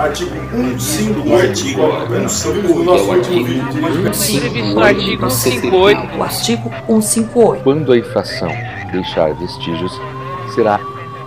Artigo 0.00 0.30
158. 0.78 1.34
Artigo 1.34 2.28
158. 2.30 3.04
O 4.74 4.80
artigo 4.80 5.30
158. 5.30 6.16
O 6.16 6.22
artigo 6.22 6.70
158. 6.86 7.62
Quando 7.62 7.92
a 7.92 7.98
infração 7.98 8.48
deixar 8.92 9.34
vestígios, 9.34 9.92
será 10.54 10.80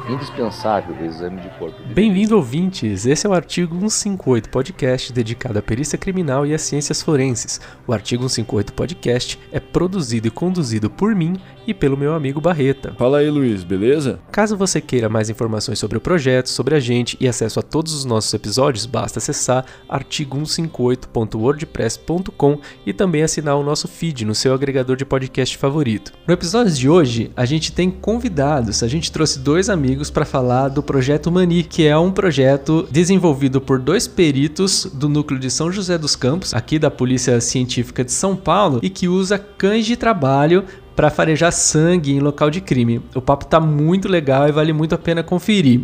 indispensável 0.10 0.96
o 0.96 1.06
exame 1.06 1.42
de 1.42 1.50
corpo 1.58 1.82
de 1.82 1.94
Bem-vindo, 1.94 2.36
ouvintes! 2.36 3.06
Esse 3.06 3.26
é 3.26 3.30
o 3.30 3.34
artigo 3.34 3.76
158 3.76 4.50
Podcast 4.50 5.14
dedicado 5.14 5.60
à 5.60 5.62
perícia 5.62 5.98
criminal 5.98 6.46
e 6.46 6.54
às 6.54 6.62
ciências 6.62 7.02
forenses. 7.02 7.62
O 7.88 7.94
artigo 7.94 8.28
158 8.28 8.74
Podcast 8.74 9.40
é 9.52 9.60
produzido 9.60 10.28
e 10.28 10.32
conduzido 10.32 10.90
por 10.90 11.16
mim 11.16 11.38
e 11.66 11.74
pelo 11.74 11.98
meu 11.98 12.14
amigo 12.14 12.42
Barreta. 12.42 12.94
Fala 12.98 13.20
aí, 13.20 13.30
Luiz, 13.30 13.64
beleza? 13.64 14.20
Caso 14.32 14.58
você 14.58 14.82
queira 14.82 15.08
mais 15.08 15.30
informações 15.30 15.80
sobre 15.80 15.98
o 15.98 16.02
projeto, 16.02 16.50
sobre 16.50 16.76
a 16.76 16.80
gente 16.80 17.16
e 17.20 17.28
acesso 17.28 17.60
a 17.60 17.64
todos 17.64 17.94
os 17.94 18.04
nossos 18.04 18.34
episódios, 18.34 18.86
basta 18.86 19.20
acessar 19.20 19.66
artigo158.wordpress.com 19.90 22.60
e 22.86 22.92
também 22.92 23.24
assinar 23.24 23.56
o 23.56 23.64
nosso 23.64 23.88
feed 23.88 24.26
no 24.26 24.36
seu 24.36 24.54
agregador 24.54 24.98
de 24.98 25.06
podcast 25.06 25.58
favorito. 25.58 26.12
No 26.28 26.34
episódio 26.34 26.74
de 26.74 26.90
hoje, 26.90 27.32
a 27.36 27.46
gente 27.46 27.72
tem 27.72 27.90
convidados. 27.90 28.84
A 28.84 28.88
gente 28.88 29.12
trouxe 29.12 29.40
dois 29.40 29.70
amigos 29.70 29.93
para 30.10 30.26
falar 30.26 30.70
do 30.70 30.82
projeto 30.82 31.32
Mani, 31.32 31.64
que 31.64 31.86
é 31.86 31.98
um 31.98 32.12
projeto 32.12 32.88
desenvolvido 32.90 33.60
por 33.60 33.80
dois 33.80 34.08
peritos 34.08 34.86
do 34.94 35.08
núcleo 35.08 35.40
de 35.40 35.50
São 35.50 35.72
José 35.72 35.98
dos 35.98 36.16
Campos, 36.16 36.54
aqui 36.54 36.80
da 36.80 36.90
Polícia 36.90 37.40
Científica 37.42 38.04
de 38.04 38.12
São 38.12 38.36
Paulo, 38.36 38.80
e 38.82 38.90
que 38.90 39.08
usa 39.08 39.38
cães 39.38 39.86
de 39.86 39.96
trabalho 39.96 40.66
para 40.96 41.10
farejar 41.10 41.52
sangue 41.52 42.14
em 42.14 42.20
local 42.20 42.50
de 42.50 42.62
crime. 42.62 43.02
O 43.16 43.22
papo 43.22 43.46
tá 43.46 43.60
muito 43.60 44.08
legal 44.08 44.48
e 44.48 44.52
vale 44.52 44.74
muito 44.74 44.96
a 44.96 44.98
pena 44.98 45.24
conferir. 45.24 45.82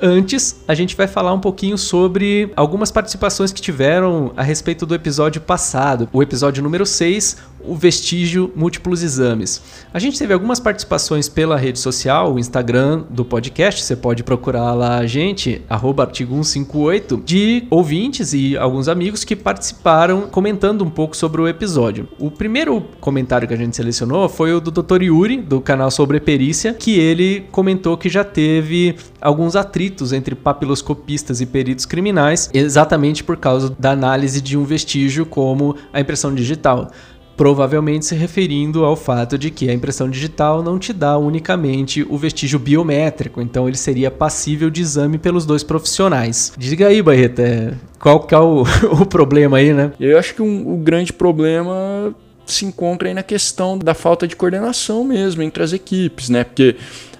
Antes, 0.00 0.62
a 0.66 0.74
gente 0.74 0.96
vai 0.96 1.06
falar 1.06 1.32
um 1.32 1.40
pouquinho 1.40 1.78
sobre 1.78 2.52
algumas 2.56 2.90
participações 2.90 3.52
que 3.52 3.60
tiveram 3.60 4.32
a 4.36 4.42
respeito 4.42 4.84
do 4.84 4.94
episódio 4.94 5.40
passado, 5.40 6.08
o 6.12 6.22
episódio 6.22 6.62
número 6.62 6.84
6, 6.84 7.36
o 7.66 7.74
vestígio 7.74 8.52
múltiplos 8.54 9.02
exames. 9.02 9.62
A 9.92 9.98
gente 9.98 10.18
teve 10.18 10.34
algumas 10.34 10.60
participações 10.60 11.28
pela 11.28 11.56
rede 11.56 11.78
social, 11.78 12.34
o 12.34 12.38
Instagram 12.38 13.04
do 13.08 13.24
podcast, 13.24 13.82
você 13.82 13.96
pode 13.96 14.22
procurar 14.22 14.72
lá 14.74 14.98
a 14.98 15.06
gente, 15.06 15.62
artigo 15.68 16.34
158, 16.34 17.22
de 17.24 17.66
ouvintes 17.70 18.32
e 18.34 18.56
alguns 18.56 18.88
amigos 18.88 19.24
que 19.24 19.34
participaram 19.34 20.22
comentando 20.22 20.84
um 20.84 20.90
pouco 20.90 21.16
sobre 21.16 21.40
o 21.40 21.48
episódio. 21.48 22.08
O 22.18 22.30
primeiro 22.30 22.82
comentário 23.00 23.48
que 23.48 23.54
a 23.54 23.56
gente 23.56 23.74
selecionou 23.74 24.28
foi 24.28 24.52
o 24.52 24.60
do 24.60 24.70
Dr. 24.70 25.02
Yuri, 25.02 25.38
do 25.38 25.60
canal 25.60 25.90
Sobre 25.90 26.20
Perícia, 26.20 26.74
que 26.74 26.98
ele 26.98 27.46
comentou 27.50 27.96
que 27.96 28.08
já 28.08 28.24
teve 28.24 28.96
alguns 29.20 29.56
atritos 29.56 29.83
entre 30.12 30.34
papiloscopistas 30.34 31.40
e 31.40 31.46
peritos 31.46 31.86
criminais, 31.86 32.50
exatamente 32.52 33.24
por 33.24 33.36
causa 33.36 33.74
da 33.78 33.90
análise 33.90 34.40
de 34.40 34.56
um 34.56 34.64
vestígio 34.64 35.26
como 35.26 35.76
a 35.92 36.00
impressão 36.00 36.34
digital 36.34 36.90
provavelmente 37.36 38.06
se 38.06 38.14
referindo 38.14 38.84
ao 38.84 38.96
fato 38.96 39.36
de 39.36 39.50
que 39.50 39.68
a 39.68 39.72
impressão 39.72 40.08
digital 40.08 40.62
não 40.62 40.78
te 40.78 40.92
dá 40.92 41.18
unicamente 41.18 42.06
o 42.08 42.16
vestígio 42.16 42.58
biométrico, 42.58 43.40
então 43.40 43.66
ele 43.66 43.76
seria 43.76 44.10
passível 44.10 44.70
de 44.70 44.80
exame 44.80 45.18
pelos 45.18 45.44
dois 45.44 45.62
profissionais. 45.62 46.52
Diga 46.56 46.88
aí, 46.88 47.02
Barreta, 47.02 47.78
qual 47.98 48.20
que 48.20 48.34
é 48.34 48.38
o, 48.38 48.62
o 49.00 49.06
problema 49.06 49.58
aí, 49.58 49.72
né? 49.72 49.92
Eu 49.98 50.18
acho 50.18 50.34
que 50.34 50.42
um, 50.42 50.74
o 50.74 50.76
grande 50.76 51.12
problema 51.12 52.14
se 52.46 52.64
encontra 52.64 53.08
aí 53.08 53.14
na 53.14 53.22
questão 53.22 53.78
da 53.78 53.94
falta 53.94 54.28
de 54.28 54.36
coordenação 54.36 55.04
mesmo 55.04 55.42
entre 55.42 55.62
as 55.62 55.72
equipes, 55.72 56.28
né? 56.28 56.44
Porque 56.44 56.76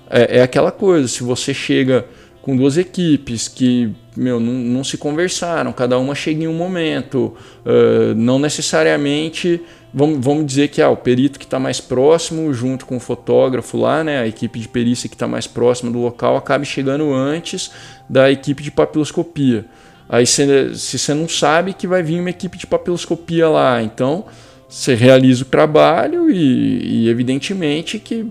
é, 0.09 0.39
é 0.39 0.43
aquela 0.43 0.71
coisa, 0.71 1.09
se 1.09 1.23
você 1.23 1.53
chega 1.53 2.07
com 2.45 2.55
duas 2.55 2.77
equipes 2.77 3.49
que 3.49 3.91
meu, 4.15 4.39
não, 4.39 4.53
não 4.53 4.85
se 4.85 4.99
conversaram, 4.99 5.73
cada 5.73 5.99
uma 5.99 6.15
chega 6.15 6.45
em 6.45 6.47
um 6.47 6.53
momento, 6.53 7.35
uh, 7.65 8.15
não 8.15 8.39
necessariamente 8.39 9.63
vamos, 9.95 10.23
vamos 10.23 10.45
dizer 10.45 10.69
que 10.69 10.83
ah, 10.83 10.91
o 10.91 10.97
perito 10.97 11.39
que 11.39 11.47
está 11.47 11.59
mais 11.59 11.81
próximo, 11.81 12.53
junto 12.53 12.85
com 12.85 12.99
o 12.99 13.01
fotógrafo 13.01 13.79
lá, 13.79 14.05
né, 14.05 14.19
a 14.19 14.27
equipe 14.27 14.61
de 14.61 14.69
perícia 14.69 15.09
que 15.09 15.15
está 15.15 15.27
mais 15.27 15.47
próxima 15.47 15.91
do 15.91 15.99
local, 15.99 16.37
acabe 16.37 16.67
chegando 16.67 17.15
antes 17.15 17.71
da 18.11 18.31
equipe 18.31 18.63
de 18.63 18.71
papiloscopia. 18.71 19.65
Aí 20.07 20.27
cê, 20.27 20.75
se 20.75 20.99
você 20.99 21.15
não 21.15 21.27
sabe 21.27 21.73
que 21.73 21.87
vai 21.87 22.03
vir 22.03 22.21
uma 22.21 22.29
equipe 22.29 22.59
de 22.59 22.67
papiloscopia 22.67 23.49
lá, 23.49 23.83
então 23.83 24.27
você 24.69 24.95
realiza 24.95 25.45
o 25.45 25.47
trabalho 25.47 26.31
e, 26.31 27.05
e 27.05 27.09
evidentemente 27.09 27.99
que 27.99 28.31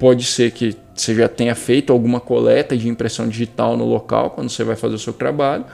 pode 0.00 0.24
ser 0.24 0.50
que 0.50 0.74
você 0.94 1.14
já 1.14 1.28
tenha 1.28 1.54
feito 1.54 1.92
alguma 1.92 2.18
coleta 2.18 2.76
de 2.76 2.88
impressão 2.88 3.28
digital 3.28 3.76
no 3.76 3.84
local 3.84 4.30
quando 4.30 4.48
você 4.48 4.64
vai 4.64 4.74
fazer 4.74 4.94
o 4.94 4.98
seu 4.98 5.12
trabalho 5.12 5.66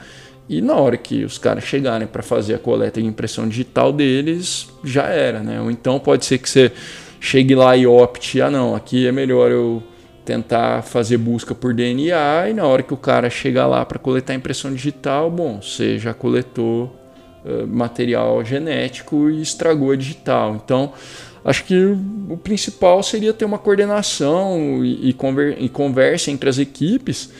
e 0.49 0.61
na 0.61 0.75
hora 0.75 0.97
que 0.97 1.23
os 1.23 1.37
caras 1.37 1.63
chegarem 1.63 2.07
para 2.07 2.21
fazer 2.21 2.53
a 2.53 2.59
coleta 2.59 3.01
de 3.01 3.07
impressão 3.07 3.47
digital 3.47 3.91
deles, 3.91 4.69
já 4.83 5.03
era, 5.07 5.39
né? 5.39 5.61
Ou 5.61 5.71
então 5.71 5.99
pode 5.99 6.25
ser 6.25 6.37
que 6.37 6.49
você 6.49 6.71
chegue 7.19 7.55
lá 7.55 7.75
e 7.75 7.87
opte, 7.87 8.41
ah 8.41 8.51
não, 8.51 8.75
aqui 8.75 9.07
é 9.07 9.11
melhor 9.11 9.49
eu 9.49 9.81
tentar 10.23 10.81
fazer 10.83 11.17
busca 11.17 11.55
por 11.55 11.73
DNA 11.73 12.49
e 12.49 12.53
na 12.53 12.65
hora 12.65 12.83
que 12.83 12.93
o 12.93 12.97
cara 12.97 13.29
chegar 13.29 13.65
lá 13.65 13.85
para 13.85 13.97
coletar 13.97 14.33
impressão 14.33 14.73
digital, 14.73 15.31
bom, 15.31 15.61
você 15.61 15.97
já 15.97 16.13
coletou 16.13 16.95
uh, 17.45 17.65
material 17.65 18.43
genético 18.43 19.29
e 19.29 19.41
estragou 19.41 19.91
a 19.91 19.95
digital. 19.95 20.55
Então, 20.55 20.93
acho 21.47 21.63
que 21.63 21.95
o 22.29 22.37
principal 22.37 23.01
seria 23.01 23.33
ter 23.33 23.45
uma 23.45 23.57
coordenação 23.57 24.85
e, 24.85 25.09
e, 25.09 25.13
conver 25.13 25.57
conversa 25.69 26.29
entre 26.29 26.47
as 26.47 26.59
equipes 26.59 27.31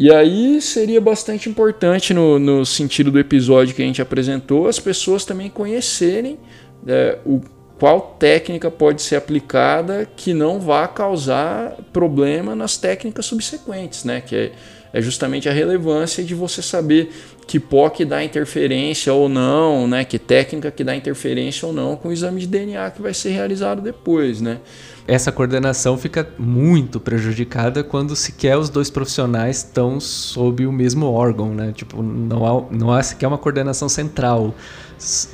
e 0.00 0.10
aí 0.10 0.62
seria 0.62 0.98
bastante 0.98 1.50
importante, 1.50 2.14
no, 2.14 2.38
no 2.38 2.64
sentido 2.64 3.10
do 3.10 3.18
episódio 3.18 3.74
que 3.74 3.82
a 3.82 3.84
gente 3.84 4.00
apresentou, 4.00 4.66
as 4.66 4.78
pessoas 4.78 5.26
também 5.26 5.50
conhecerem 5.50 6.38
é, 6.86 7.18
o, 7.26 7.42
qual 7.78 8.16
técnica 8.18 8.70
pode 8.70 9.02
ser 9.02 9.16
aplicada 9.16 10.08
que 10.16 10.32
não 10.32 10.58
vá 10.58 10.88
causar 10.88 11.76
problema 11.92 12.54
nas 12.54 12.78
técnicas 12.78 13.26
subsequentes, 13.26 14.04
né? 14.04 14.22
Que 14.22 14.36
é, 14.36 14.52
é 14.92 15.00
justamente 15.00 15.48
a 15.48 15.52
relevância 15.52 16.22
de 16.24 16.34
você 16.34 16.62
saber 16.62 17.10
que 17.46 17.60
que 17.94 18.04
dá 18.04 18.22
interferência 18.22 19.12
ou 19.12 19.28
não, 19.28 19.86
né? 19.86 20.04
Que 20.04 20.18
técnica 20.18 20.70
que 20.70 20.84
dá 20.84 20.94
interferência 20.94 21.66
ou 21.66 21.72
não 21.72 21.96
com 21.96 22.08
o 22.08 22.12
exame 22.12 22.40
de 22.40 22.46
DNA 22.46 22.90
que 22.90 23.02
vai 23.02 23.12
ser 23.14 23.30
realizado 23.30 23.82
depois, 23.82 24.40
né? 24.40 24.60
essa 25.10 25.32
coordenação 25.32 25.98
fica 25.98 26.28
muito 26.38 27.00
prejudicada 27.00 27.82
quando 27.82 28.14
sequer 28.14 28.56
os 28.56 28.70
dois 28.70 28.88
profissionais 28.88 29.56
estão 29.56 29.98
sob 29.98 30.64
o 30.64 30.70
mesmo 30.70 31.06
órgão, 31.06 31.52
né? 31.52 31.72
Tipo, 31.74 32.00
não 32.00 32.46
há, 32.46 32.64
não 32.70 32.92
há 32.92 33.02
sequer 33.02 33.26
uma 33.26 33.38
coordenação 33.38 33.88
central 33.88 34.54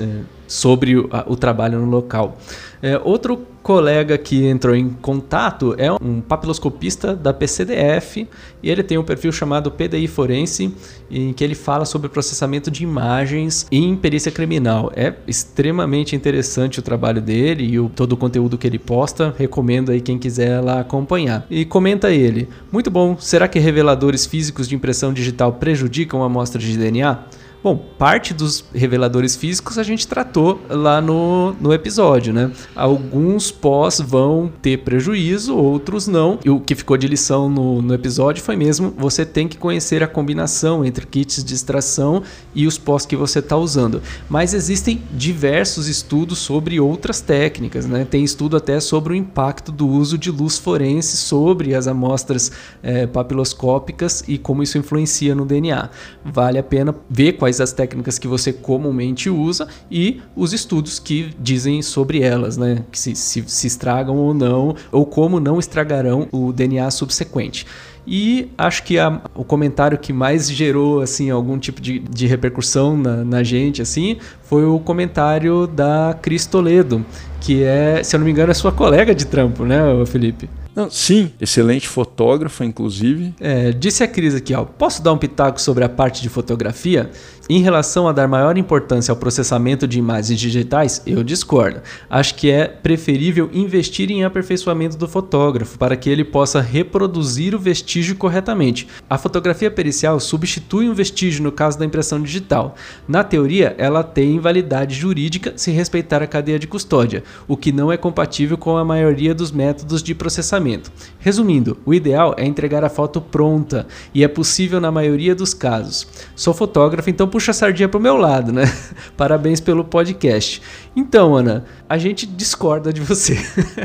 é, 0.00 0.20
sobre 0.46 0.96
o, 0.96 1.08
o 1.26 1.36
trabalho 1.36 1.80
no 1.80 1.86
local. 1.86 2.36
É, 2.82 3.00
outro 3.02 3.38
colega 3.62 4.16
que 4.16 4.46
entrou 4.46 4.76
em 4.76 4.88
contato 4.88 5.74
é 5.76 5.90
um 5.90 6.20
papiloscopista 6.20 7.16
da 7.16 7.34
PCDF 7.34 8.28
e 8.62 8.70
ele 8.70 8.82
tem 8.84 8.96
um 8.96 9.02
perfil 9.02 9.32
chamado 9.32 9.72
PDI 9.72 10.06
Forense, 10.06 10.72
em 11.10 11.32
que 11.32 11.42
ele 11.42 11.56
fala 11.56 11.84
sobre 11.84 12.08
processamento 12.08 12.70
de 12.70 12.84
imagens 12.84 13.66
em 13.72 13.96
perícia 13.96 14.30
criminal. 14.30 14.92
É 14.94 15.14
extremamente 15.26 16.14
interessante 16.14 16.78
o 16.78 16.82
trabalho 16.82 17.20
dele 17.20 17.64
e 17.64 17.80
o, 17.80 17.88
todo 17.88 18.12
o 18.12 18.16
conteúdo 18.16 18.56
que 18.56 18.68
ele 18.68 18.78
posta. 18.78 19.34
Recomendo 19.36 19.90
aí 19.90 20.00
quem 20.00 20.16
quiser 20.16 20.60
lá 20.60 20.78
acompanhar. 20.78 21.44
E 21.50 21.64
comenta 21.64 22.12
ele: 22.12 22.48
Muito 22.70 22.88
bom, 22.88 23.16
será 23.18 23.48
que 23.48 23.58
reveladores 23.58 24.26
físicos 24.26 24.68
de 24.68 24.76
impressão 24.76 25.12
digital 25.12 25.54
prejudicam 25.54 26.22
a 26.22 26.26
amostra 26.26 26.60
de 26.60 26.78
DNA? 26.78 27.18
Bom, 27.66 27.75
parte 27.75 28.32
dos 28.32 28.65
reveladores 28.72 29.34
físicos 29.34 29.77
a 29.77 29.82
gente 29.82 30.06
tratou 30.06 30.60
lá 30.71 31.00
no, 31.00 31.53
no 31.54 31.75
episódio, 31.75 32.32
né? 32.32 32.53
Alguns 32.77 33.50
pós 33.50 33.98
vão 34.01 34.48
ter 34.63 34.84
prejuízo, 34.84 35.57
outros 35.57 36.07
não. 36.07 36.39
E 36.45 36.48
o 36.48 36.60
que 36.60 36.77
ficou 36.77 36.97
de 36.97 37.09
lição 37.09 37.48
no, 37.48 37.83
no 37.83 37.92
episódio 37.92 38.41
foi 38.41 38.54
mesmo 38.54 38.95
você 38.97 39.27
tem 39.27 39.48
que 39.48 39.59
conhecer 39.59 40.01
a 40.01 40.07
combinação 40.07 40.84
entre 40.84 41.04
kits 41.04 41.42
de 41.42 41.54
extração 41.54 42.22
e 42.54 42.68
os 42.68 42.78
pós 42.78 43.04
que 43.04 43.16
você 43.16 43.41
está 43.41 43.57
usando. 43.57 44.01
Mas 44.30 44.54
existem 44.54 45.03
diversos 45.10 45.89
estudos 45.89 46.39
sobre 46.39 46.78
outras 46.78 47.21
técnicas, 47.21 47.84
né? 47.84 48.07
Tem 48.09 48.22
estudo 48.22 48.57
até 48.57 48.78
sobre 48.78 49.12
o 49.12 49.16
impacto 49.16 49.72
do 49.72 49.89
uso 49.89 50.16
de 50.16 50.30
luz 50.30 50.57
forense 50.57 51.16
sobre 51.16 51.74
as 51.74 51.89
amostras 51.89 52.53
é, 52.80 53.09
papiloscópicas 53.09 54.22
e 54.28 54.39
como 54.39 54.62
isso 54.62 54.78
influencia 54.78 55.34
no 55.34 55.45
DNA. 55.45 55.91
Vale 56.24 56.60
a 56.60 56.62
pena 56.62 56.95
ver 57.10 57.33
quais 57.33 57.55
quais 57.56 57.60
as 57.60 57.72
técnicas 57.72 58.18
que 58.18 58.28
você 58.28 58.53
comumente 58.53 59.30
usa 59.30 59.66
e 59.91 60.20
os 60.34 60.53
estudos 60.53 60.98
que 60.98 61.34
dizem 61.41 61.80
sobre 61.82 62.20
elas, 62.20 62.56
né? 62.56 62.84
Que 62.92 62.98
se, 62.98 63.14
se, 63.14 63.42
se 63.47 63.66
estragam 63.66 64.16
ou 64.16 64.34
não, 64.34 64.74
ou 64.92 65.06
como 65.06 65.41
não 65.41 65.58
estragarão 65.58 66.28
o 66.30 66.53
DNA 66.53 66.91
subsequente. 66.91 67.66
E 68.06 68.48
acho 68.56 68.84
que 68.84 68.98
a, 68.98 69.20
o 69.34 69.42
comentário 69.42 69.98
que 69.98 70.12
mais 70.12 70.48
gerou 70.48 71.00
assim 71.00 71.28
algum 71.28 71.58
tipo 71.58 71.80
de, 71.80 71.98
de 71.98 72.26
repercussão 72.26 72.97
na, 72.97 73.24
na, 73.24 73.42
gente 73.42 73.82
assim 73.82 74.18
foi 74.42 74.64
o 74.64 74.78
comentário 74.78 75.66
da 75.66 76.16
Cris 76.22 76.47
Toledo, 76.47 77.04
que 77.41 77.64
é, 77.64 78.02
se 78.04 78.14
eu 78.14 78.20
não 78.20 78.24
me 78.24 78.30
engano, 78.30 78.52
é 78.52 78.54
sua 78.54 78.70
colega 78.70 79.12
de 79.12 79.26
trampo, 79.26 79.64
né, 79.64 79.80
Felipe? 80.06 80.48
Não, 80.76 80.91
sim, 80.91 81.32
excelente 81.41 81.88
fotógrafa, 81.88 82.62
inclusive. 82.62 83.34
É, 83.41 83.72
disse 83.72 84.04
a 84.04 84.09
Cris 84.09 84.34
aqui, 84.34 84.54
ó. 84.54 84.62
Posso 84.66 85.02
dar 85.02 85.10
um 85.10 85.16
pitaco 85.16 85.59
sobre 85.59 85.82
a 85.82 85.88
parte 85.88 86.20
de 86.20 86.28
fotografia? 86.28 87.10
Em 87.48 87.63
relação 87.63 88.09
a 88.09 88.13
dar 88.13 88.27
maior 88.27 88.59
importância 88.59 89.13
ao 89.13 89.16
processamento 89.16 89.87
de 89.87 90.01
imagens 90.01 90.41
digitais, 90.41 91.01
eu 91.07 91.22
discordo. 91.22 91.81
Acho 92.10 92.34
que 92.34 92.51
é 92.51 92.66
preferível 92.66 93.48
investir 93.53 94.10
em 94.10 94.25
aperfeiçoamento 94.25 94.97
do 94.97 95.07
fotógrafo 95.07 95.78
para 95.78 95.97
que 95.97 96.10
ele 96.10 96.25
possa 96.25 96.60
reproduzir 96.60 97.54
o 97.54 97.59
vestígio 97.59 98.16
corretamente. 98.16 98.89
A 99.09 99.16
fotografia 99.16 99.71
pericial 99.71 100.19
substitui 100.19 100.89
um 100.89 100.95
vestígio 100.95 101.45
no 101.45 101.53
caso 101.53 101.78
da 101.78 101.84
impressão 101.84 102.21
digital. 102.21 102.75
Na 103.07 103.22
teoria, 103.22 103.77
ela 103.78 104.03
tem 104.03 104.41
validade 104.41 104.97
jurídica 104.97 105.53
se 105.54 105.71
respeitar 105.71 106.21
a 106.25 106.27
cadeia 106.27 106.59
de 106.59 106.66
custódia, 106.66 107.22
o 107.47 107.57
que 107.57 107.71
não 107.71 107.93
é 107.93 107.97
compatível 107.97 108.59
com 108.59 108.77
a 108.77 108.84
maioria 108.84 109.33
dos 109.33 109.53
métodos 109.53 110.03
de 110.03 110.16
processamento. 110.16 110.91
Resumindo, 111.21 111.78
o 111.87 111.95
ideal 111.95 112.34
é 112.37 112.45
entregar 112.45 112.83
a 112.83 112.89
foto 112.89 113.21
pronta 113.21 113.87
e 114.13 114.25
é 114.25 114.28
possível 114.28 114.81
na 114.81 114.91
maioria 114.91 115.33
dos 115.33 115.54
casos. 115.54 116.09
Sou 116.34 116.53
fotógrafo, 116.53 117.09
então 117.09 117.35
puxa 117.36 117.50
a 117.50 117.54
sardinha 117.54 117.86
pro 117.86 118.00
meu 118.00 118.16
lado, 118.16 118.50
né? 118.50 118.65
Parabéns 119.15 119.60
pelo 119.60 119.84
podcast. 119.84 120.62
Então, 120.97 121.36
Ana, 121.36 121.66
a 121.86 121.98
gente 121.98 122.24
discorda 122.24 122.91
de 122.91 123.03
você. 123.03 123.38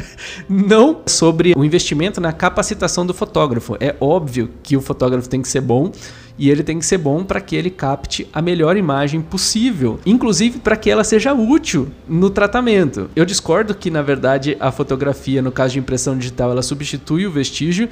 Não 0.48 1.02
sobre 1.06 1.52
o 1.54 1.66
investimento 1.66 2.22
na 2.22 2.32
capacitação 2.32 3.06
do 3.06 3.14
fotógrafo. 3.14 3.76
É 3.82 3.94
óbvio 4.00 4.50
que 4.64 4.78
o 4.78 4.82
fotógrafo 4.82 5.28
tem 5.28 5.42
que 5.42 5.50
ser 5.50 5.60
bom 5.60 5.92
e 6.38 6.50
ele 6.50 6.64
tem 6.64 6.80
que 6.80 6.86
ser 6.86 6.98
bom 6.98 7.26
para 7.26 7.42
que 7.42 7.56
ele 7.56 7.70
capte 7.70 8.26
a 8.32 8.42
melhor 8.42 8.78
imagem 8.78 9.22
possível, 9.22 10.00
inclusive 10.06 10.60
para 10.60 10.78
que 10.78 10.90
ela 10.90 11.04
seja 11.04 11.34
útil 11.34 11.90
no 12.08 12.30
tratamento. 12.30 13.10
Eu 13.16 13.26
discordo 13.26 13.76
que, 13.76 13.92
na 13.92 14.02
verdade, 14.02 14.56
a 14.60 14.72
fotografia, 14.72 15.42
no 15.42 15.52
caso 15.52 15.74
de 15.74 15.80
impressão 15.80 16.18
digital, 16.18 16.52
ela 16.52 16.62
substitui 16.62 17.28
o 17.28 17.32
vestígio 17.32 17.90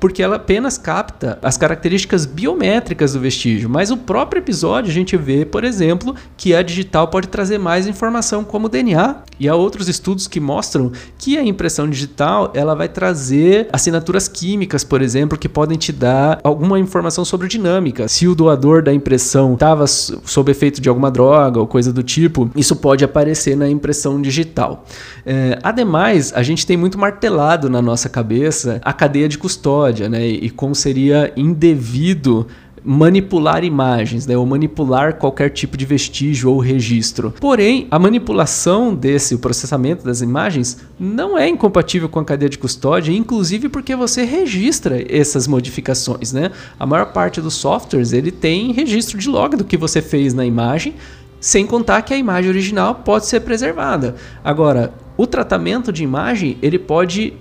porque 0.00 0.22
ela 0.22 0.36
apenas 0.36 0.78
capta 0.78 1.38
as 1.42 1.56
características 1.56 2.24
biométricas 2.24 3.12
do 3.12 3.20
vestígio. 3.20 3.68
Mas 3.68 3.90
o 3.90 3.96
próprio 3.96 4.40
episódio 4.40 4.90
a 4.90 4.94
gente 4.94 5.16
vê, 5.16 5.44
por 5.44 5.64
exemplo, 5.64 6.14
que 6.36 6.54
a 6.54 6.62
digital 6.62 7.08
pode 7.08 7.28
trazer 7.28 7.58
mais 7.58 7.86
informação 7.86 8.44
como 8.44 8.68
DNA. 8.68 9.22
E 9.40 9.48
há 9.48 9.54
outros 9.54 9.88
estudos 9.88 10.26
que 10.26 10.40
mostram 10.40 10.92
que 11.16 11.38
a 11.38 11.42
impressão 11.42 11.88
digital 11.88 12.52
ela 12.54 12.74
vai 12.74 12.88
trazer 12.88 13.68
assinaturas 13.72 14.28
químicas, 14.28 14.82
por 14.84 15.00
exemplo, 15.00 15.38
que 15.38 15.48
podem 15.48 15.78
te 15.78 15.92
dar 15.92 16.40
alguma 16.42 16.78
informação 16.78 17.24
sobre 17.24 17.48
dinâmica. 17.48 18.08
Se 18.08 18.26
o 18.26 18.34
doador 18.34 18.82
da 18.82 18.92
impressão 18.92 19.54
estava 19.54 19.86
sob 19.86 20.50
efeito 20.50 20.80
de 20.80 20.88
alguma 20.88 21.10
droga 21.10 21.60
ou 21.60 21.66
coisa 21.66 21.92
do 21.92 22.02
tipo, 22.02 22.50
isso 22.56 22.76
pode 22.76 23.04
aparecer 23.04 23.56
na 23.56 23.68
impressão 23.68 24.20
digital. 24.20 24.84
É, 25.24 25.58
ademais, 25.62 26.32
a 26.34 26.42
gente 26.42 26.66
tem 26.66 26.76
muito 26.76 26.98
martelado 26.98 27.68
na 27.68 27.80
nossa 27.80 28.08
cabeça 28.08 28.80
a 28.84 28.92
cadeia 28.92 29.28
de 29.28 29.38
custódia 29.38 29.87
né? 30.08 30.26
E 30.26 30.50
como 30.50 30.74
seria 30.74 31.32
indevido 31.36 32.46
manipular 32.84 33.64
imagens, 33.64 34.26
né, 34.26 34.36
ou 34.36 34.46
manipular 34.46 35.16
qualquer 35.16 35.50
tipo 35.50 35.76
de 35.76 35.84
vestígio 35.84 36.50
ou 36.50 36.58
registro. 36.58 37.34
Porém, 37.38 37.86
a 37.90 37.98
manipulação 37.98 38.94
desse, 38.94 39.34
o 39.34 39.38
processamento 39.38 40.04
das 40.04 40.20
imagens, 40.20 40.78
não 40.98 41.36
é 41.36 41.48
incompatível 41.48 42.08
com 42.08 42.20
a 42.20 42.24
cadeia 42.24 42.48
de 42.48 42.56
custódia, 42.56 43.12
inclusive 43.12 43.68
porque 43.68 43.94
você 43.94 44.24
registra 44.24 45.04
essas 45.14 45.46
modificações, 45.46 46.32
né? 46.32 46.50
A 46.78 46.86
maior 46.86 47.12
parte 47.12 47.40
dos 47.40 47.54
softwares 47.54 48.12
ele 48.12 48.30
tem 48.30 48.72
registro 48.72 49.18
de 49.18 49.28
log 49.28 49.56
do 49.56 49.64
que 49.64 49.76
você 49.76 50.00
fez 50.00 50.32
na 50.32 50.44
imagem, 50.44 50.94
sem 51.40 51.66
contar 51.66 52.02
que 52.02 52.14
a 52.14 52.16
imagem 52.16 52.50
original 52.50 52.94
pode 52.94 53.26
ser 53.26 53.40
preservada. 53.40 54.16
Agora, 54.42 54.92
o 55.16 55.26
tratamento 55.26 55.92
de 55.92 56.02
imagem 56.02 56.56
ele 56.62 56.78
pode 56.78 57.34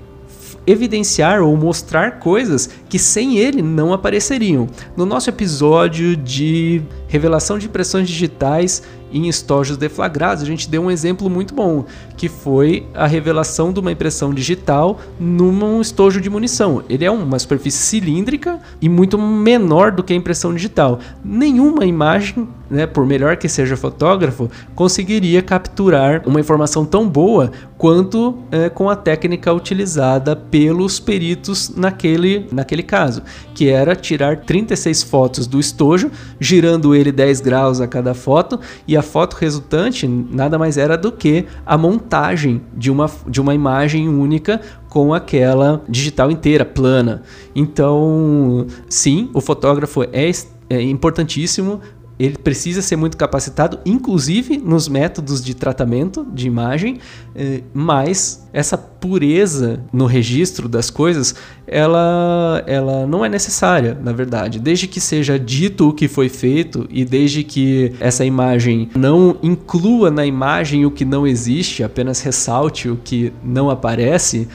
evidenciar 0.68 1.42
ou 1.42 1.56
mostrar 1.56 2.20
coisas 2.20 2.70
que 2.90 3.00
sem 3.00 3.38
ele 3.38 3.62
não 3.62 3.94
apareceriam. 3.94 4.68
No 4.98 5.06
nosso 5.06 5.30
episódio 5.30 6.16
de 6.16 6.82
revelação 7.08 7.58
de 7.58 7.68
impressões 7.68 8.08
digitais 8.10 8.84
em 9.12 9.30
estojos 9.30 9.78
deflagrados, 9.78 10.44
a 10.44 10.46
gente 10.46 10.70
deu 10.70 10.84
um 10.84 10.92
exemplo 10.92 11.30
muito 11.30 11.56
bom, 11.56 11.86
que 12.18 12.28
foi 12.28 12.86
a 12.94 13.08
revelação 13.08 13.72
de 13.72 13.80
uma 13.80 13.92
impressão 13.92 14.34
digital 14.34 15.00
num 15.18 15.80
estojo 15.80 16.20
de 16.20 16.30
munição. 16.30 16.84
Ele 16.90 17.06
é 17.06 17.12
uma 17.12 17.40
superfície 17.40 17.78
cilíndrica 17.78 18.60
e 18.82 18.90
muito 18.90 19.18
menor 19.18 19.94
do 19.94 20.04
que 20.04 20.12
a 20.12 20.16
impressão 20.16 20.54
digital. 20.54 21.00
Nenhuma 21.24 21.86
imagem, 21.86 22.48
né, 22.70 22.86
por 22.86 23.06
melhor 23.06 23.38
que 23.38 23.48
seja 23.48 23.78
fotógrafo, 23.78 24.50
conseguiria 24.76 25.42
capturar 25.42 26.24
uma 26.26 26.40
informação 26.40 26.86
tão 26.86 27.08
boa 27.08 27.52
quanto 27.78 28.38
é, 28.52 28.70
com 28.70 28.90
a 28.90 28.96
técnica 28.96 29.54
utilizada 29.54 30.36
pelos 30.36 31.00
peritos 31.00 31.70
naquele, 31.76 32.48
naquele 32.52 32.84
caso, 32.84 33.22
que 33.54 33.70
era 33.70 33.96
tirar 33.96 34.38
36 34.38 35.04
fotos 35.04 35.48
do 35.48 35.60
estojo, 35.60 36.12
girando 36.40 36.96
ele 36.96 37.12
10 37.12 37.42
graus 37.42 37.80
a 37.80 37.88
cada 37.88 38.14
foto, 38.14 38.60
e 38.88 38.98
a 38.98 39.02
foto 39.02 39.36
resultante 39.36 40.08
nada 40.08 40.58
mais 40.58 40.78
era 40.78 40.98
do 40.98 41.12
que 41.12 41.46
a 41.66 41.78
montagem 41.78 42.62
de 42.74 42.90
uma, 42.90 43.10
de 43.28 43.40
uma 43.40 43.54
imagem 43.54 44.10
única 44.10 44.60
com 44.90 45.14
aquela 45.14 45.84
digital 45.88 46.32
inteira, 46.32 46.66
plana. 46.66 47.22
Então, 47.56 48.66
sim, 48.90 49.30
o 49.34 49.42
fotógrafo 49.42 50.04
é, 50.04 50.32
é 50.70 50.82
importantíssimo 50.82 51.82
ele 52.20 52.38
precisa 52.38 52.82
ser 52.82 52.96
muito 52.96 53.16
capacitado, 53.16 53.80
inclusive 53.86 54.58
nos 54.58 54.88
métodos 54.88 55.44
de 55.44 55.54
tratamento 55.54 56.26
de 56.34 56.48
imagem, 56.48 57.00
eh, 57.36 57.62
mas 57.74 58.48
essa 58.52 58.78
pureza 58.78 59.84
no 59.94 60.06
registro 60.06 60.68
das 60.68 60.90
coisas, 60.90 61.36
ela, 61.68 62.64
ela 62.66 63.06
não 63.06 63.24
é 63.24 63.30
necessária, 63.30 63.98
na 64.02 64.12
verdade. 64.12 64.60
Desde 64.60 64.88
que 64.88 65.00
seja 65.00 65.38
dito 65.38 65.90
o 65.90 65.94
que 65.94 66.08
foi 66.08 66.28
feito 66.28 66.88
e 66.90 67.06
desde 67.06 67.44
que 67.44 67.94
essa 68.00 68.26
imagem 68.26 68.90
não 68.96 69.38
inclua 69.44 70.10
na 70.10 70.26
imagem 70.26 70.86
o 70.86 70.92
que 70.92 71.06
não 71.06 71.28
existe, 71.28 71.84
apenas 71.84 72.22
ressalte 72.22 72.90
o 72.90 72.98
que 72.98 73.32
não 73.44 73.70
aparece, 73.70 74.48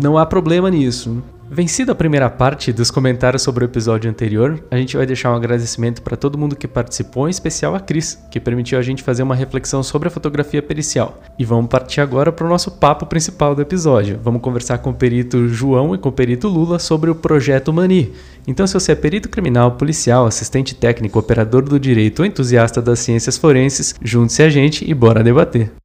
não 0.00 0.18
há 0.18 0.26
problema 0.26 0.70
nisso. 0.70 1.22
Vencida 1.54 1.92
a 1.92 1.94
primeira 1.94 2.30
parte 2.30 2.72
dos 2.72 2.90
comentários 2.90 3.42
sobre 3.42 3.62
o 3.62 3.66
episódio 3.66 4.08
anterior, 4.08 4.64
a 4.70 4.76
gente 4.78 4.96
vai 4.96 5.04
deixar 5.04 5.30
um 5.30 5.36
agradecimento 5.36 6.00
para 6.00 6.16
todo 6.16 6.38
mundo 6.38 6.56
que 6.56 6.66
participou, 6.66 7.28
em 7.28 7.30
especial 7.30 7.74
a 7.74 7.80
Cris, 7.80 8.18
que 8.30 8.40
permitiu 8.40 8.78
a 8.78 8.82
gente 8.82 9.02
fazer 9.02 9.22
uma 9.22 9.34
reflexão 9.34 9.82
sobre 9.82 10.08
a 10.08 10.10
fotografia 10.10 10.62
pericial. 10.62 11.20
E 11.38 11.44
vamos 11.44 11.68
partir 11.68 12.00
agora 12.00 12.32
para 12.32 12.46
o 12.46 12.48
nosso 12.48 12.70
papo 12.70 13.04
principal 13.04 13.54
do 13.54 13.60
episódio. 13.60 14.18
Vamos 14.24 14.40
conversar 14.40 14.78
com 14.78 14.88
o 14.88 14.94
perito 14.94 15.46
João 15.46 15.94
e 15.94 15.98
com 15.98 16.08
o 16.08 16.12
perito 16.12 16.48
Lula 16.48 16.78
sobre 16.78 17.10
o 17.10 17.14
projeto 17.14 17.70
Mani. 17.70 18.14
Então, 18.46 18.66
se 18.66 18.72
você 18.72 18.92
é 18.92 18.94
perito 18.94 19.28
criminal, 19.28 19.72
policial, 19.72 20.24
assistente 20.24 20.74
técnico, 20.74 21.18
operador 21.18 21.64
do 21.64 21.78
direito 21.78 22.20
ou 22.20 22.26
entusiasta 22.26 22.80
das 22.80 23.00
ciências 23.00 23.36
forenses, 23.36 23.94
junte-se 24.00 24.42
a 24.42 24.48
gente 24.48 24.90
e 24.90 24.94
bora 24.94 25.22
debater. 25.22 25.81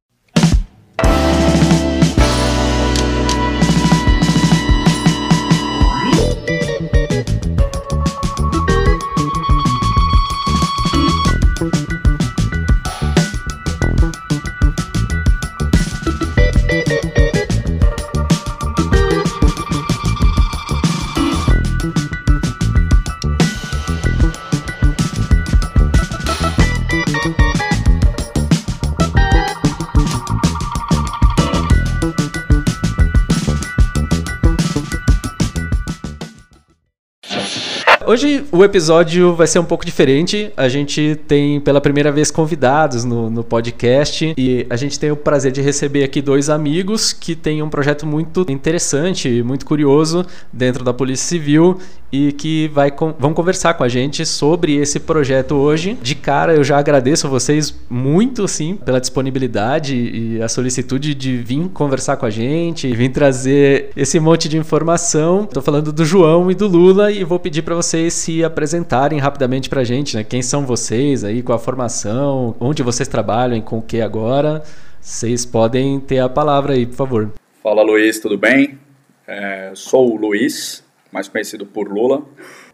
Hoje 38.08 38.42
o 38.50 38.64
episódio 38.64 39.34
vai 39.34 39.46
ser 39.46 39.58
um 39.58 39.64
pouco 39.66 39.84
diferente. 39.84 40.50
A 40.56 40.66
gente 40.66 41.20
tem 41.28 41.60
pela 41.60 41.78
primeira 41.78 42.10
vez 42.10 42.30
convidados 42.30 43.04
no, 43.04 43.28
no 43.28 43.44
podcast 43.44 44.32
e 44.34 44.66
a 44.70 44.76
gente 44.76 44.98
tem 44.98 45.10
o 45.10 45.16
prazer 45.16 45.52
de 45.52 45.60
receber 45.60 46.02
aqui 46.04 46.22
dois 46.22 46.48
amigos 46.48 47.12
que 47.12 47.36
têm 47.36 47.62
um 47.62 47.68
projeto 47.68 48.06
muito 48.06 48.46
interessante, 48.48 49.42
muito 49.42 49.66
curioso 49.66 50.24
dentro 50.50 50.82
da 50.82 50.94
Polícia 50.94 51.28
Civil 51.28 51.78
e 52.10 52.32
que 52.32 52.68
vai, 52.68 52.90
vão 53.18 53.34
conversar 53.34 53.74
com 53.74 53.84
a 53.84 53.88
gente 53.90 54.24
sobre 54.24 54.76
esse 54.76 54.98
projeto 54.98 55.56
hoje. 55.56 55.98
De 56.00 56.14
cara, 56.14 56.54
eu 56.54 56.64
já 56.64 56.78
agradeço 56.78 57.26
a 57.26 57.30
vocês 57.30 57.78
muito, 57.90 58.44
assim, 58.44 58.76
pela 58.76 58.98
disponibilidade 58.98 59.94
e 59.94 60.42
a 60.42 60.48
solicitude 60.48 61.14
de 61.14 61.36
vir 61.36 61.68
conversar 61.74 62.16
com 62.16 62.24
a 62.24 62.30
gente, 62.30 62.90
vir 62.96 63.10
trazer 63.10 63.90
esse 63.94 64.18
monte 64.18 64.48
de 64.48 64.56
informação. 64.56 65.44
Estou 65.44 65.62
falando 65.62 65.92
do 65.92 66.06
João 66.06 66.50
e 66.50 66.54
do 66.54 66.66
Lula 66.66 67.12
e 67.12 67.22
vou 67.22 67.38
pedir 67.38 67.60
para 67.60 67.74
vocês 67.74 67.97
se 68.10 68.44
apresentarem 68.44 69.18
rapidamente 69.18 69.68
para 69.68 69.80
a 69.80 69.84
gente, 69.84 70.16
né? 70.16 70.24
Quem 70.24 70.42
são 70.42 70.64
vocês 70.64 71.24
aí, 71.24 71.42
qual 71.42 71.56
a 71.56 71.58
formação, 71.58 72.54
onde 72.60 72.82
vocês 72.82 73.08
trabalham 73.08 73.60
com 73.60 73.78
o 73.78 73.82
que 73.82 74.00
agora. 74.00 74.62
Vocês 75.00 75.44
podem 75.44 75.98
ter 76.00 76.18
a 76.18 76.28
palavra 76.28 76.74
aí, 76.74 76.86
por 76.86 76.96
favor. 76.96 77.32
Fala, 77.62 77.82
Luiz, 77.82 78.20
tudo 78.20 78.38
bem? 78.38 78.78
É, 79.26 79.72
sou 79.74 80.14
o 80.14 80.16
Luiz, 80.16 80.84
mais 81.12 81.28
conhecido 81.28 81.66
por 81.66 81.88
Lula. 81.88 82.22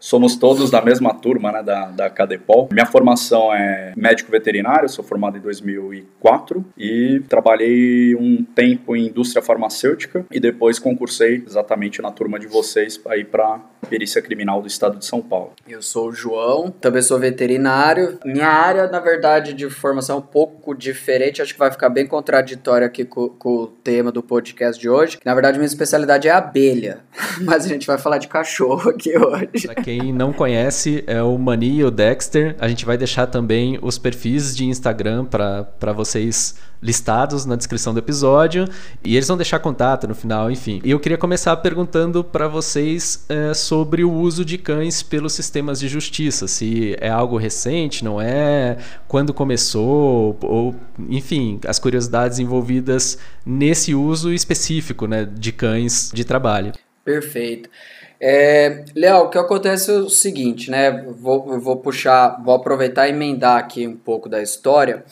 Somos 0.05 0.35
todos 0.35 0.69
da 0.69 0.83
mesma 0.83 1.15
turma 1.15 1.51
né, 1.51 1.63
da, 1.63 1.85
da 1.85 2.09
Cadepol. 2.11 2.69
Minha 2.71 2.85
formação 2.85 3.51
é 3.51 3.91
médico 3.97 4.31
veterinário, 4.31 4.87
sou 4.87 5.03
formado 5.03 5.35
em 5.35 5.41
2004 5.41 6.63
e 6.77 7.23
trabalhei 7.27 8.15
um 8.15 8.43
tempo 8.43 8.95
em 8.95 9.07
indústria 9.07 9.41
farmacêutica 9.41 10.23
e 10.29 10.39
depois 10.39 10.77
concursei 10.77 11.43
exatamente 11.43 12.03
na 12.03 12.11
turma 12.11 12.37
de 12.37 12.45
vocês 12.45 13.01
aí 13.07 13.25
para 13.25 13.59
perícia 13.89 14.21
criminal 14.21 14.61
do 14.61 14.67
estado 14.67 14.99
de 14.99 15.05
São 15.05 15.21
Paulo. 15.23 15.53
Eu 15.67 15.81
sou 15.81 16.09
o 16.09 16.13
João, 16.13 16.69
também 16.69 17.01
sou 17.01 17.17
veterinário. 17.17 18.19
Minha 18.23 18.47
área, 18.47 18.87
na 18.87 18.99
verdade, 18.99 19.53
de 19.53 19.67
formação 19.71 20.17
é 20.17 20.19
um 20.19 20.21
pouco 20.21 20.75
diferente, 20.75 21.41
acho 21.41 21.53
que 21.53 21.59
vai 21.59 21.71
ficar 21.71 21.89
bem 21.89 22.05
contraditório 22.05 22.85
aqui 22.85 23.05
com, 23.05 23.29
com 23.29 23.55
o 23.55 23.67
tema 23.67 24.11
do 24.11 24.21
podcast 24.21 24.79
de 24.79 24.87
hoje. 24.87 25.17
Na 25.25 25.33
verdade, 25.33 25.57
minha 25.57 25.65
especialidade 25.65 26.27
é 26.27 26.31
abelha, 26.31 26.99
mas 27.41 27.65
a 27.65 27.69
gente 27.69 27.87
vai 27.87 27.97
falar 27.97 28.19
de 28.19 28.27
cachorro 28.27 28.91
aqui 28.91 29.17
hoje. 29.17 29.65
Pra 29.65 29.75
quem 29.75 29.94
não 30.11 30.33
conhece, 30.33 31.03
é 31.07 31.21
o 31.21 31.37
Mani 31.37 31.77
e 31.77 31.83
o 31.83 31.91
Dexter. 31.91 32.55
A 32.59 32.67
gente 32.67 32.85
vai 32.85 32.97
deixar 32.97 33.27
também 33.27 33.77
os 33.81 33.97
perfis 33.97 34.55
de 34.55 34.65
Instagram 34.65 35.25
para 35.25 35.93
vocês 35.93 36.55
listados 36.81 37.45
na 37.45 37.55
descrição 37.55 37.93
do 37.93 37.99
episódio 37.99 38.67
e 39.03 39.15
eles 39.15 39.27
vão 39.27 39.35
deixar 39.35 39.59
contato 39.59 40.07
no 40.07 40.13
final, 40.13 40.51
enfim. 40.51 40.79
E 40.83 40.91
eu 40.91 40.99
queria 40.99 41.17
começar 41.17 41.57
perguntando 41.57 42.23
para 42.23 42.47
vocês 42.47 43.25
é, 43.27 43.53
sobre 43.53 44.03
o 44.03 44.11
uso 44.11 44.45
de 44.45 44.57
cães 44.57 45.01
pelos 45.01 45.33
sistemas 45.33 45.79
de 45.79 45.87
justiça, 45.87 46.47
se 46.47 46.95
é 46.99 47.09
algo 47.09 47.37
recente, 47.37 48.03
não 48.03 48.21
é, 48.21 48.77
quando 49.07 49.33
começou, 49.33 50.37
ou 50.41 50.75
enfim, 51.09 51.59
as 51.67 51.79
curiosidades 51.79 52.37
envolvidas 52.37 53.17
nesse 53.45 53.95
uso 53.95 54.31
específico, 54.31 55.07
né, 55.07 55.25
de 55.25 55.51
cães 55.51 56.11
de 56.13 56.23
trabalho. 56.23 56.71
Perfeito. 57.03 57.69
É, 58.19 58.85
Léo, 58.95 59.25
o 59.25 59.29
que 59.29 59.37
acontece 59.37 59.91
é 59.91 59.95
o 59.95 60.09
seguinte, 60.09 60.71
né? 60.71 61.03
Vou, 61.19 61.59
vou 61.59 61.77
puxar, 61.77 62.41
vou 62.43 62.55
aproveitar 62.55 63.07
e 63.07 63.11
emendar 63.11 63.57
aqui 63.57 63.87
um 63.87 63.95
pouco 63.95 64.29
da 64.29 64.41
história. 64.41 65.03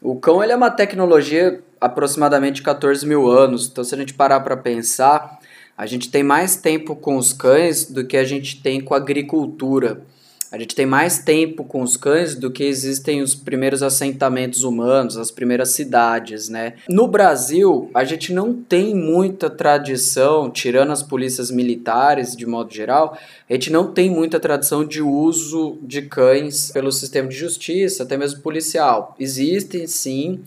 O 0.00 0.16
cão 0.16 0.42
ele 0.42 0.52
é 0.52 0.56
uma 0.56 0.70
tecnologia 0.70 1.60
aproximadamente 1.80 2.62
14 2.62 3.06
mil 3.06 3.28
anos, 3.28 3.68
então 3.68 3.82
se 3.82 3.94
a 3.94 3.98
gente 3.98 4.14
parar 4.14 4.40
para 4.40 4.56
pensar, 4.56 5.40
a 5.76 5.86
gente 5.86 6.10
tem 6.10 6.22
mais 6.22 6.56
tempo 6.56 6.94
com 6.94 7.16
os 7.16 7.32
cães 7.32 7.86
do 7.90 8.04
que 8.04 8.16
a 8.16 8.24
gente 8.24 8.62
tem 8.62 8.80
com 8.80 8.94
a 8.94 8.98
agricultura. 8.98 10.00
A 10.52 10.58
gente 10.58 10.74
tem 10.74 10.84
mais 10.84 11.18
tempo 11.18 11.64
com 11.64 11.80
os 11.80 11.96
cães 11.96 12.34
do 12.34 12.50
que 12.50 12.62
existem 12.62 13.22
os 13.22 13.34
primeiros 13.34 13.82
assentamentos 13.82 14.64
humanos, 14.64 15.16
as 15.16 15.30
primeiras 15.30 15.70
cidades, 15.70 16.50
né? 16.50 16.74
No 16.86 17.08
Brasil, 17.08 17.90
a 17.94 18.04
gente 18.04 18.34
não 18.34 18.52
tem 18.52 18.94
muita 18.94 19.48
tradição, 19.48 20.50
tirando 20.50 20.92
as 20.92 21.02
polícias 21.02 21.50
militares 21.50 22.36
de 22.36 22.44
modo 22.44 22.70
geral, 22.70 23.16
a 23.48 23.52
gente 23.54 23.72
não 23.72 23.90
tem 23.90 24.10
muita 24.10 24.38
tradição 24.38 24.84
de 24.84 25.00
uso 25.00 25.78
de 25.80 26.02
cães 26.02 26.70
pelo 26.70 26.92
sistema 26.92 27.28
de 27.28 27.34
justiça, 27.34 28.02
até 28.02 28.18
mesmo 28.18 28.42
policial. 28.42 29.16
Existem 29.18 29.86
sim, 29.86 30.40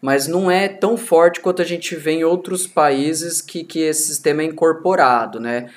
mas 0.00 0.28
não 0.28 0.48
é 0.48 0.68
tão 0.68 0.96
forte 0.96 1.40
quanto 1.40 1.62
a 1.62 1.64
gente 1.64 1.96
vê 1.96 2.12
em 2.12 2.22
outros 2.22 2.64
países 2.64 3.42
que, 3.42 3.64
que 3.64 3.80
esse 3.80 4.06
sistema 4.06 4.42
é 4.42 4.44
incorporado, 4.44 5.40
né? 5.40 5.68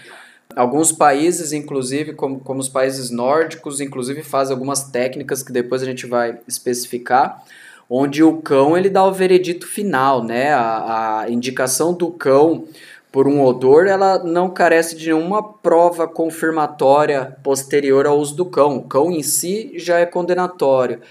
Alguns 0.56 0.92
países, 0.92 1.54
inclusive, 1.54 2.14
como, 2.14 2.40
como 2.40 2.60
os 2.60 2.70
países 2.70 3.10
nórdicos, 3.10 3.80
inclusive 3.80 4.22
fazem 4.22 4.54
algumas 4.54 4.84
técnicas 4.84 5.44
que 5.44 5.52
depois 5.52 5.82
a 5.82 5.86
gente 5.86 6.06
vai 6.06 6.40
especificar, 6.48 7.44
onde 7.90 8.24
o 8.24 8.38
cão 8.38 8.78
ele 8.78 8.90
dá 8.90 9.06
o 9.06 9.14
veredito 9.14 9.68
final, 9.68 10.24
né? 10.24 10.54
A, 10.54 11.22
a 11.22 11.30
indicação 11.30 11.94
do 11.94 12.12
cão 12.12 12.66
por 13.12 13.28
um 13.28 13.44
odor, 13.44 13.88
ela 13.88 14.24
não 14.24 14.50
carece 14.50 14.96
de 14.96 15.08
nenhuma 15.08 15.44
prova 15.44 16.08
confirmatória 16.08 17.38
posterior 17.44 18.08
ao 18.08 18.18
uso 18.18 18.36
do 18.36 18.46
cão. 18.46 18.78
O 18.78 18.84
cão 18.84 19.12
em 19.12 19.22
si 19.22 19.74
já 19.76 20.00
é 20.00 20.06
condenatório. 20.06 21.02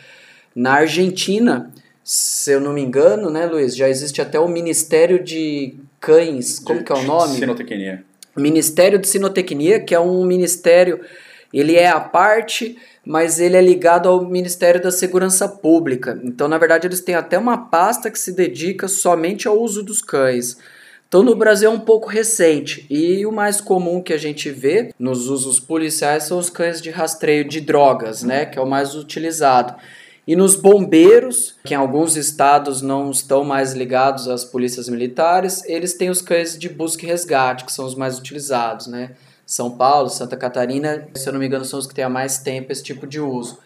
Na 0.54 0.74
Argentina, 0.74 1.70
se 2.02 2.52
eu 2.52 2.60
não 2.60 2.72
me 2.72 2.80
engano, 2.80 3.28
né, 3.28 3.44
Luiz, 3.44 3.76
já 3.76 3.88
existe 3.88 4.22
até 4.22 4.40
o 4.40 4.48
Ministério 4.48 5.22
de 5.22 5.74
Cães, 6.00 6.58
como 6.58 6.78
De 6.78 6.84
que 6.86 6.92
é 6.92 6.94
o 6.94 7.02
nome? 7.02 7.38
Sinotecnia. 7.38 8.04
Ministério 8.36 8.98
de 8.98 9.08
Sinotecnia, 9.08 9.80
que 9.80 9.94
é 9.94 10.00
um 10.00 10.24
ministério, 10.24 11.00
ele 11.52 11.76
é 11.76 11.88
à 11.88 12.00
parte, 12.00 12.78
mas 13.04 13.40
ele 13.40 13.56
é 13.56 13.60
ligado 13.60 14.08
ao 14.08 14.24
Ministério 14.24 14.80
da 14.80 14.90
Segurança 14.90 15.48
Pública. 15.48 16.20
Então, 16.22 16.48
na 16.48 16.58
verdade, 16.58 16.86
eles 16.86 17.00
têm 17.00 17.14
até 17.14 17.38
uma 17.38 17.56
pasta 17.56 18.10
que 18.10 18.18
se 18.18 18.32
dedica 18.32 18.88
somente 18.88 19.48
ao 19.48 19.58
uso 19.60 19.82
dos 19.82 20.00
cães. 20.00 20.56
Então, 21.08 21.24
no 21.24 21.34
Brasil 21.34 21.68
é 21.68 21.74
um 21.74 21.80
pouco 21.80 22.08
recente. 22.08 22.86
E 22.88 23.26
o 23.26 23.32
mais 23.32 23.60
comum 23.60 24.00
que 24.00 24.12
a 24.12 24.16
gente 24.16 24.48
vê 24.48 24.94
nos 24.96 25.28
usos 25.28 25.58
policiais 25.58 26.22
são 26.22 26.38
os 26.38 26.48
cães 26.48 26.80
de 26.80 26.88
rastreio 26.88 27.44
de 27.44 27.60
drogas, 27.60 28.22
né? 28.22 28.46
Que 28.46 28.60
é 28.60 28.62
o 28.62 28.66
mais 28.66 28.94
utilizado. 28.94 29.74
E 30.30 30.36
nos 30.36 30.54
bombeiros, 30.54 31.56
que 31.64 31.74
em 31.74 31.76
alguns 31.76 32.16
estados 32.16 32.80
não 32.80 33.10
estão 33.10 33.42
mais 33.42 33.72
ligados 33.72 34.28
às 34.28 34.44
polícias 34.44 34.88
militares, 34.88 35.64
eles 35.64 35.94
têm 35.94 36.08
os 36.08 36.22
cães 36.22 36.56
de 36.56 36.68
busca 36.68 37.04
e 37.04 37.08
resgate, 37.08 37.64
que 37.64 37.72
são 37.72 37.84
os 37.84 37.96
mais 37.96 38.16
utilizados, 38.16 38.86
né? 38.86 39.10
São 39.44 39.72
Paulo, 39.72 40.08
Santa 40.08 40.36
Catarina, 40.36 41.08
se 41.16 41.28
eu 41.28 41.32
não 41.32 41.40
me 41.40 41.46
engano, 41.46 41.64
são 41.64 41.80
os 41.80 41.86
que 41.88 41.96
têm 41.96 42.04
há 42.04 42.08
mais 42.08 42.38
tempo 42.38 42.70
esse 42.70 42.80
tipo 42.80 43.08
de 43.08 43.18
uso. 43.18 43.58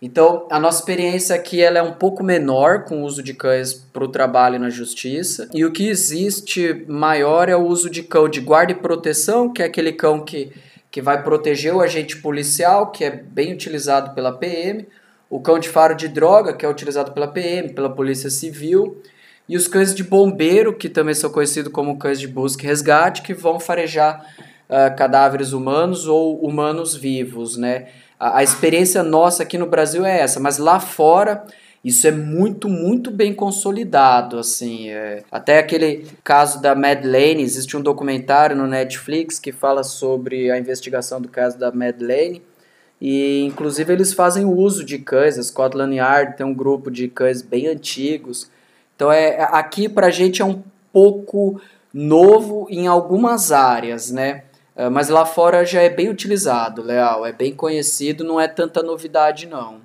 Então, 0.00 0.46
a 0.48 0.60
nossa 0.60 0.78
experiência 0.78 1.34
aqui 1.34 1.60
ela 1.60 1.80
é 1.80 1.82
um 1.82 1.94
pouco 1.94 2.22
menor 2.22 2.84
com 2.84 3.02
o 3.02 3.04
uso 3.04 3.20
de 3.20 3.34
cães 3.34 3.74
para 3.74 4.04
o 4.04 4.08
trabalho 4.08 4.60
na 4.60 4.70
justiça. 4.70 5.48
E 5.52 5.64
o 5.64 5.72
que 5.72 5.88
existe 5.88 6.84
maior 6.86 7.48
é 7.48 7.56
o 7.56 7.66
uso 7.66 7.90
de 7.90 8.00
cão 8.00 8.28
de 8.28 8.38
guarda 8.40 8.70
e 8.70 8.76
proteção, 8.76 9.52
que 9.52 9.60
é 9.60 9.66
aquele 9.66 9.90
cão 9.90 10.24
que, 10.24 10.52
que 10.88 11.02
vai 11.02 11.20
proteger 11.20 11.74
o 11.74 11.80
agente 11.80 12.18
policial, 12.18 12.92
que 12.92 13.02
é 13.02 13.10
bem 13.10 13.52
utilizado 13.52 14.14
pela 14.14 14.30
PM 14.30 14.86
o 15.32 15.40
cão 15.40 15.58
de 15.58 15.66
faro 15.66 15.94
de 15.94 16.08
droga, 16.08 16.52
que 16.52 16.62
é 16.62 16.68
utilizado 16.68 17.12
pela 17.12 17.26
PM, 17.26 17.70
pela 17.72 17.88
Polícia 17.88 18.28
Civil, 18.28 19.00
e 19.48 19.56
os 19.56 19.66
cães 19.66 19.94
de 19.94 20.04
bombeiro, 20.04 20.74
que 20.76 20.90
também 20.90 21.14
são 21.14 21.30
conhecidos 21.30 21.72
como 21.72 21.96
cães 21.96 22.20
de 22.20 22.28
busca 22.28 22.62
e 22.62 22.66
resgate, 22.66 23.22
que 23.22 23.32
vão 23.32 23.58
farejar 23.58 24.26
uh, 24.68 24.94
cadáveres 24.94 25.54
humanos 25.54 26.06
ou 26.06 26.38
humanos 26.44 26.94
vivos, 26.94 27.56
né? 27.56 27.86
A, 28.20 28.40
a 28.40 28.42
experiência 28.42 29.02
nossa 29.02 29.42
aqui 29.42 29.56
no 29.56 29.64
Brasil 29.64 30.04
é 30.04 30.20
essa, 30.20 30.38
mas 30.38 30.58
lá 30.58 30.78
fora 30.78 31.46
isso 31.82 32.06
é 32.06 32.10
muito, 32.12 32.68
muito 32.68 33.10
bem 33.10 33.32
consolidado, 33.32 34.38
assim. 34.38 34.90
É. 34.90 35.22
Até 35.32 35.58
aquele 35.58 36.06
caso 36.22 36.60
da 36.60 36.74
Madeleine, 36.74 37.42
existe 37.42 37.74
um 37.74 37.80
documentário 37.80 38.54
no 38.54 38.66
Netflix 38.66 39.38
que 39.38 39.50
fala 39.50 39.82
sobre 39.82 40.50
a 40.50 40.58
investigação 40.58 41.22
do 41.22 41.28
caso 41.28 41.58
da 41.58 41.72
Madeleine. 41.72 42.42
E 43.04 43.42
inclusive 43.42 43.92
eles 43.92 44.12
fazem 44.12 44.44
uso 44.44 44.84
de 44.84 44.96
cães, 44.96 45.36
a 45.36 45.42
Scotland 45.42 45.96
Yard 45.96 46.36
tem 46.36 46.46
um 46.46 46.54
grupo 46.54 46.88
de 46.88 47.08
cães 47.08 47.42
bem 47.42 47.66
antigos. 47.66 48.48
Então 48.94 49.10
é 49.10 49.42
aqui 49.50 49.88
pra 49.88 50.08
gente 50.08 50.40
é 50.40 50.44
um 50.44 50.62
pouco 50.92 51.60
novo 51.92 52.68
em 52.70 52.86
algumas 52.86 53.50
áreas, 53.50 54.12
né? 54.12 54.44
Ah, 54.76 54.88
mas 54.88 55.08
lá 55.08 55.26
fora 55.26 55.66
já 55.66 55.82
é 55.82 55.90
bem 55.90 56.08
utilizado, 56.08 56.80
Leal, 56.80 57.26
é 57.26 57.32
bem 57.32 57.52
conhecido, 57.52 58.22
não 58.22 58.40
é 58.40 58.46
tanta 58.46 58.84
novidade 58.84 59.48
não. 59.48 59.80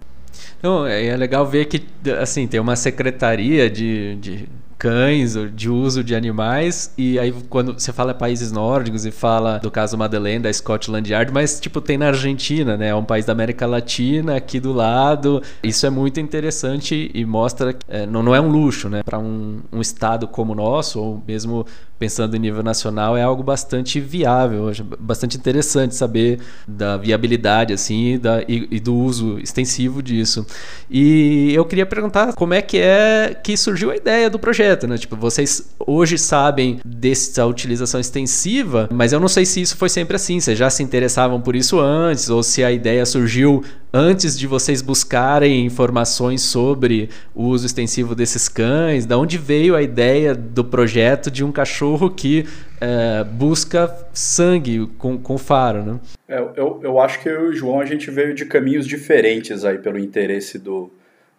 É, 0.87 1.07
é 1.07 1.17
legal 1.17 1.43
ver 1.43 1.65
que 1.65 1.87
assim 2.21 2.47
tem 2.47 2.59
uma 2.59 2.75
secretaria 2.75 3.67
de, 3.67 4.15
de 4.17 4.49
cães, 4.77 5.35
de 5.53 5.69
uso 5.69 6.03
de 6.03 6.15
animais, 6.15 6.93
e 6.97 7.17
aí 7.17 7.33
quando 7.49 7.73
você 7.73 7.91
fala 7.91 8.13
países 8.13 8.51
nórdicos 8.51 9.05
e 9.05 9.11
fala 9.11 9.57
do 9.57 9.71
caso 9.71 9.97
Madeleine, 9.97 10.43
da 10.43 10.53
Scotland 10.53 11.11
Yard, 11.11 11.31
mas 11.31 11.59
tipo 11.59 11.81
tem 11.81 11.97
na 11.97 12.07
Argentina, 12.07 12.77
né? 12.77 12.89
É 12.89 12.95
um 12.95 13.03
país 13.03 13.25
da 13.25 13.33
América 13.33 13.65
Latina 13.65 14.35
aqui 14.35 14.59
do 14.59 14.71
lado. 14.71 15.41
Isso 15.63 15.85
é 15.85 15.89
muito 15.89 16.19
interessante 16.19 17.09
e 17.13 17.25
mostra 17.25 17.73
que 17.73 17.85
é, 17.87 18.05
não, 18.05 18.21
não 18.21 18.35
é 18.35 18.41
um 18.41 18.49
luxo, 18.49 18.89
né? 18.89 19.01
Para 19.03 19.19
um, 19.19 19.61
um 19.71 19.81
estado 19.81 20.27
como 20.27 20.53
o 20.53 20.55
nosso, 20.55 20.99
ou 20.99 21.23
mesmo 21.27 21.65
pensando 21.99 22.35
em 22.35 22.39
nível 22.39 22.63
nacional, 22.63 23.17
é 23.17 23.23
algo 23.23 23.43
bastante 23.43 23.99
viável, 23.99 24.71
bastante 24.99 25.37
interessante 25.37 25.95
saber 25.95 26.39
da 26.67 26.97
viabilidade 26.97 27.73
assim 27.73 28.19
da, 28.19 28.41
e, 28.47 28.67
e, 28.69 28.79
do 28.79 28.95
uso 28.95 29.39
extensivo 29.39 30.01
disso. 30.03 30.45
E 30.89 31.51
eu 31.53 31.65
queria 31.65 31.85
perguntar 31.85 32.33
como 32.33 32.53
é 32.53 32.61
que 32.61 32.77
é 32.77 33.35
que 33.43 33.57
surgiu 33.57 33.91
a 33.91 33.95
ideia 33.95 34.29
do 34.29 34.37
projeto, 34.37 34.66
né? 34.87 34.97
Tipo, 34.97 35.15
vocês 35.15 35.75
hoje 35.79 36.17
sabem 36.17 36.79
dessa 36.83 37.45
utilização 37.45 37.99
extensiva, 37.99 38.89
mas 38.91 39.13
eu 39.13 39.19
não 39.19 39.27
sei 39.27 39.45
se 39.45 39.61
isso 39.61 39.77
foi 39.77 39.89
sempre 39.89 40.15
assim. 40.15 40.39
Vocês 40.39 40.57
já 40.57 40.69
se 40.69 40.83
interessavam 40.83 41.39
por 41.39 41.55
isso 41.55 41.79
antes 41.79 42.29
ou 42.29 42.43
se 42.43 42.63
a 42.63 42.71
ideia 42.71 43.05
surgiu 43.05 43.63
antes 43.93 44.37
de 44.37 44.47
vocês 44.47 44.81
buscarem 44.81 45.65
informações 45.65 46.41
sobre 46.41 47.09
o 47.33 47.45
uso 47.45 47.65
extensivo 47.65 48.13
desses 48.13 48.49
cães? 48.49 49.05
Da 49.05 49.17
onde 49.17 49.37
veio 49.37 49.75
a 49.75 49.81
ideia 49.81 50.35
do 50.35 50.63
projeto 50.63 51.31
de 51.31 51.43
um 51.43 51.51
cachorro 51.51 52.09
que 52.09 52.45
é, 52.79 53.23
busca 53.23 53.93
sangue 54.13 54.87
com, 54.97 55.17
com 55.17 55.37
faro, 55.37 55.83
né? 55.83 55.99
É, 56.27 56.39
eu, 56.55 56.79
eu 56.83 56.99
acho 56.99 57.19
que 57.21 57.29
eu 57.29 57.45
e 57.45 57.49
o 57.49 57.53
João 57.53 57.79
a 57.79 57.85
gente 57.85 58.11
veio 58.11 58.33
de 58.33 58.45
caminhos 58.45 58.85
diferentes 58.85 59.63
aí 59.63 59.77
pelo 59.77 59.97
interesse 59.97 60.59
do, 60.59 60.91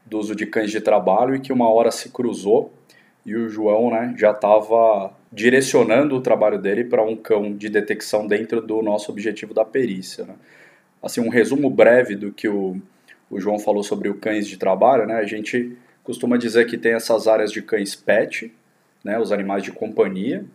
do 0.05 0.19
uso 0.19 0.35
de 0.35 0.47
cães 0.47 0.71
de 0.71 0.81
trabalho 0.81 1.35
e 1.35 1.41
que 1.41 1.53
uma 1.53 1.69
hora 1.73 1.91
se 1.91 2.09
cruzou 2.09 2.73
e 3.29 3.37
o 3.37 3.47
João 3.47 3.91
né, 3.91 4.15
já 4.17 4.31
estava 4.31 5.13
direcionando 5.31 6.17
o 6.17 6.21
trabalho 6.23 6.59
dele 6.59 6.83
para 6.83 7.03
um 7.03 7.15
cão 7.15 7.55
de 7.55 7.69
detecção 7.69 8.27
dentro 8.27 8.63
do 8.63 8.81
nosso 8.81 9.13
objetivo 9.13 9.53
da 9.53 9.67
perícia. 9.67 10.25
Né? 10.25 10.35
Assim, 11.03 11.21
um 11.21 11.29
resumo 11.29 11.69
breve 11.69 12.17
do 12.17 12.33
que 12.33 12.49
o, 12.49 12.81
o 13.31 13.39
João 13.39 13.59
falou 13.59 13.83
sobre 13.83 14.09
o 14.09 14.15
cães 14.15 14.47
de 14.47 14.57
trabalho, 14.57 15.07
né? 15.07 15.17
a 15.17 15.27
gente 15.27 15.77
costuma 16.03 16.39
dizer 16.39 16.67
que 16.67 16.79
tem 16.79 16.95
essas 16.95 17.29
áreas 17.29 17.53
de 17.53 17.61
cães 17.61 17.95
pet, 17.95 18.51
né, 19.05 19.19
os 19.19 19.31
animais 19.31 19.63
de 19.63 19.71
companhia, 19.71 20.47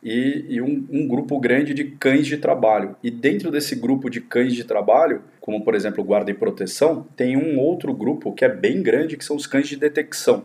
e, 0.00 0.46
e 0.48 0.62
um, 0.62 0.86
um, 0.88 1.08
grupo 1.08 1.38
grande 1.40 1.74
de 1.74 1.84
cães 1.84 2.28
de 2.28 2.36
trabalho. 2.36 2.94
E 3.02 3.10
dentro 3.10 3.50
desse 3.50 3.74
grupo 3.74 4.08
de 4.08 4.20
cães 4.20 4.54
de 4.54 4.62
trabalho, 4.62 5.22
como 5.40 5.64
por 5.64 5.74
exemplo 5.74 6.04
guarda 6.04 6.30
e 6.30 6.34
proteção, 6.34 7.06
tem 7.16 7.36
um 7.36 7.58
outro 7.58 7.92
grupo 7.92 8.32
que 8.32 8.44
é 8.44 8.48
bem 8.48 8.82
grande, 8.82 9.16
que 9.16 9.24
são 9.24 9.34
os 9.34 9.48
cães 9.48 9.68
de 9.68 9.76
detecção. 9.76 10.44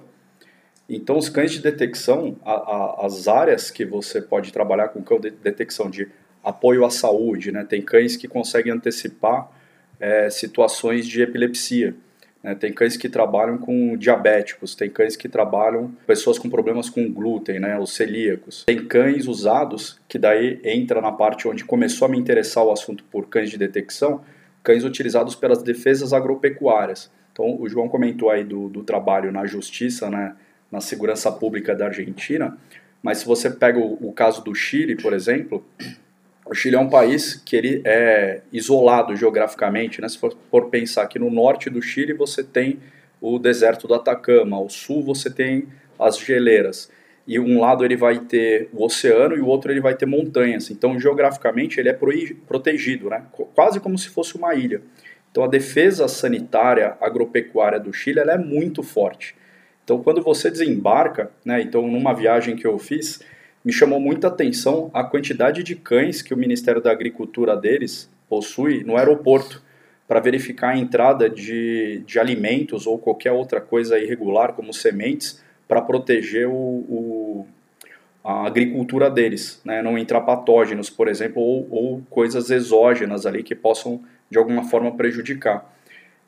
Então, 0.87 1.17
os 1.17 1.29
cães 1.29 1.51
de 1.51 1.61
detecção, 1.61 2.35
a, 2.45 2.53
a, 2.53 3.05
as 3.05 3.27
áreas 3.27 3.71
que 3.71 3.83
você 3.83 4.21
pode 4.21 4.53
trabalhar 4.53 4.89
com 4.89 5.01
cão 5.01 5.19
de 5.19 5.31
detecção 5.31 5.89
de 5.89 6.07
apoio 6.43 6.85
à 6.85 6.91
saúde, 6.91 7.51
né? 7.51 7.65
tem 7.67 7.81
cães 7.81 8.15
que 8.15 8.27
conseguem 8.27 8.71
antecipar 8.71 9.49
é, 9.99 10.29
situações 10.29 11.07
de 11.07 11.23
epilepsia. 11.23 11.95
Né? 12.43 12.53
Tem 12.53 12.71
cães 12.71 12.95
que 12.95 13.09
trabalham 13.09 13.57
com 13.57 13.97
diabéticos, 13.97 14.75
tem 14.75 14.87
cães 14.87 15.15
que 15.15 15.27
trabalham 15.27 15.91
pessoas 16.05 16.37
com 16.37 16.47
problemas 16.47 16.87
com 16.87 17.11
glúten, 17.11 17.59
né? 17.59 17.79
os 17.79 17.95
celíacos. 17.95 18.63
Tem 18.65 18.85
cães 18.85 19.27
usados, 19.27 19.99
que 20.07 20.19
daí 20.19 20.59
entra 20.63 21.01
na 21.01 21.11
parte 21.11 21.47
onde 21.47 21.65
começou 21.65 22.07
a 22.07 22.09
me 22.09 22.19
interessar 22.19 22.63
o 22.63 22.71
assunto 22.71 23.03
por 23.05 23.27
cães 23.27 23.49
de 23.49 23.57
detecção, 23.57 24.21
cães 24.61 24.83
utilizados 24.83 25.33
pelas 25.33 25.63
defesas 25.63 26.13
agropecuárias. 26.13 27.11
Então, 27.33 27.59
o 27.59 27.67
João 27.67 27.89
comentou 27.89 28.29
aí 28.29 28.43
do, 28.43 28.69
do 28.69 28.83
trabalho 28.83 29.31
na 29.31 29.45
justiça, 29.47 30.09
né? 30.09 30.35
Na 30.71 30.81
segurança 30.81 31.31
pública 31.31 31.75
da 31.75 31.85
Argentina, 31.85 32.57
mas 33.01 33.19
se 33.19 33.25
você 33.25 33.49
pega 33.49 33.79
o, 33.79 34.09
o 34.09 34.11
caso 34.11 34.43
do 34.43 34.53
Chile, 34.55 34.95
por 34.95 35.13
exemplo, 35.13 35.63
o 36.45 36.53
Chile 36.53 36.75
é 36.75 36.79
um 36.79 36.89
país 36.89 37.35
que 37.35 37.55
ele 37.55 37.81
é 37.85 38.41
isolado 38.51 39.15
geograficamente, 39.15 40.01
né? 40.01 40.07
Se 40.07 40.17
for, 40.17 40.35
for 40.51 40.69
pensar 40.69 41.07
que 41.07 41.17
no 41.17 41.31
norte 41.31 41.69
do 41.69 41.81
Chile 41.81 42.13
você 42.13 42.43
tem 42.43 42.79
o 43.19 43.39
deserto 43.39 43.87
do 43.87 43.93
Atacama, 43.93 44.57
ao 44.57 44.69
sul 44.69 45.03
você 45.03 45.29
tem 45.29 45.67
as 45.99 46.19
geleiras. 46.19 46.91
E 47.27 47.39
um 47.39 47.59
lado 47.59 47.83
ele 47.83 47.97
vai 47.97 48.19
ter 48.19 48.69
o 48.71 48.83
oceano 48.83 49.35
e 49.35 49.39
o 49.39 49.47
outro 49.47 49.71
ele 49.71 49.81
vai 49.81 49.95
ter 49.95 50.05
montanhas. 50.05 50.69
Então, 50.69 50.99
geograficamente, 50.99 51.79
ele 51.79 51.89
é 51.89 51.99
protegido, 52.47 53.09
né? 53.09 53.23
quase 53.55 53.79
como 53.79 53.97
se 53.97 54.09
fosse 54.09 54.35
uma 54.35 54.53
ilha. 54.53 54.81
Então, 55.31 55.43
a 55.43 55.47
defesa 55.47 56.07
sanitária 56.07 56.95
agropecuária 57.01 57.79
do 57.79 57.91
Chile 57.91 58.19
é 58.19 58.37
muito 58.37 58.83
forte. 58.83 59.35
Então, 59.85 60.01
quando 60.01 60.21
você 60.23 60.49
desembarca, 60.49 61.31
né, 61.45 61.61
então 61.61 61.87
numa 61.87 62.11
viagem 62.11 62.55
que 62.55 62.65
eu 62.65 62.77
fiz, 62.79 63.21
me 63.63 63.71
chamou 63.71 63.99
muita 63.99 64.27
atenção 64.27 64.89
a 64.91 65.03
quantidade 65.03 65.61
de 65.61 65.75
cães 65.75 66.23
que 66.23 66.33
o 66.33 66.37
Ministério 66.37 66.81
da 66.81 66.91
Agricultura 66.91 67.55
deles 67.55 68.09
possui 68.27 68.83
no 68.83 68.97
aeroporto 68.97 69.61
para 70.07 70.19
verificar 70.19 70.69
a 70.69 70.77
entrada 70.77 71.29
de, 71.29 72.03
de 72.05 72.19
alimentos 72.19 72.87
ou 72.87 72.97
qualquer 72.97 73.31
outra 73.31 73.61
coisa 73.61 73.99
irregular, 73.99 74.53
como 74.53 74.73
sementes, 74.73 75.43
para 75.67 75.81
proteger 75.81 76.47
o, 76.47 76.51
o, 76.53 77.47
a 78.23 78.47
agricultura 78.47 79.07
deles, 79.09 79.61
né? 79.63 79.83
não 79.83 79.99
entrar 79.99 80.21
patógenos, 80.21 80.89
por 80.89 81.07
exemplo, 81.07 81.41
ou, 81.41 81.67
ou 81.69 82.01
coisas 82.09 82.49
exógenas 82.49 83.27
ali 83.27 83.43
que 83.43 83.53
possam 83.53 84.01
de 84.31 84.37
alguma 84.39 84.63
forma 84.63 84.91
prejudicar. 84.95 85.74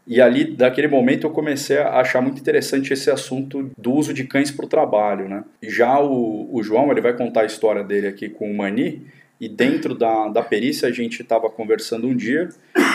E 0.08 0.22
ali, 0.22 0.46
daquele 0.46 0.88
momento, 0.88 1.28
eu 1.28 1.32
comecei 1.32 1.78
a 1.78 2.00
achar 2.00 2.22
muito 2.22 2.40
interessante 2.40 2.94
esse 2.94 3.12
assunto 3.12 3.70
do 3.78 3.92
uso 3.92 4.14
de 4.14 4.24
cães 4.24 4.50
para 4.50 4.66
o 4.66 4.70
trabalho, 4.70 5.28
né? 5.28 5.44
Já 5.62 6.00
o, 6.00 6.48
o 6.50 6.64
João, 6.64 6.90
ele 6.92 7.02
vai 7.02 7.14
contar 7.14 7.42
a 7.42 7.46
história 7.46 7.84
dele 7.84 8.08
aqui 8.08 8.30
com 8.30 8.50
o 8.50 8.56
Mani, 8.56 9.06
e 9.40 9.50
dentro 9.50 9.94
da, 9.94 10.30
da 10.30 10.42
perícia 10.42 10.88
a 10.88 10.92
gente 10.92 11.22
estava 11.22 11.50
conversando 11.50 12.08
um 12.08 12.16
dia, 12.16 12.48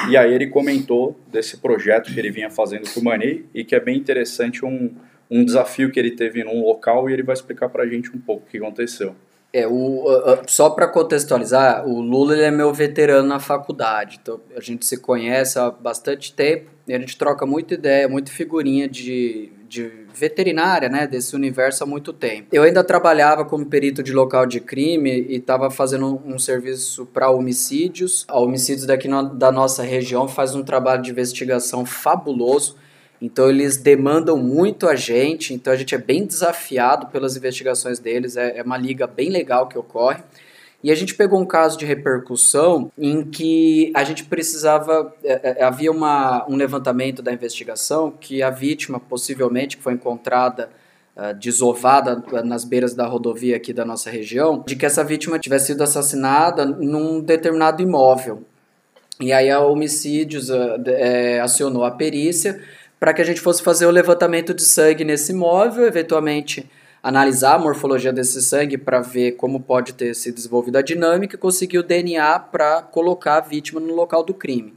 e 0.09 0.16
aí 0.16 0.33
ele 0.33 0.46
comentou 0.46 1.20
desse 1.31 1.59
projeto 1.59 2.12
que 2.12 2.18
ele 2.18 2.31
vinha 2.31 2.48
fazendo 2.48 2.90
com 2.92 3.01
o 3.01 3.05
Mani, 3.05 3.44
e 3.55 3.62
que 3.62 3.75
é 3.75 3.81
bem 3.81 3.98
interessante, 3.98 4.64
um, 4.64 4.90
um 5.31 5.44
desafio 5.44 5.90
que 5.90 6.01
ele 6.01 6.12
teve 6.12 6.42
num 6.42 6.64
local, 6.64 7.11
e 7.11 7.12
ele 7.12 7.22
vai 7.22 7.35
explicar 7.35 7.68
para 7.68 7.83
a 7.83 7.87
gente 7.87 8.11
um 8.11 8.18
pouco 8.18 8.46
o 8.46 8.51
que 8.51 8.57
aconteceu. 8.57 9.14
É, 9.52 9.66
o, 9.66 10.04
uh, 10.08 10.40
só 10.46 10.70
para 10.70 10.88
contextualizar, 10.88 11.86
o 11.86 12.00
Lula 12.00 12.34
é 12.36 12.50
meu 12.50 12.72
veterano 12.72 13.28
na 13.28 13.38
faculdade, 13.38 14.18
então 14.22 14.40
a 14.56 14.60
gente 14.60 14.86
se 14.86 14.96
conhece 14.96 15.58
há 15.58 15.70
bastante 15.70 16.32
tempo 16.32 16.70
e 16.88 16.94
a 16.94 16.98
gente 16.98 17.18
troca 17.18 17.44
muita 17.44 17.74
ideia, 17.74 18.08
muita 18.08 18.32
figurinha 18.32 18.88
de, 18.88 19.52
de 19.68 20.06
veterinária, 20.14 20.88
né, 20.88 21.06
desse 21.06 21.36
universo 21.36 21.84
há 21.84 21.86
muito 21.86 22.14
tempo. 22.14 22.48
Eu 22.50 22.62
ainda 22.62 22.82
trabalhava 22.82 23.44
como 23.44 23.66
perito 23.66 24.02
de 24.02 24.12
local 24.14 24.46
de 24.46 24.58
crime 24.58 25.26
e 25.28 25.36
estava 25.36 25.70
fazendo 25.70 26.06
um, 26.06 26.34
um 26.34 26.38
serviço 26.38 27.04
para 27.04 27.30
homicídios. 27.30 28.24
A 28.28 28.40
Homicídios 28.40 28.86
daqui 28.86 29.06
no, 29.06 29.34
da 29.34 29.52
nossa 29.52 29.82
região 29.82 30.26
faz 30.26 30.54
um 30.54 30.62
trabalho 30.62 31.02
de 31.02 31.10
investigação 31.10 31.84
fabuloso 31.84 32.76
então 33.22 33.48
eles 33.48 33.76
demandam 33.76 34.37
muito 34.37 34.88
a 34.88 34.96
gente, 34.96 35.54
então 35.54 35.72
a 35.72 35.76
gente 35.76 35.94
é 35.94 35.98
bem 35.98 36.26
desafiado 36.26 37.06
pelas 37.06 37.37
investigações 37.37 38.00
deles, 38.00 38.37
é, 38.37 38.58
é 38.58 38.62
uma 38.64 38.76
liga 38.76 39.06
bem 39.06 39.30
legal 39.30 39.68
que 39.68 39.78
ocorre. 39.78 40.24
E 40.82 40.90
a 40.90 40.94
gente 40.96 41.14
pegou 41.14 41.40
um 41.40 41.46
caso 41.46 41.78
de 41.78 41.87
repercussão 41.87 42.90
em 42.98 43.22
que 43.22 43.92
a 43.94 44.02
gente 44.02 44.24
precisava. 44.24 45.14
É, 45.22 45.61
é, 45.61 45.62
havia 45.62 45.92
uma, 45.92 46.44
um 46.48 46.56
levantamento 46.56 47.22
da 47.22 47.32
investigação 47.32 48.11
que 48.11 48.42
a 48.42 48.50
vítima, 48.50 48.98
possivelmente, 48.98 49.76
que 49.76 49.82
foi 49.85 49.92
encontrada 49.92 50.68
uh, 51.16 51.32
desovada 51.38 52.20
nas 52.42 52.64
beiras 52.64 52.92
da 52.92 53.06
rodovia 53.06 53.54
aqui 53.54 53.72
da 53.72 53.85
nossa 53.85 54.11
região, 54.11 54.64
de 54.66 54.74
que 54.74 54.85
essa 54.85 55.04
vítima 55.04 55.38
tivesse 55.38 55.66
sido 55.66 55.85
assassinada 55.85 56.66
num 56.66 57.20
determinado 57.20 57.80
imóvel. 57.80 58.42
E 59.20 59.32
aí 59.32 59.48
a 59.48 59.61
Homicídios 59.61 60.50
uh, 60.50 60.82
é, 60.87 61.38
acionou 61.38 61.85
a 61.85 61.92
perícia 61.92 62.61
para 63.02 63.12
que 63.12 63.20
a 63.20 63.24
gente 63.24 63.40
fosse 63.40 63.60
fazer 63.60 63.84
o 63.84 63.90
levantamento 63.90 64.54
de 64.54 64.62
sangue 64.62 65.04
nesse 65.04 65.32
imóvel, 65.32 65.84
eventualmente 65.84 66.70
analisar 67.02 67.56
a 67.56 67.58
morfologia 67.58 68.12
desse 68.12 68.40
sangue 68.40 68.78
para 68.78 69.00
ver 69.00 69.32
como 69.32 69.58
pode 69.58 69.92
ter 69.92 70.14
se 70.14 70.30
desenvolvido 70.30 70.78
a 70.78 70.82
dinâmica 70.82 71.34
e 71.34 71.38
conseguir 71.38 71.78
o 71.78 71.82
DNA 71.82 72.38
para 72.38 72.80
colocar 72.80 73.38
a 73.38 73.40
vítima 73.40 73.80
no 73.80 73.92
local 73.92 74.22
do 74.22 74.32
crime. 74.32 74.74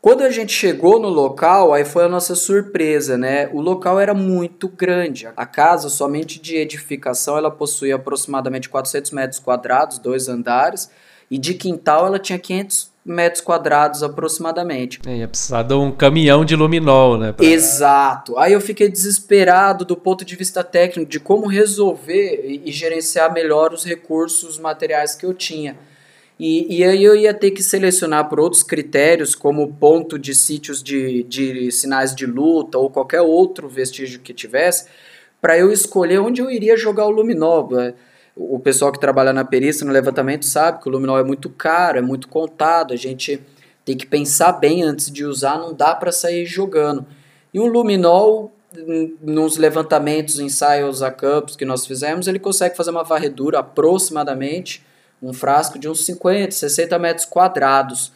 Quando 0.00 0.22
a 0.22 0.30
gente 0.30 0.50
chegou 0.50 0.98
no 0.98 1.10
local, 1.10 1.74
aí 1.74 1.84
foi 1.84 2.04
a 2.04 2.08
nossa 2.08 2.34
surpresa, 2.34 3.18
né? 3.18 3.50
O 3.52 3.60
local 3.60 4.00
era 4.00 4.14
muito 4.14 4.66
grande. 4.66 5.28
A 5.36 5.44
casa, 5.44 5.90
somente 5.90 6.40
de 6.40 6.56
edificação, 6.56 7.36
ela 7.36 7.50
possuía 7.50 7.96
aproximadamente 7.96 8.70
400 8.70 9.10
metros 9.10 9.38
quadrados, 9.38 9.98
dois 9.98 10.26
andares, 10.26 10.90
e 11.30 11.36
de 11.36 11.52
quintal 11.52 12.06
ela 12.06 12.18
tinha 12.18 12.38
500 12.38 12.95
metros 13.06 13.40
quadrados 13.40 14.02
aproximadamente. 14.02 14.98
É, 15.06 15.18
ia 15.18 15.28
precisar 15.28 15.62
de 15.62 15.74
um 15.74 15.92
caminhão 15.92 16.44
de 16.44 16.56
luminol, 16.56 17.16
né? 17.16 17.32
Pra... 17.32 17.46
Exato. 17.46 18.36
Aí 18.36 18.52
eu 18.52 18.60
fiquei 18.60 18.88
desesperado 18.88 19.84
do 19.84 19.96
ponto 19.96 20.24
de 20.24 20.34
vista 20.34 20.64
técnico 20.64 21.08
de 21.08 21.20
como 21.20 21.46
resolver 21.46 22.44
e, 22.64 22.72
gerenciar 22.72 23.32
melhor 23.32 23.72
os 23.72 23.84
recursos 23.84 24.58
materiais 24.58 25.14
que 25.14 25.24
eu 25.24 25.32
tinha. 25.32 25.78
E, 26.38 26.78
e, 26.78 26.84
aí 26.84 27.02
eu 27.02 27.16
ia 27.16 27.32
ter 27.32 27.52
que 27.52 27.62
selecionar 27.62 28.28
por 28.28 28.40
outros 28.40 28.62
critérios, 28.62 29.34
como 29.34 29.72
ponto 29.72 30.18
de 30.18 30.34
sítios 30.34 30.82
de, 30.82 31.22
de 31.22 31.70
sinais 31.70 32.14
de 32.14 32.26
luta 32.26 32.76
ou 32.76 32.90
qualquer 32.90 33.22
outro 33.22 33.68
vestígio 33.68 34.20
que 34.20 34.34
tivesse, 34.34 34.86
para 35.40 35.56
eu 35.56 35.72
escolher 35.72 36.18
onde 36.18 36.42
eu 36.42 36.50
iria 36.50 36.76
jogar 36.76 37.06
o 37.06 37.10
luminol 37.10 37.68
o 38.36 38.58
pessoal 38.60 38.92
que 38.92 39.00
trabalha 39.00 39.32
na 39.32 39.44
perícia, 39.44 39.86
no 39.86 39.92
levantamento, 39.92 40.44
sabe 40.44 40.82
que 40.82 40.88
o 40.88 40.92
luminol 40.92 41.18
é 41.18 41.24
muito 41.24 41.48
caro, 41.48 41.98
é 41.98 42.02
muito 42.02 42.28
contado, 42.28 42.92
a 42.92 42.96
gente 42.96 43.40
tem 43.82 43.96
que 43.96 44.06
pensar 44.06 44.52
bem 44.52 44.82
antes 44.82 45.10
de 45.10 45.24
usar, 45.24 45.58
não 45.58 45.72
dá 45.72 45.94
para 45.94 46.12
sair 46.12 46.44
jogando. 46.44 47.06
E 47.54 47.58
um 47.58 47.66
luminol, 47.66 48.52
nos 49.22 49.56
levantamentos, 49.56 50.38
ensaios 50.38 51.02
a 51.02 51.10
campos 51.10 51.56
que 51.56 51.64
nós 51.64 51.86
fizemos, 51.86 52.28
ele 52.28 52.38
consegue 52.38 52.76
fazer 52.76 52.90
uma 52.90 53.04
varredura 53.04 53.60
aproximadamente, 53.60 54.84
um 55.22 55.32
frasco 55.32 55.78
de 55.78 55.88
uns 55.88 56.04
50, 56.04 56.50
60 56.50 56.98
metros 56.98 57.24
quadrados. 57.24 58.12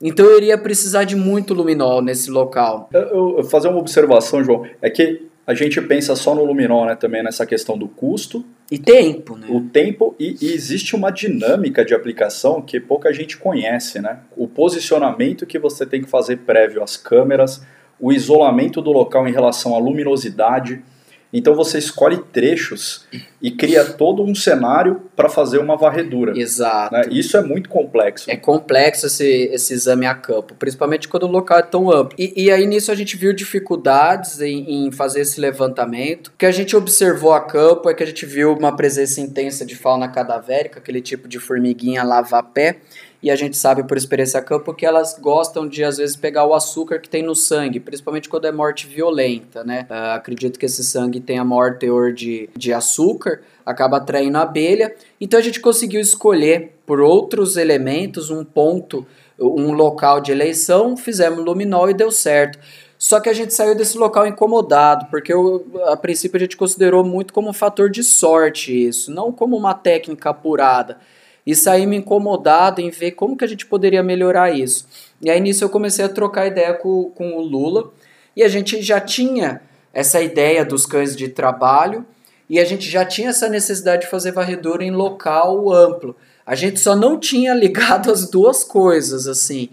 Então 0.00 0.24
eu 0.24 0.38
iria 0.38 0.56
precisar 0.56 1.04
de 1.04 1.14
muito 1.14 1.52
luminol 1.52 2.00
nesse 2.00 2.30
local. 2.30 2.88
Eu, 2.92 3.38
eu 3.38 3.44
fazer 3.44 3.68
uma 3.68 3.78
observação, 3.78 4.42
João, 4.42 4.64
é 4.80 4.88
que 4.88 5.28
a 5.50 5.54
gente 5.54 5.80
pensa 5.82 6.14
só 6.14 6.32
no 6.32 6.44
luminol, 6.44 6.86
né, 6.86 6.94
também 6.94 7.24
nessa 7.24 7.44
questão 7.44 7.76
do 7.76 7.88
custo. 7.88 8.44
E 8.70 8.78
tempo, 8.78 9.36
né? 9.36 9.48
O 9.50 9.62
tempo, 9.62 10.14
e, 10.16 10.36
e, 10.40 10.52
existe 10.52 10.94
uma 10.94 11.10
dinâmica 11.10 11.84
de 11.84 11.92
aplicação 11.92 12.62
que 12.62 12.78
pouca 12.78 13.12
gente 13.12 13.36
conhece, 13.36 14.00
né? 14.00 14.20
O 14.36 14.46
posicionamento 14.46 15.44
que 15.44 15.58
você 15.58 15.84
tem 15.84 16.02
que 16.02 16.08
fazer 16.08 16.36
prévio 16.38 16.84
às 16.84 16.96
câmeras, 16.96 17.66
o 17.98 18.12
isolamento 18.12 18.80
do 18.80 18.92
local 18.92 19.26
em 19.26 19.32
relação 19.32 19.74
à 19.74 19.78
luminosidade. 19.80 20.84
Então 21.32 21.54
você 21.54 21.78
escolhe 21.78 22.18
trechos 22.18 23.06
e 23.40 23.50
cria 23.50 23.84
todo 23.84 24.22
um 24.22 24.34
cenário 24.34 25.02
para 25.14 25.28
fazer 25.28 25.58
uma 25.58 25.76
varredura. 25.76 26.36
Exato. 26.36 26.94
né? 26.94 27.02
Isso 27.10 27.36
é 27.36 27.42
muito 27.42 27.68
complexo. 27.68 28.30
É 28.30 28.36
complexo 28.36 29.06
esse, 29.06 29.48
esse 29.52 29.72
exame 29.72 30.06
a 30.06 30.14
campo, 30.14 30.54
principalmente 30.54 31.08
quando 31.08 31.24
o 31.24 31.30
local 31.30 31.58
é 31.58 31.62
tão 31.62 31.90
amplo. 31.90 32.16
E, 32.18 32.44
e 32.44 32.50
aí 32.50 32.66
nisso 32.66 32.90
a 32.90 32.94
gente 32.94 33.16
viu 33.16 33.32
dificuldades 33.32 34.40
em, 34.40 34.86
em 34.86 34.92
fazer 34.92 35.20
esse 35.20 35.40
levantamento. 35.40 36.28
O 36.28 36.32
que 36.36 36.46
a 36.46 36.50
gente 36.50 36.76
observou 36.76 37.32
a 37.32 37.40
campo 37.40 37.88
é 37.88 37.94
que 37.94 38.02
a 38.02 38.06
gente 38.06 38.26
viu 38.26 38.52
uma 38.52 38.74
presença 38.74 39.20
intensa 39.20 39.64
de 39.64 39.76
fauna 39.76 40.08
cadavérica, 40.08 40.80
aquele 40.80 41.00
tipo 41.00 41.28
de 41.28 41.38
formiguinha 41.38 42.02
lava-pé. 42.02 42.78
E 43.22 43.30
a 43.30 43.36
gente 43.36 43.56
sabe 43.56 43.82
por 43.84 43.98
experiência 43.98 44.40
a 44.40 44.42
campo 44.42 44.72
que 44.72 44.86
elas 44.86 45.18
gostam 45.18 45.68
de, 45.68 45.84
às 45.84 45.98
vezes, 45.98 46.16
pegar 46.16 46.46
o 46.46 46.54
açúcar 46.54 46.98
que 46.98 47.08
tem 47.08 47.22
no 47.22 47.34
sangue, 47.34 47.78
principalmente 47.78 48.30
quando 48.30 48.46
é 48.46 48.52
morte 48.52 48.86
violenta, 48.86 49.62
né? 49.62 49.86
Uh, 49.90 50.14
acredito 50.14 50.58
que 50.58 50.64
esse 50.64 50.82
sangue 50.82 51.20
tenha 51.20 51.44
maior 51.44 51.76
teor 51.76 52.14
de, 52.14 52.48
de 52.56 52.72
açúcar, 52.72 53.42
acaba 53.64 53.98
atraindo 53.98 54.38
a 54.38 54.42
abelha. 54.42 54.94
Então 55.20 55.38
a 55.38 55.42
gente 55.42 55.60
conseguiu 55.60 56.00
escolher 56.00 56.72
por 56.86 56.98
outros 56.98 57.58
elementos 57.58 58.30
um 58.30 58.42
ponto, 58.42 59.06
um 59.38 59.72
local 59.72 60.20
de 60.20 60.32
eleição, 60.32 60.96
fizemos 60.96 61.44
luminol 61.44 61.90
e 61.90 61.94
deu 61.94 62.10
certo. 62.10 62.58
Só 62.96 63.20
que 63.20 63.28
a 63.28 63.32
gente 63.34 63.52
saiu 63.52 63.74
desse 63.74 63.96
local 63.96 64.26
incomodado, 64.26 65.06
porque 65.10 65.32
eu, 65.32 65.66
a 65.86 65.96
princípio 65.96 66.36
a 66.36 66.40
gente 66.40 66.56
considerou 66.56 67.04
muito 67.04 67.32
como 67.32 67.48
um 67.48 67.52
fator 67.52 67.90
de 67.90 68.02
sorte 68.02 68.88
isso, 68.88 69.10
não 69.10 69.30
como 69.30 69.56
uma 69.56 69.74
técnica 69.74 70.30
apurada 70.30 70.98
e 71.46 71.54
saí 71.54 71.86
me 71.86 71.96
incomodado 71.96 72.80
em 72.80 72.90
ver 72.90 73.12
como 73.12 73.36
que 73.36 73.44
a 73.44 73.48
gente 73.48 73.66
poderia 73.66 74.02
melhorar 74.02 74.50
isso. 74.50 74.86
E 75.20 75.30
aí 75.30 75.40
nisso 75.40 75.64
eu 75.64 75.68
comecei 75.68 76.04
a 76.04 76.08
trocar 76.08 76.46
ideia 76.46 76.74
com, 76.74 77.10
com 77.10 77.36
o 77.36 77.40
Lula 77.40 77.92
e 78.36 78.42
a 78.42 78.48
gente 78.48 78.80
já 78.82 79.00
tinha 79.00 79.62
essa 79.92 80.20
ideia 80.20 80.64
dos 80.64 80.86
cães 80.86 81.16
de 81.16 81.28
trabalho 81.28 82.04
e 82.48 82.58
a 82.58 82.64
gente 82.64 82.88
já 82.88 83.04
tinha 83.04 83.30
essa 83.30 83.48
necessidade 83.48 84.02
de 84.02 84.10
fazer 84.10 84.32
varredura 84.32 84.84
em 84.84 84.90
local 84.90 85.72
amplo. 85.72 86.16
A 86.44 86.54
gente 86.54 86.80
só 86.80 86.96
não 86.96 87.18
tinha 87.18 87.54
ligado 87.54 88.10
as 88.10 88.28
duas 88.28 88.64
coisas 88.64 89.26
assim. 89.26 89.70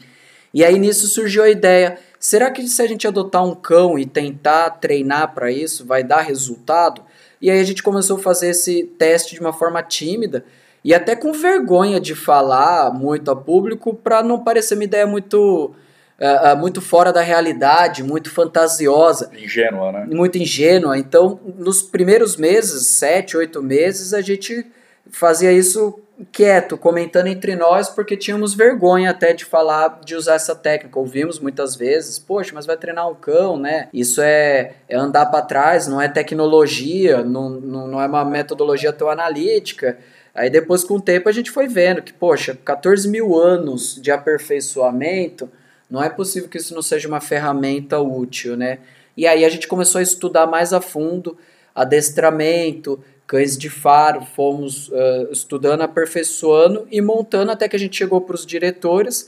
E 0.53 0.63
aí 0.63 0.77
nisso 0.77 1.07
surgiu 1.07 1.43
a 1.43 1.49
ideia: 1.49 1.97
será 2.19 2.51
que 2.51 2.67
se 2.67 2.81
a 2.81 2.87
gente 2.87 3.07
adotar 3.07 3.43
um 3.43 3.55
cão 3.55 3.97
e 3.97 4.05
tentar 4.05 4.69
treinar 4.71 5.33
para 5.33 5.51
isso 5.51 5.85
vai 5.85 6.03
dar 6.03 6.21
resultado? 6.21 7.01
E 7.41 7.49
aí 7.51 7.59
a 7.59 7.63
gente 7.63 7.83
começou 7.83 8.17
a 8.17 8.21
fazer 8.21 8.49
esse 8.49 8.83
teste 8.97 9.35
de 9.35 9.41
uma 9.41 9.53
forma 9.53 9.81
tímida 9.83 10.45
e 10.87 10.93
até 10.93 11.17
com 11.17 11.33
vergonha 11.33 11.99
de 11.99 12.15
falar 12.15 12.93
muito 12.93 13.29
a 13.29 13.35
público 13.35 13.93
para 13.93 14.23
não 14.23 14.41
parecer 14.41 14.73
uma 14.75 14.85
ideia 14.85 15.05
muito 15.05 15.75
uh, 16.17 16.55
muito 16.57 16.79
fora 16.79 17.11
da 17.11 17.19
realidade, 17.19 18.01
muito 18.01 18.31
fantasiosa. 18.31 19.29
Ingênua, 19.37 19.91
né? 19.91 20.07
Muito 20.09 20.37
ingênua. 20.37 20.97
Então, 20.97 21.41
nos 21.57 21.81
primeiros 21.81 22.37
meses, 22.37 22.87
sete, 22.87 23.35
oito 23.35 23.61
meses, 23.61 24.13
a 24.13 24.21
gente 24.21 24.65
fazia 25.11 25.51
isso 25.51 25.99
quieto, 26.31 26.77
comentando 26.77 27.27
entre 27.27 27.53
nós, 27.57 27.89
porque 27.89 28.15
tínhamos 28.15 28.53
vergonha 28.53 29.11
até 29.11 29.33
de 29.33 29.43
falar, 29.43 29.99
de 30.05 30.15
usar 30.15 30.35
essa 30.35 30.55
técnica. 30.55 30.97
Ouvimos 30.97 31.37
muitas 31.37 31.75
vezes, 31.75 32.17
poxa, 32.17 32.51
mas 32.55 32.65
vai 32.65 32.77
treinar 32.77 33.09
um 33.09 33.13
cão, 33.13 33.57
né? 33.57 33.89
Isso 33.93 34.21
é, 34.21 34.75
é 34.87 34.95
andar 34.95 35.25
para 35.25 35.41
trás, 35.41 35.85
não 35.85 36.01
é 36.01 36.07
tecnologia, 36.07 37.25
não, 37.25 37.49
não, 37.49 37.87
não 37.89 38.01
é 38.01 38.07
uma 38.07 38.23
metodologia 38.23 38.93
tão 38.93 39.09
analítica. 39.09 39.97
Aí 40.37 40.51
depois, 40.51 40.83
com 40.83 40.97
o 40.97 41.01
tempo, 41.01 41.27
a 41.27 41.31
gente 41.31 41.49
foi 41.49 41.67
vendo 41.67 41.99
que, 42.03 42.13
poxa, 42.13 42.55
14 42.63 43.09
mil 43.09 43.35
anos 43.35 43.99
de 43.99 44.11
aperfeiçoamento, 44.11 45.49
não 45.89 46.03
é 46.03 46.09
possível 46.09 46.47
que 46.47 46.59
isso 46.59 46.75
não 46.75 46.81
seja 46.83 47.07
uma 47.07 47.19
ferramenta 47.19 47.99
útil, 47.99 48.55
né? 48.55 48.77
E 49.17 49.25
aí 49.25 49.43
a 49.43 49.49
gente 49.49 49.67
começou 49.67 49.97
a 49.97 50.03
estudar 50.03 50.45
mais 50.45 50.73
a 50.73 50.79
fundo 50.79 51.35
adestramento, 51.73 53.03
cães 53.25 53.57
de 53.57 53.67
faro, 53.67 54.21
fomos 54.35 54.89
uh, 54.89 55.31
estudando, 55.31 55.81
aperfeiçoando 55.81 56.87
e 56.91 57.01
montando 57.01 57.51
até 57.51 57.67
que 57.67 57.75
a 57.75 57.79
gente 57.79 57.97
chegou 57.97 58.21
para 58.21 58.35
os 58.35 58.45
diretores, 58.45 59.27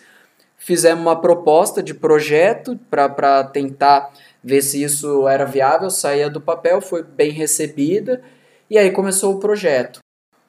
fizemos 0.57 1.01
uma 1.01 1.19
proposta 1.19 1.81
de 1.81 1.95
projeto 1.95 2.79
para 2.87 3.43
tentar 3.45 4.13
ver 4.43 4.61
se 4.61 4.83
isso 4.83 5.27
era 5.27 5.45
viável, 5.45 5.89
saía 5.89 6.29
do 6.29 6.39
papel, 6.39 6.81
foi 6.81 7.01
bem 7.01 7.31
recebida 7.31 8.21
e 8.69 8.77
aí 8.77 8.91
começou 8.91 9.33
o 9.33 9.39
projeto. 9.39 9.99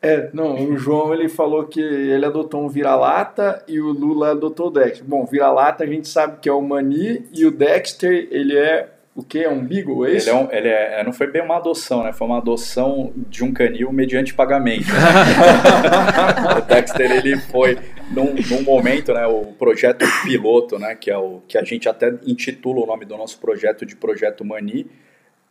É, 0.03 0.31
não, 0.33 0.55
o 0.71 0.79
João 0.79 1.13
ele 1.13 1.29
falou 1.29 1.67
que 1.67 1.81
ele 1.81 2.25
adotou 2.25 2.65
um 2.65 2.69
vira-lata 2.69 3.63
e 3.69 3.81
o 3.81 3.93
Lula 3.93 4.31
adotou 4.31 4.69
o 4.69 4.71
Dexter. 4.71 5.05
Bom, 5.05 5.27
vira-lata 5.27 5.85
a 5.85 5.87
gente 5.87 6.09
sabe 6.09 6.39
que 6.41 6.49
é 6.49 6.53
o 6.53 6.63
Mani 6.63 7.27
e 7.33 7.45
o 7.45 7.51
Dexter 7.51 8.29
ele 8.31 8.57
é 8.57 8.89
o 9.15 9.23
que? 9.23 9.41
É 9.41 9.51
um 9.51 9.65
beagle, 9.65 10.07
é 10.07 10.13
isso? 10.13 10.31
Ele, 10.31 10.39
é 10.39 10.41
um, 10.41 10.53
ele 10.53 10.69
é, 10.69 11.05
não 11.05 11.13
foi 11.13 11.27
bem 11.27 11.43
uma 11.43 11.57
adoção, 11.57 12.05
né? 12.05 12.13
Foi 12.13 12.27
uma 12.27 12.39
adoção 12.39 13.13
de 13.29 13.45
um 13.45 13.53
canil 13.53 13.93
mediante 13.93 14.33
pagamento. 14.33 14.87
o 16.57 16.61
Dexter, 16.63 17.11
ele 17.11 17.37
foi, 17.37 17.77
num, 18.11 18.35
num, 18.49 18.63
momento, 18.63 19.13
né? 19.13 19.27
O 19.27 19.47
projeto 19.59 20.07
piloto, 20.23 20.79
né? 20.79 20.95
Que, 20.95 21.11
é 21.11 21.19
o, 21.19 21.43
que 21.47 21.59
a 21.59 21.65
gente 21.65 21.89
até 21.89 22.15
intitula 22.25 22.83
o 22.83 22.87
nome 22.87 23.05
do 23.05 23.17
nosso 23.17 23.39
projeto 23.39 23.85
de 23.85 23.97
Projeto 23.97 24.45
Mani, 24.45 24.87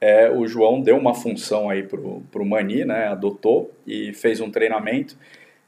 é, 0.01 0.29
o 0.29 0.47
João 0.47 0.81
deu 0.81 0.97
uma 0.97 1.13
função 1.13 1.69
aí 1.69 1.83
pro, 1.83 2.21
pro 2.31 2.45
Mani, 2.45 2.85
né, 2.85 3.07
adotou 3.07 3.71
e 3.85 4.13
fez 4.13 4.39
um 4.39 4.49
treinamento. 4.49 5.17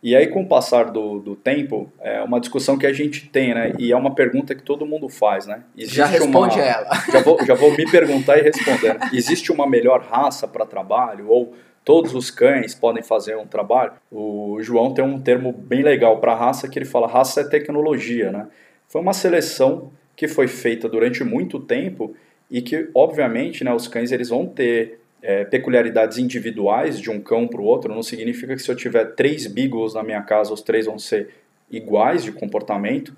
E 0.03 0.15
aí, 0.15 0.25
com 0.27 0.41
o 0.41 0.47
passar 0.47 0.85
do, 0.85 1.19
do 1.19 1.35
tempo, 1.35 1.91
é 1.99 2.21
uma 2.23 2.39
discussão 2.39 2.75
que 2.75 2.87
a 2.87 2.93
gente 2.93 3.29
tem, 3.29 3.53
né? 3.53 3.73
E 3.77 3.91
é 3.91 3.95
uma 3.95 4.15
pergunta 4.15 4.55
que 4.55 4.63
todo 4.63 4.83
mundo 4.83 5.07
faz, 5.07 5.45
né? 5.45 5.61
Existe 5.77 5.95
já 5.95 6.07
responde 6.07 6.55
uma, 6.55 6.65
ela. 6.65 6.89
Já 7.11 7.21
vou, 7.21 7.45
já 7.45 7.53
vou 7.53 7.77
me 7.77 7.85
perguntar 7.89 8.39
e 8.39 8.41
responder. 8.41 8.97
Existe 9.13 9.51
uma 9.51 9.69
melhor 9.69 10.01
raça 10.01 10.47
para 10.47 10.65
trabalho? 10.65 11.27
Ou 11.29 11.53
todos 11.85 12.15
os 12.15 12.31
cães 12.31 12.73
podem 12.73 13.03
fazer 13.03 13.37
um 13.37 13.45
trabalho? 13.45 13.91
O 14.11 14.57
João 14.61 14.91
tem 14.91 15.05
um 15.05 15.19
termo 15.19 15.53
bem 15.53 15.83
legal 15.83 16.19
para 16.19 16.33
raça 16.33 16.67
que 16.67 16.79
ele 16.79 16.85
fala: 16.85 17.05
raça 17.05 17.41
é 17.41 17.43
tecnologia, 17.43 18.31
né? 18.31 18.47
Foi 18.87 19.01
uma 19.01 19.13
seleção 19.13 19.91
que 20.15 20.27
foi 20.27 20.47
feita 20.47 20.89
durante 20.89 21.23
muito 21.23 21.59
tempo 21.59 22.15
e 22.51 22.61
que, 22.61 22.89
obviamente, 22.93 23.63
né, 23.63 23.73
os 23.73 23.87
cães 23.87 24.11
eles 24.11 24.27
vão 24.27 24.45
ter 24.45 24.99
é, 25.21 25.45
peculiaridades 25.45 26.17
individuais 26.17 26.99
de 26.99 27.09
um 27.09 27.21
cão 27.21 27.47
para 27.47 27.61
o 27.61 27.63
outro. 27.63 27.93
Não 27.93 28.03
significa 28.03 28.55
que 28.55 28.61
se 28.61 28.69
eu 28.69 28.75
tiver 28.75 29.05
três 29.15 29.47
beagles 29.47 29.93
na 29.93 30.03
minha 30.03 30.21
casa, 30.21 30.53
os 30.53 30.61
três 30.61 30.85
vão 30.85 30.99
ser 30.99 31.29
iguais 31.71 32.23
de 32.23 32.31
comportamento, 32.33 33.15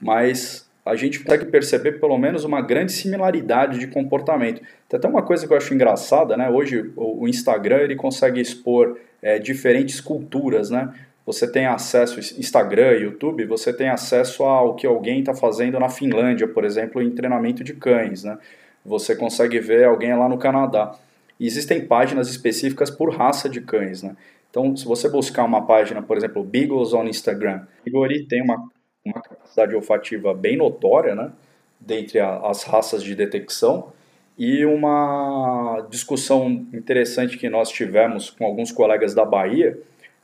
mas 0.00 0.68
a 0.84 0.96
gente 0.96 1.20
consegue 1.20 1.44
perceber 1.46 2.00
pelo 2.00 2.16
menos 2.16 2.44
uma 2.44 2.62
grande 2.62 2.92
similaridade 2.92 3.78
de 3.78 3.86
comportamento. 3.86 4.62
Tem 4.88 4.96
até 4.96 5.06
uma 5.06 5.22
coisa 5.22 5.46
que 5.46 5.52
eu 5.52 5.56
acho 5.56 5.74
engraçada, 5.74 6.36
né? 6.36 6.48
Hoje 6.48 6.90
o 6.96 7.28
Instagram 7.28 7.82
ele 7.82 7.96
consegue 7.96 8.40
expor 8.40 8.98
é, 9.20 9.38
diferentes 9.38 10.00
culturas, 10.00 10.70
né? 10.70 10.92
Você 11.26 11.46
tem 11.46 11.66
acesso 11.66 12.18
Instagram, 12.40 12.92
YouTube, 12.92 13.44
você 13.44 13.72
tem 13.72 13.90
acesso 13.90 14.42
ao 14.42 14.74
que 14.74 14.86
alguém 14.86 15.20
está 15.20 15.34
fazendo 15.34 15.78
na 15.78 15.90
Finlândia, 15.90 16.48
por 16.48 16.64
exemplo, 16.64 17.02
em 17.02 17.10
treinamento 17.10 17.62
de 17.62 17.74
cães, 17.74 18.24
né? 18.24 18.38
Você 18.84 19.14
consegue 19.14 19.58
ver 19.60 19.84
alguém 19.84 20.14
lá 20.16 20.28
no 20.28 20.38
Canadá. 20.38 20.94
E 21.38 21.46
existem 21.46 21.86
páginas 21.86 22.28
específicas 22.28 22.90
por 22.90 23.14
raça 23.14 23.48
de 23.48 23.60
cães, 23.60 24.02
né? 24.02 24.16
Então, 24.50 24.76
se 24.76 24.84
você 24.84 25.08
buscar 25.08 25.44
uma 25.44 25.64
página, 25.64 26.02
por 26.02 26.16
exemplo, 26.16 26.42
Beagles 26.42 26.92
on 26.92 27.04
Instagram, 27.04 27.66
Beagle 27.84 28.26
tem 28.28 28.42
uma, 28.42 28.68
uma 29.04 29.22
capacidade 29.22 29.74
olfativa 29.74 30.34
bem 30.34 30.56
notória, 30.56 31.14
né? 31.14 31.30
Dentre 31.78 32.18
a, 32.18 32.38
as 32.38 32.64
raças 32.64 33.02
de 33.02 33.14
detecção. 33.14 33.92
E 34.36 34.64
uma 34.64 35.86
discussão 35.88 36.66
interessante 36.72 37.38
que 37.38 37.48
nós 37.48 37.70
tivemos 37.70 38.30
com 38.30 38.44
alguns 38.44 38.72
colegas 38.72 39.14
da 39.14 39.24
Bahia 39.24 39.78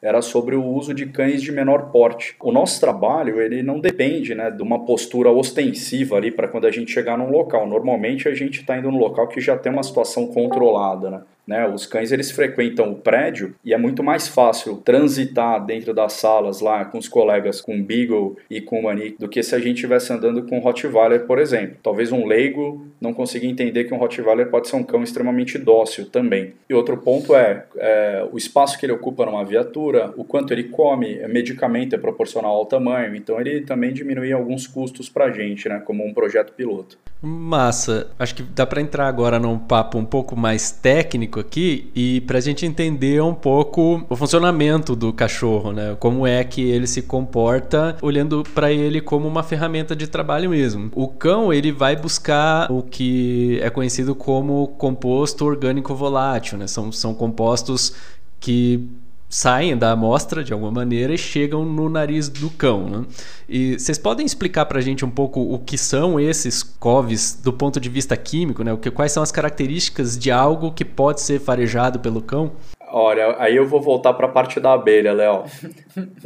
era 0.07 0.23
sobre 0.23 0.55
o 0.55 0.65
uso 0.65 0.95
de 0.95 1.07
cães 1.07 1.43
de 1.43 1.51
menor 1.51 1.91
porte. 1.91 2.37
O 2.41 2.53
nosso 2.53 2.81
trabalho 2.81 3.41
ele 3.41 3.61
não 3.61 3.81
depende 3.81 4.37
né, 4.37 4.53
de 4.53 4.63
uma 4.63 4.85
postura 4.85 5.33
ostensiva 5.33 6.17
ali 6.17 6.31
para 6.31 6.47
quando 6.47 6.65
a 6.65 6.71
gente 6.71 6.93
chegar 6.93 7.19
num 7.19 7.29
local. 7.29 7.67
Normalmente 7.67 8.29
a 8.29 8.35
gente 8.35 8.61
está 8.61 8.79
indo 8.79 8.89
num 8.89 8.99
local 8.99 9.27
que 9.27 9.41
já 9.41 9.59
tem 9.59 9.73
uma 9.73 9.83
situação 9.83 10.29
controlada. 10.29 11.11
Né? 11.11 11.23
Né? 11.47 11.67
Os 11.69 11.87
cães 11.87 12.11
eles 12.11 12.31
frequentam 12.31 12.91
o 12.91 12.97
prédio 12.97 13.55
e 13.65 13.73
é 13.73 13.79
muito 13.79 14.03
mais 14.03 14.27
fácil 14.27 14.79
transitar 14.79 15.65
dentro 15.65 15.95
das 15.95 16.15
salas 16.15 16.61
lá 16.61 16.85
com 16.85 16.99
os 16.99 17.09
colegas 17.09 17.61
com 17.61 17.83
Beagle 17.83 18.37
e 18.51 18.61
com 18.61 18.83
Manique 18.83 19.19
do 19.19 19.29
que 19.29 19.43
se 19.43 19.55
a 19.55 19.59
gente 19.59 19.77
estivesse 19.77 20.13
andando 20.13 20.43
com 20.43 20.59
Rottweiler, 20.59 21.27
por 21.27 21.39
exemplo. 21.39 21.77
Talvez 21.83 22.11
um 22.11 22.27
leigo 22.27 22.87
não 23.01 23.15
consiga 23.15 23.47
entender 23.47 23.85
que 23.85 23.95
um 23.95 23.99
Rottweiler 23.99 24.49
pode 24.51 24.69
ser 24.69 24.77
um 24.77 24.83
cão 24.83 25.03
extremamente 25.03 25.59
dócil 25.59 26.07
também. 26.07 26.55
E 26.69 26.75
outro 26.75 26.97
ponto 26.97 27.35
é, 27.35 27.65
é 27.77 28.27
o 28.33 28.37
espaço 28.37 28.79
que 28.79 28.87
ele 28.87 28.93
ocupa 28.93 29.25
numa 29.25 29.45
viatura, 29.45 30.13
o 30.17 30.25
quanto 30.25 30.53
ele 30.53 30.65
come, 30.65 31.17
medicamento 31.29 31.95
é 31.95 31.99
proporcional 31.99 32.53
ao 32.53 32.67
tamanho, 32.67 33.15
então 33.15 33.41
ele 33.41 33.61
também 33.61 33.93
diminui 33.93 34.33
alguns 34.33 34.67
custos 34.67 35.09
para 35.09 35.27
a 35.27 35.31
gente, 35.31 35.69
né, 35.69 35.81
como 35.85 36.05
um 36.05 36.13
projeto 36.13 36.53
piloto. 36.53 36.99
Massa. 37.23 38.11
Acho 38.19 38.35
que 38.35 38.43
dá 38.43 38.67
para 38.67 38.81
entrar 38.81 39.07
agora 39.07 39.39
num 39.39 39.59
papo 39.59 39.99
um 39.99 40.05
pouco 40.05 40.37
mais 40.37 40.71
técnico 40.71 41.36
aqui 41.41 41.91
e 41.95 42.21
para 42.23 42.39
a 42.39 42.41
gente 42.41 42.67
entender 42.67 43.23
um 43.23 43.35
pouco 43.35 44.05
o 44.09 44.17
funcionamento 44.17 44.95
do 44.97 45.13
cachorro, 45.13 45.73
né? 45.73 45.97
Como 45.99 46.27
é 46.27 46.43
que 46.45 46.63
ele 46.63 46.87
se 46.87 47.03
comporta, 47.03 47.97
olhando 48.03 48.43
para 48.55 48.73
ele 48.73 49.01
como 49.01 49.27
uma 49.27 49.43
ferramenta 49.43 49.95
de 49.95 50.07
trabalho 50.07 50.51
mesmo. 50.51 50.91
O 50.95 51.09
cão 51.09 51.53
ele 51.53 51.73
vai 51.73 51.97
buscar 51.97 52.71
o 52.71 52.83
que 52.83 53.59
é 53.63 53.71
conhecido 53.71 54.15
como 54.15 54.69
composto 54.79 55.45
orgânico 55.45 55.95
volátil, 55.95 56.59
né? 56.59 56.67
São, 56.67 56.91
são 56.93 57.15
compostos 57.15 57.95
que 58.41 58.89
saem 59.29 59.77
da 59.77 59.93
amostra 59.93 60.43
de 60.43 60.53
alguma 60.53 60.71
maneira 60.71 61.13
e 61.15 61.19
chegam 61.19 61.65
no 61.65 61.89
nariz 61.89 62.29
do 62.29 62.51
cão. 62.51 62.89
Né? 62.89 63.05
E 63.49 63.79
vocês 63.79 63.99
podem 63.99 64.25
explicar 64.25 64.67
para 64.67 64.79
a 64.79 64.83
gente 64.83 65.05
um 65.05 65.11
pouco 65.11 65.41
o 65.41 65.59
que 65.59 65.77
são 65.77 66.19
esses 66.19 66.63
coves 66.63 67.39
do 67.43 67.53
ponto 67.53 67.81
de 67.81 67.89
vista 67.89 68.17
químico, 68.17 68.63
né? 68.63 68.73
O 68.73 68.79
que, 68.79 68.91
quais 68.91 69.13
são 69.13 69.23
as 69.23 69.33
características 69.33 70.19
de 70.19 70.31
algo 70.31 70.73
que 70.73 70.85
pode 70.85 71.21
ser 71.21 71.41
farejado 71.41 71.99
pelo 71.99 72.21
cão? 72.21 72.53
Olha, 72.99 73.37
aí 73.39 73.55
eu 73.55 73.67
vou 73.67 73.79
voltar 73.79 74.15
para 74.15 74.25
a 74.25 74.31
parte 74.31 74.59
da 74.59 74.73
abelha, 74.73 75.13
Léo. 75.13 75.45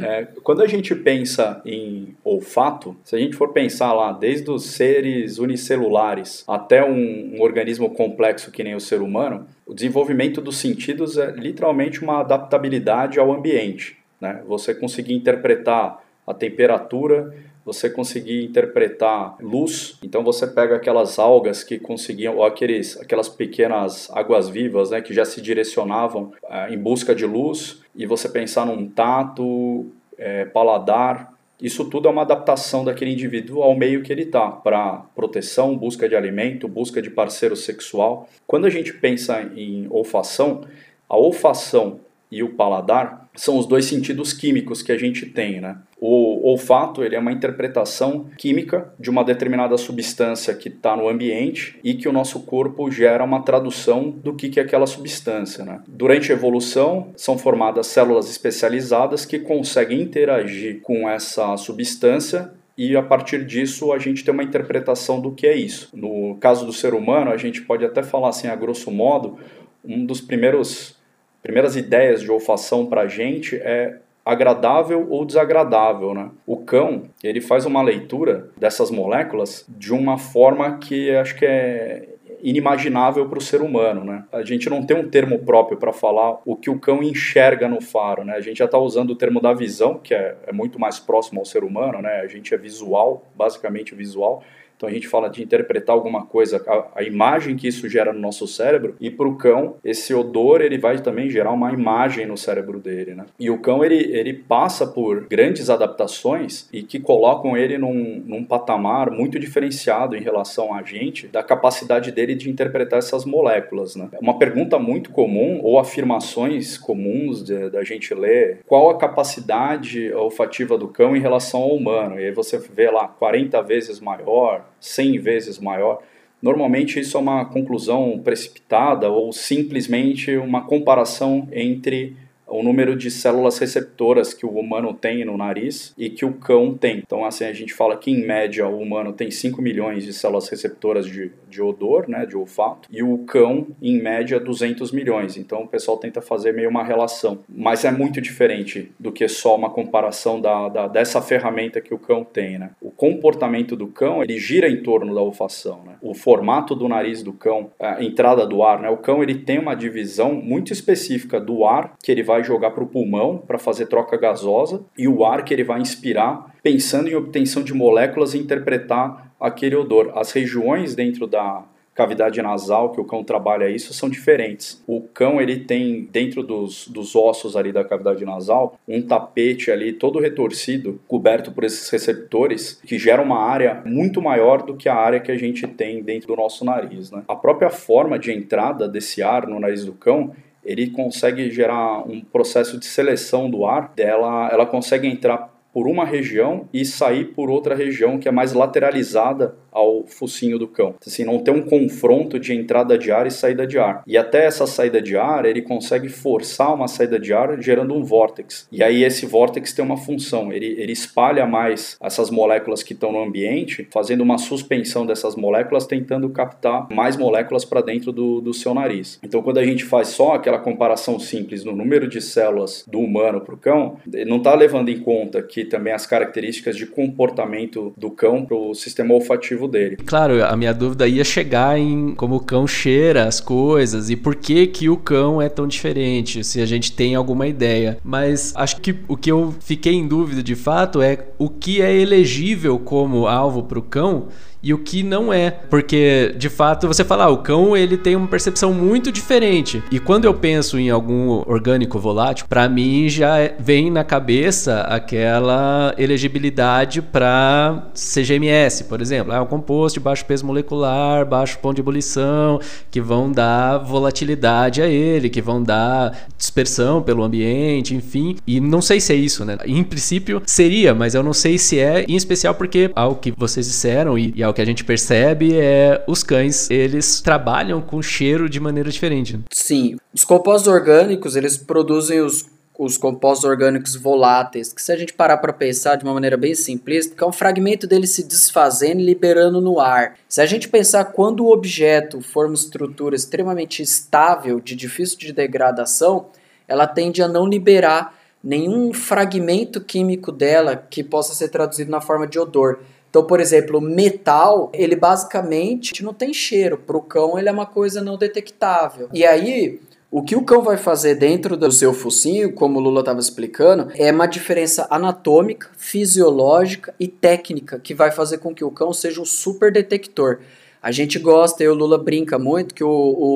É, 0.01 0.27
quando 0.43 0.61
a 0.61 0.67
gente 0.67 0.93
pensa 0.93 1.61
em 1.65 2.15
olfato, 2.25 2.95
se 3.05 3.15
a 3.15 3.19
gente 3.19 3.37
for 3.37 3.53
pensar 3.53 3.93
lá, 3.93 4.11
desde 4.11 4.49
os 4.51 4.65
seres 4.65 5.37
unicelulares 5.37 6.43
até 6.45 6.83
um, 6.83 7.35
um 7.35 7.41
organismo 7.41 7.89
complexo 7.91 8.51
que 8.51 8.63
nem 8.63 8.75
o 8.75 8.81
ser 8.81 9.01
humano, 9.01 9.47
o 9.65 9.73
desenvolvimento 9.73 10.41
dos 10.41 10.57
sentidos 10.57 11.17
é 11.17 11.31
literalmente 11.31 12.01
uma 12.01 12.19
adaptabilidade 12.19 13.17
ao 13.17 13.31
ambiente. 13.31 13.97
Né? 14.19 14.41
Você 14.45 14.73
conseguir 14.75 15.13
interpretar 15.13 16.03
a 16.27 16.33
temperatura, 16.33 17.33
você 17.65 17.89
conseguir 17.89 18.43
interpretar 18.43 19.35
luz. 19.39 19.97
Então 20.03 20.23
você 20.23 20.47
pega 20.47 20.75
aquelas 20.75 21.19
algas 21.19 21.63
que 21.63 21.79
conseguiam, 21.79 22.37
ou 22.37 22.43
aqueles, 22.43 22.99
aquelas 22.99 23.29
pequenas 23.29 24.09
águas 24.11 24.49
vivas, 24.49 24.91
né, 24.91 25.01
que 25.01 25.13
já 25.13 25.25
se 25.25 25.41
direcionavam 25.41 26.31
é, 26.49 26.73
em 26.73 26.77
busca 26.77 27.13
de 27.13 27.25
luz, 27.25 27.81
e 27.95 28.05
você 28.05 28.27
pensar 28.29 28.65
num 28.65 28.87
tato, 28.87 29.85
é, 30.17 30.45
paladar. 30.45 31.33
Isso 31.61 31.85
tudo 31.85 32.07
é 32.07 32.11
uma 32.11 32.23
adaptação 32.23 32.83
daquele 32.83 33.11
indivíduo 33.11 33.61
ao 33.61 33.75
meio 33.75 34.01
que 34.01 34.11
ele 34.11 34.23
está, 34.23 34.49
para 34.49 35.03
proteção, 35.15 35.77
busca 35.77 36.09
de 36.09 36.15
alimento, 36.15 36.67
busca 36.67 37.01
de 37.01 37.11
parceiro 37.11 37.55
sexual. 37.55 38.27
Quando 38.47 38.65
a 38.65 38.69
gente 38.69 38.93
pensa 38.93 39.41
em 39.55 39.85
olfação, 39.91 40.61
a 41.07 41.15
olfação 41.15 41.99
e 42.31 42.41
o 42.41 42.53
paladar 42.53 43.20
são 43.35 43.57
os 43.57 43.65
dois 43.65 43.85
sentidos 43.85 44.33
químicos 44.33 44.81
que 44.81 44.91
a 44.91 44.97
gente 44.97 45.25
tem, 45.25 45.61
né? 45.61 45.77
O 45.99 46.49
olfato 46.49 47.03
ele 47.03 47.15
é 47.15 47.19
uma 47.19 47.31
interpretação 47.31 48.25
química 48.37 48.91
de 48.99 49.09
uma 49.09 49.23
determinada 49.23 49.77
substância 49.77 50.53
que 50.55 50.67
está 50.67 50.97
no 50.97 51.07
ambiente 51.07 51.79
e 51.83 51.93
que 51.93 52.09
o 52.09 52.11
nosso 52.11 52.41
corpo 52.41 52.89
gera 52.89 53.23
uma 53.23 53.43
tradução 53.43 54.09
do 54.09 54.33
que, 54.33 54.49
que 54.49 54.59
é 54.59 54.63
aquela 54.63 54.87
substância. 54.87 55.63
Né? 55.63 55.79
Durante 55.87 56.31
a 56.31 56.35
evolução, 56.35 57.11
são 57.15 57.37
formadas 57.37 57.85
células 57.85 58.29
especializadas 58.29 59.25
que 59.25 59.37
conseguem 59.37 60.01
interagir 60.01 60.81
com 60.81 61.07
essa 61.07 61.55
substância 61.55 62.51
e 62.75 62.95
a 62.95 63.03
partir 63.03 63.45
disso 63.45 63.91
a 63.91 63.99
gente 63.99 64.23
tem 64.23 64.33
uma 64.33 64.43
interpretação 64.43 65.21
do 65.21 65.31
que 65.31 65.45
é 65.45 65.55
isso. 65.55 65.89
No 65.93 66.35
caso 66.39 66.65
do 66.65 66.73
ser 66.73 66.95
humano, 66.95 67.29
a 67.29 67.37
gente 67.37 67.61
pode 67.61 67.85
até 67.85 68.01
falar 68.01 68.29
assim, 68.29 68.47
a 68.47 68.55
grosso 68.55 68.89
modo, 68.89 69.37
um 69.85 70.03
dos 70.03 70.19
primeiros 70.19 70.99
primeiras 71.41 71.75
ideias 71.75 72.21
de 72.21 72.31
olfação 72.31 72.85
para 72.85 73.01
a 73.01 73.07
gente 73.07 73.55
é 73.55 73.97
agradável 74.23 75.07
ou 75.09 75.25
desagradável, 75.25 76.13
né? 76.13 76.29
O 76.45 76.57
cão, 76.57 77.05
ele 77.23 77.41
faz 77.41 77.65
uma 77.65 77.81
leitura 77.81 78.49
dessas 78.55 78.91
moléculas 78.91 79.65
de 79.67 79.91
uma 79.91 80.17
forma 80.17 80.77
que 80.77 81.09
acho 81.15 81.35
que 81.35 81.45
é 81.45 82.07
inimaginável 82.43 83.27
para 83.27 83.37
o 83.37 83.41
ser 83.41 83.61
humano, 83.61 84.03
né? 84.03 84.23
A 84.31 84.43
gente 84.43 84.69
não 84.69 84.83
tem 84.83 84.97
um 84.97 85.07
termo 85.07 85.39
próprio 85.39 85.77
para 85.77 85.93
falar 85.93 86.39
o 86.45 86.55
que 86.55 86.69
o 86.69 86.79
cão 86.79 87.03
enxerga 87.03 87.67
no 87.67 87.81
faro, 87.81 88.23
né? 88.23 88.33
A 88.33 88.41
gente 88.41 88.57
já 88.57 88.65
está 88.65 88.77
usando 88.77 89.11
o 89.11 89.15
termo 89.15 89.39
da 89.39 89.53
visão, 89.53 89.97
que 89.97 90.13
é, 90.13 90.35
é 90.47 90.51
muito 90.51 90.79
mais 90.79 90.99
próximo 90.99 91.39
ao 91.39 91.45
ser 91.45 91.63
humano, 91.63 92.01
né? 92.01 92.21
A 92.21 92.27
gente 92.27 92.53
é 92.53 92.57
visual, 92.57 93.25
basicamente 93.35 93.95
visual. 93.95 94.43
Então 94.81 94.89
a 94.89 94.93
gente 94.93 95.07
fala 95.07 95.29
de 95.29 95.43
interpretar 95.43 95.95
alguma 95.95 96.25
coisa, 96.25 96.59
a, 96.67 97.01
a 97.01 97.03
imagem 97.03 97.55
que 97.55 97.67
isso 97.67 97.87
gera 97.87 98.11
no 98.11 98.19
nosso 98.19 98.47
cérebro, 98.47 98.95
e 98.99 99.11
para 99.11 99.27
o 99.27 99.35
cão, 99.35 99.75
esse 99.83 100.11
odor 100.11 100.59
ele 100.59 100.79
vai 100.79 100.99
também 100.99 101.29
gerar 101.29 101.51
uma 101.51 101.71
imagem 101.71 102.25
no 102.25 102.35
cérebro 102.35 102.79
dele. 102.79 103.13
Né? 103.13 103.25
E 103.39 103.51
o 103.51 103.59
cão 103.59 103.85
ele, 103.85 103.95
ele 103.95 104.33
passa 104.33 104.87
por 104.87 105.27
grandes 105.27 105.69
adaptações 105.69 106.67
e 106.73 106.81
que 106.81 106.99
colocam 106.99 107.55
ele 107.55 107.77
num, 107.77 108.23
num 108.25 108.43
patamar 108.43 109.11
muito 109.11 109.37
diferenciado 109.37 110.15
em 110.15 110.21
relação 110.21 110.73
a 110.73 110.81
gente, 110.81 111.27
da 111.27 111.43
capacidade 111.43 112.11
dele 112.11 112.33
de 112.33 112.49
interpretar 112.49 112.97
essas 112.97 113.23
moléculas. 113.23 113.95
Né? 113.95 114.09
Uma 114.19 114.39
pergunta 114.39 114.79
muito 114.79 115.11
comum, 115.11 115.59
ou 115.61 115.77
afirmações 115.77 116.75
comuns 116.75 117.43
da 117.43 117.83
gente 117.83 118.15
ler, 118.15 118.61
qual 118.65 118.89
a 118.89 118.97
capacidade 118.97 120.11
olfativa 120.13 120.75
do 120.75 120.87
cão 120.87 121.15
em 121.15 121.21
relação 121.21 121.61
ao 121.61 121.75
humano? 121.75 122.19
E 122.19 122.25
aí 122.25 122.31
você 122.31 122.57
vê 122.57 122.89
lá 122.89 123.07
40 123.07 123.61
vezes 123.61 123.99
maior, 123.99 124.70
100 124.81 125.19
vezes 125.19 125.59
maior. 125.59 126.01
Normalmente 126.41 126.99
isso 126.99 127.15
é 127.15 127.19
uma 127.21 127.45
conclusão 127.45 128.19
precipitada 128.21 129.09
ou 129.09 129.31
simplesmente 129.31 130.35
uma 130.35 130.65
comparação 130.65 131.47
entre 131.51 132.17
o 132.51 132.61
número 132.61 132.95
de 132.95 133.09
células 133.09 133.57
receptoras 133.57 134.33
que 134.33 134.45
o 134.45 134.49
humano 134.49 134.93
tem 134.93 135.23
no 135.25 135.37
nariz 135.37 135.93
e 135.97 136.09
que 136.09 136.25
o 136.25 136.33
cão 136.33 136.73
tem. 136.73 137.01
Então, 137.05 137.25
assim, 137.25 137.45
a 137.45 137.53
gente 137.53 137.73
fala 137.73 137.97
que 137.97 138.11
em 138.11 138.25
média 138.25 138.67
o 138.67 138.79
humano 138.79 139.13
tem 139.13 139.31
5 139.31 139.61
milhões 139.61 140.03
de 140.03 140.13
células 140.13 140.49
receptoras 140.49 141.05
de, 141.05 141.31
de 141.49 141.61
odor, 141.61 142.07
né, 142.09 142.25
de 142.25 142.35
olfato, 142.35 142.89
e 142.91 143.01
o 143.01 143.19
cão, 143.19 143.67
em 143.81 144.01
média, 144.01 144.39
200 144.39 144.91
milhões. 144.91 145.37
Então, 145.37 145.63
o 145.63 145.67
pessoal 145.67 145.97
tenta 145.97 146.21
fazer 146.21 146.53
meio 146.53 146.69
uma 146.69 146.83
relação. 146.83 147.39
Mas 147.47 147.85
é 147.85 147.91
muito 147.91 148.19
diferente 148.21 148.91
do 148.99 149.11
que 149.11 149.27
só 149.27 149.55
uma 149.55 149.69
comparação 149.69 150.39
da, 150.39 150.69
da 150.69 150.87
dessa 150.87 151.21
ferramenta 151.21 151.79
que 151.79 151.93
o 151.93 151.99
cão 151.99 152.23
tem, 152.23 152.59
né? 152.59 152.71
O 152.81 152.91
comportamento 152.91 153.75
do 153.75 153.87
cão, 153.87 154.21
ele 154.21 154.37
gira 154.37 154.69
em 154.69 154.83
torno 154.83 155.13
da 155.13 155.21
olfação, 155.21 155.83
né? 155.85 155.93
O 156.01 156.13
formato 156.13 156.75
do 156.75 156.87
nariz 156.87 157.23
do 157.23 157.33
cão, 157.33 157.71
a 157.79 158.03
entrada 158.03 158.45
do 158.45 158.63
ar, 158.63 158.81
né? 158.81 158.89
O 158.89 158.97
cão, 158.97 159.23
ele 159.23 159.35
tem 159.35 159.59
uma 159.59 159.75
divisão 159.75 160.33
muito 160.33 160.73
específica 160.73 161.39
do 161.39 161.65
ar 161.65 161.93
que 162.03 162.11
ele 162.11 162.23
vai 162.23 162.40
vai 162.41 162.43
jogar 162.43 162.71
para 162.71 162.83
o 162.83 162.87
pulmão 162.87 163.37
para 163.37 163.59
fazer 163.59 163.85
troca 163.85 164.17
gasosa 164.17 164.81
e 164.97 165.07
o 165.07 165.23
ar 165.23 165.45
que 165.45 165.53
ele 165.53 165.63
vai 165.63 165.79
inspirar, 165.79 166.53
pensando 166.61 167.07
em 167.07 167.15
obtenção 167.15 167.63
de 167.63 167.73
moléculas 167.73 168.33
e 168.33 168.39
interpretar 168.39 169.31
aquele 169.39 169.75
odor. 169.75 170.11
As 170.15 170.31
regiões 170.31 170.95
dentro 170.95 171.27
da 171.27 171.63
cavidade 171.93 172.41
nasal 172.41 172.91
que 172.91 173.01
o 173.01 173.03
cão 173.03 173.23
trabalha 173.23 173.69
isso 173.69 173.93
são 173.93 174.09
diferentes. 174.09 174.81
O 174.87 175.01
cão 175.01 175.41
ele 175.41 175.59
tem 175.59 176.07
dentro 176.09 176.41
dos, 176.41 176.87
dos 176.87 177.15
ossos 177.15 177.55
ali 177.55 177.71
da 177.71 177.83
cavidade 177.83 178.23
nasal 178.23 178.79
um 178.87 179.01
tapete 179.01 179.69
ali 179.69 179.91
todo 179.91 180.19
retorcido, 180.19 180.99
coberto 181.07 181.51
por 181.51 181.63
esses 181.63 181.89
receptores 181.89 182.81
que 182.85 182.97
gera 182.97 183.21
uma 183.21 183.39
área 183.43 183.83
muito 183.85 184.21
maior 184.21 184.63
do 184.63 184.75
que 184.75 184.87
a 184.87 184.95
área 184.95 185.19
que 185.19 185.31
a 185.31 185.37
gente 185.37 185.67
tem 185.67 186.01
dentro 186.01 186.29
do 186.29 186.35
nosso 186.37 186.63
nariz. 186.63 187.11
Né? 187.11 187.23
A 187.27 187.35
própria 187.35 187.69
forma 187.69 188.17
de 188.17 188.31
entrada 188.31 188.87
desse 188.87 189.21
ar 189.21 189.45
no 189.45 189.59
nariz 189.59 189.83
do 189.85 189.93
cão 189.93 190.33
ele 190.63 190.89
consegue 190.89 191.49
gerar 191.49 192.07
um 192.07 192.21
processo 192.21 192.77
de 192.77 192.85
seleção 192.85 193.49
do 193.49 193.65
ar 193.65 193.93
dela, 193.95 194.49
ela 194.51 194.65
consegue 194.65 195.07
entrar 195.07 195.49
por 195.73 195.87
uma 195.87 196.05
região 196.05 196.67
e 196.73 196.83
sair 196.83 197.25
por 197.33 197.49
outra 197.49 197.73
região 197.73 198.17
que 198.17 198.27
é 198.27 198.31
mais 198.31 198.53
lateralizada 198.53 199.55
ao 199.71 200.05
focinho 200.05 200.59
do 200.59 200.67
cão. 200.67 200.95
Assim, 201.05 201.23
não 201.23 201.39
tem 201.39 201.53
um 201.53 201.61
confronto 201.61 202.39
de 202.39 202.53
entrada 202.53 202.97
de 202.97 203.11
ar 203.11 203.25
e 203.25 203.31
saída 203.31 203.65
de 203.65 203.77
ar. 203.77 204.03
E 204.05 204.17
até 204.17 204.45
essa 204.45 204.67
saída 204.67 205.01
de 205.01 205.17
ar, 205.17 205.45
ele 205.45 205.61
consegue 205.61 206.09
forçar 206.09 206.73
uma 206.73 206.87
saída 206.87 207.19
de 207.19 207.33
ar 207.33 207.61
gerando 207.61 207.93
um 207.93 208.03
vórtex. 208.03 208.67
E 208.71 208.83
aí 208.83 209.03
esse 209.03 209.25
vórtex 209.25 209.73
tem 209.73 209.83
uma 209.83 209.97
função, 209.97 210.51
ele, 210.51 210.75
ele 210.77 210.91
espalha 210.91 211.45
mais 211.45 211.97
essas 212.01 212.29
moléculas 212.29 212.83
que 212.83 212.93
estão 212.93 213.11
no 213.11 213.21
ambiente, 213.21 213.87
fazendo 213.91 214.21
uma 214.21 214.37
suspensão 214.37 215.05
dessas 215.05 215.35
moléculas, 215.35 215.85
tentando 215.85 216.29
captar 216.29 216.87
mais 216.91 217.15
moléculas 217.15 217.65
para 217.65 217.81
dentro 217.81 218.11
do, 218.11 218.41
do 218.41 218.53
seu 218.53 218.73
nariz. 218.73 219.19
Então 219.23 219.41
quando 219.41 219.59
a 219.59 219.65
gente 219.65 219.83
faz 219.83 220.09
só 220.09 220.33
aquela 220.33 220.59
comparação 220.59 221.19
simples 221.19 221.63
no 221.63 221.75
número 221.75 222.07
de 222.07 222.21
células 222.21 222.83
do 222.87 222.99
humano 222.99 223.41
para 223.41 223.55
o 223.55 223.57
cão, 223.57 223.97
não 224.27 224.37
está 224.37 224.53
levando 224.53 224.89
em 224.89 224.99
conta 224.99 225.41
que 225.41 225.65
também 225.65 225.93
as 225.93 226.05
características 226.05 226.75
de 226.75 226.85
comportamento 226.85 227.93
do 227.97 228.11
cão 228.11 228.45
para 228.45 228.55
o 228.55 228.73
sistema 228.73 229.13
olfativo 229.13 229.60
dele. 229.67 229.97
Claro, 229.97 230.43
a 230.43 230.55
minha 230.55 230.73
dúvida 230.73 231.07
ia 231.07 231.23
chegar 231.23 231.77
em 231.79 232.13
como 232.15 232.35
o 232.35 232.39
cão 232.39 232.67
cheira 232.67 233.25
as 233.25 233.39
coisas 233.39 234.09
e 234.09 234.15
por 234.15 234.35
que 234.35 234.67
que 234.67 234.89
o 234.89 234.97
cão 234.97 235.41
é 235.41 235.49
tão 235.49 235.67
diferente, 235.67 236.43
se 236.43 236.61
a 236.61 236.65
gente 236.65 236.91
tem 236.91 237.15
alguma 237.15 237.47
ideia. 237.47 237.97
Mas 238.03 238.53
acho 238.55 238.77
que 238.81 238.95
o 239.07 239.17
que 239.17 239.31
eu 239.31 239.53
fiquei 239.59 239.93
em 239.93 240.07
dúvida 240.07 240.41
de 240.41 240.55
fato 240.55 241.01
é 241.01 241.25
o 241.37 241.49
que 241.49 241.81
é 241.81 241.95
elegível 241.95 242.79
como 242.79 243.27
alvo 243.27 243.63
para 243.63 243.79
o 243.79 243.81
cão 243.81 244.27
e 244.63 244.73
o 244.73 244.77
que 244.77 245.03
não 245.03 245.33
é. 245.33 245.51
Porque, 245.51 246.35
de 246.37 246.49
fato, 246.49 246.87
você 246.87 247.03
fala, 247.03 247.25
ah, 247.25 247.29
o 247.29 247.37
cão 247.37 247.75
ele 247.75 247.97
tem 247.97 248.15
uma 248.15 248.27
percepção 248.27 248.73
muito 248.73 249.11
diferente. 249.11 249.83
E 249.91 249.99
quando 249.99 250.25
eu 250.25 250.33
penso 250.33 250.77
em 250.79 250.89
algum 250.89 251.43
orgânico 251.47 251.99
volátil, 251.99 252.45
para 252.47 252.67
mim 252.69 253.09
já 253.09 253.37
é, 253.37 253.55
vem 253.59 253.89
na 253.89 254.03
cabeça 254.03 254.81
aquela 254.81 255.93
elegibilidade 255.97 257.01
para 257.01 257.91
CGMS, 257.93 258.85
por 258.85 259.01
exemplo. 259.01 259.33
É 259.33 259.41
um 259.41 259.45
composto 259.45 259.99
de 259.99 260.03
baixo 260.03 260.25
peso 260.25 260.45
molecular, 260.45 261.25
baixo 261.25 261.59
ponto 261.59 261.75
de 261.75 261.81
ebulição, 261.81 262.59
que 262.89 263.01
vão 263.01 263.31
dar 263.31 263.79
volatilidade 263.79 264.81
a 264.81 264.87
ele, 264.87 265.29
que 265.29 265.41
vão 265.41 265.61
dar 265.61 266.27
dispersão 266.37 267.01
pelo 267.01 267.23
ambiente, 267.23 267.95
enfim. 267.95 268.35
E 268.45 268.59
não 268.59 268.81
sei 268.81 268.99
se 268.99 269.13
é 269.13 269.15
isso, 269.15 269.45
né? 269.45 269.57
Em 269.65 269.83
princípio 269.83 270.41
seria, 270.45 270.93
mas 270.93 271.15
eu 271.15 271.23
não 271.23 271.33
sei 271.33 271.57
se 271.57 271.79
é, 271.79 272.05
em 272.07 272.15
especial 272.15 272.55
porque 272.55 272.91
ao 272.95 273.15
que 273.15 273.31
vocês 273.31 273.65
disseram 273.65 274.17
e, 274.17 274.33
e 274.35 274.43
ao 274.43 274.50
que 274.53 274.61
a 274.61 274.65
gente 274.65 274.83
percebe 274.83 275.57
é 275.57 276.03
os 276.07 276.23
cães, 276.23 276.69
eles 276.69 277.21
trabalham 277.21 277.81
com 277.81 278.01
cheiro 278.01 278.49
de 278.49 278.59
maneira 278.59 278.89
diferente. 278.89 279.39
Sim, 279.51 279.97
os 280.13 280.23
compostos 280.25 280.71
orgânicos, 280.71 281.35
eles 281.35 281.57
produzem 281.57 282.21
os 282.21 282.45
os 282.83 282.97
compostos 282.97 283.47
orgânicos 283.47 283.95
voláteis, 283.95 284.73
que 284.73 284.81
se 284.81 284.91
a 284.91 284.97
gente 284.97 285.13
parar 285.13 285.37
para 285.37 285.53
pensar 285.53 285.97
de 285.97 286.03
uma 286.03 286.15
maneira 286.15 286.35
bem 286.35 286.55
simplista, 286.55 287.13
é 287.23 287.27
um 287.27 287.31
fragmento 287.31 287.85
dele 287.85 288.07
se 288.07 288.23
desfazendo 288.23 288.99
e 289.01 289.05
liberando 289.05 289.61
no 289.61 289.79
ar. 289.79 290.15
Se 290.27 290.41
a 290.41 290.47
gente 290.47 290.67
pensar 290.67 291.05
quando 291.05 291.41
o 291.41 291.51
objeto 291.51 292.21
for 292.21 292.47
uma 292.47 292.55
estrutura 292.55 293.15
extremamente 293.15 293.83
estável, 293.83 294.59
de 294.59 294.75
difícil 294.75 295.19
de 295.19 295.31
degradação, 295.31 296.29
ela 296.67 296.87
tende 296.87 297.21
a 297.21 297.27
não 297.27 297.45
liberar 297.45 298.17
nenhum 298.43 298.91
fragmento 298.91 299.79
químico 299.79 300.31
dela 300.31 300.75
que 300.75 301.03
possa 301.03 301.35
ser 301.35 301.49
traduzido 301.49 301.91
na 301.91 302.01
forma 302.01 302.25
de 302.25 302.39
odor. 302.39 302.79
Então, 303.11 303.25
por 303.25 303.41
exemplo, 303.41 303.81
metal, 303.81 304.71
ele 304.73 304.95
basicamente 304.95 306.01
não 306.01 306.13
tem 306.13 306.33
cheiro. 306.33 306.77
Para 306.77 306.95
o 306.95 307.01
cão, 307.01 307.37
ele 307.37 307.49
é 307.49 307.51
uma 307.51 307.65
coisa 307.65 308.01
não 308.01 308.17
detectável. 308.17 309.09
E 309.13 309.25
aí, 309.25 309.81
o 310.09 310.23
que 310.23 310.33
o 310.33 310.45
cão 310.45 310.61
vai 310.61 310.77
fazer 310.77 311.15
dentro 311.15 311.57
do 311.57 311.69
seu 311.73 311.93
focinho, 311.93 312.53
como 312.53 312.79
o 312.79 312.81
Lula 312.81 313.01
estava 313.01 313.19
explicando, 313.19 313.91
é 313.95 314.09
uma 314.13 314.27
diferença 314.27 314.87
anatômica, 314.89 315.69
fisiológica 315.77 316.95
e 316.97 317.05
técnica 317.05 317.79
que 317.79 317.93
vai 317.93 318.11
fazer 318.11 318.37
com 318.37 318.55
que 318.55 318.63
o 318.63 318.71
cão 318.71 318.93
seja 318.93 319.19
um 319.19 319.25
super 319.25 319.73
detector. 319.73 320.39
A 320.81 320.89
gente 320.89 321.19
gosta, 321.19 321.61
e 321.65 321.67
o 321.67 321.75
Lula 321.75 321.97
brinca 321.97 322.39
muito, 322.39 322.73
que 322.73 322.83
o, 322.83 322.89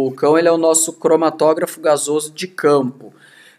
o 0.07 0.11
cão 0.13 0.37
ele 0.37 0.47
é 0.47 0.51
o 0.51 0.57
nosso 0.57 0.93
cromatógrafo 0.93 1.81
gasoso 1.81 2.31
de 2.31 2.47
campo, 2.47 3.13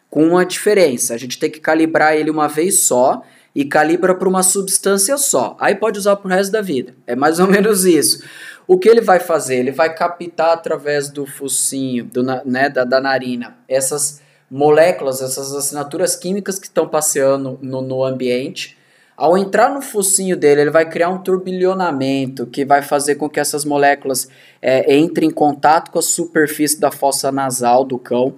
com 0.09 0.25
uma 0.25 0.47
diferença. 0.47 1.13
A 1.13 1.19
gente 1.19 1.39
tem 1.39 1.51
que 1.51 1.61
calibrar 1.61 2.17
ele 2.17 2.31
uma 2.31 2.49
vez 2.49 2.85
só 2.85 3.23
e 3.57 3.65
calibra 3.65 4.15
para 4.15 4.29
uma 4.29 4.43
substância 4.43 5.17
só. 5.17 5.57
Aí 5.59 5.75
pode 5.75 5.99
usar 5.99 6.17
para 6.17 6.29
o 6.29 6.31
resto 6.31 6.53
da 6.53 6.61
vida. 6.61 6.95
É 7.07 7.17
mais 7.17 7.41
ou 7.41 7.47
menos 7.49 7.87
isso. 7.87 8.23
O 8.69 8.79
que 8.79 8.87
ele 8.87 9.01
vai 9.01 9.19
fazer? 9.19 9.57
Ele 9.57 9.73
vai 9.73 9.95
captar 9.95 10.53
através 10.53 11.09
do 11.09 11.25
focinho, 11.25 12.05
do, 12.05 12.23
né, 12.23 12.69
da, 12.69 12.85
da 12.85 13.01
narina, 13.01 13.57
essas 13.67 14.21
moléculas, 14.51 15.23
essas 15.23 15.55
assinaturas 15.55 16.15
químicas 16.15 16.59
que 16.59 16.67
estão 16.67 16.87
passeando 16.87 17.59
no, 17.63 17.81
no 17.81 18.05
ambiente. 18.05 18.77
Ao 19.17 19.39
entrar 19.39 19.73
no 19.73 19.81
focinho 19.81 20.37
dele, 20.37 20.61
ele 20.61 20.71
vai 20.71 20.87
criar 20.87 21.09
um 21.09 21.23
turbilhonamento 21.23 22.47
que 22.47 22.63
vai 22.63 22.83
fazer 22.83 23.15
com 23.15 23.27
que 23.27 23.41
essas 23.41 23.65
moléculas 23.65 24.29
é, 24.61 24.95
entrem 24.95 25.31
em 25.31 25.33
contato 25.33 25.91
com 25.91 25.99
a 25.99 26.03
superfície 26.03 26.79
da 26.79 26.91
fossa 26.91 27.33
nasal 27.33 27.87
do 27.87 27.99
cão. 27.99 28.35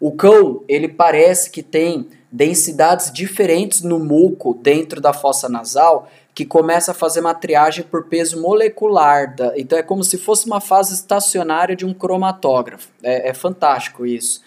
O 0.00 0.10
cão, 0.10 0.64
ele 0.66 0.88
parece 0.88 1.48
que 1.48 1.62
tem 1.62 2.08
densidades 2.30 3.12
diferentes 3.12 3.82
no 3.82 3.98
muco 3.98 4.54
dentro 4.54 5.00
da 5.00 5.12
fossa 5.12 5.48
nasal 5.48 6.08
que 6.34 6.44
começa 6.44 6.92
a 6.92 6.94
fazer 6.94 7.18
uma 7.18 7.34
triagem 7.34 7.82
por 7.82 8.04
peso 8.04 8.40
molecular. 8.40 9.34
Da, 9.34 9.58
então 9.58 9.76
é 9.76 9.82
como 9.82 10.04
se 10.04 10.16
fosse 10.16 10.46
uma 10.46 10.60
fase 10.60 10.94
estacionária 10.94 11.74
de 11.74 11.84
um 11.84 11.92
cromatógrafo. 11.92 12.88
É, 13.02 13.30
é 13.30 13.34
fantástico 13.34 14.06
isso. 14.06 14.40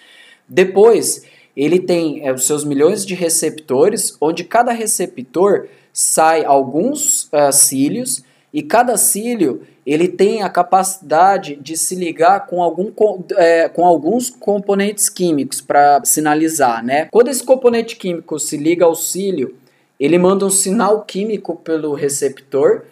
Depois, 0.47 1.25
ele 1.55 1.79
tem 1.79 2.25
é, 2.25 2.31
os 2.31 2.47
seus 2.47 2.63
milhões 2.63 3.05
de 3.05 3.13
receptores, 3.13 4.15
onde 4.21 4.45
cada 4.45 4.71
receptor 4.71 5.67
sai 5.91 6.45
alguns 6.45 7.25
uh, 7.25 7.51
cílios 7.51 8.23
e 8.53 8.63
cada 8.63 8.95
cílio 8.95 9.67
ele 9.85 10.07
tem 10.07 10.43
a 10.43 10.49
capacidade 10.49 11.55
de 11.55 11.75
se 11.75 11.95
ligar 11.95 12.45
com, 12.45 12.61
algum, 12.61 12.91
é, 13.35 13.67
com 13.67 13.85
alguns 13.85 14.29
componentes 14.29 15.09
químicos 15.09 15.59
para 15.61 16.01
sinalizar, 16.05 16.83
né? 16.83 17.07
Quando 17.11 17.29
esse 17.29 17.43
componente 17.43 17.95
químico 17.95 18.39
se 18.39 18.57
liga 18.57 18.85
ao 18.85 18.95
cílio, 18.95 19.55
ele 19.99 20.17
manda 20.17 20.45
um 20.45 20.49
sinal 20.49 21.01
químico 21.03 21.55
pelo 21.55 21.93
receptor 21.93 22.83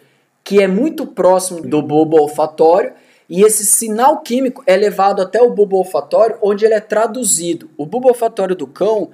que 0.42 0.60
é 0.60 0.66
muito 0.66 1.06
próximo 1.06 1.60
do 1.60 1.82
bulbo 1.82 2.20
olfatório 2.20 2.92
e 3.28 3.42
esse 3.42 3.64
sinal 3.64 4.20
químico 4.22 4.62
é 4.66 4.76
levado 4.76 5.22
até 5.22 5.40
o 5.40 5.50
bulbo 5.50 5.76
olfatório 5.76 6.36
onde 6.42 6.64
ele 6.64 6.74
é 6.74 6.80
traduzido. 6.80 7.70
O 7.76 7.86
bulbo 7.86 8.08
olfatório 8.08 8.56
do 8.56 8.66
cão 8.66 9.10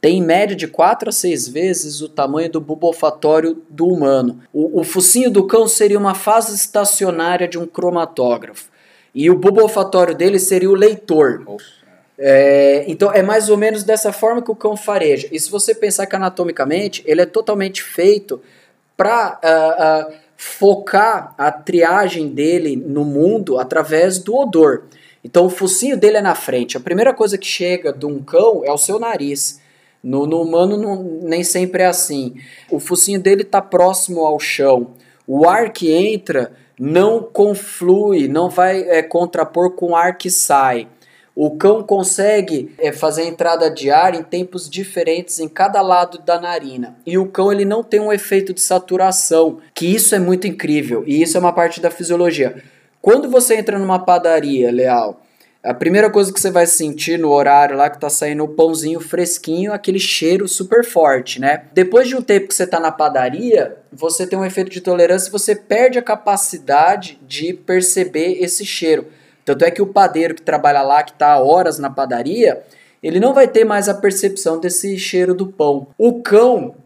tem 0.00 0.18
em 0.18 0.22
média 0.22 0.54
de 0.54 0.68
4 0.68 1.08
a 1.08 1.12
6 1.12 1.48
vezes 1.48 2.00
o 2.00 2.08
tamanho 2.08 2.50
do 2.50 2.60
bulbo 2.60 2.86
olfatório 2.86 3.62
do 3.68 3.86
humano. 3.86 4.40
O, 4.52 4.80
o 4.80 4.84
focinho 4.84 5.30
do 5.30 5.46
cão 5.46 5.66
seria 5.66 5.98
uma 5.98 6.14
fase 6.14 6.54
estacionária 6.54 7.48
de 7.48 7.58
um 7.58 7.66
cromatógrafo. 7.66 8.68
E 9.14 9.28
o 9.30 9.36
bulbo 9.36 9.62
olfatório 9.62 10.14
dele 10.14 10.38
seria 10.38 10.70
o 10.70 10.74
leitor. 10.74 11.44
É, 12.16 12.84
então 12.86 13.12
é 13.12 13.22
mais 13.22 13.48
ou 13.48 13.56
menos 13.56 13.82
dessa 13.82 14.12
forma 14.12 14.42
que 14.42 14.50
o 14.50 14.56
cão 14.56 14.76
fareja. 14.76 15.28
E 15.32 15.38
se 15.38 15.50
você 15.50 15.74
pensar 15.74 16.06
que 16.06 16.14
anatomicamente 16.14 17.02
ele 17.06 17.20
é 17.20 17.26
totalmente 17.26 17.82
feito 17.82 18.40
para 18.96 19.34
uh, 19.34 19.46
ah, 19.46 20.06
uh, 20.08 20.12
ah, 20.12 20.14
focar 20.36 21.34
a 21.38 21.50
triagem 21.50 22.28
dele 22.28 22.76
no 22.76 23.04
mundo 23.04 23.58
através 23.58 24.18
do 24.18 24.36
odor. 24.36 24.84
Então 25.22 25.46
o 25.46 25.50
focinho 25.50 25.96
dele 25.96 26.18
é 26.18 26.22
na 26.22 26.34
frente. 26.34 26.76
A 26.76 26.80
primeira 26.80 27.12
coisa 27.12 27.38
que 27.38 27.46
chega 27.46 27.92
de 27.92 28.06
um 28.06 28.20
cão 28.20 28.62
é 28.64 28.72
o 28.72 28.78
seu 28.78 28.98
nariz. 28.98 29.60
No, 30.02 30.26
no 30.26 30.42
humano 30.42 30.76
não, 30.76 31.02
nem 31.22 31.42
sempre 31.42 31.82
é 31.82 31.86
assim. 31.86 32.34
O 32.70 32.78
focinho 32.78 33.20
dele 33.20 33.42
está 33.42 33.60
próximo 33.60 34.24
ao 34.24 34.38
chão. 34.38 34.94
O 35.26 35.48
ar 35.48 35.72
que 35.72 35.92
entra 35.92 36.52
não 36.78 37.22
conflui, 37.22 38.28
não 38.28 38.48
vai 38.48 38.80
é, 38.82 39.02
contrapor 39.02 39.72
com 39.72 39.90
o 39.90 39.96
ar 39.96 40.16
que 40.16 40.30
sai. 40.30 40.88
O 41.40 41.56
cão 41.56 41.84
consegue 41.84 42.74
é, 42.78 42.90
fazer 42.90 43.22
a 43.22 43.26
entrada 43.26 43.70
de 43.70 43.90
ar 43.92 44.12
em 44.12 44.24
tempos 44.24 44.68
diferentes 44.68 45.38
em 45.38 45.48
cada 45.48 45.80
lado 45.80 46.18
da 46.18 46.40
narina. 46.40 46.96
E 47.06 47.16
o 47.16 47.26
cão 47.26 47.52
ele 47.52 47.64
não 47.64 47.82
tem 47.82 48.00
um 48.00 48.12
efeito 48.12 48.52
de 48.52 48.60
saturação, 48.60 49.58
que 49.72 49.86
isso 49.86 50.16
é 50.16 50.18
muito 50.18 50.48
incrível. 50.48 51.04
E 51.06 51.22
isso 51.22 51.36
é 51.36 51.40
uma 51.40 51.52
parte 51.52 51.80
da 51.80 51.92
fisiologia. 51.92 52.60
Quando 53.00 53.30
você 53.30 53.54
entra 53.54 53.78
numa 53.78 54.00
padaria, 54.00 54.72
Leal, 54.72 55.20
a 55.62 55.74
primeira 55.74 56.08
coisa 56.08 56.32
que 56.32 56.40
você 56.40 56.50
vai 56.50 56.66
sentir 56.66 57.18
no 57.18 57.30
horário 57.30 57.76
lá 57.76 57.90
que 57.90 57.98
tá 57.98 58.08
saindo 58.08 58.44
o 58.44 58.48
pãozinho 58.48 59.00
fresquinho, 59.00 59.72
aquele 59.72 59.98
cheiro 59.98 60.46
super 60.46 60.84
forte, 60.84 61.40
né? 61.40 61.64
Depois 61.72 62.06
de 62.06 62.14
um 62.14 62.22
tempo 62.22 62.48
que 62.48 62.54
você 62.54 62.66
tá 62.66 62.78
na 62.78 62.92
padaria, 62.92 63.76
você 63.92 64.26
tem 64.26 64.38
um 64.38 64.44
efeito 64.44 64.70
de 64.70 64.80
tolerância 64.80 65.32
você 65.32 65.54
perde 65.54 65.98
a 65.98 66.02
capacidade 66.02 67.18
de 67.26 67.52
perceber 67.52 68.38
esse 68.40 68.64
cheiro. 68.64 69.08
Tanto 69.44 69.64
é 69.64 69.70
que 69.70 69.82
o 69.82 69.86
padeiro 69.86 70.34
que 70.34 70.42
trabalha 70.42 70.82
lá, 70.82 71.02
que 71.02 71.12
está 71.12 71.38
horas 71.38 71.78
na 71.78 71.90
padaria, 71.90 72.62
ele 73.02 73.18
não 73.18 73.34
vai 73.34 73.48
ter 73.48 73.64
mais 73.64 73.88
a 73.88 73.94
percepção 73.94 74.60
desse 74.60 74.96
cheiro 74.98 75.34
do 75.34 75.46
pão. 75.46 75.88
O 75.96 76.22
cão, 76.22 76.76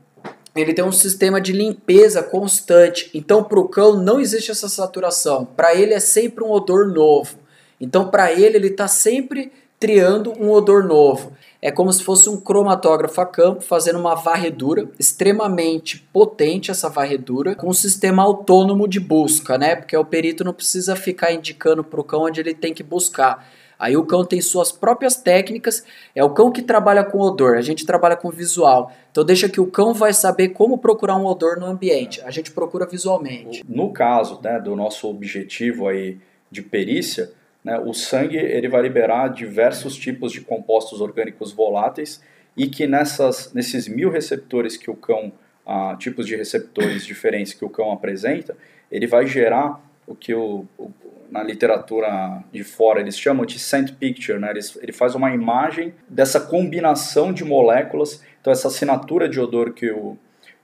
ele 0.55 0.73
tem 0.73 0.85
um 0.85 0.93
sistema 0.93 1.41
de 1.41 1.53
limpeza 1.53 2.23
constante. 2.23 3.11
Então, 3.13 3.43
para 3.45 3.59
o 3.59 3.69
cão 3.69 3.97
não 3.97 4.21
existe 4.21 4.51
essa 4.51 4.69
saturação. 4.69 5.45
Para 5.45 5.75
ele 5.75 5.93
é 5.93 6.01
sempre 6.01 6.45
um 6.45 6.51
odor 6.51 6.87
novo. 6.87 7.42
Então, 7.83 8.09
para 8.09 8.33
ele, 8.33 8.57
ele 8.57 8.69
está 8.69 8.87
sempre 8.87 9.51
triando 9.83 10.33
um 10.41 10.49
odor 10.49 10.85
novo. 10.85 11.33
É 11.61 11.69
como 11.73 11.93
se 11.93 12.05
fosse 12.05 12.29
um 12.29 12.41
cromatógrafo 12.41 13.21
a 13.21 13.27
campo 13.27 13.61
fazendo 13.61 13.99
uma 13.99 14.15
varredura 14.15 14.89
extremamente 14.97 15.99
potente 16.13 16.71
essa 16.71 16.89
varredura 16.89 17.57
com 17.57 17.69
um 17.69 17.73
sistema 17.73 18.23
autônomo 18.23 18.87
de 18.87 19.01
busca, 19.01 19.59
né? 19.59 19.75
Porque 19.75 19.97
o 19.97 20.05
perito 20.05 20.45
não 20.45 20.53
precisa 20.53 20.95
ficar 20.95 21.33
indicando 21.33 21.83
para 21.83 22.01
o 22.01 22.05
cão 22.05 22.23
onde 22.23 22.41
ele 22.41 22.55
tem 22.55 22.73
que 22.73 22.85
buscar. 22.85 23.45
Aí 23.77 23.97
o 23.97 24.07
cão 24.07 24.25
tem 24.25 24.41
suas 24.41 24.71
próprias 24.71 25.17
técnicas, 25.17 25.85
é 26.15 26.23
o 26.23 26.31
cão 26.31 26.53
que 26.53 26.63
trabalha 26.63 27.03
com 27.03 27.19
odor, 27.19 27.57
a 27.57 27.63
gente 27.63 27.85
trabalha 27.85 28.15
com 28.17 28.31
visual. 28.31 28.93
Então 29.11 29.25
deixa 29.25 29.49
que 29.49 29.61
o 29.61 29.67
cão 29.67 29.93
vai 29.93 30.13
saber 30.13 30.51
como 30.51 30.79
procurar 30.79 31.17
um 31.17 31.27
odor 31.27 31.59
no 31.59 31.67
ambiente. 31.67 32.21
A 32.21 32.31
gente 32.31 32.53
procura 32.53 32.87
visualmente. 32.87 33.65
No 33.69 33.93
caso 33.93 34.41
né, 34.41 34.61
do 34.61 34.77
nosso 34.77 35.09
objetivo 35.09 35.89
aí 35.89 36.19
de 36.49 36.63
perícia, 36.63 37.33
né, 37.65 37.79
o 37.79 37.93
sangue 37.93 38.37
ele 38.37 38.69
vai 38.69 38.83
liberar 38.83 39.29
diversos 39.29 39.97
tipos 39.97 40.33
de 40.33 40.41
compostos 40.41 41.01
orgânicos 41.01 41.53
voláteis 41.53 42.23
e 42.57 42.67
que 42.67 42.87
nessas, 42.87 43.53
nesses 43.53 43.89
mil 43.89 44.11
receptores 44.11 44.77
que 44.77 44.91
o 44.91 44.95
cão, 44.95 45.33
ah, 45.67 45.97
tipos 45.99 46.27
de 46.27 46.37
receptores 46.37 47.07
diferentes 47.07 47.53
que 47.53 47.65
o 47.65 47.71
cão 47.71 47.93
apresenta, 47.93 48.57
ele 48.91 49.07
vai 49.07 49.27
gerar 49.27 49.81
o 50.07 50.15
que 50.15 50.35
o, 50.35 50.67
o, 50.77 50.91
na 51.31 51.43
literatura 51.43 52.43
de 52.53 52.63
fora 52.63 53.01
eles 53.01 53.19
chamam 53.19 53.47
de 53.47 53.59
scent 53.59 53.95
picture, 53.95 54.39
né? 54.39 54.51
ele, 54.51 54.61
ele 54.83 54.93
faz 54.93 55.15
uma 55.15 55.33
imagem 55.33 55.95
dessa 56.09 56.41
combinação 56.41 57.33
de 57.33 57.45
moléculas, 57.45 58.23
então 58.41 58.53
essa 58.53 58.69
assinatura 58.69 59.29
de 59.29 59.41
odor 59.41 59.73
que 59.73 59.91
o, 59.91 60.19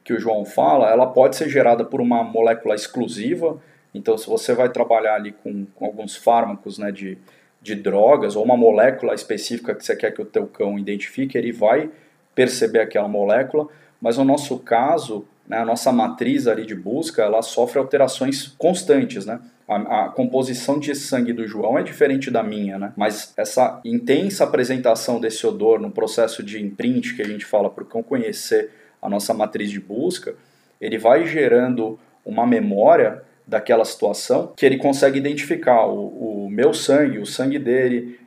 que 0.04 0.12
o 0.12 0.20
João 0.20 0.44
fala, 0.44 0.90
ela 0.90 1.06
pode 1.06 1.37
ser 1.37 1.48
gerada 1.48 1.84
por 1.84 2.00
uma 2.00 2.22
molécula 2.22 2.74
exclusiva, 2.74 3.58
então, 3.94 4.16
se 4.18 4.27
você 4.27 4.55
vai 4.55 4.68
trabalhar 4.68 5.14
ali 5.14 5.33
com, 5.33 5.66
com 5.74 5.87
alguns 5.87 6.16
fármacos 6.16 6.79
né, 6.79 6.92
de, 6.92 7.19
de 7.60 7.75
drogas 7.75 8.37
ou 8.37 8.44
uma 8.44 8.56
molécula 8.56 9.15
específica 9.15 9.75
que 9.75 9.85
você 9.85 9.96
quer 9.96 10.12
que 10.12 10.23
o 10.23 10.27
teu 10.27 10.46
cão 10.46 10.79
identifique, 10.79 11.37
ele 11.37 11.52
vai 11.52 11.90
perceber 12.35 12.81
aquela 12.81 13.08
molécula. 13.08 13.67
mas 14.00 14.17
no 14.17 14.25
nosso 14.25 14.58
caso, 14.58 15.27
né, 15.48 15.58
a 15.58 15.65
nossa 15.65 15.90
matriz 15.90 16.46
ali 16.46 16.65
de 16.65 16.75
busca, 16.75 17.23
ela 17.23 17.42
sofre 17.42 17.79
alterações 17.79 18.46
constantes, 18.58 19.25
né? 19.25 19.40
A, 19.67 20.04
a, 20.04 20.08
composição 20.08 20.79
de 20.79 20.94
sangue 20.94 21.33
do 21.33 21.46
João 21.46 21.79
é 21.79 21.83
diferente 21.83 22.31
da 22.31 22.42
minha, 22.42 22.79
né? 22.79 22.92
Mas 22.96 23.35
essa 23.37 23.81
intensa 23.85 24.44
apresentação 24.44 25.21
desse 25.21 25.46
odor 25.46 25.79
no 25.79 25.90
processo 25.90 26.42
de 26.42 26.62
imprint 26.62 27.15
que 27.15 27.23
a 27.23 27.27
gente 27.27 27.44
fala 27.44 27.69
para 27.69 27.85
o 27.85 27.87
cão 27.87 28.02
conhecer 28.02 28.71
a 29.00 29.08
nossa 29.08 29.35
matriz 29.35 29.71
de 29.71 29.81
busca, 29.81 30.35
ele 30.81 30.96
vai 30.96 31.27
gerando 31.27 31.98
uma 32.25 32.46
memória 32.46 33.23
daquela 33.49 33.85
situação 33.85 34.53
que 34.55 34.67
ele 34.67 34.77
consegue 34.77 35.19
identificar 35.19 35.87
o, 35.87 36.44
o 36.44 36.51
meu 36.51 36.75
sangue, 36.75 37.19
o 37.19 37.25
sangue 37.25 37.59
dele, 37.59 38.21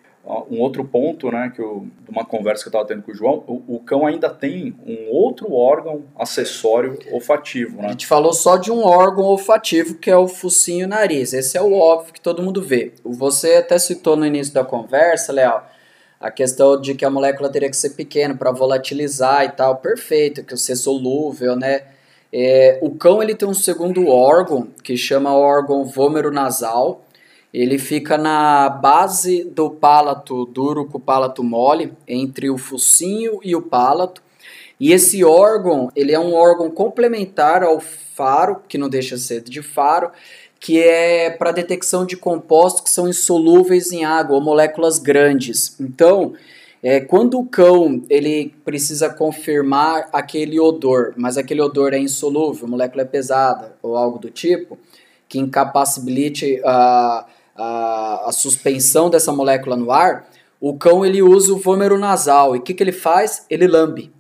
um 0.50 0.60
outro 0.60 0.84
ponto, 0.84 1.32
né, 1.32 1.52
que 1.54 1.62
eu, 1.62 1.88
de 2.04 2.12
uma 2.12 2.26
conversa 2.26 2.64
que 2.64 2.68
eu 2.68 2.72
estava 2.72 2.88
tendo 2.88 3.04
com 3.04 3.12
o 3.12 3.16
João, 3.16 3.44
o, 3.48 3.76
o, 3.76 3.80
cão 3.80 4.06
ainda 4.06 4.30
tem 4.30 4.76
um 4.86 5.10
outro 5.10 5.54
órgão 5.54 6.04
acessório 6.18 6.98
olfativo, 7.12 7.82
né? 7.82 7.88
A 7.88 7.92
gente 7.92 8.08
falou 8.08 8.34
só 8.34 8.58
de 8.58 8.72
um 8.72 8.84
órgão 8.84 9.26
olfativo 9.26 9.96
que 9.96 10.10
é 10.10 10.18
o 10.18 10.28
focinho 10.28 10.84
e 10.84 10.88
nariz. 10.88 11.34
Esse 11.34 11.58
é 11.58 11.62
o 11.62 11.74
óbvio 11.74 12.14
que 12.14 12.22
todo 12.22 12.44
mundo 12.44 12.62
vê. 12.62 12.94
Você 13.04 13.56
até 13.56 13.80
citou 13.80 14.16
no 14.16 14.26
início 14.26 14.54
da 14.54 14.64
conversa, 14.64 15.34
Léo, 15.34 15.62
a 16.20 16.30
questão 16.30 16.80
de 16.80 16.94
que 16.94 17.04
a 17.04 17.10
molécula 17.10 17.50
teria 17.50 17.70
que 17.70 17.78
ser 17.78 17.92
pequena 17.92 18.36
para 18.36 18.52
volatilizar 18.52 19.44
e 19.44 19.50
tal. 19.50 19.78
Perfeito, 19.78 20.44
que 20.44 20.56
ser 20.56 20.76
solúvel, 20.76 21.56
né? 21.56 21.82
É, 22.34 22.80
o 22.82 22.92
cão 22.92 23.22
ele 23.22 23.36
tem 23.36 23.48
um 23.48 23.54
segundo 23.54 24.08
órgão 24.08 24.68
que 24.84 24.96
chama 24.96 25.36
órgão 25.36 25.84
vômero 25.84 26.32
nasal 26.32 27.06
ele 27.54 27.78
fica 27.78 28.18
na 28.18 28.70
base 28.70 29.44
do 29.44 29.70
palato 29.70 30.46
duro 30.46 30.86
com 30.86 30.98
o 30.98 31.02
palato 31.02 31.44
mole, 31.44 31.94
entre 32.08 32.50
o 32.50 32.58
focinho 32.58 33.40
e 33.44 33.56
o 33.56 33.62
palato. 33.62 34.24
E 34.80 34.94
esse 34.94 35.24
órgão, 35.24 35.92
ele 35.96 36.14
é 36.14 36.20
um 36.20 36.34
órgão 36.34 36.72
complementar 36.72 37.62
ao 37.62 37.80
faro, 37.80 38.62
que 38.68 38.78
não 38.78 38.88
deixa 38.88 39.16
de 39.16 39.22
ser 39.22 39.42
de 39.42 39.62
faro, 39.62 40.12
que 40.60 40.80
é 40.82 41.30
para 41.30 41.52
detecção 41.52 42.06
de 42.06 42.16
compostos 42.16 42.82
que 42.82 42.90
são 42.90 43.08
insolúveis 43.08 43.92
em 43.92 44.06
água 44.06 44.36
ou 44.36 44.42
moléculas 44.42 44.98
grandes. 44.98 45.76
Então, 45.80 46.34
é, 46.84 47.00
quando 47.00 47.40
o 47.40 47.46
cão 47.46 48.04
ele 48.10 48.54
precisa 48.66 49.10
confirmar 49.10 50.10
aquele 50.12 50.60
odor, 50.60 51.14
mas 51.16 51.38
aquele 51.38 51.62
odor 51.62 51.94
é 51.94 52.00
insolúvel, 52.00 52.68
molécula 52.68 53.04
é 53.04 53.06
pesada 53.06 53.76
ou 53.82 53.96
algo 53.96 54.18
do 54.18 54.30
tipo, 54.30 54.78
que 55.30 55.40
incapacite 55.40 56.62
a 56.66 57.26
a, 57.56 58.30
a 58.30 58.32
suspensão 58.32 59.10
dessa 59.10 59.32
molécula 59.32 59.76
no 59.76 59.92
ar, 59.92 60.28
o 60.60 60.74
cão 60.74 61.06
ele 61.06 61.22
usa 61.22 61.54
o 61.54 61.58
vômero 61.58 61.98
nasal. 61.98 62.56
E 62.56 62.60
o 62.60 62.62
que, 62.62 62.74
que 62.74 62.84
ele 62.84 62.92
faz? 62.92 63.46
Ele 63.50 63.68
lambe. 63.68 64.12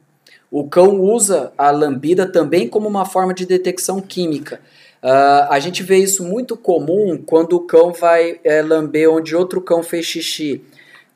O 0.49 0.67
cão 0.67 0.99
usa 0.99 1.53
a 1.57 1.71
lambida 1.71 2.29
também 2.29 2.67
como 2.67 2.87
uma 2.87 3.05
forma 3.05 3.33
de 3.33 3.45
detecção 3.45 4.01
química. 4.01 4.59
Uh, 5.01 5.47
a 5.49 5.59
gente 5.59 5.81
vê 5.81 5.97
isso 5.97 6.23
muito 6.23 6.55
comum 6.55 7.17
quando 7.25 7.53
o 7.53 7.61
cão 7.61 7.91
vai 7.91 8.39
é, 8.43 8.61
lamber 8.61 9.09
onde 9.09 9.35
outro 9.35 9.61
cão 9.61 9.81
fez 9.81 10.05
xixi. 10.05 10.63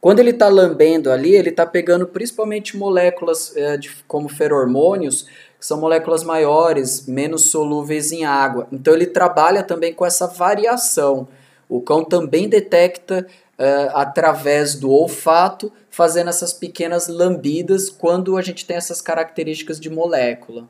Quando 0.06 0.20
ele 0.20 0.30
está 0.30 0.48
lambendo 0.48 1.12
ali, 1.12 1.34
ele 1.34 1.50
está 1.50 1.66
pegando 1.66 2.06
principalmente 2.06 2.78
moléculas 2.78 3.58
é, 3.58 3.76
de, 3.76 3.90
como 4.08 4.30
feromônios, 4.30 5.24
que 5.58 5.66
são 5.66 5.80
moléculas 5.80 6.24
maiores, 6.24 7.08
menos 7.08 7.50
solúveis 7.50 8.12
em 8.12 8.24
água. 8.24 8.68
Então 8.72 8.94
ele 8.94 9.08
trabalha 9.08 9.64
também 9.64 9.96
com 9.96 10.06
essa 10.06 10.28
variação. 10.28 11.28
O 11.68 11.82
cão 11.82 12.06
também 12.06 12.48
detecta 12.48 13.26
uh, 13.58 13.98
através 13.98 14.76
do 14.76 14.92
olfato, 14.92 15.74
fazendo 15.90 16.30
essas 16.30 16.54
pequenas 16.54 17.08
lambidas 17.08 17.90
quando 17.90 18.38
a 18.38 18.44
gente 18.44 18.64
tem 18.64 18.78
essas 18.78 19.02
características 19.02 19.80
de 19.80 19.90
molécula. 19.90 20.70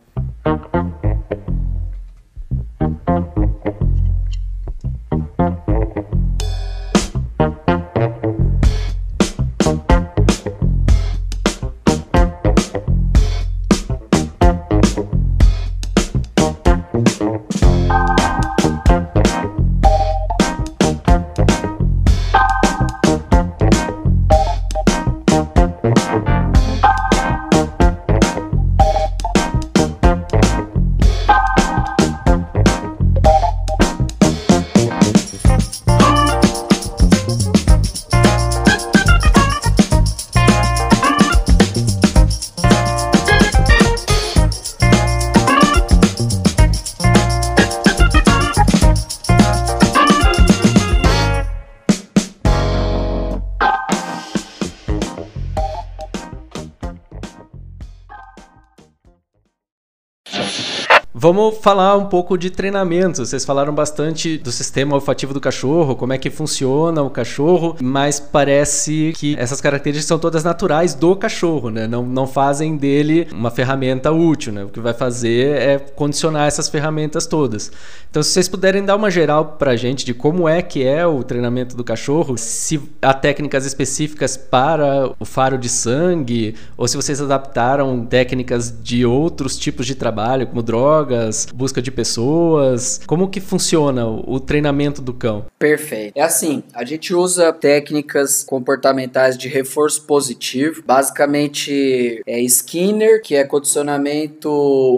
Vamos 61.18 61.60
falar 61.62 61.96
um 61.96 62.08
pouco 62.08 62.38
de 62.38 62.50
treinamento. 62.50 63.26
Vocês 63.26 63.46
falaram 63.46 63.74
bastante 63.74 64.38
do 64.38 64.52
sistema 64.52 64.96
olfativo 64.96 65.34
do 65.34 65.40
cachorro, 65.40 65.96
como 65.96 66.12
é 66.12 66.18
que 66.18 66.30
funciona 66.30 67.02
o 67.02 67.10
cachorro, 67.10 67.74
mas 67.82 68.20
parece 68.20 69.14
que 69.16 69.34
essas 69.40 69.62
características 69.62 70.08
são 70.08 70.20
todas 70.20 70.44
naturais 70.44 70.94
do 70.94 71.16
cachorro, 71.16 71.70
né? 71.70 71.88
Não, 71.88 72.04
não 72.04 72.28
fazem 72.28 72.76
dele 72.76 73.30
uma 73.32 73.50
ferramenta 73.50 74.12
útil, 74.12 74.52
né? 74.52 74.66
O 74.66 74.68
que 74.68 74.82
vai 74.82 74.94
fazer 74.94 75.56
é 75.56 75.80
condicionar 75.80 76.50
essas 76.50 76.68
ferramentas 76.68 77.26
todas. 77.26 77.72
Então, 78.12 78.22
se 78.22 78.32
vocês 78.32 78.50
puderem 78.50 78.84
dar 78.84 78.98
uma 78.98 79.10
geral 79.10 79.56
pra 79.58 79.78
gente 79.78 80.04
de 80.04 80.14
como 80.14 80.50
é 80.50 80.62
que 80.62 80.84
é 80.84 81.08
o 81.08 81.24
treinamento 81.24 81.78
do 81.78 81.84
cachorro, 81.84 82.38
se 82.38 82.78
há 83.02 83.14
técnicas 83.14 83.66
específicas 83.66 84.36
para 84.36 85.10
o 85.18 85.24
faro 85.24 85.58
de 85.58 85.70
sangue, 85.70 86.56
ou 86.76 86.90
se 86.90 86.98
vocês 86.98 87.22
adaptaram 87.22 88.06
técnicas 88.06 88.74
de 88.84 89.06
outros 89.06 89.58
tipos 89.58 89.86
de 89.86 89.96
trabalho, 89.96 90.48
como 90.48 90.62
droga, 90.62 91.05
drogas, 91.06 91.48
busca 91.54 91.82
de 91.82 91.92
pessoas? 91.92 93.00
Como 93.06 93.30
que 93.30 93.40
funciona 93.40 94.06
o 94.08 94.40
treinamento 94.40 95.02
do 95.02 95.14
cão? 95.14 95.46
Perfeito. 95.58 96.14
É 96.18 96.22
assim, 96.22 96.64
a 96.74 96.84
gente 96.84 97.14
usa 97.14 97.54
técnicas 97.54 98.44
comportamentais 98.44 99.38
de 99.38 99.48
reforço 99.48 100.04
positivo, 100.04 100.84
basicamente 100.86 102.22
é 102.26 102.40
Skinner, 102.42 103.22
que 103.22 103.36
é 103.36 103.44
condicionamento 103.44 104.50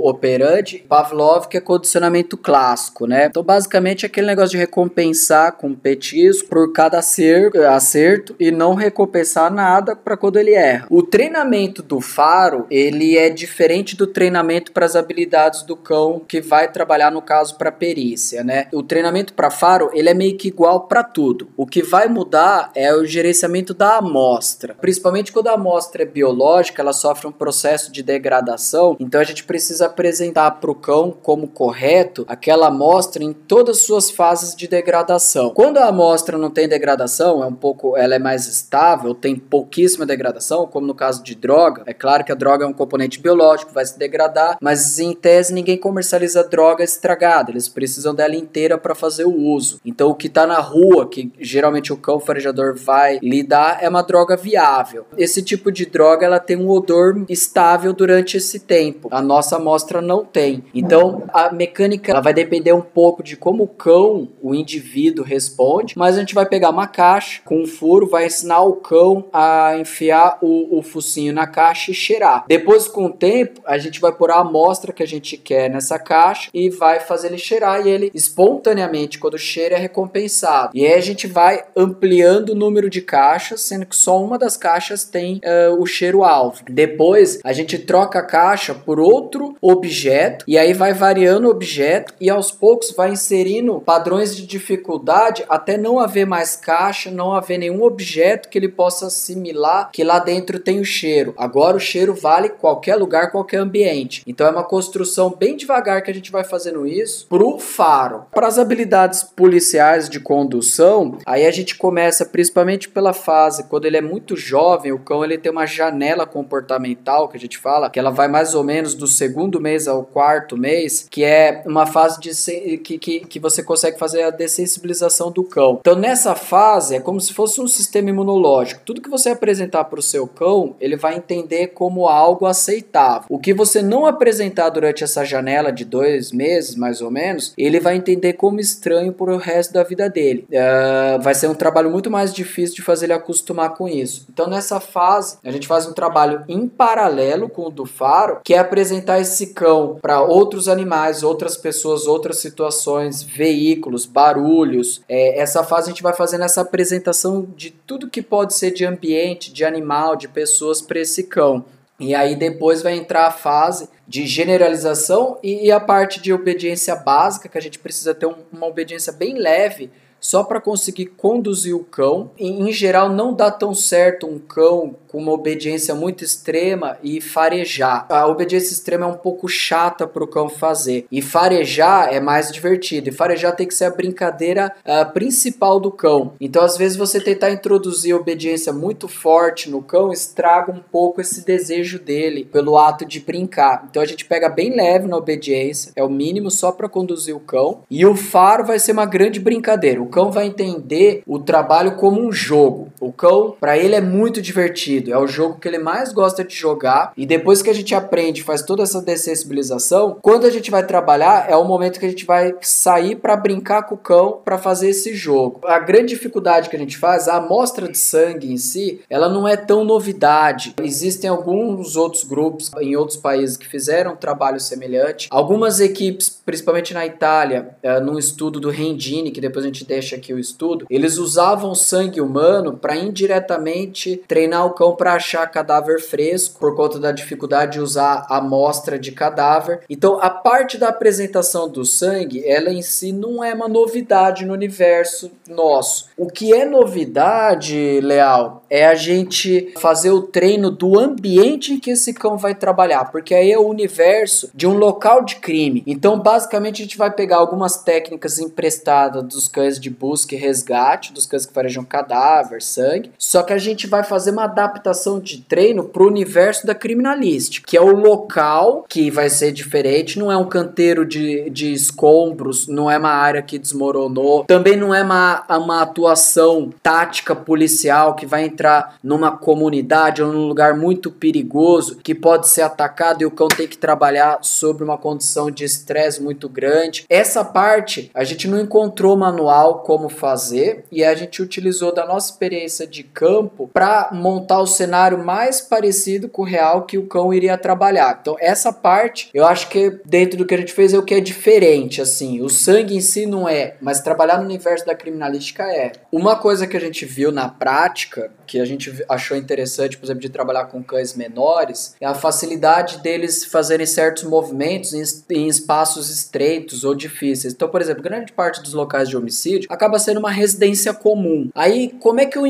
operante, 0.03 0.83
Pavlov, 0.87 1.47
que 1.47 1.57
é 1.57 1.61
condicionamento 1.61 2.37
clássico, 2.37 3.05
né? 3.05 3.25
Então, 3.25 3.43
basicamente, 3.43 4.05
é 4.05 4.07
aquele 4.07 4.27
negócio 4.27 4.51
de 4.51 4.57
recompensar 4.57 5.53
com 5.53 5.73
petisco 5.73 6.47
por 6.47 6.71
cada 6.71 6.99
acerto 6.99 8.35
e 8.39 8.51
não 8.51 8.73
recompensar 8.73 9.51
nada 9.51 9.95
para 9.95 10.15
quando 10.15 10.37
ele 10.37 10.53
erra. 10.53 10.87
O 10.89 11.03
treinamento 11.03 11.81
do 11.83 11.99
faro, 11.99 12.65
ele 12.69 13.17
é 13.17 13.29
diferente 13.29 13.95
do 13.95 14.07
treinamento 14.07 14.71
para 14.71 14.85
as 14.85 14.95
habilidades 14.95 15.63
do 15.63 15.75
cão 15.75 15.96
que 16.27 16.41
vai 16.41 16.71
trabalhar 16.71 17.11
no 17.11 17.21
caso 17.21 17.57
para 17.57 17.71
perícia, 17.71 18.43
né? 18.43 18.67
O 18.73 18.83
treinamento 18.83 19.33
para 19.33 19.49
faro, 19.49 19.89
ele 19.93 20.09
é 20.09 20.13
meio 20.13 20.37
que 20.37 20.47
igual 20.47 20.81
para 20.81 21.03
tudo. 21.03 21.49
O 21.55 21.65
que 21.65 21.81
vai 21.81 22.07
mudar 22.07 22.71
é 22.75 22.93
o 22.93 23.05
gerenciamento 23.05 23.73
da 23.73 23.97
amostra. 23.97 24.75
Principalmente 24.79 25.31
quando 25.31 25.47
a 25.47 25.53
amostra 25.53 26.03
é 26.03 26.05
biológica, 26.05 26.81
ela 26.81 26.93
sofre 26.93 27.27
um 27.27 27.31
processo 27.31 27.91
de 27.91 28.03
degradação, 28.03 28.95
então 28.99 29.19
a 29.19 29.23
gente 29.23 29.43
precisa 29.43 29.87
apresentar 29.87 30.51
para 30.51 30.71
o 30.71 30.75
cão 30.75 31.11
como 31.11 31.47
correto 31.47 32.25
aquela 32.27 32.67
amostra 32.67 33.23
em 33.23 33.33
todas 33.33 33.77
as 33.77 33.83
suas 33.83 34.09
fases 34.09 34.55
de 34.55 34.67
degradação. 34.67 35.51
Quando 35.51 35.77
a 35.77 35.87
amostra 35.87 36.37
não 36.37 36.49
tem 36.49 36.67
degradação, 36.67 37.43
é 37.43 37.47
um 37.47 37.53
pouco, 37.53 37.97
ela 37.97 38.15
é 38.15 38.19
mais 38.19 38.47
estável, 38.47 39.13
tem 39.13 39.35
pouquíssima 39.35 40.05
degradação, 40.05 40.67
como 40.67 40.87
no 40.87 40.95
caso 40.95 41.23
de 41.23 41.35
droga. 41.35 41.83
É 41.85 41.93
claro 41.93 42.23
que 42.23 42.31
a 42.31 42.35
droga 42.35 42.65
é 42.65 42.67
um 42.67 42.73
componente 42.73 43.19
biológico, 43.19 43.73
vai 43.73 43.85
se 43.85 43.97
degradar, 43.97 44.57
mas 44.61 44.99
em 44.99 45.13
tese 45.13 45.53
ninguém 45.53 45.77
comercializa 45.87 46.43
droga 46.43 46.83
estragada, 46.83 47.49
eles 47.49 47.69
precisam 47.69 48.13
dela 48.13 48.35
inteira 48.35 48.77
para 48.77 48.93
fazer 48.93 49.23
o 49.23 49.33
uso. 49.33 49.79
Então 49.85 50.09
o 50.09 50.15
que 50.15 50.27
está 50.27 50.45
na 50.45 50.59
rua, 50.59 51.07
que 51.07 51.31
geralmente 51.39 51.93
o 51.93 51.97
cão 51.97 52.19
farejador 52.19 52.75
vai 52.75 53.19
lidar, 53.23 53.77
é 53.81 53.87
uma 53.87 54.01
droga 54.01 54.35
viável. 54.35 55.05
Esse 55.17 55.41
tipo 55.41 55.71
de 55.71 55.85
droga 55.85 56.25
ela 56.25 56.39
tem 56.39 56.57
um 56.57 56.69
odor 56.69 57.23
estável 57.29 57.93
durante 57.93 58.35
esse 58.35 58.59
tempo. 58.59 59.07
A 59.11 59.21
nossa 59.21 59.55
amostra 59.55 60.01
não 60.01 60.25
tem. 60.25 60.61
Então 60.73 61.23
a 61.29 61.53
mecânica 61.53 62.11
ela 62.11 62.19
vai 62.19 62.33
depender 62.33 62.73
um 62.73 62.81
pouco 62.81 63.23
de 63.23 63.37
como 63.37 63.63
o 63.63 63.67
cão, 63.67 64.27
o 64.41 64.53
indivíduo 64.53 65.23
responde, 65.23 65.93
mas 65.97 66.17
a 66.17 66.19
gente 66.19 66.35
vai 66.35 66.45
pegar 66.45 66.69
uma 66.69 66.87
caixa 66.87 67.41
com 67.45 67.61
um 67.61 67.65
furo, 67.65 68.07
vai 68.07 68.25
ensinar 68.25 68.61
o 68.61 68.73
cão 68.73 69.25
a 69.31 69.77
enfiar 69.77 70.37
o, 70.41 70.79
o 70.79 70.81
focinho 70.81 71.31
na 71.31 71.47
caixa 71.47 71.91
e 71.91 71.93
cheirar. 71.93 72.43
Depois, 72.45 72.89
com 72.89 73.05
o 73.05 73.13
tempo, 73.13 73.61
a 73.65 73.77
gente 73.77 74.01
vai 74.01 74.11
pôr 74.11 74.31
a 74.31 74.39
amostra 74.39 74.91
que 74.91 75.03
a 75.03 75.07
gente 75.07 75.37
quer 75.37 75.69
nessa 75.77 75.97
caixa 75.97 76.49
e 76.53 76.69
vai 76.69 76.99
fazer 76.99 77.27
ele 77.27 77.37
cheirar 77.37 77.85
e 77.85 77.89
ele 77.89 78.11
espontaneamente, 78.13 79.19
quando 79.19 79.37
cheira, 79.37 79.75
é 79.75 79.79
recompensado. 79.79 80.71
E 80.73 80.85
aí 80.85 80.93
a 80.93 81.01
gente 81.01 81.27
vai 81.27 81.63
ampliando 81.75 82.49
o 82.49 82.55
número 82.55 82.89
de 82.89 83.01
caixas, 83.01 83.61
sendo 83.61 83.85
que 83.85 83.95
só 83.95 84.21
uma 84.21 84.37
das 84.37 84.57
caixas 84.57 85.03
tem 85.03 85.41
uh, 85.43 85.81
o 85.81 85.85
cheiro 85.85 86.23
alvo. 86.23 86.63
Depois, 86.69 87.39
a 87.43 87.53
gente 87.53 87.77
troca 87.77 88.19
a 88.19 88.25
caixa 88.25 88.73
por 88.73 88.99
outro 88.99 89.55
objeto 89.61 90.45
e 90.47 90.57
aí 90.57 90.73
vai 90.73 90.93
variando 90.93 91.47
o 91.47 91.51
objeto 91.51 92.13
e 92.19 92.29
aos 92.29 92.51
poucos 92.51 92.91
vai 92.91 93.11
inserindo 93.11 93.81
padrões 93.81 94.35
de 94.35 94.45
dificuldade 94.45 95.45
até 95.47 95.77
não 95.77 95.99
haver 95.99 96.25
mais 96.25 96.55
caixa, 96.55 97.11
não 97.11 97.33
haver 97.33 97.57
nenhum 97.57 97.83
objeto 97.83 98.49
que 98.49 98.57
ele 98.57 98.69
possa 98.69 99.07
assimilar 99.07 99.89
que 99.91 100.03
lá 100.03 100.19
dentro 100.19 100.59
tem 100.59 100.79
o 100.79 100.85
cheiro. 100.85 101.33
Agora 101.37 101.77
o 101.77 101.79
cheiro 101.79 102.13
vale 102.13 102.49
qualquer 102.49 102.95
lugar, 102.95 103.31
qualquer 103.31 103.57
ambiente. 103.57 104.23
Então 104.25 104.47
é 104.47 104.51
uma 104.51 104.63
construção 104.63 105.29
bem 105.37 105.55
devagar 105.57 106.01
que 106.01 106.11
a 106.11 106.13
gente 106.13 106.31
vai 106.31 106.43
fazendo 106.43 106.85
isso 106.85 107.27
pro 107.27 107.59
faro. 107.59 108.25
Para 108.31 108.47
as 108.47 108.57
habilidades 108.57 109.23
policiais 109.23 110.09
de 110.09 110.19
condução, 110.19 111.17
aí 111.25 111.45
a 111.45 111.51
gente 111.51 111.75
começa 111.75 112.25
principalmente 112.25 112.89
pela 112.89 113.13
fase 113.13 113.63
quando 113.63 113.85
ele 113.85 113.97
é 113.97 114.01
muito 114.01 114.35
jovem, 114.35 114.91
o 114.91 114.99
cão 114.99 115.23
ele 115.23 115.37
tem 115.37 115.51
uma 115.51 115.65
janela 115.65 116.25
comportamental 116.25 117.27
que 117.27 117.37
a 117.37 117.39
gente 117.39 117.57
fala, 117.57 117.89
que 117.89 117.99
ela 117.99 118.11
vai 118.11 118.27
mais 118.27 118.53
ou 118.53 118.63
menos 118.63 118.93
do 118.93 119.07
segundo 119.07 119.59
mês 119.59 119.87
ao 119.87 120.03
quarto 120.03 120.57
mês, 120.57 121.07
que 121.09 121.23
é 121.23 121.63
uma 121.65 121.85
fase 121.85 122.19
de 122.19 122.77
que, 122.77 122.97
que, 122.97 123.19
que 123.21 123.39
você 123.39 123.63
consegue 123.63 123.97
fazer 123.97 124.23
a 124.23 124.29
dessensibilização 124.29 125.31
do 125.31 125.43
cão. 125.43 125.77
Então 125.81 125.95
nessa 125.95 126.35
fase 126.35 126.95
é 126.95 126.99
como 126.99 127.19
se 127.19 127.33
fosse 127.33 127.59
um 127.59 127.67
sistema 127.67 128.09
imunológico. 128.09 128.81
Tudo 128.85 129.01
que 129.01 129.09
você 129.09 129.29
apresentar 129.29 129.85
para 129.85 129.99
o 129.99 130.03
seu 130.03 130.27
cão, 130.27 130.75
ele 130.79 130.95
vai 130.95 131.15
entender 131.15 131.67
como 131.67 132.07
algo 132.07 132.45
aceitável. 132.45 133.25
O 133.29 133.39
que 133.39 133.53
você 133.53 133.81
não 133.81 134.05
apresentar 134.05 134.69
durante 134.69 135.03
essa 135.03 135.23
janela 135.23 135.46
de 135.71 135.85
dois 135.85 136.31
meses, 136.31 136.75
mais 136.75 137.01
ou 137.01 137.09
menos, 137.09 137.53
ele 137.57 137.79
vai 137.79 137.95
entender 137.95 138.33
como 138.33 138.59
estranho 138.59 139.13
por 139.13 139.29
o 139.29 139.37
resto 139.37 139.73
da 139.73 139.83
vida 139.83 140.09
dele. 140.09 140.45
Uh, 140.49 141.21
vai 141.21 141.33
ser 141.33 141.47
um 141.47 141.55
trabalho 141.55 141.89
muito 141.89 142.11
mais 142.11 142.33
difícil 142.33 142.75
de 142.75 142.81
fazer 142.81 143.05
ele 143.05 143.13
acostumar 143.13 143.73
com 143.75 143.87
isso. 143.87 144.27
Então 144.31 144.47
nessa 144.47 144.79
fase, 144.79 145.37
a 145.43 145.51
gente 145.51 145.67
faz 145.67 145.87
um 145.87 145.93
trabalho 145.93 146.43
em 146.47 146.67
paralelo 146.67 147.49
com 147.49 147.63
o 147.63 147.69
do 147.69 147.85
faro, 147.85 148.39
que 148.43 148.53
é 148.53 148.59
apresentar 148.59 149.19
esse 149.19 149.47
cão 149.47 149.97
para 150.01 150.21
outros 150.21 150.67
animais, 150.67 151.23
outras 151.23 151.55
pessoas, 151.55 152.07
outras 152.07 152.37
situações, 152.37 153.23
veículos, 153.23 154.05
barulhos. 154.05 155.01
É, 155.07 155.39
essa 155.39 155.63
fase 155.63 155.89
a 155.89 155.91
gente 155.91 156.03
vai 156.03 156.13
fazendo 156.13 156.43
essa 156.43 156.61
apresentação 156.61 157.47
de 157.55 157.71
tudo 157.71 158.09
que 158.09 158.21
pode 158.21 158.53
ser 158.53 158.71
de 158.71 158.85
ambiente, 158.85 159.51
de 159.51 159.63
animal, 159.63 160.15
de 160.15 160.27
pessoas 160.27 160.81
para 160.81 160.99
esse 160.99 161.23
cão. 161.23 161.65
E 161.99 162.13
aí 162.13 162.35
depois 162.35 162.81
vai 162.81 162.95
entrar 162.95 163.25
a 163.25 163.31
fase 163.31 163.89
de 164.07 164.25
generalização 164.27 165.39
e, 165.41 165.71
a 165.71 165.79
parte 165.79 166.21
de 166.21 166.31
obediência 166.31 166.95
básica, 166.95 167.49
que 167.49 167.57
a 167.57 167.61
gente 167.61 167.79
precisa 167.79 168.13
ter 168.13 168.27
um, 168.27 168.35
uma 168.51 168.67
obediência 168.67 169.11
bem 169.11 169.35
leve 169.35 169.91
só 170.19 170.43
para 170.43 170.61
conseguir 170.61 171.07
conduzir 171.07 171.75
o 171.75 171.83
cão. 171.83 172.31
Em, 172.37 172.67
em 172.67 172.71
geral, 172.71 173.09
não 173.09 173.33
dá 173.33 173.51
tão 173.51 173.73
certo 173.73 174.27
um 174.27 174.39
cão 174.39 174.95
com 175.07 175.19
uma 175.19 175.31
obediência 175.31 175.95
muito 175.95 176.23
extrema 176.23 176.97
e 177.01 177.21
farejar. 177.21 178.05
A 178.09 178.27
obediência 178.27 178.73
extrema 178.73 179.05
é 179.05 179.09
um 179.09 179.17
pouco 179.17 179.47
chata 179.47 180.05
para 180.05 180.23
o 180.23 180.27
cão 180.27 180.49
fazer. 180.49 181.05
E 181.11 181.21
farejar 181.21 182.13
é 182.13 182.19
mais 182.19 182.51
divertido. 182.51 183.09
E 183.09 183.13
farejar 183.13 183.55
tem 183.55 183.67
que 183.67 183.73
ser 183.73 183.85
a 183.85 183.89
brincadeira 183.89 184.73
uh, 184.85 185.11
principal 185.13 185.79
do 185.79 185.91
cão. 185.91 186.33
Então, 186.39 186.63
às 186.63 186.77
vezes, 186.77 186.97
você 186.97 187.19
tentar 187.19 187.51
introduzir 187.51 188.13
obediência 188.13 188.73
muito 188.73 189.07
forte 189.07 189.69
no 189.69 189.81
cão 189.81 190.11
estraga 190.11 190.71
um 190.71 190.79
pouco 190.79 191.21
esse 191.21 191.45
desejo 191.45 191.99
dele 191.99 192.45
pelo 192.45 192.77
ato 192.77 193.05
de 193.05 193.19
brincar. 193.19 193.85
Então, 193.89 194.01
a 194.01 194.05
gente 194.05 194.25
pega 194.25 194.49
bem 194.49 194.75
leve 194.75 195.07
na 195.07 195.17
obediência, 195.17 195.91
é 195.95 196.03
o 196.03 196.09
mínimo 196.09 196.51
só 196.51 196.71
para 196.71 196.89
conduzir 196.89 197.35
o 197.35 197.39
cão. 197.39 197.81
E 197.89 198.05
o 198.05 198.15
faro 198.15 198.65
vai 198.65 198.79
ser 198.79 198.91
uma 198.91 199.05
grande 199.05 199.39
brincadeira. 199.39 200.01
Cão 200.07 200.31
vai 200.31 200.47
entender 200.47 201.23
o 201.25 201.39
trabalho 201.39 201.95
como 201.95 202.21
um 202.21 202.31
jogo. 202.31 202.89
O 202.99 203.11
cão, 203.11 203.55
para 203.59 203.77
ele, 203.77 203.95
é 203.95 204.01
muito 204.01 204.41
divertido 204.41 205.07
é 205.11 205.17
o 205.17 205.27
jogo 205.27 205.59
que 205.59 205.67
ele 205.67 205.77
mais 205.77 206.11
gosta 206.11 206.43
de 206.43 206.55
jogar. 206.55 207.13
E 207.15 207.25
depois 207.25 207.61
que 207.61 207.69
a 207.69 207.73
gente 207.73 207.93
aprende, 207.93 208.43
faz 208.43 208.61
toda 208.61 208.83
essa 208.83 209.01
dessensibilização, 209.01 210.17
quando 210.21 210.45
a 210.45 210.49
gente 210.49 210.71
vai 210.71 210.85
trabalhar, 210.85 211.49
é 211.49 211.55
o 211.55 211.63
momento 211.63 211.99
que 211.99 212.05
a 212.05 212.09
gente 212.09 212.25
vai 212.25 212.55
sair 212.61 213.15
para 213.15 213.35
brincar 213.35 213.83
com 213.83 213.95
o 213.95 213.97
cão 213.97 214.39
para 214.43 214.57
fazer 214.57 214.89
esse 214.89 215.13
jogo. 215.13 215.61
A 215.65 215.79
grande 215.79 216.07
dificuldade 216.07 216.69
que 216.69 216.75
a 216.75 216.79
gente 216.79 216.97
faz, 216.97 217.27
a 217.27 217.37
amostra 217.37 217.87
de 217.87 217.97
sangue 217.97 218.51
em 218.51 218.57
si, 218.57 219.01
ela 219.09 219.29
não 219.29 219.47
é 219.47 219.55
tão 219.55 219.83
novidade. 219.83 220.73
Existem 220.81 221.29
alguns 221.29 221.95
outros 221.95 222.23
grupos 222.23 222.71
em 222.79 222.95
outros 222.95 223.17
países 223.17 223.57
que 223.57 223.67
fizeram 223.67 224.13
um 224.13 224.15
trabalho 224.15 224.59
semelhante. 224.59 225.27
Algumas 225.29 225.79
equipes, 225.79 226.29
principalmente 226.29 226.93
na 226.93 227.05
Itália, 227.05 227.75
uh, 227.83 228.03
num 228.03 228.17
estudo 228.17 228.59
do 228.59 228.69
Rendini, 228.69 229.31
que 229.31 229.41
depois 229.41 229.65
a 229.65 229.67
gente 229.67 229.85
deixa 229.97 230.15
aqui 230.15 230.31
o 230.31 230.39
estudo, 230.39 230.85
eles 230.89 231.17
usavam 231.17 231.73
sangue 231.73 232.21
humano 232.21 232.77
para 232.77 232.95
indiretamente 232.95 234.21
treinar 234.27 234.65
o 234.65 234.71
cão 234.71 234.95
para 234.95 235.13
achar 235.13 235.45
cadáver 235.47 235.99
fresco, 235.99 236.59
por 236.59 236.75
conta 236.75 236.99
da 236.99 237.11
dificuldade 237.11 237.73
de 237.73 237.79
usar 237.79 238.27
amostra 238.29 238.99
de 238.99 239.11
cadáver. 239.11 239.81
Então, 239.89 240.19
a 240.21 240.29
parte 240.29 240.77
da 240.77 240.89
apresentação 240.89 241.67
do 241.67 241.83
sangue, 241.83 242.47
ela 242.47 242.69
em 242.69 242.81
si 242.81 243.11
não 243.11 243.43
é 243.43 243.53
uma 243.53 243.67
novidade 243.67 244.45
no 244.45 244.53
universo 244.53 245.31
nosso. 245.49 246.09
O 246.15 246.27
que 246.27 246.53
é 246.53 246.63
novidade, 246.63 247.99
Leal, 248.01 248.63
é 248.69 248.85
a 248.87 248.95
gente 248.95 249.73
fazer 249.77 250.11
o 250.11 250.21
treino 250.21 250.69
do 250.69 250.99
ambiente 250.99 251.73
em 251.73 251.79
que 251.79 251.91
esse 251.91 252.13
cão 252.13 252.37
vai 252.37 252.55
trabalhar, 252.55 253.05
porque 253.05 253.33
aí 253.33 253.51
é 253.51 253.57
o 253.57 253.67
universo 253.67 254.49
de 254.53 254.67
um 254.67 254.77
local 254.77 255.23
de 255.23 255.37
crime. 255.37 255.83
Então, 255.85 256.19
basicamente, 256.19 256.81
a 256.81 256.85
gente 256.85 256.97
vai 256.97 257.11
pegar 257.11 257.37
algumas 257.37 257.77
técnicas 257.77 258.39
emprestadas 258.39 259.23
dos 259.23 259.47
cães 259.47 259.79
de 259.79 259.89
busca 259.89 260.35
e 260.35 260.37
resgate, 260.37 261.13
dos 261.13 261.25
cães 261.25 261.45
que 261.45 261.53
farejam 261.53 261.83
cadáver, 261.83 262.61
sangue, 262.61 263.11
só 263.17 263.43
que 263.43 263.53
a 263.53 263.57
gente 263.57 263.87
vai 263.87 264.03
fazer 264.03 264.31
uma 264.31 264.43
adaptação 264.43 265.19
de 265.19 265.41
treino 265.41 265.83
para 265.83 266.03
o 266.03 266.07
universo 266.07 266.65
da 266.65 266.75
criminalística, 266.75 267.67
que 267.67 267.77
é 267.77 267.81
o 267.81 267.95
local 267.95 268.85
que 268.87 269.09
vai 269.09 269.29
ser 269.29 269.51
diferente, 269.51 270.19
não 270.19 270.31
é 270.31 270.37
um 270.37 270.47
canteiro 270.47 271.05
de, 271.05 271.49
de 271.49 271.71
escombros, 271.71 272.67
não 272.67 272.89
é 272.89 272.97
uma 272.97 273.09
área 273.09 273.41
que 273.41 273.57
desmoronou, 273.57 274.45
também 274.45 274.75
não 274.75 274.93
é 274.93 275.03
uma, 275.03 275.43
uma 275.49 275.81
atuação 275.81 276.71
tática 276.81 277.35
policial 277.35 278.15
que 278.15 278.25
vai 278.25 278.45
entrar 278.57 278.97
numa 279.03 279.37
comunidade 279.37 280.23
ou 280.23 280.33
num 280.33 280.47
lugar 280.47 280.75
muito 280.75 281.11
perigoso 281.11 281.97
que 281.97 282.15
pode 282.15 282.47
ser 282.47 282.63
atacado 282.63 283.21
e 283.21 283.25
o 283.25 283.31
cão 283.31 283.47
tem 283.47 283.67
que 283.67 283.77
trabalhar 283.77 284.39
sobre 284.41 284.83
uma 284.83 284.97
condição 284.97 285.51
de 285.51 285.63
estresse 285.63 286.21
muito 286.21 286.49
grande. 286.49 287.05
Essa 287.07 287.45
parte 287.45 288.09
a 288.13 288.23
gente 288.23 288.47
não 288.47 288.59
encontrou 288.59 289.15
manual 289.15 289.83
como 289.83 290.09
fazer 290.09 290.85
e 290.91 291.03
a 291.03 291.13
gente 291.13 291.41
utilizou 291.41 291.93
da 291.93 292.05
nossa 292.05 292.31
experiência 292.31 292.87
de 292.87 293.03
campo 293.03 293.69
para 293.71 294.09
montar 294.11 294.59
o 294.59 294.67
cenário 294.67 295.23
mais 295.23 295.61
parecido 295.61 296.27
com 296.27 296.41
o 296.41 296.45
real 296.45 296.83
que 296.83 296.97
o 296.97 297.05
cão 297.05 297.33
iria 297.33 297.57
trabalhar. 297.57 298.17
Então, 298.19 298.35
essa 298.39 298.73
parte, 298.73 299.29
eu 299.33 299.45
acho 299.45 299.69
que 299.69 299.99
dentro 300.03 300.37
do 300.37 300.45
que 300.45 300.55
a 300.55 300.57
gente 300.57 300.73
fez 300.73 300.93
é 300.93 300.97
o 300.97 301.03
que 301.03 301.13
é 301.13 301.19
diferente, 301.19 302.01
assim. 302.01 302.41
O 302.41 302.49
sangue 302.49 302.95
em 302.95 303.01
si 303.01 303.25
não 303.25 303.47
é, 303.47 303.75
mas 303.81 304.01
trabalhar 304.01 304.37
no 304.37 304.45
universo 304.45 304.85
da 304.85 304.95
criminalística 304.95 305.63
é. 305.63 305.91
Uma 306.11 306.35
coisa 306.37 306.65
que 306.65 306.77
a 306.77 306.79
gente 306.79 307.05
viu 307.05 307.31
na 307.31 307.49
prática, 307.49 308.31
que 308.47 308.59
a 308.59 308.65
gente 308.65 309.03
achou 309.09 309.35
interessante, 309.35 309.97
por 309.97 310.05
exemplo, 310.05 310.21
de 310.21 310.29
trabalhar 310.29 310.65
com 310.65 310.81
cães 310.81 311.13
menores, 311.13 311.95
é 311.99 312.05
a 312.05 312.15
facilidade 312.15 312.99
deles 312.99 313.45
fazerem 313.45 313.85
certos 313.85 314.23
movimentos 314.23 314.93
em, 314.93 315.03
em 315.35 315.47
espaços 315.47 316.09
estreitos 316.09 316.83
ou 316.83 316.95
difíceis. 316.95 317.53
Então, 317.53 317.67
por 317.69 317.81
exemplo, 317.81 318.01
grande 318.01 318.31
parte 318.31 318.61
dos 318.61 318.73
locais 318.73 319.09
de 319.09 319.17
homicídio 319.17 319.67
acaba 319.69 319.99
sendo 319.99 320.19
uma 320.19 320.31
residência 320.31 320.93
comum. 320.93 321.49
Aí, 321.53 321.93
como 321.99 322.21
é 322.21 322.25
que 322.25 322.37
eu 322.37 322.47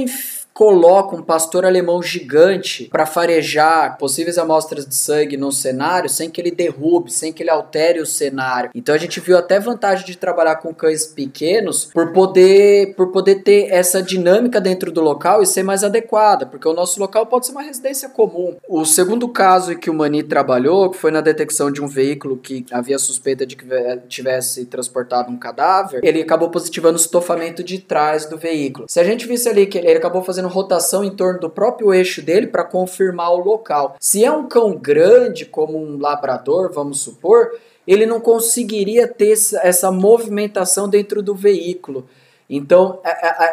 coloca 0.57 1.15
um 1.15 1.21
pastor 1.21 1.67
alemão 1.67 2.01
gigante 2.01 2.85
para 2.85 3.05
farejar 3.05 3.95
possíveis 3.99 4.39
amostras 4.39 4.87
de 4.87 4.95
sangue 4.95 5.37
num 5.37 5.51
cenário 5.51 6.09
sem 6.09 6.31
que 6.31 6.41
ele 6.41 6.49
derrube, 6.49 7.13
sem 7.13 7.31
que 7.31 7.43
ele 7.43 7.51
altere 7.51 8.01
o 8.01 8.07
cenário. 8.07 8.71
Então 8.73 8.95
a 8.95 8.97
gente 8.97 9.19
viu 9.19 9.37
até 9.37 9.59
vantagem 9.59 10.03
de 10.03 10.17
trabalhar 10.17 10.55
com 10.55 10.73
cães 10.73 11.05
pequenos 11.05 11.85
por 11.93 12.11
poder 12.11 12.95
por 12.95 13.11
poder 13.11 13.43
ter 13.43 13.67
essa 13.69 14.01
dinâmica 14.01 14.59
dentro 14.59 14.91
do 14.91 14.99
local 14.99 15.43
e 15.43 15.45
ser 15.45 15.61
mais 15.61 15.83
adequada, 15.83 16.47
porque 16.47 16.67
o 16.67 16.73
nosso 16.73 16.99
local 16.99 17.27
pode 17.27 17.45
ser 17.45 17.51
uma 17.51 17.61
residência 17.61 18.09
comum. 18.09 18.55
O 18.67 18.83
segundo 18.83 19.29
caso 19.29 19.73
em 19.73 19.77
que 19.77 19.91
o 19.91 19.93
Mani 19.93 20.23
trabalhou, 20.23 20.89
que 20.89 20.97
foi 20.97 21.11
na 21.11 21.21
detecção 21.21 21.71
de 21.71 21.83
um 21.83 21.87
veículo 21.87 22.35
que 22.35 22.65
havia 22.71 22.97
suspeita 22.97 23.45
de 23.45 23.55
que 23.55 23.63
tivesse 24.07 24.65
transportado 24.65 25.31
um 25.31 25.37
cadáver, 25.37 25.99
ele 26.03 26.19
acabou 26.19 26.49
positivando 26.49 26.97
o 26.97 27.01
estofamento 27.01 27.63
de 27.63 27.77
trás 27.77 28.25
do 28.25 28.39
veículo. 28.39 28.87
Se 28.89 28.99
a 28.99 29.03
gente 29.03 29.27
visse 29.27 29.47
ali 29.47 29.67
que 29.67 29.77
ele 29.77 29.91
acabou 29.91 30.23
fazendo 30.23 30.46
rotação 30.47 31.03
em 31.03 31.11
torno 31.11 31.39
do 31.39 31.49
próprio 31.49 31.93
eixo 31.93 32.21
dele 32.21 32.47
para 32.47 32.63
confirmar 32.63 33.31
o 33.33 33.43
local. 33.43 33.95
Se 33.99 34.23
é 34.23 34.31
um 34.31 34.47
cão 34.47 34.75
grande, 34.75 35.45
como 35.45 35.77
um 35.77 35.99
labrador, 35.99 36.71
vamos 36.73 36.99
supor, 37.01 37.51
ele 37.85 38.05
não 38.05 38.19
conseguiria 38.19 39.07
ter 39.07 39.33
essa 39.61 39.91
movimentação 39.91 40.89
dentro 40.89 41.21
do 41.21 41.33
veículo. 41.33 42.05
Então, 42.49 42.99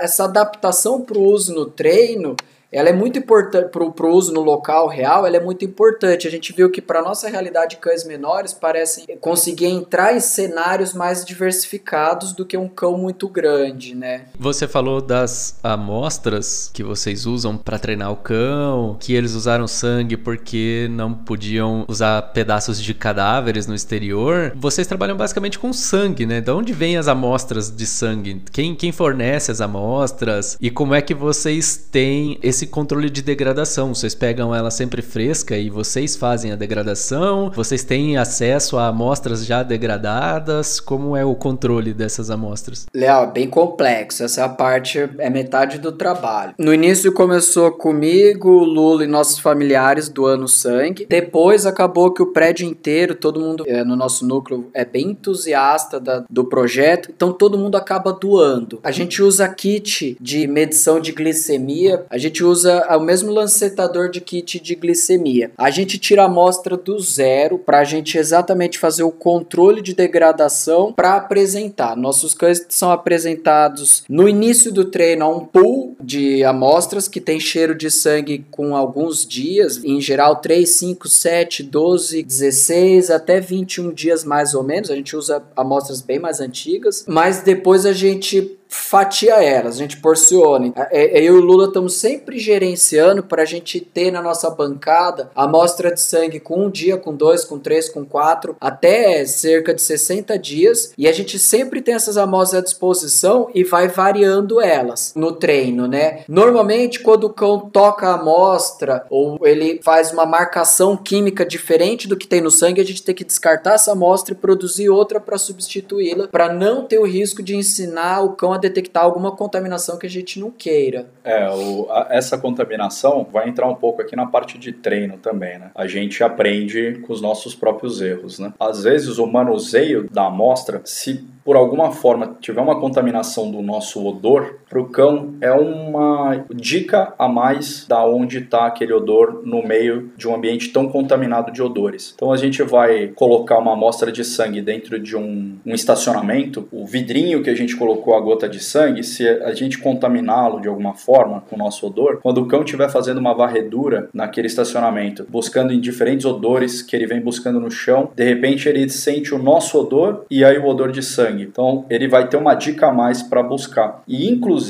essa 0.00 0.24
adaptação 0.24 1.00
para 1.00 1.18
o 1.18 1.24
uso 1.24 1.52
no 1.52 1.66
treino 1.66 2.36
ela 2.74 2.88
é 2.88 2.92
muito 2.92 3.16
importante 3.20 3.70
para 3.70 3.84
o 3.84 4.12
uso 4.12 4.32
no 4.32 4.40
local 4.40 4.88
real, 4.88 5.24
ela 5.24 5.36
é 5.36 5.40
muito 5.40 5.64
importante. 5.64 6.26
A 6.26 6.30
gente 6.30 6.52
viu 6.52 6.68
que 6.68 6.82
para 6.82 7.00
nossa 7.00 7.28
realidade 7.28 7.76
cães 7.76 8.04
menores 8.04 8.52
parecem 8.52 9.06
conseguir 9.20 9.66
entrar 9.66 10.16
em 10.16 10.18
cenários 10.18 10.92
mais 10.92 11.24
diversificados 11.24 12.32
do 12.32 12.44
que 12.44 12.56
um 12.56 12.68
cão 12.68 12.98
muito 12.98 13.28
grande, 13.28 13.94
né? 13.94 14.22
Você 14.36 14.66
falou 14.66 15.00
das 15.00 15.56
amostras 15.62 16.68
que 16.74 16.82
vocês 16.82 17.26
usam 17.26 17.56
para 17.56 17.78
treinar 17.78 18.10
o 18.10 18.16
cão, 18.16 18.96
que 18.98 19.14
eles 19.14 19.34
usaram 19.34 19.68
sangue 19.68 20.16
porque 20.16 20.88
não 20.90 21.14
podiam 21.14 21.84
usar 21.86 22.20
pedaços 22.32 22.82
de 22.82 22.92
cadáveres 22.92 23.68
no 23.68 23.74
exterior. 23.74 24.52
Vocês 24.56 24.88
trabalham 24.88 25.16
basicamente 25.16 25.60
com 25.60 25.72
sangue, 25.72 26.26
né? 26.26 26.40
De 26.40 26.50
onde 26.50 26.72
vêm 26.72 26.96
as 26.96 27.06
amostras 27.06 27.70
de 27.70 27.86
sangue? 27.86 28.42
Quem, 28.50 28.74
quem 28.74 28.90
fornece 28.90 29.52
as 29.52 29.60
amostras? 29.60 30.58
E 30.60 30.70
como 30.70 30.92
é 30.92 31.00
que 31.00 31.14
vocês 31.14 31.76
têm 31.76 32.36
esse 32.42 32.63
esse 32.64 32.66
controle 32.66 33.10
de 33.10 33.20
degradação. 33.20 33.94
Vocês 33.94 34.14
pegam 34.14 34.54
ela 34.54 34.70
sempre 34.70 35.02
fresca 35.02 35.56
e 35.56 35.68
vocês 35.68 36.16
fazem 36.16 36.50
a 36.52 36.56
degradação? 36.56 37.50
Vocês 37.54 37.84
têm 37.84 38.16
acesso 38.16 38.78
a 38.78 38.86
amostras 38.86 39.44
já 39.44 39.62
degradadas? 39.62 40.80
Como 40.80 41.14
é 41.16 41.24
o 41.24 41.34
controle 41.34 41.92
dessas 41.92 42.30
amostras? 42.30 42.86
Léo, 42.94 43.24
é 43.24 43.30
bem 43.30 43.48
complexo. 43.48 44.24
Essa 44.24 44.48
parte 44.48 44.98
é 45.18 45.28
metade 45.28 45.78
do 45.78 45.92
trabalho. 45.92 46.54
No 46.58 46.72
início 46.72 47.12
começou 47.12 47.70
comigo, 47.72 48.50
Lula 48.64 49.04
e 49.04 49.06
nossos 49.06 49.38
familiares 49.38 50.08
doando 50.08 50.48
sangue. 50.48 51.06
Depois 51.08 51.66
acabou 51.66 52.12
que 52.12 52.22
o 52.22 52.32
prédio 52.32 52.66
inteiro, 52.66 53.14
todo 53.14 53.40
mundo 53.40 53.64
é, 53.66 53.84
no 53.84 53.94
nosso 53.94 54.26
núcleo 54.26 54.70
é 54.72 54.84
bem 54.84 55.10
entusiasta 55.10 56.00
da, 56.00 56.24
do 56.30 56.44
projeto, 56.44 57.10
então 57.14 57.32
todo 57.32 57.58
mundo 57.58 57.76
acaba 57.76 58.12
doando. 58.12 58.80
A 58.82 58.90
gente 58.90 59.22
usa 59.22 59.46
kit 59.48 60.16
de 60.18 60.46
medição 60.46 60.98
de 60.98 61.12
glicemia, 61.12 62.06
a 62.08 62.16
gente 62.16 62.42
usa 62.42 62.53
usa 62.54 62.86
o 62.96 63.00
mesmo 63.00 63.32
lancetador 63.32 64.08
de 64.08 64.20
kit 64.20 64.60
de 64.60 64.74
glicemia. 64.76 65.50
A 65.58 65.70
gente 65.70 65.98
tira 65.98 66.22
a 66.22 66.26
amostra 66.26 66.76
do 66.76 66.98
zero 67.00 67.58
para 67.58 67.80
a 67.80 67.84
gente 67.84 68.16
exatamente 68.16 68.78
fazer 68.78 69.02
o 69.02 69.10
controle 69.10 69.82
de 69.82 69.92
degradação 69.92 70.92
para 70.92 71.16
apresentar. 71.16 71.96
Nossos 71.96 72.32
cães 72.32 72.64
são 72.68 72.92
apresentados 72.92 74.04
no 74.08 74.28
início 74.28 74.72
do 74.72 74.84
treino 74.84 75.24
a 75.24 75.28
um 75.28 75.40
pool 75.40 75.96
de 76.00 76.44
amostras 76.44 77.08
que 77.08 77.20
tem 77.20 77.40
cheiro 77.40 77.74
de 77.74 77.90
sangue 77.90 78.46
com 78.50 78.76
alguns 78.76 79.26
dias, 79.26 79.82
em 79.84 80.00
geral 80.00 80.36
3, 80.36 80.68
5, 80.68 81.08
7, 81.08 81.62
12, 81.64 82.22
16 82.22 83.10
até 83.10 83.40
21 83.40 83.92
dias 83.92 84.24
mais 84.24 84.54
ou 84.54 84.62
menos. 84.62 84.90
A 84.90 84.94
gente 84.94 85.16
usa 85.16 85.42
amostras 85.56 86.00
bem 86.00 86.18
mais 86.18 86.40
antigas, 86.40 87.04
mas 87.08 87.42
depois 87.42 87.84
a 87.84 87.92
gente 87.92 88.56
fatia 88.68 89.42
elas, 89.42 89.76
a 89.76 89.78
gente 89.78 89.98
porciona. 89.98 90.72
É, 90.90 91.18
é, 91.18 91.22
eu 91.22 91.36
e 91.36 91.38
o 91.38 91.40
Lula 91.40 91.66
estamos 91.66 91.94
sempre 91.94 92.38
gerenciando 92.38 93.22
para 93.22 93.42
a 93.42 93.46
gente 93.46 93.80
ter 93.80 94.10
na 94.10 94.20
nossa 94.20 94.50
bancada 94.50 95.30
amostra 95.34 95.92
de 95.92 96.00
sangue 96.00 96.40
com 96.40 96.66
um 96.66 96.70
dia, 96.70 96.96
com 96.96 97.14
dois, 97.14 97.44
com 97.44 97.58
três, 97.58 97.88
com 97.88 98.04
quatro, 98.04 98.56
até 98.60 99.24
cerca 99.26 99.72
de 99.72 99.80
60 99.80 100.38
dias. 100.38 100.92
E 100.98 101.08
a 101.08 101.12
gente 101.12 101.38
sempre 101.38 101.80
tem 101.80 101.94
essas 101.94 102.16
amostras 102.16 102.60
à 102.60 102.64
disposição 102.64 103.48
e 103.54 103.64
vai 103.64 103.88
variando 103.88 104.60
elas 104.60 105.12
no 105.14 105.32
treino, 105.32 105.86
né? 105.86 106.24
Normalmente, 106.28 107.00
quando 107.00 107.24
o 107.24 107.32
cão 107.32 107.70
toca 107.70 108.08
a 108.08 108.14
amostra 108.14 109.06
ou 109.08 109.38
ele 109.46 109.80
faz 109.82 110.12
uma 110.12 110.26
marcação 110.26 110.96
química 110.96 111.44
diferente 111.44 112.08
do 112.08 112.16
que 112.16 112.26
tem 112.26 112.40
no 112.40 112.50
sangue, 112.50 112.80
a 112.80 112.84
gente 112.84 113.02
tem 113.02 113.14
que 113.14 113.24
descartar 113.24 113.74
essa 113.74 113.92
amostra 113.92 114.34
e 114.34 114.36
produzir 114.36 114.88
outra 114.88 115.20
para 115.20 115.38
substituí-la, 115.38 116.28
para 116.28 116.52
não 116.52 116.84
ter 116.84 116.98
o 116.98 117.06
risco 117.06 117.42
de 117.42 117.56
ensinar 117.56 118.22
o 118.22 118.32
cão 118.32 118.52
a 118.52 118.58
detectar 118.64 119.04
alguma 119.04 119.36
contaminação 119.36 119.98
que 119.98 120.06
a 120.06 120.10
gente 120.10 120.40
não 120.40 120.50
queira. 120.50 121.06
É, 121.22 121.48
o, 121.50 121.86
a, 121.90 122.08
essa 122.10 122.38
contaminação 122.38 123.26
vai 123.30 123.48
entrar 123.48 123.68
um 123.68 123.74
pouco 123.74 124.00
aqui 124.00 124.16
na 124.16 124.26
parte 124.26 124.58
de 124.58 124.72
treino 124.72 125.18
também, 125.18 125.58
né? 125.58 125.70
A 125.74 125.86
gente 125.86 126.22
aprende 126.24 127.02
com 127.06 127.12
os 127.12 127.20
nossos 127.20 127.54
próprios 127.54 128.00
erros, 128.00 128.38
né? 128.38 128.52
Às 128.58 128.84
vezes 128.84 129.18
o 129.18 129.26
manuseio 129.26 130.08
da 130.10 130.26
amostra, 130.26 130.80
se 130.84 131.26
por 131.44 131.56
alguma 131.56 131.92
forma 131.92 132.36
tiver 132.40 132.62
uma 132.62 132.80
contaminação 132.80 133.50
do 133.50 133.60
nosso 133.60 134.04
odor, 134.06 134.60
para 134.74 134.82
o 134.82 134.88
cão 134.88 135.34
é 135.40 135.52
uma 135.52 136.44
dica 136.52 137.14
a 137.16 137.28
mais 137.28 137.86
da 137.86 138.04
onde 138.04 138.38
está 138.38 138.66
aquele 138.66 138.92
odor 138.92 139.42
no 139.44 139.62
meio 139.64 140.10
de 140.16 140.26
um 140.26 140.34
ambiente 140.34 140.72
tão 140.72 140.88
contaminado 140.88 141.52
de 141.52 141.62
odores. 141.62 142.12
Então 142.12 142.32
a 142.32 142.36
gente 142.36 142.60
vai 142.64 143.12
colocar 143.14 143.58
uma 143.58 143.74
amostra 143.74 144.10
de 144.10 144.24
sangue 144.24 144.60
dentro 144.60 144.98
de 144.98 145.16
um, 145.16 145.54
um 145.64 145.72
estacionamento, 145.72 146.66
o 146.72 146.84
vidrinho 146.84 147.40
que 147.40 147.50
a 147.50 147.54
gente 147.54 147.76
colocou 147.76 148.16
a 148.16 148.20
gota 148.20 148.48
de 148.48 148.58
sangue, 148.58 149.04
se 149.04 149.28
a 149.28 149.54
gente 149.54 149.78
contaminá-lo 149.78 150.60
de 150.60 150.66
alguma 150.66 150.94
forma 150.94 151.40
com 151.48 151.54
o 151.54 151.58
nosso 151.58 151.86
odor, 151.86 152.18
quando 152.20 152.38
o 152.38 152.46
cão 152.46 152.64
estiver 152.64 152.90
fazendo 152.90 153.18
uma 153.18 153.32
varredura 153.32 154.08
naquele 154.12 154.48
estacionamento, 154.48 155.24
buscando 155.28 155.72
em 155.72 155.78
diferentes 155.78 156.26
odores 156.26 156.82
que 156.82 156.96
ele 156.96 157.06
vem 157.06 157.20
buscando 157.20 157.60
no 157.60 157.70
chão, 157.70 158.10
de 158.12 158.24
repente 158.24 158.68
ele 158.68 158.88
sente 158.88 159.32
o 159.32 159.38
nosso 159.38 159.78
odor 159.78 160.24
e 160.28 160.44
aí 160.44 160.58
o 160.58 160.66
odor 160.66 160.90
de 160.90 161.00
sangue. 161.00 161.44
Então 161.44 161.86
ele 161.88 162.08
vai 162.08 162.26
ter 162.28 162.36
uma 162.36 162.56
dica 162.56 162.88
a 162.88 162.92
mais 162.92 163.22
para 163.22 163.40
buscar. 163.40 164.02
E 164.08 164.28
inclusive 164.28 164.63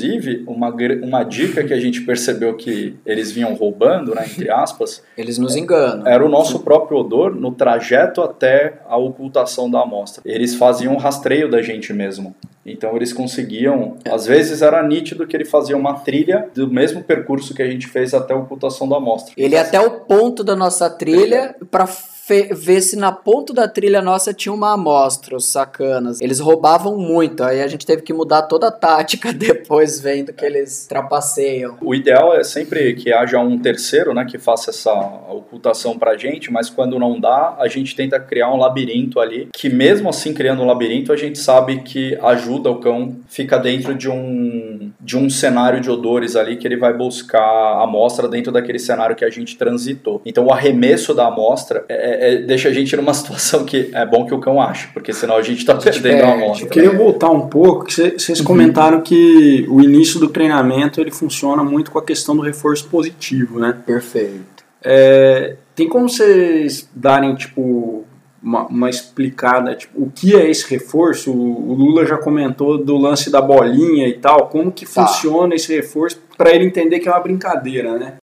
uma, 0.47 0.73
uma 1.03 1.23
dica 1.23 1.63
que 1.63 1.73
a 1.73 1.79
gente 1.79 2.01
percebeu 2.01 2.55
que 2.55 2.95
eles 3.05 3.31
vinham 3.31 3.53
roubando, 3.53 4.13
né, 4.15 4.25
entre 4.25 4.49
aspas, 4.49 5.03
eles 5.17 5.37
nos 5.37 5.55
enganam. 5.55 6.07
Era 6.07 6.25
o 6.25 6.29
nosso 6.29 6.59
próprio 6.59 6.97
odor 6.97 7.35
no 7.35 7.51
trajeto 7.51 8.21
até 8.21 8.79
a 8.87 8.97
ocultação 8.97 9.69
da 9.69 9.81
amostra. 9.81 10.21
Eles 10.25 10.55
faziam 10.55 10.93
um 10.93 10.97
rastreio 10.97 11.49
da 11.49 11.61
gente 11.61 11.93
mesmo. 11.93 12.35
Então 12.65 12.95
eles 12.95 13.13
conseguiam, 13.13 13.97
às 14.09 14.25
vezes 14.25 14.63
era 14.63 14.81
nítido 14.81 15.27
que 15.27 15.37
ele 15.37 15.45
fazia 15.45 15.77
uma 15.77 15.99
trilha 15.99 16.49
do 16.55 16.67
mesmo 16.67 17.03
percurso 17.03 17.53
que 17.53 17.61
a 17.61 17.67
gente 17.67 17.87
fez 17.87 18.13
até 18.13 18.33
a 18.33 18.37
ocultação 18.37 18.89
da 18.89 18.97
amostra. 18.97 19.33
Ele 19.37 19.53
ia 19.53 19.61
até 19.61 19.79
o 19.79 19.99
ponto 20.01 20.43
da 20.43 20.55
nossa 20.55 20.89
trilha 20.89 21.55
para 21.69 21.85
ver 22.27 22.81
se 22.81 22.95
na 22.95 23.11
ponta 23.11 23.53
da 23.53 23.67
trilha 23.67 24.01
nossa 24.01 24.33
tinha 24.33 24.53
uma 24.53 24.73
amostra, 24.73 25.35
os 25.35 25.45
sacanas. 25.45 26.21
Eles 26.21 26.39
roubavam 26.39 26.97
muito, 26.97 27.43
aí 27.43 27.61
a 27.61 27.67
gente 27.67 27.85
teve 27.85 28.01
que 28.01 28.13
mudar 28.13 28.43
toda 28.43 28.67
a 28.67 28.71
tática 28.71 29.31
depois, 29.33 29.99
vendo 29.99 30.33
que 30.33 30.43
eles 30.43 30.87
trapaceiam. 30.87 31.77
O 31.81 31.93
ideal 31.93 32.35
é 32.35 32.43
sempre 32.43 32.93
que 32.95 33.13
haja 33.13 33.39
um 33.39 33.59
terceiro, 33.59 34.13
né, 34.13 34.25
que 34.25 34.37
faça 34.37 34.71
essa 34.71 34.91
ocultação 35.29 35.97
pra 35.97 36.17
gente, 36.17 36.51
mas 36.51 36.69
quando 36.69 36.97
não 36.97 37.19
dá, 37.19 37.55
a 37.59 37.67
gente 37.67 37.95
tenta 37.95 38.19
criar 38.19 38.51
um 38.51 38.57
labirinto 38.57 39.19
ali, 39.19 39.49
que 39.53 39.69
mesmo 39.69 40.09
assim 40.09 40.33
criando 40.33 40.63
um 40.63 40.65
labirinto, 40.65 41.13
a 41.13 41.17
gente 41.17 41.37
sabe 41.37 41.81
que 41.81 42.17
ajuda 42.21 42.69
o 42.69 42.79
cão, 42.79 43.15
fica 43.27 43.57
dentro 43.57 43.93
de 43.93 44.09
um, 44.09 44.91
de 44.99 45.17
um 45.17 45.29
cenário 45.29 45.79
de 45.79 45.89
odores 45.89 46.35
ali 46.35 46.57
que 46.57 46.67
ele 46.67 46.77
vai 46.77 46.93
buscar 46.93 47.41
a 47.41 47.83
amostra 47.83 48.27
dentro 48.27 48.51
daquele 48.51 48.79
cenário 48.79 49.15
que 49.15 49.25
a 49.25 49.29
gente 49.29 49.57
transitou. 49.57 50.21
Então 50.25 50.45
o 50.45 50.51
arremesso 50.51 51.13
da 51.13 51.27
amostra 51.27 51.85
é, 51.87 52.14
é, 52.19 52.37
deixa 52.37 52.69
a 52.69 52.73
gente 52.73 52.95
numa 52.95 53.13
situação 53.15 53.65
que 53.65 53.89
é 53.93 54.05
bom 54.05 54.25
que 54.25 54.33
o 54.33 54.39
cão 54.39 54.61
ache, 54.61 54.87
porque 54.93 55.13
senão 55.13 55.35
a 55.35 55.41
gente 55.41 55.59
está 55.59 55.75
perdendo 55.75 56.23
a 56.23 56.33
amostra. 56.33 56.65
Eu 56.65 56.69
queria 56.69 56.91
voltar 56.91 57.29
um 57.29 57.47
pouco, 57.47 57.85
que 57.85 57.93
vocês 57.93 58.39
uhum. 58.39 58.45
comentaram 58.45 59.01
que 59.01 59.65
o 59.69 59.81
início 59.81 60.19
do 60.19 60.27
treinamento 60.27 60.99
ele 60.99 61.11
funciona 61.11 61.63
muito 61.63 61.91
com 61.91 61.99
a 61.99 62.03
questão 62.03 62.35
do 62.35 62.41
reforço 62.41 62.87
positivo, 62.87 63.59
né? 63.59 63.77
Perfeito. 63.85 64.63
É, 64.83 65.55
tem 65.75 65.89
como 65.89 66.07
vocês 66.07 66.87
darem, 66.95 67.35
tipo, 67.35 68.05
uma, 68.41 68.67
uma, 68.67 68.89
explicada, 68.89 69.75
tipo, 69.75 70.03
o 70.03 70.11
que 70.11 70.35
é 70.35 70.49
esse 70.49 70.69
reforço? 70.69 71.31
O, 71.31 71.71
o, 71.71 71.73
Lula 71.73 72.05
já 72.05 72.17
comentou 72.17 72.77
do 72.77 72.95
lance 72.95 73.31
da 73.31 73.41
bolinha 73.41 74.07
e 74.07 74.13
tal, 74.13 74.47
como 74.47 74.71
que 74.71 74.85
tá. 74.85 75.07
funciona 75.07 75.55
esse 75.55 75.75
reforço 75.75 76.21
para 76.37 76.53
ele 76.53 76.65
entender 76.65 76.99
que 76.99 77.07
é 77.07 77.11
uma 77.11 77.19
brincadeira, 77.19 77.97
né? 77.97 78.17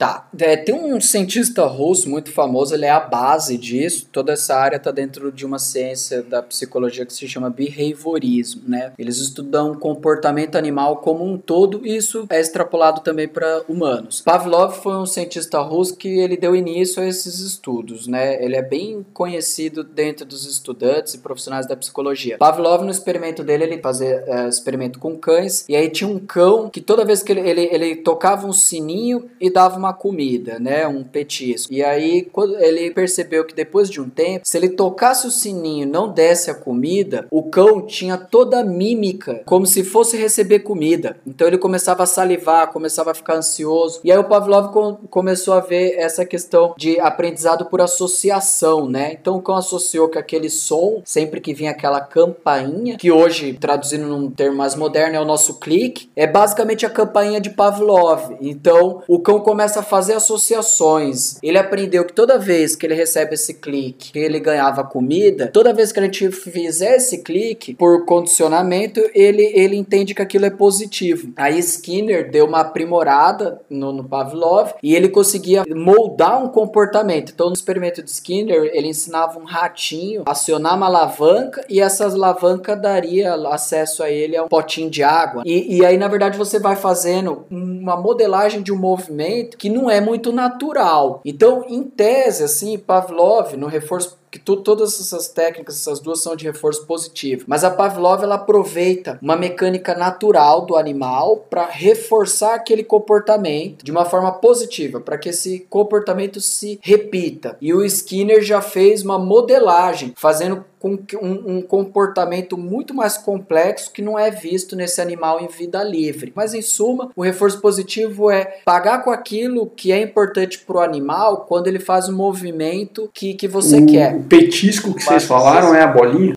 Tá. 0.00 0.26
É, 0.38 0.56
tem 0.56 0.74
um 0.74 0.98
cientista 0.98 1.66
russo 1.66 2.08
muito 2.08 2.32
famoso, 2.32 2.74
ele 2.74 2.86
é 2.86 2.90
a 2.90 3.00
base 3.00 3.58
disso. 3.58 4.08
Toda 4.10 4.32
essa 4.32 4.56
área 4.56 4.78
está 4.78 4.90
dentro 4.90 5.30
de 5.30 5.44
uma 5.44 5.58
ciência 5.58 6.22
da 6.22 6.42
psicologia 6.42 7.04
que 7.04 7.12
se 7.12 7.28
chama 7.28 7.50
behaviorismo, 7.50 8.62
né? 8.66 8.94
Eles 8.98 9.18
estudam 9.18 9.74
comportamento 9.74 10.56
animal 10.56 10.96
como 11.02 11.22
um 11.22 11.36
todo 11.36 11.86
e 11.86 11.94
isso 11.94 12.24
é 12.30 12.40
extrapolado 12.40 13.02
também 13.02 13.28
para 13.28 13.62
humanos. 13.68 14.22
Pavlov 14.22 14.72
foi 14.80 14.96
um 14.96 15.04
cientista 15.04 15.60
russo 15.60 15.94
que 15.94 16.08
ele 16.08 16.38
deu 16.38 16.56
início 16.56 17.02
a 17.02 17.06
esses 17.06 17.40
estudos, 17.40 18.06
né? 18.06 18.42
Ele 18.42 18.56
é 18.56 18.62
bem 18.62 19.04
conhecido 19.12 19.84
dentro 19.84 20.24
dos 20.24 20.46
estudantes 20.46 21.12
e 21.12 21.18
profissionais 21.18 21.66
da 21.66 21.76
psicologia. 21.76 22.38
Pavlov, 22.38 22.84
no 22.84 22.90
experimento 22.90 23.44
dele, 23.44 23.64
ele 23.64 23.82
fazia 23.82 24.24
é, 24.26 24.48
experimento 24.48 24.98
com 24.98 25.14
cães 25.14 25.66
e 25.68 25.76
aí 25.76 25.90
tinha 25.90 26.08
um 26.08 26.18
cão 26.18 26.70
que 26.70 26.80
toda 26.80 27.04
vez 27.04 27.22
que 27.22 27.32
ele, 27.32 27.46
ele, 27.46 27.68
ele 27.70 27.96
tocava 27.96 28.46
um 28.46 28.52
sininho 28.54 29.28
e 29.38 29.50
dava 29.50 29.76
uma 29.76 29.89
comida, 29.92 30.58
né? 30.58 30.86
Um 30.86 31.04
petisco. 31.04 31.72
E 31.72 31.82
aí, 31.82 32.22
quando 32.22 32.58
ele 32.58 32.90
percebeu 32.90 33.44
que 33.44 33.54
depois 33.54 33.90
de 33.90 34.00
um 34.00 34.08
tempo, 34.08 34.46
se 34.46 34.56
ele 34.56 34.70
tocasse 34.70 35.26
o 35.26 35.30
sininho 35.30 35.82
e 35.82 35.86
não 35.86 36.08
desse 36.08 36.50
a 36.50 36.54
comida, 36.54 37.26
o 37.30 37.42
cão 37.44 37.82
tinha 37.82 38.16
toda 38.16 38.60
a 38.60 38.64
mímica, 38.64 39.42
como 39.44 39.66
se 39.66 39.84
fosse 39.84 40.16
receber 40.16 40.60
comida. 40.60 41.16
Então 41.26 41.46
ele 41.46 41.58
começava 41.58 42.02
a 42.02 42.06
salivar, 42.06 42.72
começava 42.72 43.10
a 43.10 43.14
ficar 43.14 43.36
ansioso. 43.36 44.00
E 44.04 44.10
aí 44.10 44.18
o 44.18 44.24
Pavlov 44.24 44.72
com, 44.72 44.94
começou 45.08 45.54
a 45.54 45.60
ver 45.60 45.94
essa 45.96 46.24
questão 46.24 46.74
de 46.76 46.98
aprendizado 47.00 47.66
por 47.66 47.80
associação, 47.80 48.88
né? 48.88 49.12
Então 49.12 49.36
o 49.36 49.42
cão 49.42 49.56
associou 49.56 50.08
que 50.08 50.18
aquele 50.18 50.50
som, 50.50 51.02
sempre 51.04 51.40
que 51.40 51.54
vinha 51.54 51.70
aquela 51.70 52.00
campainha, 52.00 52.96
que 52.96 53.10
hoje, 53.10 53.52
traduzindo 53.54 54.06
num 54.06 54.30
termo 54.30 54.56
mais 54.56 54.74
moderno, 54.74 55.16
é 55.16 55.20
o 55.20 55.24
nosso 55.24 55.58
clique, 55.58 56.10
é 56.14 56.26
basicamente 56.26 56.86
a 56.86 56.90
campainha 56.90 57.40
de 57.40 57.50
Pavlov. 57.50 58.36
Então 58.40 59.02
o 59.08 59.18
cão 59.18 59.40
começa 59.40 59.79
a 59.79 59.79
fazer 59.82 60.14
associações. 60.14 61.38
Ele 61.42 61.58
aprendeu 61.58 62.04
que 62.04 62.12
toda 62.12 62.38
vez 62.38 62.76
que 62.76 62.86
ele 62.86 62.94
recebe 62.94 63.34
esse 63.34 63.54
clique, 63.54 64.18
ele 64.18 64.40
ganhava 64.40 64.84
comida, 64.84 65.48
toda 65.48 65.72
vez 65.72 65.92
que 65.92 66.00
a 66.00 66.02
gente 66.02 66.30
fizer 66.30 66.96
esse 66.96 67.18
clique, 67.18 67.74
por 67.74 68.04
condicionamento, 68.04 69.00
ele, 69.14 69.42
ele 69.54 69.76
entende 69.76 70.14
que 70.14 70.22
aquilo 70.22 70.46
é 70.46 70.50
positivo. 70.50 71.32
Aí 71.36 71.58
Skinner 71.58 72.30
deu 72.30 72.46
uma 72.46 72.60
aprimorada 72.60 73.60
no, 73.68 73.92
no 73.92 74.04
Pavlov 74.04 74.72
e 74.82 74.94
ele 74.94 75.08
conseguia 75.08 75.64
moldar 75.74 76.42
um 76.42 76.48
comportamento. 76.48 77.32
Então, 77.32 77.48
no 77.48 77.54
experimento 77.54 78.02
de 78.02 78.10
Skinner, 78.10 78.70
ele 78.72 78.88
ensinava 78.88 79.38
um 79.38 79.44
ratinho 79.44 80.22
a 80.26 80.32
acionar 80.32 80.76
uma 80.76 80.86
alavanca 80.86 81.64
e 81.68 81.80
essa 81.80 82.06
alavanca 82.06 82.76
daria 82.76 83.34
acesso 83.48 84.02
a 84.02 84.10
ele 84.10 84.36
a 84.36 84.44
um 84.44 84.48
potinho 84.48 84.90
de 84.90 85.02
água. 85.02 85.42
E, 85.44 85.78
e 85.78 85.84
aí, 85.84 85.96
na 85.96 86.08
verdade, 86.08 86.36
você 86.36 86.58
vai 86.58 86.76
fazendo 86.76 87.44
uma 87.50 87.96
modelagem 87.96 88.62
de 88.62 88.72
um 88.72 88.76
movimento 88.76 89.56
que 89.56 89.68
não 89.70 89.90
é 89.90 90.00
muito 90.00 90.32
natural. 90.32 91.20
Então, 91.24 91.64
em 91.68 91.82
tese, 91.82 92.44
assim, 92.44 92.78
Pavlov, 92.78 93.56
no 93.56 93.66
reforço 93.66 94.19
que 94.30 94.38
tu, 94.38 94.56
todas 94.56 95.00
essas 95.00 95.28
técnicas, 95.28 95.76
essas 95.76 96.00
duas 96.00 96.20
são 96.20 96.36
de 96.36 96.44
reforço 96.44 96.86
positivo. 96.86 97.44
Mas 97.46 97.64
a 97.64 97.70
Pavlov 97.70 98.22
ela 98.22 98.36
aproveita 98.36 99.18
uma 99.20 99.36
mecânica 99.36 99.94
natural 99.94 100.64
do 100.64 100.76
animal 100.76 101.44
para 101.50 101.66
reforçar 101.66 102.54
aquele 102.54 102.84
comportamento 102.84 103.84
de 103.84 103.90
uma 103.90 104.04
forma 104.04 104.32
positiva, 104.32 105.00
para 105.00 105.18
que 105.18 105.30
esse 105.30 105.66
comportamento 105.68 106.40
se 106.40 106.78
repita. 106.82 107.56
E 107.60 107.74
o 107.74 107.84
Skinner 107.84 108.42
já 108.42 108.60
fez 108.60 109.02
uma 109.02 109.18
modelagem, 109.18 110.12
fazendo 110.16 110.64
com 110.80 110.98
um, 111.20 111.56
um, 111.56 111.62
comportamento 111.62 112.56
muito 112.56 112.94
mais 112.94 113.18
complexo 113.18 113.92
que 113.92 114.00
não 114.00 114.18
é 114.18 114.30
visto 114.30 114.74
nesse 114.74 115.00
animal 115.00 115.38
em 115.40 115.46
vida 115.46 115.84
livre. 115.84 116.32
Mas 116.34 116.54
em 116.54 116.62
suma, 116.62 117.10
o 117.14 117.22
reforço 117.22 117.60
positivo 117.60 118.30
é 118.30 118.60
pagar 118.64 119.04
com 119.04 119.10
aquilo 119.10 119.66
que 119.66 119.92
é 119.92 120.00
importante 120.00 120.58
para 120.58 120.78
o 120.78 120.80
animal 120.80 121.44
quando 121.46 121.66
ele 121.66 121.78
faz 121.78 122.08
o 122.08 122.16
movimento 122.16 123.10
que, 123.12 123.34
que 123.34 123.46
você 123.46 123.84
quer. 123.84 124.19
O 124.20 124.24
petisco 124.24 124.92
que 124.92 125.02
vocês 125.02 125.24
falaram 125.24 125.74
é 125.74 125.80
a 125.82 125.86
bolinha? 125.86 126.34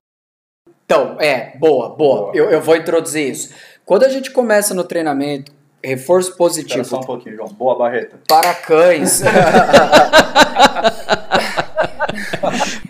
Então, 0.86 1.18
é, 1.20 1.58
boa, 1.58 1.90
boa. 1.90 2.20
boa. 2.22 2.32
Eu, 2.34 2.50
eu 2.50 2.62
vou 2.62 2.78
introduzir 2.78 3.30
isso. 3.30 3.54
Quando 3.86 4.06
a 4.06 4.10
gente 4.10 4.32
começa 4.32 4.74
no 4.74 4.86
treinamento, 4.86 5.52
reforço 5.84 6.38
positivo. 6.38 6.80
Espera 6.82 7.02
só 7.02 7.04
um 7.04 7.06
pouquinho, 7.06 7.36
João. 7.36 7.50
Boa, 7.50 7.78
Barreta. 7.78 8.18
Para 8.26 8.54
cães. 8.54 9.22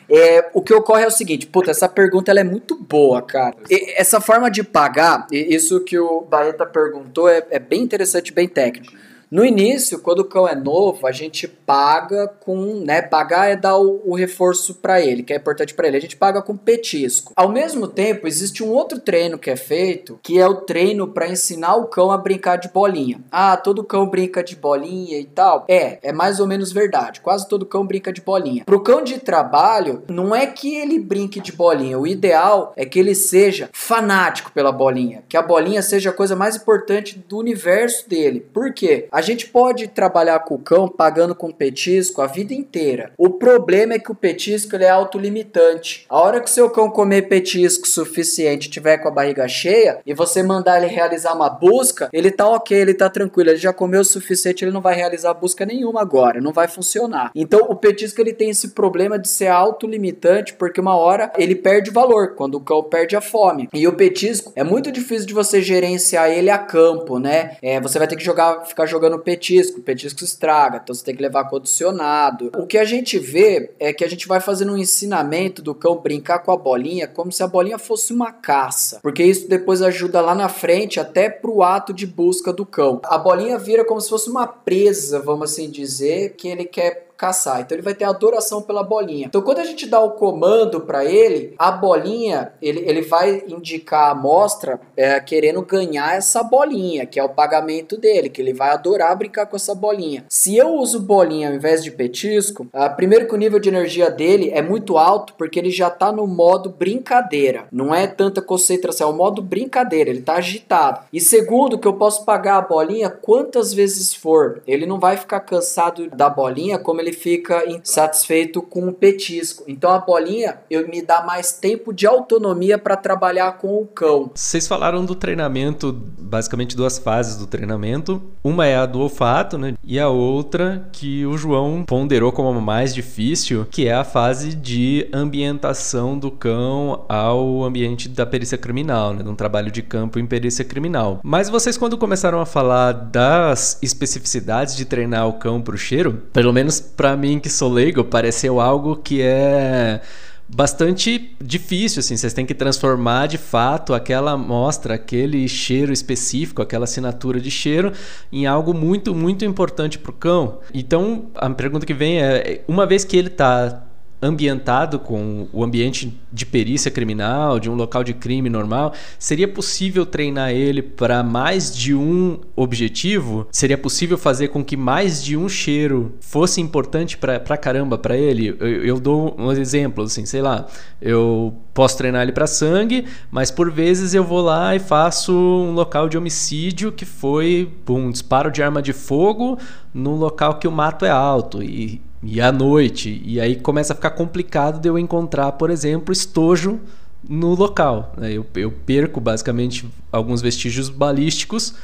é, 0.07 0.51
o 0.53 0.61
que 0.61 0.75
ocorre 0.75 1.05
é 1.05 1.07
o 1.07 1.11
seguinte, 1.11 1.47
puta, 1.47 1.71
essa 1.71 1.89
pergunta 1.89 2.29
ela 2.29 2.41
é 2.41 2.43
muito 2.43 2.75
boa, 2.75 3.19
cara. 3.23 3.55
E, 3.67 3.99
essa 3.99 4.21
forma 4.21 4.51
de 4.51 4.63
pagar, 4.63 5.25
isso 5.31 5.83
que 5.83 5.97
o 5.97 6.21
Barreta 6.21 6.67
perguntou 6.67 7.27
é, 7.27 7.43
é 7.49 7.57
bem 7.57 7.81
interessante, 7.81 8.31
bem 8.31 8.47
técnico. 8.47 8.93
No 9.33 9.43
início, 9.43 9.97
quando 9.97 10.19
o 10.19 10.25
cão 10.25 10.47
é 10.47 10.53
novo, 10.53 11.07
a 11.07 11.11
gente 11.11 11.47
paga 11.47 12.27
com, 12.27 12.83
né, 12.85 13.01
pagar 13.01 13.49
é 13.49 13.55
dar 13.55 13.79
o, 13.79 13.99
o 14.05 14.15
reforço 14.15 14.75
para 14.75 15.01
ele, 15.01 15.23
que 15.23 15.33
é 15.33 15.37
importante 15.37 15.73
para 15.73 15.87
ele. 15.87 15.97
A 15.97 15.99
gente 15.99 16.15
paga 16.15 16.39
com 16.39 16.55
petisco. 16.55 17.33
Ao 17.35 17.49
mesmo 17.49 17.87
tempo, 17.87 18.27
existe 18.27 18.63
um 18.63 18.69
outro 18.69 18.99
treino 18.99 19.39
que 19.39 19.49
é 19.49 19.55
feito, 19.55 20.19
que 20.21 20.37
é 20.37 20.45
o 20.45 20.57
treino 20.57 21.07
para 21.07 21.27
ensinar 21.27 21.77
o 21.77 21.87
cão 21.87 22.11
a 22.11 22.17
brincar 22.19 22.57
de 22.57 22.69
bolinha. 22.69 23.21
Ah, 23.31 23.57
todo 23.57 23.83
cão 23.83 24.05
brinca 24.05 24.43
de 24.43 24.55
bolinha 24.55 25.17
e 25.17 25.25
tal. 25.25 25.65
É, 25.67 25.97
é 26.03 26.13
mais 26.13 26.39
ou 26.39 26.45
menos 26.45 26.71
verdade. 26.71 27.19
Quase 27.19 27.49
todo 27.49 27.65
cão 27.65 27.87
brinca 27.87 28.13
de 28.13 28.21
bolinha. 28.21 28.65
Pro 28.65 28.83
cão 28.83 29.03
de 29.03 29.17
trabalho, 29.17 30.03
não 30.07 30.35
é 30.35 30.45
que 30.45 30.75
ele 30.75 30.99
brinque 30.99 31.39
de 31.39 31.51
bolinha. 31.51 31.97
O 31.97 32.05
ideal 32.05 32.71
é 32.75 32.85
que 32.85 32.99
ele 32.99 33.15
seja 33.15 33.67
fanático 33.73 34.51
pela 34.51 34.71
bolinha, 34.71 35.23
que 35.27 35.35
a 35.35 35.41
bolinha 35.41 35.81
seja 35.81 36.11
a 36.11 36.13
coisa 36.13 36.35
mais 36.35 36.55
importante 36.55 37.17
do 37.27 37.39
universo 37.39 38.07
dele. 38.07 38.45
Por 38.53 38.71
quê? 38.71 39.07
A 39.11 39.22
gente 39.23 39.47
pode 39.47 39.87
trabalhar 39.87 40.39
com 40.39 40.55
o 40.55 40.59
cão 40.59 40.87
pagando 40.87 41.33
com 41.33 41.51
petisco 41.51 42.21
a 42.21 42.27
vida 42.27 42.53
inteira. 42.53 43.11
O 43.17 43.31
problema 43.31 43.93
é 43.93 43.99
que 43.99 44.11
o 44.11 44.15
petisco 44.15 44.75
ele 44.75 44.83
é 44.83 44.89
autolimitante. 44.89 46.05
A 46.07 46.19
hora 46.19 46.41
que 46.41 46.49
seu 46.49 46.69
cão 46.69 46.89
comer 46.89 47.23
petisco 47.23 47.87
suficiente, 47.87 48.69
tiver 48.69 48.97
com 48.97 49.07
a 49.07 49.11
barriga 49.11 49.47
cheia 49.47 49.99
e 50.05 50.13
você 50.13 50.43
mandar 50.43 50.77
ele 50.77 50.93
realizar 50.93 51.33
uma 51.33 51.49
busca, 51.49 52.09
ele 52.13 52.29
tá 52.29 52.47
ok, 52.47 52.77
ele 52.77 52.93
tá 52.93 53.09
tranquilo, 53.09 53.49
ele 53.49 53.57
já 53.57 53.73
comeu 53.73 54.01
o 54.01 54.05
suficiente, 54.05 54.63
ele 54.63 54.71
não 54.71 54.81
vai 54.81 54.95
realizar 54.95 55.33
busca 55.33 55.65
nenhuma 55.65 56.01
agora, 56.01 56.41
não 56.41 56.51
vai 56.51 56.67
funcionar. 56.67 57.31
Então 57.35 57.61
o 57.69 57.75
petisco 57.75 58.21
ele 58.21 58.33
tem 58.33 58.49
esse 58.49 58.69
problema 58.69 59.17
de 59.17 59.27
ser 59.27 59.47
autolimitante 59.47 60.53
porque 60.53 60.81
uma 60.81 60.95
hora 60.95 61.31
ele 61.37 61.55
perde 61.55 61.91
valor 61.91 62.35
quando 62.35 62.55
o 62.55 62.61
cão 62.61 62.83
perde 62.83 63.15
a 63.15 63.21
fome. 63.21 63.69
E 63.73 63.87
o 63.87 63.93
petisco 63.93 64.51
é 64.55 64.63
muito 64.63 64.91
difícil 64.91 65.27
de 65.27 65.33
você 65.33 65.61
gerenciar 65.61 66.29
ele 66.29 66.49
a 66.49 66.57
campo, 66.57 67.19
né? 67.19 67.57
É, 67.61 67.79
você 67.79 67.97
vai 67.97 68.07
ter 68.07 68.15
que 68.15 68.23
jogar, 68.23 68.65
ficar 68.65 68.85
jogando 68.85 69.02
no 69.09 69.19
petisco, 69.19 69.81
petisco 69.81 70.23
estraga, 70.23 70.79
então 70.81 70.93
você 70.93 71.03
tem 71.03 71.15
que 71.15 71.21
levar 71.21 71.49
condicionado. 71.49 72.51
O 72.57 72.65
que 72.65 72.77
a 72.77 72.85
gente 72.85 73.17
vê 73.17 73.71
é 73.79 73.93
que 73.93 74.03
a 74.03 74.09
gente 74.09 74.27
vai 74.27 74.39
fazendo 74.39 74.73
um 74.73 74.77
ensinamento 74.77 75.61
do 75.61 75.75
cão 75.75 75.97
brincar 75.97 76.39
com 76.39 76.51
a 76.51 76.57
bolinha 76.57 77.07
como 77.07 77.31
se 77.31 77.43
a 77.43 77.47
bolinha 77.47 77.77
fosse 77.77 78.13
uma 78.13 78.31
caça, 78.31 78.99
porque 79.01 79.23
isso 79.23 79.47
depois 79.47 79.81
ajuda 79.81 80.21
lá 80.21 80.35
na 80.35 80.49
frente 80.49 80.99
até 80.99 81.29
pro 81.29 81.63
ato 81.63 81.93
de 81.93 82.05
busca 82.05 82.51
do 82.51 82.65
cão. 82.65 83.01
A 83.05 83.17
bolinha 83.17 83.57
vira 83.57 83.85
como 83.85 84.01
se 84.01 84.09
fosse 84.09 84.29
uma 84.29 84.47
presa, 84.47 85.19
vamos 85.19 85.51
assim 85.51 85.69
dizer, 85.69 86.35
que 86.35 86.47
ele 86.47 86.65
quer 86.65 87.12
caçar. 87.17 87.61
Então 87.61 87.75
ele 87.75 87.83
vai 87.83 87.93
ter 87.93 88.05
adoração 88.05 88.61
pela 88.61 88.83
bolinha. 88.83 89.27
Então 89.27 89.41
quando 89.41 89.59
a 89.59 89.65
gente 89.65 89.87
dá 89.87 89.99
o 89.99 90.11
comando 90.11 90.81
para 90.81 91.05
ele, 91.05 91.53
a 91.57 91.71
bolinha, 91.71 92.53
ele, 92.61 92.83
ele 92.85 93.01
vai 93.01 93.43
indicar 93.47 94.07
a 94.07 94.11
amostra 94.11 94.79
é, 94.95 95.19
querendo 95.19 95.61
ganhar 95.61 96.15
essa 96.15 96.43
bolinha, 96.43 97.05
que 97.05 97.19
é 97.19 97.23
o 97.23 97.29
pagamento 97.29 97.97
dele, 97.97 98.29
que 98.29 98.41
ele 98.41 98.53
vai 98.53 98.71
adorar 98.71 99.15
brincar 99.15 99.45
com 99.45 99.55
essa 99.55 99.73
bolinha. 99.73 100.25
Se 100.29 100.57
eu 100.57 100.73
uso 100.75 100.99
bolinha 100.99 101.49
ao 101.49 101.55
invés 101.55 101.83
de 101.83 101.91
petisco, 101.91 102.67
a, 102.73 102.89
primeiro 102.89 103.27
que 103.27 103.33
o 103.33 103.37
nível 103.37 103.59
de 103.59 103.69
energia 103.69 104.09
dele 104.09 104.49
é 104.53 104.61
muito 104.61 104.97
alto, 104.97 105.33
porque 105.37 105.59
ele 105.59 105.71
já 105.71 105.89
tá 105.89 106.11
no 106.11 106.27
modo 106.27 106.69
brincadeira. 106.69 107.65
Não 107.71 107.93
é 107.93 108.07
tanta 108.07 108.41
concentração, 108.41 109.09
é 109.09 109.13
o 109.13 109.15
modo 109.15 109.41
brincadeira, 109.41 110.09
ele 110.09 110.21
tá 110.21 110.35
agitado. 110.35 111.01
E 111.11 111.19
segundo, 111.19 111.77
que 111.77 111.87
eu 111.87 111.93
posso 111.93 112.25
pagar 112.25 112.57
a 112.57 112.61
bolinha 112.61 113.09
quantas 113.09 113.73
vezes 113.73 114.13
for. 114.13 114.61
Ele 114.67 114.85
não 114.85 114.99
vai 114.99 115.17
ficar 115.17 115.39
cansado 115.41 116.09
da 116.09 116.29
bolinha 116.29 116.77
como 116.77 116.99
ele 117.03 117.13
fica 117.13 117.69
insatisfeito 117.69 118.61
com 118.61 118.87
o 118.87 118.93
petisco. 118.93 119.63
Então 119.67 119.91
a 119.91 119.99
bolinha 119.99 120.59
eu 120.69 120.87
me 120.87 121.01
dá 121.01 121.23
mais 121.23 121.51
tempo 121.51 121.93
de 121.93 122.07
autonomia 122.07 122.77
para 122.77 122.95
trabalhar 122.95 123.51
com 123.57 123.81
o 123.81 123.85
cão. 123.85 124.31
Vocês 124.33 124.67
falaram 124.67 125.05
do 125.05 125.15
treinamento, 125.15 125.91
basicamente 125.93 126.75
duas 126.75 126.97
fases 126.97 127.35
do 127.35 127.45
treinamento. 127.45 128.21
Uma 128.43 128.65
é 128.65 128.75
a 128.75 128.85
do 128.85 128.99
olfato, 128.99 129.57
né? 129.57 129.75
E 129.83 129.99
a 129.99 130.09
outra 130.09 130.89
que 130.91 131.25
o 131.25 131.37
João 131.37 131.83
ponderou 131.85 132.31
como 132.31 132.59
mais 132.59 132.93
difícil, 132.93 133.67
que 133.69 133.87
é 133.87 133.93
a 133.93 134.03
fase 134.03 134.55
de 134.55 135.07
ambientação 135.13 136.17
do 136.17 136.31
cão 136.31 137.05
ao 137.07 137.63
ambiente 137.63 138.09
da 138.09 138.25
perícia 138.25 138.57
criminal, 138.57 139.13
né? 139.13 139.23
De 139.23 139.29
um 139.29 139.35
trabalho 139.35 139.71
de 139.71 139.81
campo 139.81 140.19
em 140.19 140.25
perícia 140.25 140.65
criminal. 140.65 141.19
Mas 141.23 141.49
vocês 141.49 141.77
quando 141.77 141.97
começaram 141.97 142.39
a 142.39 142.45
falar 142.45 142.93
das 142.93 143.77
especificidades 143.81 144.75
de 144.75 144.85
treinar 144.85 145.27
o 145.27 145.33
cão 145.33 145.61
pro 145.61 145.77
cheiro, 145.77 146.23
pelo 146.31 146.53
menos 146.53 146.79
para 146.95 147.15
mim 147.17 147.39
que 147.39 147.49
sou 147.49 147.71
leigo, 147.71 148.03
pareceu 148.03 148.59
algo 148.59 148.95
que 148.95 149.21
é 149.21 150.01
bastante 150.47 151.35
difícil, 151.41 151.99
assim, 151.99 152.15
vocês 152.15 152.33
têm 152.33 152.45
que 152.45 152.53
transformar 152.53 153.27
de 153.27 153.37
fato 153.37 153.93
aquela 153.93 154.31
amostra, 154.31 154.93
aquele 154.93 155.47
cheiro 155.47 155.91
específico, 155.91 156.61
aquela 156.61 156.83
assinatura 156.83 157.39
de 157.39 157.49
cheiro 157.49 157.91
em 158.31 158.45
algo 158.45 158.73
muito, 158.73 159.15
muito 159.15 159.43
importante 159.45 159.97
para 159.97 160.11
o 160.11 160.13
cão. 160.13 160.59
Então, 160.73 161.27
a 161.35 161.49
pergunta 161.49 161.85
que 161.85 161.93
vem 161.93 162.21
é, 162.21 162.63
uma 162.67 162.85
vez 162.85 163.03
que 163.03 163.17
ele 163.17 163.29
está 163.29 163.83
ambientado 164.23 164.97
com 164.97 165.47
o 165.51 165.63
ambiente 165.63 166.17
de 166.31 166.45
perícia 166.45 166.89
criminal, 166.89 167.59
de 167.59 167.69
um 167.69 167.75
local 167.75 168.03
de 168.03 168.13
crime 168.13 168.49
normal, 168.49 168.93
seria 169.19 169.47
possível 169.47 170.05
treinar 170.05 170.51
ele 170.51 170.81
para 170.81 171.21
mais 171.21 171.75
de 171.75 171.93
um 171.93 172.39
objetivo? 172.55 173.45
Seria 173.51 173.77
possível 173.77 174.17
fazer 174.17 174.47
com 174.47 174.63
que 174.63 174.77
mais 174.77 175.21
de 175.21 175.35
um 175.35 175.49
cheiro 175.49 176.15
fosse 176.21 176.61
importante 176.61 177.17
para 177.17 177.57
caramba 177.57 177.97
para 177.97 178.17
ele? 178.17 178.55
Eu, 178.59 178.85
eu, 178.85 178.99
dou 178.99 179.35
um 179.37 179.51
exemplo, 179.51 180.05
assim, 180.05 180.25
sei 180.25 180.41
lá, 180.41 180.65
eu 181.01 181.53
posso 181.73 181.97
treinar 181.97 182.21
ele 182.21 182.31
para 182.31 182.47
sangue, 182.47 183.05
mas 183.29 183.51
por 183.51 183.69
vezes 183.69 184.13
eu 184.13 184.23
vou 184.23 184.41
lá 184.41 184.73
e 184.73 184.79
faço 184.79 185.33
um 185.33 185.73
local 185.73 186.07
de 186.07 186.17
homicídio 186.17 186.91
que 186.91 187.05
foi 187.05 187.69
um 187.89 188.09
disparo 188.09 188.49
de 188.49 188.63
arma 188.63 188.81
de 188.81 188.93
fogo 188.93 189.57
num 189.93 190.15
local 190.15 190.55
que 190.55 190.67
o 190.67 190.71
mato 190.71 191.05
é 191.05 191.09
alto 191.09 191.61
e 191.61 192.01
e 192.23 192.41
à 192.41 192.51
noite. 192.51 193.21
E 193.25 193.39
aí 193.39 193.55
começa 193.55 193.93
a 193.93 193.95
ficar 193.95 194.11
complicado 194.11 194.79
de 194.79 194.87
eu 194.87 194.97
encontrar, 194.97 195.51
por 195.53 195.69
exemplo, 195.69 196.11
estojo 196.11 196.79
no 197.27 197.53
local. 197.53 198.13
Né? 198.17 198.33
Eu, 198.33 198.45
eu 198.55 198.71
perco 198.71 199.19
basicamente 199.19 199.87
alguns 200.11 200.41
vestígios 200.41 200.89
balísticos 200.89 201.75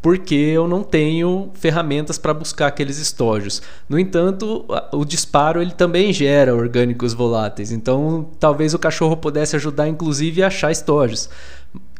porque 0.00 0.34
eu 0.34 0.66
não 0.66 0.82
tenho 0.82 1.50
ferramentas 1.54 2.18
para 2.18 2.34
buscar 2.34 2.66
aqueles 2.66 2.98
estojos. 2.98 3.62
No 3.88 3.96
entanto, 3.96 4.66
o 4.92 5.04
disparo 5.04 5.62
ele 5.62 5.70
também 5.70 6.12
gera 6.12 6.52
orgânicos 6.52 7.14
voláteis, 7.14 7.70
então 7.70 8.28
talvez 8.40 8.74
o 8.74 8.80
cachorro 8.80 9.16
pudesse 9.16 9.54
ajudar 9.54 9.86
inclusive 9.86 10.42
a 10.42 10.48
achar 10.48 10.72
estojos. 10.72 11.30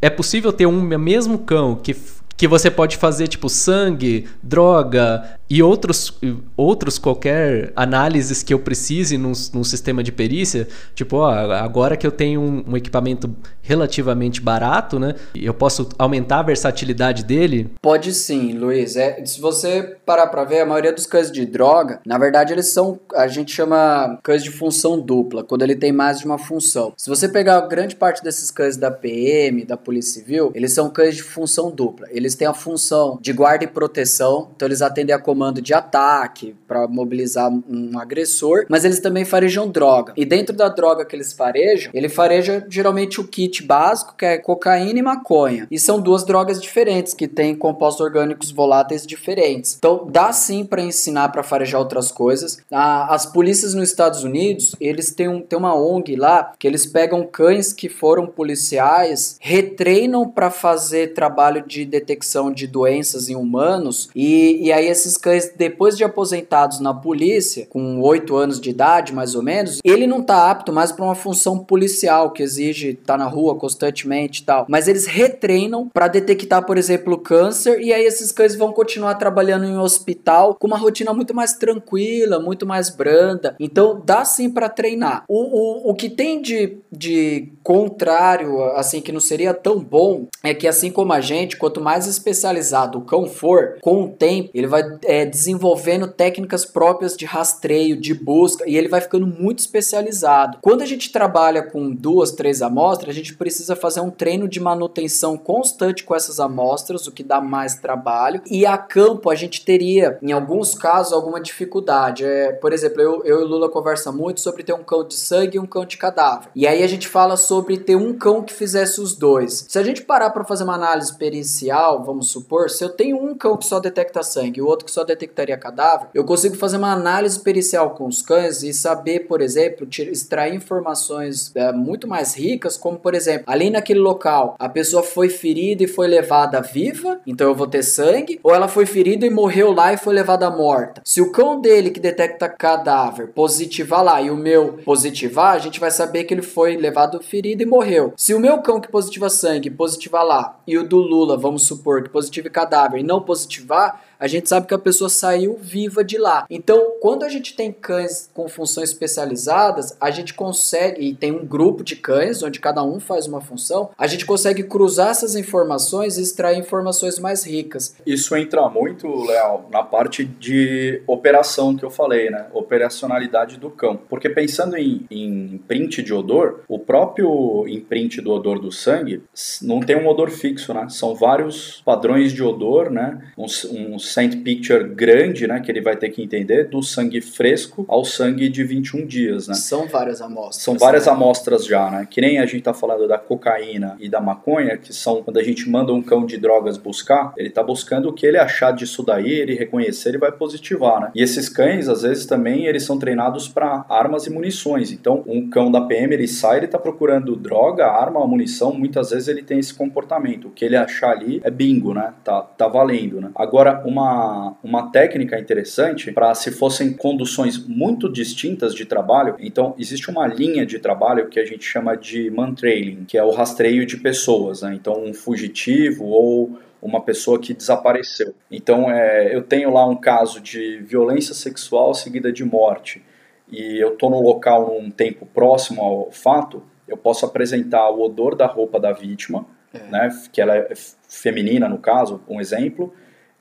É 0.00 0.10
possível 0.10 0.52
ter 0.52 0.66
um 0.66 0.82
mesmo 0.82 1.38
cão 1.38 1.76
que 1.76 1.94
que 2.42 2.48
você 2.48 2.68
pode 2.72 2.96
fazer 2.96 3.28
tipo 3.28 3.48
sangue, 3.48 4.26
droga 4.42 5.38
e 5.52 5.62
outros, 5.62 6.18
outros 6.56 6.98
qualquer 6.98 7.72
análises 7.76 8.42
que 8.42 8.52
eu 8.52 8.58
precise 8.58 9.16
num, 9.16 9.32
num 9.52 9.64
sistema 9.64 10.02
de 10.02 10.10
perícia. 10.10 10.66
Tipo, 10.94 11.18
ó, 11.18 11.30
agora 11.30 11.96
que 11.96 12.06
eu 12.06 12.10
tenho 12.10 12.40
um, 12.40 12.64
um, 12.68 12.76
equipamento 12.76 13.34
relativamente 13.60 14.40
barato, 14.40 14.98
né? 14.98 15.14
Eu 15.34 15.54
posso 15.54 15.88
aumentar 15.98 16.40
a 16.40 16.42
versatilidade 16.42 17.24
dele? 17.24 17.70
Pode 17.80 18.12
sim, 18.12 18.54
Luiz. 18.54 18.96
É, 18.96 19.24
se 19.24 19.40
você 19.40 19.96
parar 20.04 20.26
para 20.26 20.44
ver, 20.44 20.60
a 20.60 20.66
maioria 20.66 20.92
dos 20.92 21.06
cães 21.06 21.30
de 21.30 21.46
droga, 21.46 22.00
na 22.04 22.18
verdade, 22.18 22.52
eles 22.52 22.68
são, 22.68 22.98
a 23.14 23.28
gente 23.28 23.54
chama 23.54 24.18
cães 24.22 24.42
de 24.42 24.50
função 24.50 25.00
dupla, 25.00 25.44
quando 25.44 25.62
ele 25.62 25.76
tem 25.76 25.92
mais 25.92 26.18
de 26.18 26.24
uma 26.24 26.38
função. 26.38 26.92
Se 26.96 27.08
você 27.08 27.28
pegar 27.28 27.60
grande 27.62 27.94
parte 27.94 28.22
desses 28.22 28.50
cães 28.50 28.76
da 28.76 28.90
PM, 28.90 29.64
da 29.64 29.76
Polícia 29.76 30.20
Civil, 30.20 30.50
eles 30.54 30.72
são 30.72 30.90
cães 30.90 31.14
de 31.14 31.22
função 31.22 31.70
dupla. 31.70 32.06
Eles 32.10 32.32
eles 32.32 32.34
têm 32.34 32.48
a 32.48 32.54
função 32.54 33.18
de 33.20 33.32
guarda 33.32 33.64
e 33.64 33.66
proteção, 33.66 34.50
então 34.56 34.66
eles 34.66 34.80
atendem 34.80 35.14
a 35.14 35.18
comando 35.18 35.41
de 35.50 35.74
ataque 35.74 36.54
para 36.68 36.86
mobilizar 36.86 37.50
um 37.50 37.98
agressor, 37.98 38.66
mas 38.68 38.84
eles 38.84 39.00
também 39.00 39.24
farejam 39.24 39.68
droga. 39.68 40.12
E 40.16 40.24
dentro 40.24 40.54
da 40.54 40.68
droga 40.68 41.04
que 41.04 41.16
eles 41.16 41.32
farejam, 41.32 41.90
ele 41.94 42.08
fareja 42.08 42.64
geralmente 42.68 43.20
o 43.20 43.24
kit 43.26 43.62
básico, 43.62 44.14
que 44.16 44.24
é 44.24 44.38
cocaína 44.38 44.98
e 44.98 45.02
maconha. 45.02 45.66
E 45.70 45.78
são 45.78 46.00
duas 46.00 46.24
drogas 46.24 46.60
diferentes 46.60 47.14
que 47.14 47.26
têm 47.26 47.54
compostos 47.54 48.04
orgânicos 48.04 48.50
voláteis 48.50 49.06
diferentes. 49.06 49.76
Então 49.78 50.06
dá 50.10 50.32
sim 50.32 50.64
para 50.64 50.82
ensinar 50.82 51.30
para 51.30 51.42
farejar 51.42 51.80
outras 51.80 52.12
coisas. 52.12 52.58
as 52.70 53.26
polícias 53.26 53.74
nos 53.74 53.88
Estados 53.88 54.22
Unidos, 54.24 54.76
eles 54.80 55.10
têm, 55.10 55.28
um, 55.28 55.40
têm 55.40 55.58
uma 55.58 55.74
ONG 55.74 56.16
lá 56.16 56.52
que 56.58 56.66
eles 56.66 56.86
pegam 56.86 57.26
cães 57.26 57.72
que 57.72 57.88
foram 57.88 58.26
policiais, 58.26 59.36
retreinam 59.40 60.28
para 60.28 60.50
fazer 60.50 61.14
trabalho 61.14 61.64
de 61.66 61.84
detecção 61.84 62.12
detecção 62.12 62.52
de 62.52 62.66
doenças 62.66 63.28
em 63.28 63.36
humanos. 63.36 64.10
E, 64.14 64.66
e 64.66 64.72
aí, 64.72 64.86
esses 64.86 65.16
cães, 65.22 65.52
depois 65.56 65.96
de 65.96 66.02
aposentados 66.02 66.80
na 66.80 66.92
polícia, 66.92 67.66
com 67.70 68.00
8 68.00 68.36
anos 68.36 68.60
de 68.60 68.70
idade 68.70 69.14
mais 69.14 69.34
ou 69.34 69.42
menos, 69.42 69.78
ele 69.84 70.06
não 70.06 70.20
está 70.20 70.50
apto 70.50 70.72
mais 70.72 70.90
para 70.90 71.04
uma 71.04 71.14
função 71.14 71.58
policial 71.58 72.32
que 72.32 72.42
exige 72.42 72.90
estar 72.90 73.14
tá 73.14 73.16
na 73.16 73.26
rua 73.26 73.54
constantemente 73.54 74.42
e 74.42 74.44
tal. 74.44 74.66
Mas 74.68 74.88
eles 74.88 75.06
retreinam 75.06 75.88
para 75.88 76.08
detectar, 76.08 76.66
por 76.66 76.76
exemplo, 76.76 77.16
câncer. 77.18 77.80
E 77.80 77.92
aí, 77.92 78.04
esses 78.04 78.32
cães 78.32 78.56
vão 78.56 78.72
continuar 78.72 79.14
trabalhando 79.14 79.64
em 79.64 79.76
um 79.76 79.80
hospital 79.80 80.56
com 80.56 80.66
uma 80.66 80.76
rotina 80.76 81.14
muito 81.14 81.34
mais 81.34 81.52
tranquila, 81.54 82.40
muito 82.40 82.66
mais 82.66 82.90
branda. 82.90 83.54
Então, 83.60 84.02
dá 84.04 84.24
sim 84.24 84.50
para 84.50 84.68
treinar. 84.68 85.24
O, 85.28 85.88
o, 85.88 85.90
o 85.90 85.94
que 85.94 86.10
tem 86.10 86.42
de, 86.42 86.78
de 86.90 87.48
contrário, 87.62 88.62
assim, 88.74 89.00
que 89.00 89.12
não 89.12 89.20
seria 89.20 89.54
tão 89.54 89.78
bom, 89.78 90.26
é 90.42 90.52
que 90.52 90.66
assim 90.66 90.90
como 90.90 91.12
a 91.12 91.20
gente, 91.20 91.56
quanto 91.56 91.80
mais 91.80 92.06
especializado 92.06 92.98
o 92.98 93.02
cão 93.02 93.26
for, 93.26 93.76
com 93.80 94.04
o 94.04 94.08
tempo, 94.08 94.50
ele 94.54 94.66
vai 94.66 94.82
é, 95.12 95.26
desenvolvendo 95.26 96.08
técnicas 96.08 96.64
próprias 96.64 97.14
de 97.14 97.26
rastreio, 97.26 98.00
de 98.00 98.14
busca, 98.14 98.66
e 98.66 98.78
ele 98.78 98.88
vai 98.88 98.98
ficando 98.98 99.26
muito 99.26 99.58
especializado. 99.58 100.56
Quando 100.62 100.80
a 100.80 100.86
gente 100.86 101.12
trabalha 101.12 101.62
com 101.62 101.90
duas, 101.90 102.32
três 102.32 102.62
amostras, 102.62 103.10
a 103.10 103.12
gente 103.12 103.34
precisa 103.34 103.76
fazer 103.76 104.00
um 104.00 104.10
treino 104.10 104.48
de 104.48 104.58
manutenção 104.58 105.36
constante 105.36 106.02
com 106.02 106.14
essas 106.14 106.40
amostras, 106.40 107.06
o 107.06 107.12
que 107.12 107.22
dá 107.22 107.42
mais 107.42 107.74
trabalho. 107.74 108.40
E 108.50 108.64
a 108.64 108.78
campo 108.78 109.28
a 109.28 109.34
gente 109.34 109.62
teria, 109.62 110.18
em 110.22 110.32
alguns 110.32 110.74
casos, 110.74 111.12
alguma 111.12 111.42
dificuldade. 111.42 112.24
É, 112.24 112.52
por 112.52 112.72
exemplo, 112.72 113.02
eu, 113.02 113.22
eu 113.22 113.40
e 113.40 113.44
o 113.44 113.46
Lula 113.46 113.68
conversa 113.68 114.10
muito 114.10 114.40
sobre 114.40 114.62
ter 114.62 114.72
um 114.72 114.82
cão 114.82 115.06
de 115.06 115.14
sangue 115.14 115.58
e 115.58 115.60
um 115.60 115.66
cão 115.66 115.84
de 115.84 115.98
cadáver. 115.98 116.48
E 116.54 116.66
aí 116.66 116.82
a 116.82 116.86
gente 116.86 117.06
fala 117.06 117.36
sobre 117.36 117.76
ter 117.76 117.96
um 117.96 118.14
cão 118.14 118.42
que 118.42 118.54
fizesse 118.54 118.98
os 118.98 119.14
dois. 119.14 119.66
Se 119.68 119.78
a 119.78 119.82
gente 119.82 120.00
parar 120.00 120.30
para 120.30 120.42
fazer 120.42 120.64
uma 120.64 120.74
análise 120.74 121.14
pericial, 121.18 122.02
vamos 122.02 122.30
supor, 122.30 122.70
se 122.70 122.82
eu 122.82 122.88
tenho 122.88 123.22
um 123.22 123.34
cão 123.34 123.58
que 123.58 123.66
só 123.66 123.78
detecta 123.78 124.22
sangue 124.22 124.60
e 124.60 124.62
o 124.62 124.66
outro 124.66 124.86
que 124.86 124.90
só 124.90 125.01
detectaria 125.04 125.56
cadáver, 125.56 126.08
eu 126.14 126.24
consigo 126.24 126.56
fazer 126.56 126.76
uma 126.76 126.92
análise 126.92 127.38
pericial 127.38 127.90
com 127.90 128.06
os 128.06 128.22
cães 128.22 128.62
e 128.62 128.72
saber, 128.72 129.20
por 129.20 129.40
exemplo, 129.40 129.86
extrair 129.90 130.54
informações 130.54 131.52
é, 131.54 131.72
muito 131.72 132.06
mais 132.08 132.34
ricas, 132.34 132.76
como 132.76 132.98
por 132.98 133.14
exemplo, 133.14 133.44
ali 133.46 133.70
naquele 133.70 134.00
local 134.00 134.56
a 134.58 134.68
pessoa 134.68 135.02
foi 135.02 135.28
ferida 135.28 135.82
e 135.82 135.88
foi 135.88 136.06
levada 136.06 136.60
viva, 136.60 137.20
então 137.26 137.48
eu 137.48 137.54
vou 137.54 137.66
ter 137.66 137.82
sangue, 137.82 138.38
ou 138.42 138.54
ela 138.54 138.68
foi 138.68 138.86
ferida 138.86 139.26
e 139.26 139.30
morreu 139.30 139.72
lá 139.72 139.92
e 139.92 139.96
foi 139.96 140.14
levada 140.14 140.50
morta. 140.50 141.02
Se 141.04 141.20
o 141.20 141.30
cão 141.32 141.60
dele 141.60 141.90
que 141.90 142.00
detecta 142.00 142.48
cadáver 142.48 143.28
positivar 143.28 144.02
lá 144.02 144.20
e 144.20 144.30
o 144.30 144.36
meu 144.36 144.78
positivar, 144.84 145.54
a 145.54 145.58
gente 145.58 145.80
vai 145.80 145.90
saber 145.90 146.24
que 146.24 146.34
ele 146.34 146.42
foi 146.42 146.76
levado 146.76 147.20
ferido 147.22 147.62
e 147.62 147.66
morreu. 147.66 148.12
Se 148.16 148.34
o 148.34 148.40
meu 148.40 148.58
cão 148.58 148.80
que 148.80 148.90
positiva 148.90 149.28
sangue 149.28 149.70
positivar 149.70 150.24
lá 150.24 150.58
e 150.66 150.76
o 150.78 150.86
do 150.86 150.98
Lula, 150.98 151.36
vamos 151.36 151.66
supor 151.66 152.02
que 152.02 152.10
positive 152.10 152.50
cadáver 152.50 153.00
e 153.00 153.02
não 153.02 153.20
positivar, 153.20 154.02
a 154.22 154.28
gente 154.28 154.48
sabe 154.48 154.68
que 154.68 154.74
a 154.74 154.78
pessoa 154.78 155.10
saiu 155.10 155.58
viva 155.60 156.04
de 156.04 156.16
lá. 156.16 156.46
Então, 156.48 156.92
quando 157.00 157.24
a 157.24 157.28
gente 157.28 157.56
tem 157.56 157.72
cães 157.72 158.30
com 158.32 158.48
funções 158.48 158.90
especializadas, 158.90 159.96
a 160.00 160.12
gente 160.12 160.32
consegue, 160.32 161.04
e 161.04 161.12
tem 161.12 161.32
um 161.32 161.44
grupo 161.44 161.82
de 161.82 161.96
cães, 161.96 162.40
onde 162.40 162.60
cada 162.60 162.84
um 162.84 163.00
faz 163.00 163.26
uma 163.26 163.40
função, 163.40 163.90
a 163.98 164.06
gente 164.06 164.24
consegue 164.24 164.62
cruzar 164.62 165.08
essas 165.08 165.34
informações 165.34 166.18
e 166.18 166.22
extrair 166.22 166.56
informações 166.56 167.18
mais 167.18 167.44
ricas. 167.44 167.96
Isso 168.06 168.36
entra 168.36 168.68
muito, 168.68 169.08
Léo, 169.24 169.64
na 169.72 169.82
parte 169.82 170.24
de 170.24 171.02
operação 171.04 171.74
que 171.74 171.84
eu 171.84 171.90
falei, 171.90 172.30
né? 172.30 172.46
Operacionalidade 172.52 173.58
do 173.58 173.70
cão. 173.70 173.98
Porque 174.08 174.30
pensando 174.30 174.76
em, 174.76 175.04
em 175.10 175.54
imprint 175.54 176.00
de 176.00 176.14
odor, 176.14 176.60
o 176.68 176.78
próprio 176.78 177.66
imprint 177.66 178.20
do 178.20 178.30
odor 178.30 178.60
do 178.60 178.70
sangue 178.70 179.24
não 179.62 179.80
tem 179.80 179.96
um 179.96 180.06
odor 180.06 180.30
fixo, 180.30 180.72
né? 180.72 180.86
São 180.88 181.12
vários 181.12 181.82
padrões 181.84 182.32
de 182.32 182.40
odor, 182.44 182.88
né? 182.88 183.20
Um, 183.36 183.46
um 183.72 183.98
scent 184.12 184.42
picture 184.42 184.84
grande, 184.84 185.46
né, 185.46 185.60
que 185.60 185.70
ele 185.70 185.80
vai 185.80 185.96
ter 185.96 186.10
que 186.10 186.22
entender, 186.22 186.68
do 186.68 186.82
sangue 186.82 187.20
fresco 187.20 187.84
ao 187.88 188.04
sangue 188.04 188.48
de 188.48 188.64
21 188.64 189.06
dias, 189.06 189.48
né? 189.48 189.54
São 189.54 189.86
várias 189.86 190.20
amostras. 190.20 190.62
São 190.62 190.76
várias 190.76 191.06
né? 191.06 191.12
amostras 191.12 191.64
já, 191.66 191.90
né? 191.90 192.06
Que 192.08 192.20
nem 192.20 192.38
a 192.38 192.46
gente 192.46 192.62
tá 192.62 192.74
falando 192.74 193.06
da 193.08 193.18
cocaína 193.18 193.96
e 194.00 194.08
da 194.08 194.20
maconha, 194.20 194.76
que 194.76 194.92
são 194.92 195.22
quando 195.22 195.38
a 195.38 195.42
gente 195.42 195.68
manda 195.68 195.92
um 195.92 196.02
cão 196.02 196.26
de 196.26 196.36
drogas 196.36 196.76
buscar, 196.76 197.32
ele 197.36 197.50
tá 197.50 197.62
buscando 197.62 198.08
o 198.08 198.12
que 198.12 198.26
ele 198.26 198.38
achar 198.38 198.72
disso 198.72 199.02
daí, 199.02 199.30
ele 199.30 199.54
reconhecer, 199.54 200.10
ele 200.10 200.18
vai 200.18 200.32
positivar, 200.32 201.00
né? 201.00 201.10
E 201.14 201.22
esses 201.22 201.48
cães, 201.48 201.88
às 201.88 202.02
vezes 202.02 202.26
também, 202.26 202.66
eles 202.66 202.82
são 202.82 202.98
treinados 202.98 203.48
para 203.48 203.84
armas 203.88 204.26
e 204.26 204.30
munições. 204.30 204.90
Então, 204.92 205.22
um 205.26 205.48
cão 205.48 205.70
da 205.70 205.80
PM, 205.82 206.14
ele 206.14 206.28
sai, 206.28 206.58
ele 206.58 206.68
tá 206.68 206.78
procurando 206.78 207.36
droga, 207.36 207.86
arma, 207.86 208.26
munição, 208.26 208.72
muitas 208.72 209.10
vezes 209.10 209.28
ele 209.28 209.42
tem 209.42 209.58
esse 209.58 209.74
comportamento. 209.74 210.48
O 210.48 210.50
que 210.50 210.64
ele 210.64 210.76
achar 210.76 211.10
ali 211.10 211.40
é 211.44 211.50
bingo, 211.50 211.94
né? 211.94 212.12
Tá, 212.24 212.42
tá 212.42 212.68
valendo, 212.68 213.20
né? 213.20 213.30
Agora, 213.34 213.82
uma 213.84 213.91
uma, 213.92 214.56
uma 214.62 214.90
técnica 214.90 215.38
interessante 215.38 216.10
para 216.10 216.34
se 216.34 216.50
fossem 216.50 216.92
conduções 216.92 217.58
muito 217.66 218.10
distintas 218.10 218.74
de 218.74 218.84
trabalho. 218.84 219.36
Então, 219.38 219.74
existe 219.78 220.10
uma 220.10 220.26
linha 220.26 220.66
de 220.66 220.78
trabalho 220.78 221.28
que 221.28 221.38
a 221.38 221.44
gente 221.44 221.64
chama 221.64 221.96
de 221.96 222.30
mantrailing, 222.30 223.04
que 223.04 223.16
é 223.16 223.22
o 223.22 223.30
rastreio 223.30 223.86
de 223.86 223.98
pessoas. 223.98 224.62
Né? 224.62 224.74
Então, 224.74 225.04
um 225.04 225.14
fugitivo 225.14 226.04
ou 226.04 226.58
uma 226.80 227.00
pessoa 227.00 227.38
que 227.38 227.54
desapareceu. 227.54 228.34
Então, 228.50 228.90
é, 228.90 229.34
eu 229.34 229.42
tenho 229.42 229.72
lá 229.72 229.86
um 229.86 229.94
caso 229.94 230.40
de 230.40 230.78
violência 230.78 231.34
sexual 231.34 231.94
seguida 231.94 232.32
de 232.32 232.44
morte 232.44 233.02
e 233.48 233.78
eu 233.78 233.92
estou 233.92 234.10
no 234.10 234.20
local 234.20 234.66
num 234.80 234.90
tempo 234.90 235.26
próximo 235.26 235.82
ao 235.82 236.10
fato, 236.10 236.62
eu 236.88 236.96
posso 236.96 237.24
apresentar 237.24 237.90
o 237.90 238.02
odor 238.02 238.34
da 238.34 238.46
roupa 238.46 238.80
da 238.80 238.92
vítima, 238.92 239.46
né, 239.90 240.08
que 240.32 240.40
ela 240.40 240.56
é 240.56 240.72
feminina 241.08 241.68
no 241.68 241.78
caso, 241.78 242.20
um 242.28 242.40
exemplo, 242.40 242.92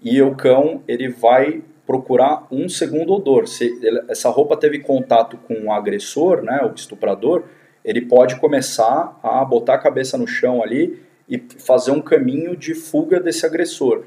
e 0.01 0.21
o 0.21 0.35
cão 0.35 0.81
ele 0.87 1.09
vai 1.09 1.61
procurar 1.85 2.47
um 2.51 2.69
segundo 2.69 3.13
odor. 3.13 3.47
Se 3.47 3.65
ele, 3.81 4.03
essa 4.07 4.29
roupa 4.29 4.57
teve 4.57 4.79
contato 4.79 5.37
com 5.37 5.65
o 5.65 5.71
agressor, 5.71 6.41
né, 6.41 6.61
o 6.63 6.73
estuprador, 6.73 7.43
ele 7.83 8.01
pode 8.01 8.37
começar 8.37 9.19
a 9.21 9.43
botar 9.43 9.75
a 9.75 9.79
cabeça 9.79 10.17
no 10.17 10.27
chão 10.27 10.63
ali 10.63 11.01
e 11.27 11.37
fazer 11.59 11.91
um 11.91 12.01
caminho 12.01 12.55
de 12.55 12.73
fuga 12.73 13.19
desse 13.19 13.45
agressor. 13.45 14.03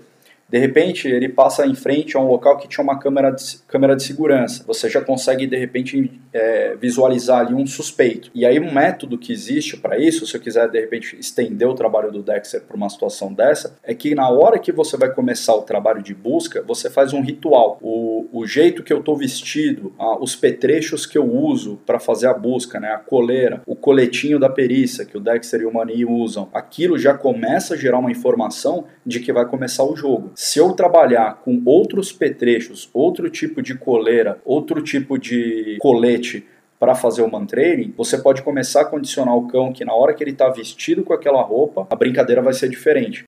De 0.49 0.59
repente, 0.59 1.09
ele 1.09 1.29
passa 1.29 1.67
em 1.67 1.75
frente 1.75 2.17
a 2.17 2.21
um 2.21 2.29
local 2.29 2.59
que 2.59 2.69
tinha 2.69 2.83
uma 2.83 2.99
câmera 2.99 3.31
de, 3.31 3.59
câmera 3.67 3.97
de 3.97 4.03
segurança. 4.03 4.65
Você 4.67 4.89
já 4.89 5.01
consegue, 5.01 5.47
de 5.47 5.57
repente, 5.57 6.21
é, 6.33 6.77
visualizar 6.77 7.41
ali 7.41 7.55
um 7.55 7.67
suspeito. 7.67 8.31
E 8.35 8.45
aí, 8.45 8.61
um 8.61 8.73
método 8.73 9.19
que 9.19 9.33
existe 9.33 9.77
para 9.77 9.99
isso, 9.99 10.27
se 10.27 10.37
eu 10.37 10.41
quiser, 10.41 10.69
de 10.69 10.81
repente, 10.81 11.19
estender 11.19 11.67
o 11.69 11.75
trabalho 11.75 12.13
do 12.13 12.23
Dexter 12.23 12.63
para 12.63 12.77
uma 12.77 12.89
situação 12.89 13.33
dessa, 13.33 13.77
é 13.83 13.95
que 13.95 14.15
na 14.15 14.29
hora 14.29 14.59
que 14.59 14.73
você 14.73 14.97
vai 14.97 15.13
começar 15.13 15.55
o 15.55 15.63
trabalho 15.63 16.03
de 16.03 16.15
busca, 16.15 16.63
você 16.63 16.91
faz 16.91 17.13
um 17.13 17.21
ritual. 17.21 17.79
O, 17.83 18.27
o 18.33 18.47
jeito 18.47 18.83
que 18.83 18.93
eu 18.93 18.99
estou 18.99 19.17
vestido, 19.17 19.93
ah, 19.99 20.19
os 20.21 20.37
petrechos 20.37 21.07
que 21.07 21.19
eu 21.19 21.25
uso 21.25 21.81
para 21.87 21.99
fazer 21.99 22.27
a 22.27 22.35
busca, 22.35 22.79
né, 22.79 22.93
a 22.93 22.99
coleira, 22.99 23.63
o 23.67 23.75
coletinho 23.75 24.39
da 24.39 24.49
perícia 24.49 25.05
que 25.05 25.17
o 25.17 25.21
Dexter 25.21 25.63
e 25.63 25.67
o 25.67 25.73
Mani 25.73 26.05
usam, 26.05 26.49
aquilo 26.53 26.99
já 26.99 27.15
começa 27.15 27.75
a 27.75 27.77
gerar 27.77 27.99
uma 27.99 28.11
informação 28.11 28.85
de 29.05 29.21
que 29.21 29.33
vai 29.33 29.47
começar 29.47 29.85
o 29.85 29.97
jogo. 29.97 30.33
Se 30.35 30.59
eu 30.59 30.73
trabalhar 30.73 31.41
com 31.45 31.63
outros 31.65 32.13
petrechos, 32.13 32.91
outro 32.93 33.31
tipo 33.31 33.63
de 33.63 33.77
coleira, 33.77 34.41
outro 34.45 34.83
tipo 34.83 35.19
de 35.19 35.77
colete 35.81 36.47
para 36.79 36.95
fazer 36.95 37.23
o 37.23 37.31
mantrailing, 37.31 37.95
você 37.97 38.19
pode 38.19 38.43
começar 38.43 38.83
a 38.83 38.85
condicionar 38.85 39.37
o 39.37 39.47
cão 39.47 39.73
que 39.73 39.85
na 39.85 39.95
hora 39.95 40.13
que 40.13 40.23
ele 40.23 40.33
está 40.33 40.49
vestido 40.49 41.05
com 41.05 41.13
aquela 41.13 41.43
roupa, 41.43 41.87
a 41.89 41.97
brincadeira 41.97 42.43
vai 42.43 42.53
ser 42.53 42.69
diferente. 42.69 43.25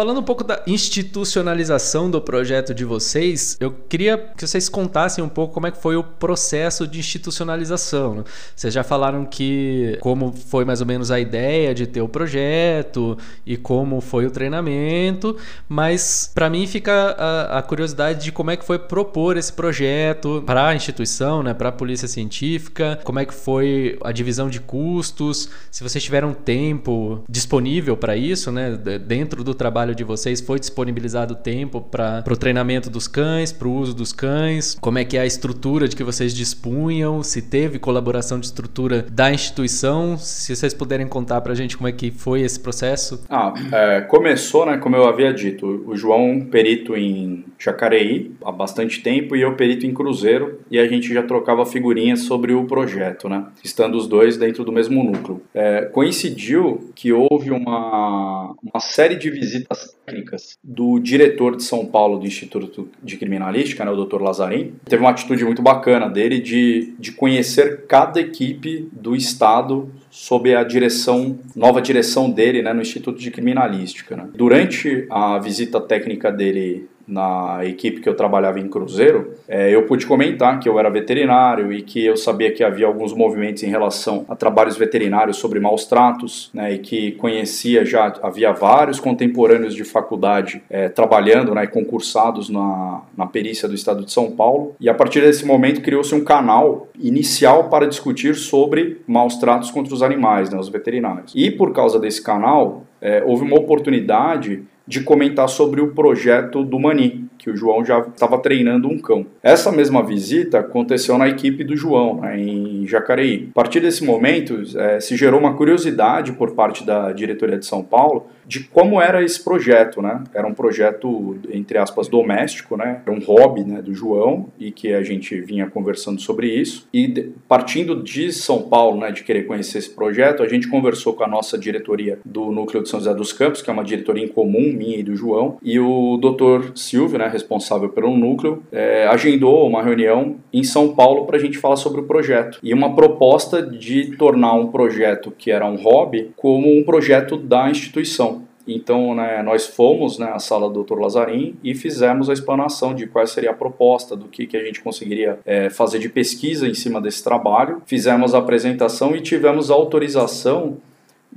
Falando 0.00 0.20
um 0.20 0.22
pouco 0.22 0.42
da 0.42 0.62
institucionalização 0.66 2.10
do 2.10 2.22
projeto 2.22 2.72
de 2.72 2.86
vocês, 2.86 3.58
eu 3.60 3.70
queria 3.70 4.16
que 4.16 4.46
vocês 4.46 4.66
contassem 4.66 5.22
um 5.22 5.28
pouco 5.28 5.52
como 5.52 5.66
é 5.66 5.70
que 5.70 5.76
foi 5.76 5.94
o 5.94 6.02
processo 6.02 6.86
de 6.86 6.98
institucionalização. 6.98 8.14
né? 8.14 8.24
Vocês 8.56 8.72
já 8.72 8.82
falaram 8.82 9.26
que 9.26 9.98
como 10.00 10.32
foi 10.32 10.64
mais 10.64 10.80
ou 10.80 10.86
menos 10.86 11.10
a 11.10 11.20
ideia 11.20 11.74
de 11.74 11.86
ter 11.86 12.00
o 12.00 12.08
projeto 12.08 13.18
e 13.44 13.58
como 13.58 14.00
foi 14.00 14.24
o 14.24 14.30
treinamento, 14.30 15.36
mas 15.68 16.30
para 16.34 16.48
mim 16.48 16.66
fica 16.66 17.14
a, 17.18 17.58
a 17.58 17.62
curiosidade 17.62 18.24
de 18.24 18.32
como 18.32 18.50
é 18.50 18.56
que 18.56 18.64
foi 18.64 18.78
propor 18.78 19.36
esse 19.36 19.52
projeto 19.52 20.42
para 20.46 20.68
a 20.68 20.74
instituição, 20.74 21.42
né, 21.42 21.52
para 21.52 21.68
a 21.68 21.72
polícia 21.72 22.08
científica, 22.08 22.98
como 23.04 23.18
é 23.18 23.26
que 23.26 23.34
foi 23.34 23.98
a 24.02 24.12
divisão 24.12 24.48
de 24.48 24.60
custos, 24.60 25.50
se 25.70 25.82
vocês 25.82 26.02
tiveram 26.02 26.32
tempo 26.32 27.22
disponível 27.28 27.98
para 27.98 28.16
isso, 28.16 28.50
né, 28.50 28.78
dentro 29.06 29.44
do 29.44 29.52
trabalho 29.52 29.89
de 29.94 30.04
vocês 30.04 30.40
foi 30.40 30.58
disponibilizado 30.58 31.34
tempo 31.34 31.80
para 31.80 32.24
o 32.30 32.36
treinamento 32.36 32.90
dos 32.90 33.06
cães, 33.08 33.52
para 33.52 33.68
o 33.68 33.72
uso 33.72 33.94
dos 33.94 34.12
cães, 34.12 34.76
como 34.80 34.98
é 34.98 35.04
que 35.04 35.16
é 35.16 35.20
a 35.20 35.26
estrutura 35.26 35.88
de 35.88 35.96
que 35.96 36.04
vocês 36.04 36.34
dispunham, 36.34 37.22
se 37.22 37.42
teve 37.42 37.78
colaboração 37.78 38.38
de 38.38 38.46
estrutura 38.46 39.06
da 39.10 39.32
instituição, 39.32 40.16
se 40.18 40.54
vocês 40.54 40.74
puderem 40.74 41.06
contar 41.06 41.40
para 41.40 41.52
a 41.52 41.56
gente 41.56 41.76
como 41.76 41.88
é 41.88 41.92
que 41.92 42.10
foi 42.10 42.42
esse 42.42 42.58
processo. 42.58 43.24
Ah, 43.28 43.52
é, 43.72 44.00
começou, 44.02 44.66
né, 44.66 44.78
como 44.78 44.96
eu 44.96 45.06
havia 45.06 45.32
dito, 45.32 45.84
o 45.86 45.96
João 45.96 46.40
perito 46.40 46.96
em 46.96 47.44
Jacareí 47.58 48.32
há 48.44 48.52
bastante 48.52 49.02
tempo 49.02 49.36
e 49.36 49.42
eu 49.42 49.54
perito 49.54 49.86
em 49.86 49.94
Cruzeiro 49.94 50.60
e 50.70 50.78
a 50.78 50.86
gente 50.86 51.12
já 51.12 51.22
trocava 51.22 51.64
figurinhas 51.66 52.20
sobre 52.20 52.52
o 52.52 52.64
projeto, 52.64 53.28
né, 53.28 53.44
estando 53.62 53.96
os 53.96 54.06
dois 54.06 54.36
dentro 54.36 54.64
do 54.64 54.72
mesmo 54.72 55.02
núcleo. 55.02 55.42
É, 55.54 55.82
coincidiu 55.82 56.90
que 56.94 57.12
houve 57.12 57.50
uma, 57.50 58.54
uma 58.62 58.80
série 58.80 59.16
de 59.16 59.30
visitas 59.30 59.79
técnicas 60.04 60.58
do 60.62 60.98
diretor 60.98 61.56
de 61.56 61.62
São 61.62 61.86
Paulo 61.86 62.18
do 62.18 62.26
Instituto 62.26 62.88
de 63.02 63.16
Criminalística, 63.16 63.84
né, 63.84 63.90
o 63.90 64.04
Dr. 64.04 64.20
Lazarim. 64.20 64.74
Teve 64.84 65.02
uma 65.02 65.10
atitude 65.10 65.44
muito 65.44 65.62
bacana 65.62 66.08
dele 66.08 66.40
de, 66.40 66.94
de 66.98 67.12
conhecer 67.12 67.86
cada 67.86 68.20
equipe 68.20 68.88
do 68.92 69.14
Estado 69.14 69.88
sob 70.10 70.54
a 70.54 70.64
direção, 70.64 71.38
nova 71.54 71.80
direção 71.80 72.30
dele 72.30 72.62
né, 72.62 72.72
no 72.72 72.82
Instituto 72.82 73.20
de 73.20 73.30
Criminalística. 73.30 74.16
né. 74.16 74.28
Durante 74.34 75.06
a 75.08 75.38
visita 75.38 75.80
técnica 75.80 76.32
dele 76.32 76.88
na 77.10 77.60
equipe 77.64 78.00
que 78.00 78.08
eu 78.08 78.14
trabalhava 78.14 78.60
em 78.60 78.68
Cruzeiro, 78.68 79.34
é, 79.48 79.74
eu 79.74 79.82
pude 79.82 80.06
comentar 80.06 80.60
que 80.60 80.68
eu 80.68 80.78
era 80.78 80.88
veterinário 80.88 81.72
e 81.72 81.82
que 81.82 82.04
eu 82.04 82.16
sabia 82.16 82.52
que 82.52 82.62
havia 82.62 82.86
alguns 82.86 83.12
movimentos 83.12 83.62
em 83.62 83.68
relação 83.68 84.24
a 84.28 84.36
trabalhos 84.36 84.76
veterinários 84.76 85.36
sobre 85.36 85.58
maus 85.58 85.84
tratos, 85.86 86.50
né, 86.54 86.74
e 86.74 86.78
que 86.78 87.12
conhecia 87.12 87.84
já, 87.84 88.14
havia 88.22 88.52
vários 88.52 89.00
contemporâneos 89.00 89.74
de 89.74 89.84
faculdade 89.84 90.62
é, 90.70 90.88
trabalhando 90.88 91.54
né, 91.54 91.66
concursados 91.66 92.48
na, 92.48 93.02
na 93.16 93.26
perícia 93.26 93.68
do 93.68 93.74
estado 93.74 94.04
de 94.04 94.12
São 94.12 94.30
Paulo. 94.30 94.76
E 94.80 94.88
a 94.88 94.94
partir 94.94 95.20
desse 95.20 95.44
momento 95.44 95.82
criou-se 95.82 96.14
um 96.14 96.22
canal 96.22 96.88
inicial 96.98 97.68
para 97.68 97.86
discutir 97.86 98.34
sobre 98.36 99.00
maus 99.06 99.36
tratos 99.36 99.70
contra 99.70 99.92
os 99.92 100.02
animais, 100.02 100.50
né, 100.50 100.58
os 100.58 100.68
veterinários. 100.68 101.32
E 101.34 101.50
por 101.50 101.72
causa 101.72 101.98
desse 101.98 102.22
canal, 102.22 102.84
é, 103.00 103.22
houve 103.24 103.42
uma 103.42 103.58
oportunidade 103.58 104.62
de 104.86 105.00
comentar 105.00 105.48
sobre 105.48 105.80
o 105.80 105.92
projeto 105.92 106.64
do 106.64 106.78
Mani, 106.78 107.29
que 107.40 107.50
o 107.50 107.56
João 107.56 107.84
já 107.84 108.00
estava 108.00 108.38
treinando 108.38 108.88
um 108.88 108.98
cão. 108.98 109.26
Essa 109.42 109.72
mesma 109.72 110.02
visita 110.02 110.60
aconteceu 110.60 111.16
na 111.16 111.28
equipe 111.28 111.64
do 111.64 111.76
João, 111.76 112.20
né, 112.20 112.38
em 112.38 112.86
Jacareí. 112.86 113.48
A 113.50 113.54
partir 113.54 113.80
desse 113.80 114.04
momento, 114.04 114.62
é, 114.76 115.00
se 115.00 115.16
gerou 115.16 115.40
uma 115.40 115.54
curiosidade 115.54 116.32
por 116.32 116.52
parte 116.52 116.84
da 116.84 117.12
diretoria 117.12 117.58
de 117.58 117.66
São 117.66 117.82
Paulo 117.82 118.26
de 118.50 118.64
como 118.64 119.00
era 119.00 119.22
esse 119.22 119.42
projeto, 119.44 120.02
né? 120.02 120.24
Era 120.34 120.44
um 120.44 120.52
projeto, 120.52 121.38
entre 121.52 121.78
aspas, 121.78 122.08
doméstico, 122.08 122.76
né? 122.76 123.00
Era 123.06 123.16
um 123.16 123.20
hobby 123.20 123.62
né, 123.62 123.80
do 123.80 123.94
João 123.94 124.48
e 124.58 124.72
que 124.72 124.92
a 124.92 125.04
gente 125.04 125.40
vinha 125.40 125.70
conversando 125.70 126.20
sobre 126.20 126.48
isso. 126.48 126.88
E 126.92 127.30
partindo 127.46 128.02
de 128.02 128.32
São 128.32 128.62
Paulo, 128.62 128.98
né, 128.98 129.12
de 129.12 129.22
querer 129.22 129.44
conhecer 129.44 129.78
esse 129.78 129.90
projeto, 129.90 130.42
a 130.42 130.48
gente 130.48 130.66
conversou 130.66 131.14
com 131.14 131.22
a 131.22 131.28
nossa 131.28 131.56
diretoria 131.56 132.18
do 132.24 132.50
Núcleo 132.50 132.82
de 132.82 132.88
São 132.88 132.98
José 132.98 133.14
dos 133.14 133.32
Campos, 133.32 133.62
que 133.62 133.70
é 133.70 133.72
uma 133.72 133.84
diretoria 133.84 134.24
em 134.24 134.28
comum, 134.28 134.72
minha 134.72 134.98
e 134.98 135.04
do 135.04 135.14
João, 135.14 135.58
e 135.62 135.78
o 135.78 136.16
doutor 136.16 136.72
Silvio, 136.74 137.18
né, 137.18 137.29
responsável 137.30 137.88
pelo 137.88 138.16
núcleo, 138.16 138.62
é, 138.70 139.06
agendou 139.06 139.66
uma 139.66 139.82
reunião 139.82 140.36
em 140.52 140.62
São 140.62 140.94
Paulo 140.94 141.26
para 141.26 141.36
a 141.36 141.40
gente 141.40 141.58
falar 141.58 141.76
sobre 141.76 142.00
o 142.00 142.04
projeto. 142.04 142.58
E 142.62 142.74
uma 142.74 142.94
proposta 142.94 143.62
de 143.62 144.16
tornar 144.16 144.54
um 144.54 144.68
projeto 144.68 145.30
que 145.30 145.50
era 145.50 145.66
um 145.66 145.76
hobby 145.76 146.30
como 146.36 146.76
um 146.76 146.84
projeto 146.84 147.36
da 147.36 147.70
instituição. 147.70 148.42
Então, 148.66 149.14
né, 149.14 149.42
nós 149.42 149.66
fomos 149.66 150.18
né, 150.18 150.30
à 150.32 150.38
sala 150.38 150.70
do 150.70 150.84
Dr. 150.84 150.98
Lazarim 150.98 151.56
e 151.62 151.74
fizemos 151.74 152.28
a 152.28 152.32
explanação 152.32 152.94
de 152.94 153.06
qual 153.06 153.26
seria 153.26 153.50
a 153.50 153.54
proposta, 153.54 154.14
do 154.14 154.26
que, 154.26 154.46
que 154.46 154.56
a 154.56 154.64
gente 154.64 154.80
conseguiria 154.80 155.38
é, 155.44 155.70
fazer 155.70 155.98
de 155.98 156.08
pesquisa 156.08 156.68
em 156.68 156.74
cima 156.74 157.00
desse 157.00 157.24
trabalho. 157.24 157.82
Fizemos 157.86 158.34
a 158.34 158.38
apresentação 158.38 159.16
e 159.16 159.20
tivemos 159.20 159.70
a 159.70 159.74
autorização 159.74 160.76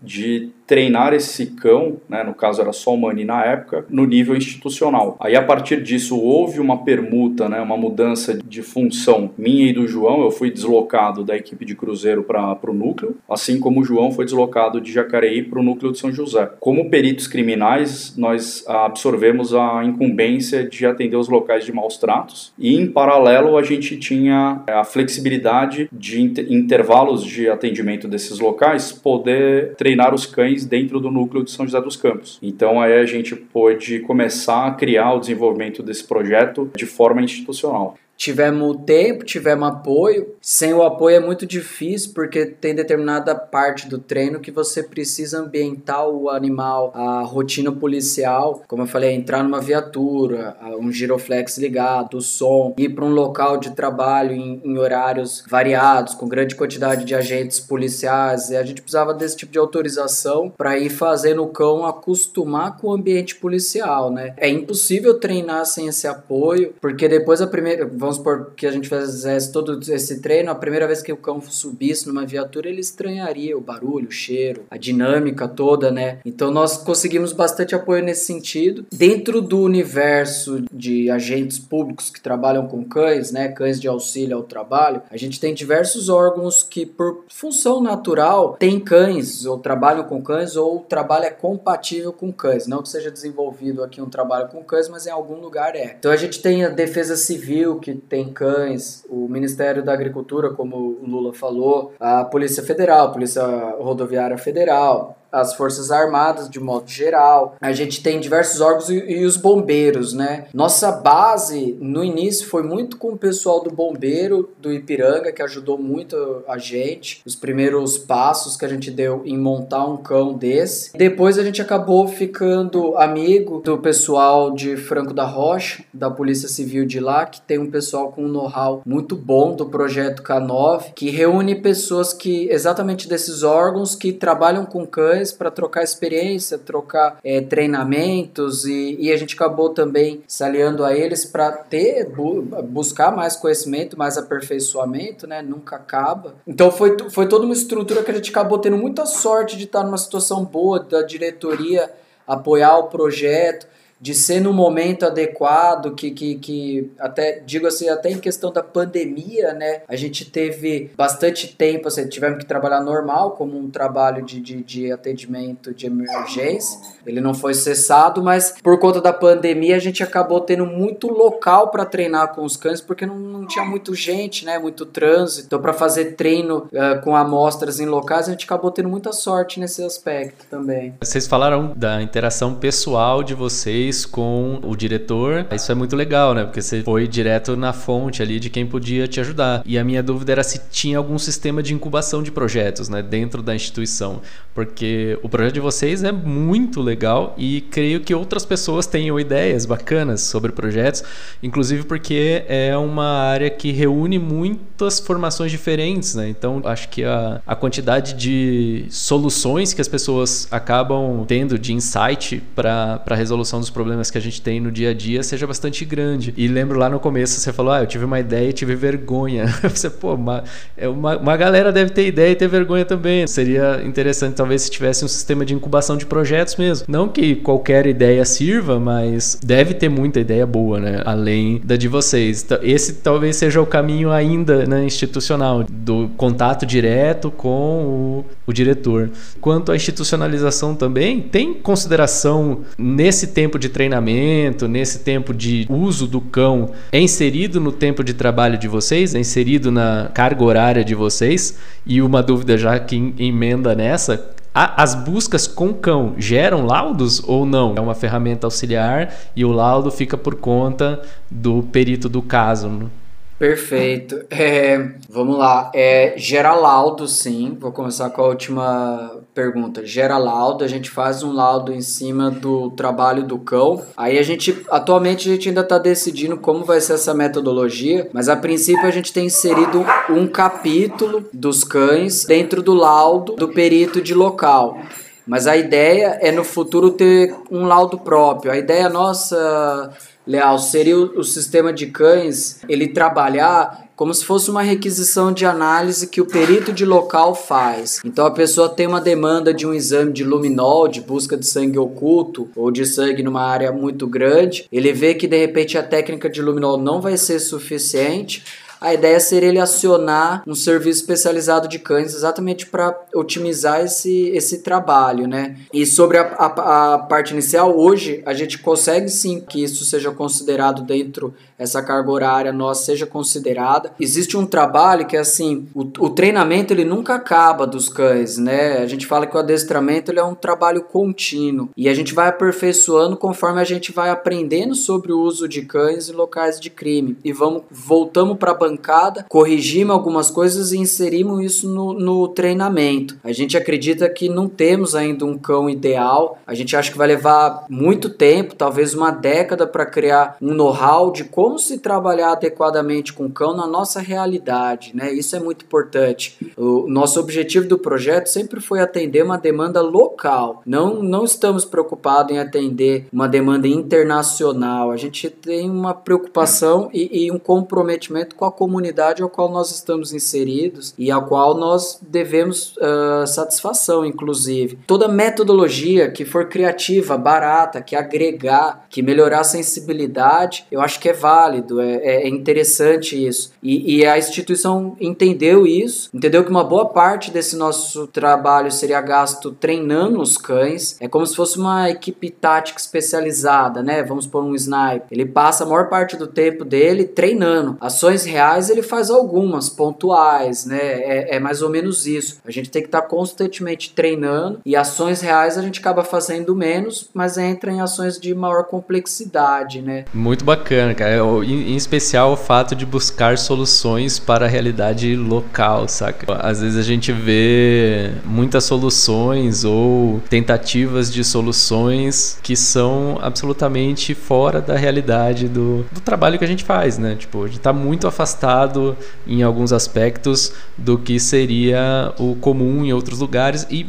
de 0.01 0.49
treinar 0.65 1.13
esse 1.13 1.47
cão, 1.47 1.97
né, 2.07 2.23
no 2.23 2.33
caso 2.33 2.61
era 2.61 2.71
só 2.71 2.93
o 2.93 2.97
Mani 2.97 3.25
na 3.25 3.43
época, 3.43 3.85
no 3.89 4.05
nível 4.05 4.35
institucional. 4.35 5.17
Aí 5.19 5.35
a 5.35 5.41
partir 5.41 5.81
disso 5.81 6.19
houve 6.19 6.59
uma 6.59 6.83
permuta, 6.83 7.49
né, 7.49 7.59
uma 7.59 7.77
mudança 7.77 8.39
de 8.43 8.61
função 8.61 9.31
minha 9.37 9.69
e 9.69 9.73
do 9.73 9.87
João. 9.87 10.21
Eu 10.21 10.31
fui 10.31 10.49
deslocado 10.49 11.23
da 11.23 11.35
equipe 11.35 11.65
de 11.65 11.75
Cruzeiro 11.75 12.23
para 12.23 12.57
o 12.69 12.73
núcleo, 12.73 13.17
assim 13.29 13.59
como 13.59 13.81
o 13.81 13.83
João 13.83 14.11
foi 14.11 14.25
deslocado 14.25 14.79
de 14.79 14.91
Jacareí 14.91 15.43
para 15.43 15.59
o 15.59 15.63
núcleo 15.63 15.91
de 15.91 15.99
São 15.99 16.11
José. 16.11 16.49
Como 16.59 16.89
peritos 16.89 17.27
criminais, 17.27 18.15
nós 18.17 18.63
absorvemos 18.67 19.53
a 19.53 19.83
incumbência 19.83 20.63
de 20.63 20.85
atender 20.85 21.17
os 21.17 21.27
locais 21.27 21.65
de 21.65 21.73
maus 21.73 21.97
tratos 21.97 22.53
e, 22.57 22.75
em 22.75 22.87
paralelo, 22.87 23.57
a 23.57 23.63
gente 23.63 23.97
tinha 23.97 24.61
a 24.67 24.83
flexibilidade 24.83 25.89
de 25.91 26.21
intervalos 26.21 27.23
de 27.23 27.49
atendimento 27.49 28.07
desses 28.07 28.39
locais 28.39 28.91
poder 28.91 29.75
treinar 29.75 30.13
os 30.13 30.25
cães 30.25 30.52
dentro 30.61 30.99
do 30.99 31.09
núcleo 31.09 31.43
de 31.43 31.51
São 31.51 31.65
José 31.65 31.81
dos 31.81 31.95
Campos. 31.95 32.37
Então 32.41 32.79
aí 32.79 32.93
a 32.93 33.05
gente 33.05 33.35
pôde 33.35 33.99
começar 33.99 34.67
a 34.67 34.71
criar 34.71 35.13
o 35.13 35.19
desenvolvimento 35.19 35.81
desse 35.81 36.03
projeto 36.03 36.69
de 36.75 36.85
forma 36.85 37.21
institucional 37.21 37.97
tivemos 38.17 38.77
tempo, 38.85 39.25
tivemos 39.25 39.67
apoio. 39.67 40.35
Sem 40.41 40.73
o 40.73 40.83
apoio 40.83 41.17
é 41.17 41.19
muito 41.19 41.45
difícil 41.45 42.11
porque 42.13 42.45
tem 42.45 42.75
determinada 42.75 43.35
parte 43.35 43.87
do 43.87 43.97
treino 43.97 44.39
que 44.39 44.51
você 44.51 44.83
precisa 44.83 45.39
ambientar 45.39 46.07
o 46.07 46.29
animal, 46.29 46.91
a 46.95 47.21
rotina 47.21 47.71
policial, 47.71 48.61
como 48.67 48.83
eu 48.83 48.87
falei, 48.87 49.13
entrar 49.13 49.43
numa 49.43 49.59
viatura, 49.59 50.55
um 50.79 50.91
giroflex 50.91 51.57
ligado, 51.57 52.17
o 52.17 52.21
som, 52.21 52.73
ir 52.77 52.89
para 52.89 53.05
um 53.05 53.13
local 53.13 53.57
de 53.57 53.71
trabalho 53.71 54.33
em, 54.33 54.61
em, 54.63 54.77
horários 54.77 55.43
variados, 55.49 56.13
com 56.13 56.27
grande 56.27 56.55
quantidade 56.55 57.05
de 57.05 57.15
agentes 57.15 57.59
policiais. 57.59 58.49
E 58.49 58.55
a 58.55 58.63
gente 58.63 58.81
precisava 58.81 59.13
desse 59.13 59.37
tipo 59.37 59.51
de 59.51 59.59
autorização 59.59 60.51
para 60.57 60.77
ir 60.77 60.89
fazendo 60.89 61.43
o 61.43 61.47
cão 61.47 61.85
acostumar 61.85 62.77
com 62.77 62.87
o 62.87 62.93
ambiente 62.93 63.35
policial, 63.35 64.11
né? 64.11 64.33
É 64.37 64.49
impossível 64.49 65.19
treinar 65.19 65.65
sem 65.65 65.87
esse 65.87 66.07
apoio, 66.07 66.73
porque 66.81 67.07
depois 67.07 67.41
a 67.41 67.47
primeira 67.47 67.85
vamos 68.03 68.17
supor 68.17 68.51
que 68.55 68.67
a 68.67 68.71
gente 68.71 68.89
fizesse 68.89 69.49
todo 69.51 69.79
esse 69.89 70.19
treino, 70.19 70.51
a 70.51 70.55
primeira 70.55 70.85
vez 70.85 71.01
que 71.01 71.11
o 71.11 71.17
cão 71.17 71.41
subisse 71.41 72.05
numa 72.05 72.25
viatura, 72.25 72.67
ele 72.67 72.81
estranharia 72.81 73.57
o 73.57 73.61
barulho, 73.61 74.09
o 74.09 74.11
cheiro, 74.11 74.65
a 74.69 74.77
dinâmica 74.77 75.47
toda, 75.47 75.89
né? 75.89 76.19
Então 76.25 76.51
nós 76.51 76.75
conseguimos 76.75 77.31
bastante 77.31 77.73
apoio 77.73 78.03
nesse 78.03 78.25
sentido. 78.25 78.85
Dentro 78.91 79.41
do 79.41 79.61
universo 79.61 80.65
de 80.71 81.09
agentes 81.09 81.57
públicos 81.57 82.09
que 82.09 82.19
trabalham 82.19 82.67
com 82.67 82.83
cães, 82.83 83.31
né, 83.31 83.47
cães 83.47 83.79
de 83.79 83.87
auxílio 83.87 84.35
ao 84.35 84.43
trabalho, 84.43 85.01
a 85.09 85.15
gente 85.15 85.39
tem 85.39 85.53
diversos 85.53 86.09
órgãos 86.09 86.61
que 86.61 86.85
por 86.85 87.23
função 87.29 87.81
natural 87.81 88.57
têm 88.59 88.81
cães 88.81 89.45
ou 89.45 89.57
trabalham 89.57 90.03
com 90.03 90.21
cães 90.21 90.57
ou 90.57 90.77
o 90.77 90.79
trabalho 90.81 91.25
é 91.25 91.29
compatível 91.29 92.11
com 92.11 92.33
cães, 92.33 92.67
não 92.67 92.81
que 92.81 92.89
seja 92.89 93.09
desenvolvido 93.09 93.81
aqui 93.81 94.01
um 94.01 94.09
trabalho 94.09 94.49
com 94.49 94.61
cães, 94.61 94.89
mas 94.89 95.07
em 95.07 95.11
algum 95.11 95.39
lugar 95.39 95.73
é. 95.75 95.95
Então 95.97 96.11
a 96.11 96.17
gente 96.17 96.41
tem 96.41 96.65
a 96.65 96.69
Defesa 96.69 97.15
Civil 97.15 97.79
que 97.79 97.92
tem 97.97 98.31
cães, 98.33 99.05
o 99.09 99.27
Ministério 99.27 99.83
da 99.83 99.93
Agricultura, 99.93 100.51
como 100.53 100.75
o 100.77 101.05
Lula 101.05 101.33
falou, 101.33 101.93
a 101.99 102.23
Polícia 102.23 102.63
Federal, 102.63 103.11
Polícia 103.11 103.43
Rodoviária 103.79 104.37
Federal, 104.37 105.17
as 105.33 105.55
Forças 105.55 105.91
Armadas 105.91 106.47
de 106.47 106.59
modo 106.59 106.89
geral. 106.89 107.55
A 107.59 107.71
gente 107.71 108.03
tem 108.03 108.19
diversos 108.19 108.61
órgãos 108.61 108.89
e, 108.89 108.99
e, 108.99 109.25
os 109.25 109.35
bombeiros, 109.35 110.13
né? 110.13 110.45
Nossa 110.53 110.91
base 110.91 111.75
no 111.81 112.03
início 112.03 112.47
foi 112.47 112.61
muito 112.61 112.97
com 112.97 113.09
o 113.09 113.17
pessoal 113.17 113.63
do 113.63 113.71
bombeiro 113.71 114.49
do 114.59 114.71
Ipiranga, 114.71 115.31
que 115.31 115.41
ajudou 115.41 115.77
muito 115.77 116.43
a 116.47 116.59
gente. 116.59 117.21
Os 117.25 117.35
primeiros 117.35 117.97
passos 117.97 118.55
que 118.55 118.63
a 118.63 118.67
gente 118.67 118.91
deu 118.91 119.23
em 119.25 119.37
montar 119.37 119.85
um 119.85 119.97
cão 119.97 120.33
desse. 120.33 120.95
Depois 120.95 121.39
a 121.39 121.43
gente 121.43 121.61
acabou 121.61 122.07
ficando 122.07 122.95
amigo 122.95 123.61
do 123.61 123.77
pessoal 123.79 124.51
de 124.51 124.77
Franco 124.77 125.13
da 125.13 125.25
Rocha, 125.25 125.83
da 125.91 126.11
Polícia 126.11 126.47
Civil 126.47 126.85
de 126.85 126.99
lá, 126.99 127.25
que 127.25 127.41
tem 127.41 127.57
um 127.57 127.71
pessoal 127.71 128.11
com 128.11 128.23
um 128.23 128.27
know-how 128.27 128.81
muito 128.85 129.15
bom 129.15 129.55
do 129.55 129.65
projeto 129.65 130.21
K9, 130.21 130.93
que 130.93 131.09
reúne 131.09 131.55
pessoas 131.55 132.13
que 132.13 132.47
exatamente 132.49 133.07
desses 133.07 133.41
órgãos 133.41 133.95
que 133.95 134.13
trabalham 134.13 134.65
com 134.65 134.85
cães 134.85 135.22
para 135.31 135.49
trocar 135.51 135.83
experiência, 135.83 136.57
trocar 136.57 137.19
é, 137.23 137.41
treinamentos 137.41 138.65
e, 138.65 138.97
e, 138.99 139.11
a 139.11 139.17
gente 139.17 139.35
acabou 139.35 139.69
também 139.69 140.23
se 140.27 140.43
aliando 140.43 140.83
a 140.83 140.95
eles 140.95 141.25
para 141.25 141.51
ter 141.51 142.05
bu 142.05 142.41
buscar 142.63 143.15
mais 143.15 143.35
conhecimento, 143.35 143.97
mais 143.97 144.17
aperfeiçoamento, 144.17 145.27
né? 145.27 145.41
Nunca 145.41 145.75
acaba. 145.75 146.35
Então 146.47 146.71
foi, 146.71 146.97
foi 147.09 147.27
toda 147.27 147.45
uma 147.45 147.53
estrutura 147.53 148.03
que 148.03 148.11
a 148.11 148.13
gente 148.13 148.29
acabou 148.29 148.57
tendo 148.57 148.77
muita 148.77 149.05
sorte 149.05 149.57
de 149.57 149.65
estar 149.65 149.83
numa 149.83 149.97
situação 149.97 150.43
boa 150.43 150.79
da 150.79 151.01
diretoria 151.01 151.89
apoiar 152.27 152.77
o 152.77 152.83
projeto 152.83 153.67
de 154.03 154.13
ser 154.13 154.41
no 154.41 154.51
momento 154.51 155.05
adequado, 155.05 155.95
que, 155.95 156.11
que, 156.11 156.35
que 156.35 156.91
até, 156.99 157.41
digo 157.45 157.65
assim, 157.65 157.87
até 157.87 158.11
em 158.11 158.19
questão 158.19 158.51
da 158.51 158.61
pandemia, 158.61 159.53
né, 159.53 159.83
a 159.87 159.95
gente 159.95 160.29
teve 160.29 160.91
bastante 160.97 161.55
tempo, 161.55 161.87
assim, 161.87 162.05
tivemos 162.09 162.39
que 162.39 162.45
trabalhar 162.45 162.81
normal, 162.81 163.31
como 163.31 163.57
um 163.57 163.71
trabalho 163.71 164.21
de, 164.21 164.41
de, 164.41 164.61
de 164.61 164.91
atendimento 164.91 165.73
de 165.73 165.85
emergência, 165.85 166.77
ele 167.05 167.21
não 167.21 167.33
foi 167.33 167.53
cessado, 167.53 168.21
mas 168.21 168.55
por 168.61 168.77
conta 168.77 168.99
da 168.99 169.13
pandemia 169.13 169.77
a 169.77 169.79
gente 169.79 170.03
acabou 170.03 170.41
tendo 170.41 170.65
muito 170.65 171.07
local 171.07 171.69
para 171.69 171.85
treinar 171.85 172.35
com 172.35 172.43
os 172.43 172.57
cães, 172.57 172.81
porque 172.81 173.05
não, 173.05 173.17
não 173.17 173.47
tinha 173.47 173.63
muito 173.63 173.95
gente, 173.95 174.43
né, 174.43 174.59
muito 174.59 174.85
trânsito, 174.85 175.45
então 175.45 175.61
para 175.61 175.71
fazer 175.71 176.15
treino 176.15 176.67
uh, 176.73 177.01
com 177.01 177.15
amostras 177.15 177.79
em 177.79 177.85
locais, 177.85 178.27
a 178.27 178.31
gente 178.31 178.43
acabou 178.43 178.69
tendo 178.69 178.89
muita 178.89 179.13
sorte 179.13 179.61
nesse 179.61 179.81
aspecto 179.81 180.45
também. 180.49 180.93
Vocês 181.01 181.25
falaram 181.25 181.71
da 181.73 182.01
interação 182.01 182.53
pessoal 182.53 183.23
de 183.23 183.33
vocês 183.33 183.92
com 184.05 184.59
o 184.63 184.75
diretor. 184.75 185.45
Isso 185.51 185.71
é 185.71 185.75
muito 185.75 185.95
legal, 185.95 186.33
né? 186.33 186.43
Porque 186.43 186.61
você 186.61 186.81
foi 186.81 187.07
direto 187.07 187.55
na 187.55 187.71
fonte 187.71 188.21
ali 188.21 188.39
de 188.39 188.49
quem 188.49 188.65
podia 188.65 189.07
te 189.07 189.19
ajudar. 189.19 189.61
E 189.65 189.77
a 189.77 189.83
minha 189.83 190.01
dúvida 190.01 190.31
era 190.31 190.43
se 190.43 190.59
tinha 190.71 190.97
algum 190.97 191.19
sistema 191.19 191.61
de 191.61 191.73
incubação 191.73 192.23
de 192.23 192.31
projetos, 192.31 192.89
né, 192.89 193.01
dentro 193.01 193.41
da 193.41 193.55
instituição, 193.55 194.21
porque 194.53 195.17
o 195.21 195.29
projeto 195.29 195.53
de 195.53 195.59
vocês 195.59 196.03
é 196.03 196.11
muito 196.11 196.81
legal 196.81 197.35
e 197.37 197.61
creio 197.61 197.99
que 198.01 198.13
outras 198.13 198.45
pessoas 198.45 198.87
tenham 198.87 199.19
ideias 199.19 199.65
bacanas 199.65 200.21
sobre 200.21 200.51
projetos, 200.51 201.03
inclusive 201.41 201.83
porque 201.83 202.43
é 202.47 202.75
uma 202.77 203.05
área 203.05 203.49
que 203.49 203.71
reúne 203.71 204.17
muitas 204.17 204.99
formações 204.99 205.51
diferentes, 205.51 206.15
né? 206.15 206.27
Então, 206.29 206.61
acho 206.65 206.89
que 206.89 207.03
a, 207.03 207.41
a 207.45 207.55
quantidade 207.55 208.13
de 208.13 208.85
soluções 208.89 209.73
que 209.73 209.81
as 209.81 209.87
pessoas 209.87 210.47
acabam 210.51 211.25
tendo 211.27 211.57
de 211.57 211.73
insight 211.73 212.41
para 212.55 213.01
a 213.05 213.15
resolução 213.15 213.59
dos 213.59 213.69
problemas 213.69 213.82
problemas 213.83 214.09
que 214.09 214.17
a 214.17 214.21
gente 214.21 214.41
tem 214.41 214.61
no 214.61 214.71
dia 214.71 214.91
a 214.91 214.93
dia 214.93 215.21
seja 215.21 215.45
bastante 215.45 215.83
grande. 215.83 216.33
E 216.37 216.47
lembro 216.47 216.79
lá 216.79 216.89
no 216.89 216.99
começo, 217.01 217.39
você 217.39 217.51
falou, 217.51 217.73
ah, 217.73 217.81
eu 217.81 217.87
tive 217.87 218.05
uma 218.05 218.17
ideia 218.17 218.49
e 218.49 218.53
tive 218.53 218.75
vergonha. 218.75 219.45
você, 219.61 219.89
pô, 219.89 220.13
uma, 220.13 220.43
é 220.77 220.87
uma, 220.87 221.17
uma 221.17 221.35
galera 221.35 221.69
deve 221.69 221.91
ter 221.91 222.07
ideia 222.07 222.31
e 222.31 222.35
ter 222.35 222.47
vergonha 222.47 222.85
também. 222.85 223.27
Seria 223.27 223.81
interessante 223.83 224.35
talvez 224.35 224.61
se 224.61 224.71
tivesse 224.71 225.03
um 225.03 225.07
sistema 225.07 225.45
de 225.45 225.53
incubação 225.53 225.97
de 225.97 226.05
projetos 226.05 226.55
mesmo. 226.55 226.85
Não 226.87 227.09
que 227.09 227.35
qualquer 227.35 227.85
ideia 227.85 228.23
sirva, 228.23 228.79
mas 228.79 229.37
deve 229.43 229.73
ter 229.73 229.89
muita 229.89 230.21
ideia 230.21 230.45
boa, 230.45 230.79
né? 230.79 231.01
Além 231.05 231.61
da 231.61 231.75
de 231.75 231.89
vocês. 231.89 232.47
Esse 232.61 232.93
talvez 232.93 233.35
seja 233.35 233.61
o 233.61 233.65
caminho 233.65 234.11
ainda 234.11 234.65
né, 234.65 234.85
institucional, 234.85 235.65
do 235.69 236.09
contato 236.15 236.65
direto 236.65 237.29
com 237.29 238.23
o, 238.25 238.25
o 238.47 238.53
diretor. 238.53 239.09
Quanto 239.41 239.73
à 239.73 239.75
institucionalização 239.75 240.73
também, 240.73 241.19
tem 241.19 241.53
consideração 241.53 242.61
nesse 242.77 243.27
tempo 243.27 243.59
de 243.59 243.72
treinamento, 243.73 244.67
nesse 244.67 244.99
tempo 244.99 245.33
de 245.33 245.65
uso 245.69 246.07
do 246.07 246.21
cão, 246.21 246.71
é 246.91 246.99
inserido 247.01 247.59
no 247.59 247.71
tempo 247.71 248.03
de 248.03 248.13
trabalho 248.13 248.57
de 248.57 248.67
vocês, 248.67 249.13
é 249.13 249.19
inserido 249.19 249.71
na 249.71 250.09
carga 250.13 250.43
horária 250.43 250.85
de 250.85 250.95
vocês? 250.95 251.57
E 251.85 252.01
uma 252.01 252.23
dúvida 252.23 252.57
já 252.57 252.79
que 252.79 253.13
emenda 253.17 253.75
nessa, 253.75 254.33
as 254.53 254.93
buscas 254.93 255.47
com 255.47 255.73
cão 255.73 256.13
geram 256.17 256.65
laudos 256.65 257.21
ou 257.27 257.45
não? 257.45 257.73
É 257.75 257.81
uma 257.81 257.95
ferramenta 257.95 258.45
auxiliar 258.45 259.11
e 259.35 259.43
o 259.43 259.51
laudo 259.51 259.89
fica 259.89 260.15
por 260.15 260.35
conta 260.35 261.01
do 261.29 261.63
perito 261.63 262.07
do 262.07 262.21
caso. 262.21 262.89
Perfeito. 263.37 264.23
É, 264.29 264.91
vamos 265.09 265.37
lá. 265.37 265.71
É, 265.73 266.13
gera 266.15 266.53
laudo, 266.53 267.07
sim. 267.07 267.57
Vou 267.59 267.71
começar 267.71 268.09
com 268.09 268.21
a 268.21 268.27
última 268.27 269.19
pergunta. 269.33 269.85
Gera 269.85 270.17
laudo, 270.17 270.63
a 270.63 270.67
gente 270.67 270.89
faz 270.89 271.23
um 271.23 271.33
laudo 271.33 271.73
em 271.73 271.81
cima 271.81 272.29
do 272.29 272.69
trabalho 272.71 273.23
do 273.23 273.37
cão. 273.37 273.83
Aí 273.97 274.17
a 274.17 274.23
gente, 274.23 274.63
atualmente, 274.69 275.27
a 275.27 275.33
gente 275.33 275.49
ainda 275.49 275.61
está 275.61 275.77
decidindo 275.77 276.37
como 276.37 276.63
vai 276.63 276.79
ser 276.79 276.93
essa 276.93 277.13
metodologia, 277.13 278.09
mas 278.13 278.29
a 278.29 278.35
princípio 278.35 278.87
a 278.87 278.91
gente 278.91 279.11
tem 279.11 279.25
inserido 279.25 279.85
um 280.09 280.27
capítulo 280.27 281.25
dos 281.33 281.63
cães 281.63 282.25
dentro 282.25 282.61
do 282.61 282.73
laudo 282.73 283.35
do 283.35 283.49
perito 283.49 284.01
de 284.01 284.13
local. 284.13 284.77
Mas 285.25 285.47
a 285.47 285.55
ideia 285.55 286.17
é 286.21 286.31
no 286.31 286.43
futuro 286.43 286.91
ter 286.91 287.33
um 287.49 287.65
laudo 287.65 287.97
próprio. 287.97 288.51
A 288.51 288.57
ideia 288.57 288.89
nossa 288.89 289.91
Leal, 290.25 290.57
seria 290.57 290.97
o, 290.97 291.23
sistema 291.23 291.73
de 291.73 291.87
cães 291.87 292.61
ele 292.69 292.87
trabalhar 292.87 293.83
como 293.95 294.13
se 294.13 294.25
fosse 294.25 294.49
uma 294.49 294.61
requisição 294.61 295.31
de 295.31 295.45
análise 295.45 296.07
que 296.07 296.19
o 296.19 296.25
perito 296.25 296.73
de 296.73 296.83
local 296.83 297.35
faz. 297.35 298.01
Então 298.03 298.25
a 298.25 298.31
pessoa 298.31 298.67
tem 298.67 298.87
uma 298.87 298.99
demanda 298.99 299.53
de 299.53 299.67
um 299.67 299.73
exame 299.73 300.11
de 300.11 300.23
luminol, 300.23 300.87
de 300.87 300.99
busca 300.99 301.37
de 301.37 301.45
sangue 301.45 301.77
oculto 301.77 302.49
ou 302.55 302.71
de 302.71 302.85
sangue 302.85 303.21
numa 303.21 303.43
área 303.43 303.71
muito 303.71 304.07
grande. 304.07 304.65
Ele 304.71 304.91
vê 304.91 305.13
que 305.13 305.27
de 305.27 305.37
repente 305.37 305.77
a 305.77 305.83
técnica 305.83 306.29
de 306.29 306.41
luminol 306.41 306.77
não 306.77 307.01
vai 307.01 307.17
ser 307.17 307.39
suficiente 307.39 308.43
a 308.83 308.93
ideia 308.93 309.17
seria 309.17 309.47
ele 309.47 309.59
acionar 309.59 310.43
um 310.45 310.53
serviço 310.53 310.99
especializado 310.99 311.69
de 311.69 311.79
cães 311.79 312.13
exatamente 312.13 312.65
para 312.65 312.93
otimizar 313.15 313.79
esse, 313.79 314.27
esse 314.31 314.59
trabalho, 314.59 315.25
né? 315.25 315.57
E 315.71 315.85
sobre 315.85 316.17
a, 316.17 316.23
a, 316.23 316.93
a, 316.93 316.97
parte 316.99 317.31
inicial, 317.31 317.79
hoje 317.79 318.21
a 318.25 318.33
gente 318.33 318.59
consegue 318.59 319.07
sim 319.07 319.39
que 319.39 319.63
isso 319.63 319.85
seja 319.85 320.11
considerado 320.11 320.81
dentro 320.81 321.33
essa 321.63 321.81
carga 321.81 322.11
horária 322.11 322.51
nossa 322.51 322.85
seja 322.85 323.05
considerada. 323.05 323.93
Existe 323.99 324.35
um 324.35 324.45
trabalho 324.45 325.07
que 325.07 325.15
é 325.15 325.19
assim, 325.19 325.67
o, 325.73 325.81
o 325.81 326.09
treinamento 326.09 326.73
ele 326.73 326.83
nunca 326.83 327.15
acaba 327.15 327.65
dos 327.65 327.87
cães, 327.87 328.37
né? 328.37 328.79
A 328.79 328.87
gente 328.87 329.07
fala 329.07 329.25
que 329.25 329.35
o 329.35 329.39
adestramento 329.39 330.11
ele 330.11 330.19
é 330.19 330.23
um 330.23 330.35
trabalho 330.35 330.83
contínuo 330.83 331.69
e 331.75 331.87
a 331.87 331.93
gente 331.93 332.13
vai 332.13 332.27
aperfeiçoando 332.27 333.15
conforme 333.15 333.61
a 333.61 333.63
gente 333.63 333.91
vai 333.91 334.09
aprendendo 334.09 334.75
sobre 334.75 335.13
o 335.13 335.19
uso 335.19 335.47
de 335.47 335.61
cães 335.61 336.09
em 336.09 336.13
locais 336.13 336.59
de 336.59 336.69
crime 336.69 337.17
e 337.23 337.31
vamos 337.31 337.63
voltamos 337.71 338.37
para 338.37 338.51
a 338.51 338.55
bancada, 338.55 339.25
corrigimos 339.29 339.93
algumas 339.93 340.29
coisas 340.29 340.71
e 340.71 340.77
inserimos 340.77 341.43
isso 341.43 341.69
no, 341.69 341.93
no 341.93 342.27
treinamento. 342.27 343.17
A 343.23 343.31
gente 343.31 343.55
acredita 343.55 344.09
que 344.09 344.27
não 344.27 344.49
temos 344.49 344.95
ainda 344.95 345.25
um 345.25 345.37
cão 345.37 345.69
ideal, 345.69 346.37
a 346.45 346.53
gente 346.53 346.75
acha 346.75 346.91
que 346.91 346.97
vai 346.97 347.07
levar 347.07 347.65
muito 347.69 348.09
tempo, 348.09 348.55
talvez 348.55 348.93
uma 348.93 349.11
década, 349.11 349.65
para 349.65 349.85
criar 349.85 350.35
um 350.41 350.53
know-how 350.53 351.11
de 351.11 351.23
como 351.23 351.52
se 351.57 351.79
trabalhar 351.79 352.33
adequadamente 352.33 353.13
com 353.13 353.25
o 353.25 353.31
cão 353.31 353.55
na 353.55 353.67
nossa 353.67 353.99
realidade, 353.99 354.91
né? 354.93 355.11
Isso 355.11 355.35
é 355.35 355.39
muito 355.39 355.65
importante. 355.65 356.37
O 356.57 356.87
nosso 356.87 357.19
objetivo 357.19 357.67
do 357.67 357.77
projeto 357.77 358.27
sempre 358.27 358.59
foi 358.59 358.79
atender 358.79 359.23
uma 359.23 359.37
demanda 359.37 359.81
local. 359.81 360.61
Não, 360.65 361.01
não 361.01 361.25
estamos 361.25 361.65
preocupados 361.65 362.33
em 362.33 362.39
atender 362.39 363.07
uma 363.11 363.27
demanda 363.27 363.67
internacional. 363.67 364.91
A 364.91 364.97
gente 364.97 365.29
tem 365.29 365.69
uma 365.69 365.93
preocupação 365.93 366.89
e, 366.93 367.25
e 367.25 367.31
um 367.31 367.39
comprometimento 367.39 368.35
com 368.35 368.45
a 368.45 368.51
comunidade 368.51 369.21
ao 369.21 369.29
qual 369.29 369.49
nós 369.49 369.71
estamos 369.71 370.13
inseridos 370.13 370.93
e 370.97 371.11
ao 371.11 371.25
qual 371.25 371.55
nós 371.55 371.99
devemos 372.01 372.75
uh, 372.77 373.25
satisfação, 373.27 374.05
inclusive. 374.05 374.79
Toda 374.87 375.07
metodologia 375.07 376.11
que 376.11 376.25
for 376.25 376.47
criativa, 376.47 377.17
barata, 377.17 377.81
que 377.81 377.95
agregar, 377.95 378.85
que 378.89 379.01
melhorar 379.01 379.41
a 379.41 379.43
sensibilidade, 379.43 380.65
eu 380.71 380.81
acho 380.81 380.99
que 380.99 381.09
é 381.09 381.13
válido, 381.33 381.81
é, 381.81 381.95
é 381.95 382.27
interessante 382.27 383.15
isso. 383.27 383.51
E, 383.61 383.97
e 383.97 384.05
a 384.05 384.17
instituição 384.17 384.95
entendeu 384.99 385.65
isso, 385.65 386.09
entendeu 386.13 386.43
que 386.43 386.51
uma 386.51 386.63
boa 386.63 386.85
parte 386.85 387.31
desse 387.31 387.55
nosso 387.55 388.07
trabalho 388.07 388.71
seria 388.71 389.01
gasto 389.01 389.51
treinando 389.51 390.21
os 390.21 390.37
cães. 390.37 390.97
É 390.99 391.07
como 391.07 391.25
se 391.25 391.35
fosse 391.35 391.57
uma 391.57 391.89
equipe 391.89 392.29
tática 392.29 392.79
especializada, 392.79 393.81
né? 393.81 394.03
Vamos 394.03 394.27
pôr 394.27 394.43
um 394.43 394.55
sniper. 394.55 395.07
Ele 395.11 395.25
passa 395.25 395.63
a 395.63 395.67
maior 395.67 395.89
parte 395.89 396.15
do 396.15 396.27
tempo 396.27 396.63
dele 396.63 397.05
treinando 397.05 397.77
ações 397.79 398.23
reais 398.23 398.43
reais 398.43 398.69
ele 398.69 398.81
faz 398.81 399.09
algumas 399.09 399.69
pontuais, 399.69 400.65
né? 400.65 400.79
É, 400.81 401.35
é 401.35 401.39
mais 401.39 401.61
ou 401.61 401.69
menos 401.69 402.05
isso. 402.05 402.39
A 402.45 402.51
gente 402.51 402.69
tem 402.69 402.81
que 402.81 402.87
estar 402.87 403.01
tá 403.01 403.07
constantemente 403.07 403.93
treinando 403.93 404.59
e 404.65 404.75
ações 404.75 405.21
reais 405.21 405.57
a 405.57 405.61
gente 405.61 405.79
acaba 405.79 406.03
fazendo 406.03 406.55
menos, 406.55 407.09
mas 407.13 407.37
entra 407.37 407.71
em 407.71 407.81
ações 407.81 408.19
de 408.19 408.33
maior 408.33 408.65
complexidade, 408.65 409.81
né? 409.81 410.05
Muito 410.13 410.43
bacana, 410.43 410.93
cara. 410.93 411.22
Em, 411.43 411.75
especial 411.75 412.33
o 412.33 412.37
fato 412.37 412.75
de 412.75 412.85
buscar 412.85 413.37
soluções 413.37 414.19
para 414.19 414.45
a 414.45 414.49
realidade 414.49 415.15
local, 415.15 415.87
saca? 415.87 416.33
Às 416.41 416.61
vezes 416.61 416.77
a 416.77 416.83
gente 416.83 417.11
vê 417.11 418.11
muitas 418.25 418.63
soluções 418.63 419.63
ou 419.63 420.21
tentativas 420.29 421.11
de 421.11 421.23
soluções 421.23 422.39
que 422.41 422.55
são 422.55 423.17
absolutamente 423.21 424.13
fora 424.13 424.61
da 424.61 424.75
realidade 424.75 425.47
do, 425.47 425.85
do 425.91 426.01
trabalho 426.01 426.37
que 426.37 426.45
a 426.45 426.47
gente 426.47 426.63
faz, 426.63 426.97
né? 426.97 427.15
Tipo, 427.15 427.43
a 427.43 427.47
gente 427.47 427.59
tá 427.59 427.71
muito 427.71 428.07
afastado 428.07 428.23
afastado 428.33 428.97
em 429.27 429.43
alguns 429.43 429.71
aspectos 429.71 430.53
do 430.77 430.97
que 430.97 431.19
seria 431.19 432.13
o 432.17 432.35
comum 432.35 432.85
em 432.85 432.93
outros 432.93 433.19
lugares 433.19 433.67
e, 433.69 433.85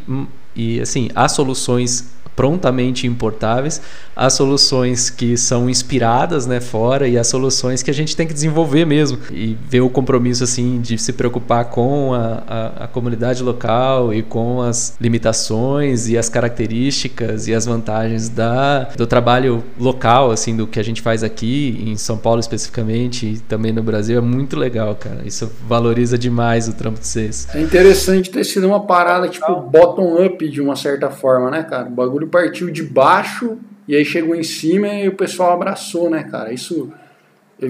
e 0.55 0.81
assim, 0.81 1.09
há 1.15 1.28
soluções 1.28 2.12
prontamente 2.36 3.06
importáveis, 3.06 3.81
as 4.15 4.32
soluções 4.32 5.11
que 5.11 5.36
são 5.36 5.69
inspiradas 5.69 6.47
né, 6.47 6.61
fora 6.61 7.09
e 7.09 7.19
as 7.19 7.27
soluções 7.27 7.82
que 7.82 7.90
a 7.90 7.94
gente 7.94 8.16
tem 8.16 8.27
que 8.27 8.35
desenvolver 8.35 8.85
mesmo 8.85 9.19
e 9.31 9.56
ver 9.69 9.81
o 9.81 9.90
compromisso 9.90 10.44
assim 10.44 10.81
de 10.81 10.98
se 10.98 11.12
preocupar 11.12 11.66
com 11.66 12.12
a, 12.12 12.43
a, 12.47 12.85
a 12.85 12.89
comunidade 12.89 13.43
local 13.43 14.12
e 14.12 14.23
com 14.23 14.61
as 14.61 14.97
limitações 15.01 16.09
e 16.09 16.19
as 16.19 16.28
características 16.28 17.48
e 17.48 17.55
as 17.55 17.66
vantagens 17.66 18.28
da, 18.28 18.85
do 18.97 19.06
trabalho 19.06 19.62
local, 19.78 20.31
assim, 20.31 20.56
do 20.56 20.66
que 20.66 20.78
a 20.78 20.85
gente 20.85 21.02
faz 21.02 21.23
aqui 21.23 21.82
em 21.86 21.97
São 21.97 22.16
Paulo 22.16 22.40
especificamente 22.40 23.27
e 23.27 23.39
também 23.39 23.73
no 23.73 23.82
Brasil 23.82 24.19
é 24.19 24.20
muito 24.20 24.56
legal, 24.56 24.94
cara. 24.94 25.23
Isso 25.24 25.51
valoriza 25.66 26.19
demais 26.19 26.69
o 26.69 26.73
trampo 26.73 27.01
de 27.01 27.06
vocês. 27.06 27.48
É 27.55 27.61
interessante 27.61 28.31
ter 28.31 28.44
sido 28.44 28.66
uma 28.66 28.86
parada 28.86 29.28
tipo 29.28 29.61
bottom 29.61 30.24
up 30.24 30.48
de 30.48 30.61
uma 30.61 30.77
certa 30.77 31.11
forma, 31.11 31.51
né, 31.51 31.62
cara? 31.62 31.89
O 31.89 31.93
bagulho 31.93 32.24
bagulho 32.25 32.29
partiu 32.29 32.71
de 32.71 32.83
baixo 32.83 33.59
e 33.87 33.95
aí 33.95 34.05
chegou 34.05 34.35
em 34.35 34.43
cima 34.43 34.89
e 34.89 35.09
o 35.09 35.17
pessoal 35.17 35.53
abraçou, 35.53 36.11
né, 36.11 36.25
cara? 36.25 36.53
Isso 36.53 36.93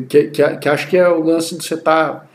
que, 0.08 0.24
que, 0.24 0.56
que 0.56 0.68
acho 0.68 0.88
que 0.88 0.96
é 0.96 1.08
o 1.08 1.22
lance 1.22 1.56
de 1.56 1.64
você 1.64 1.74
estar 1.74 2.10
tá 2.10 2.26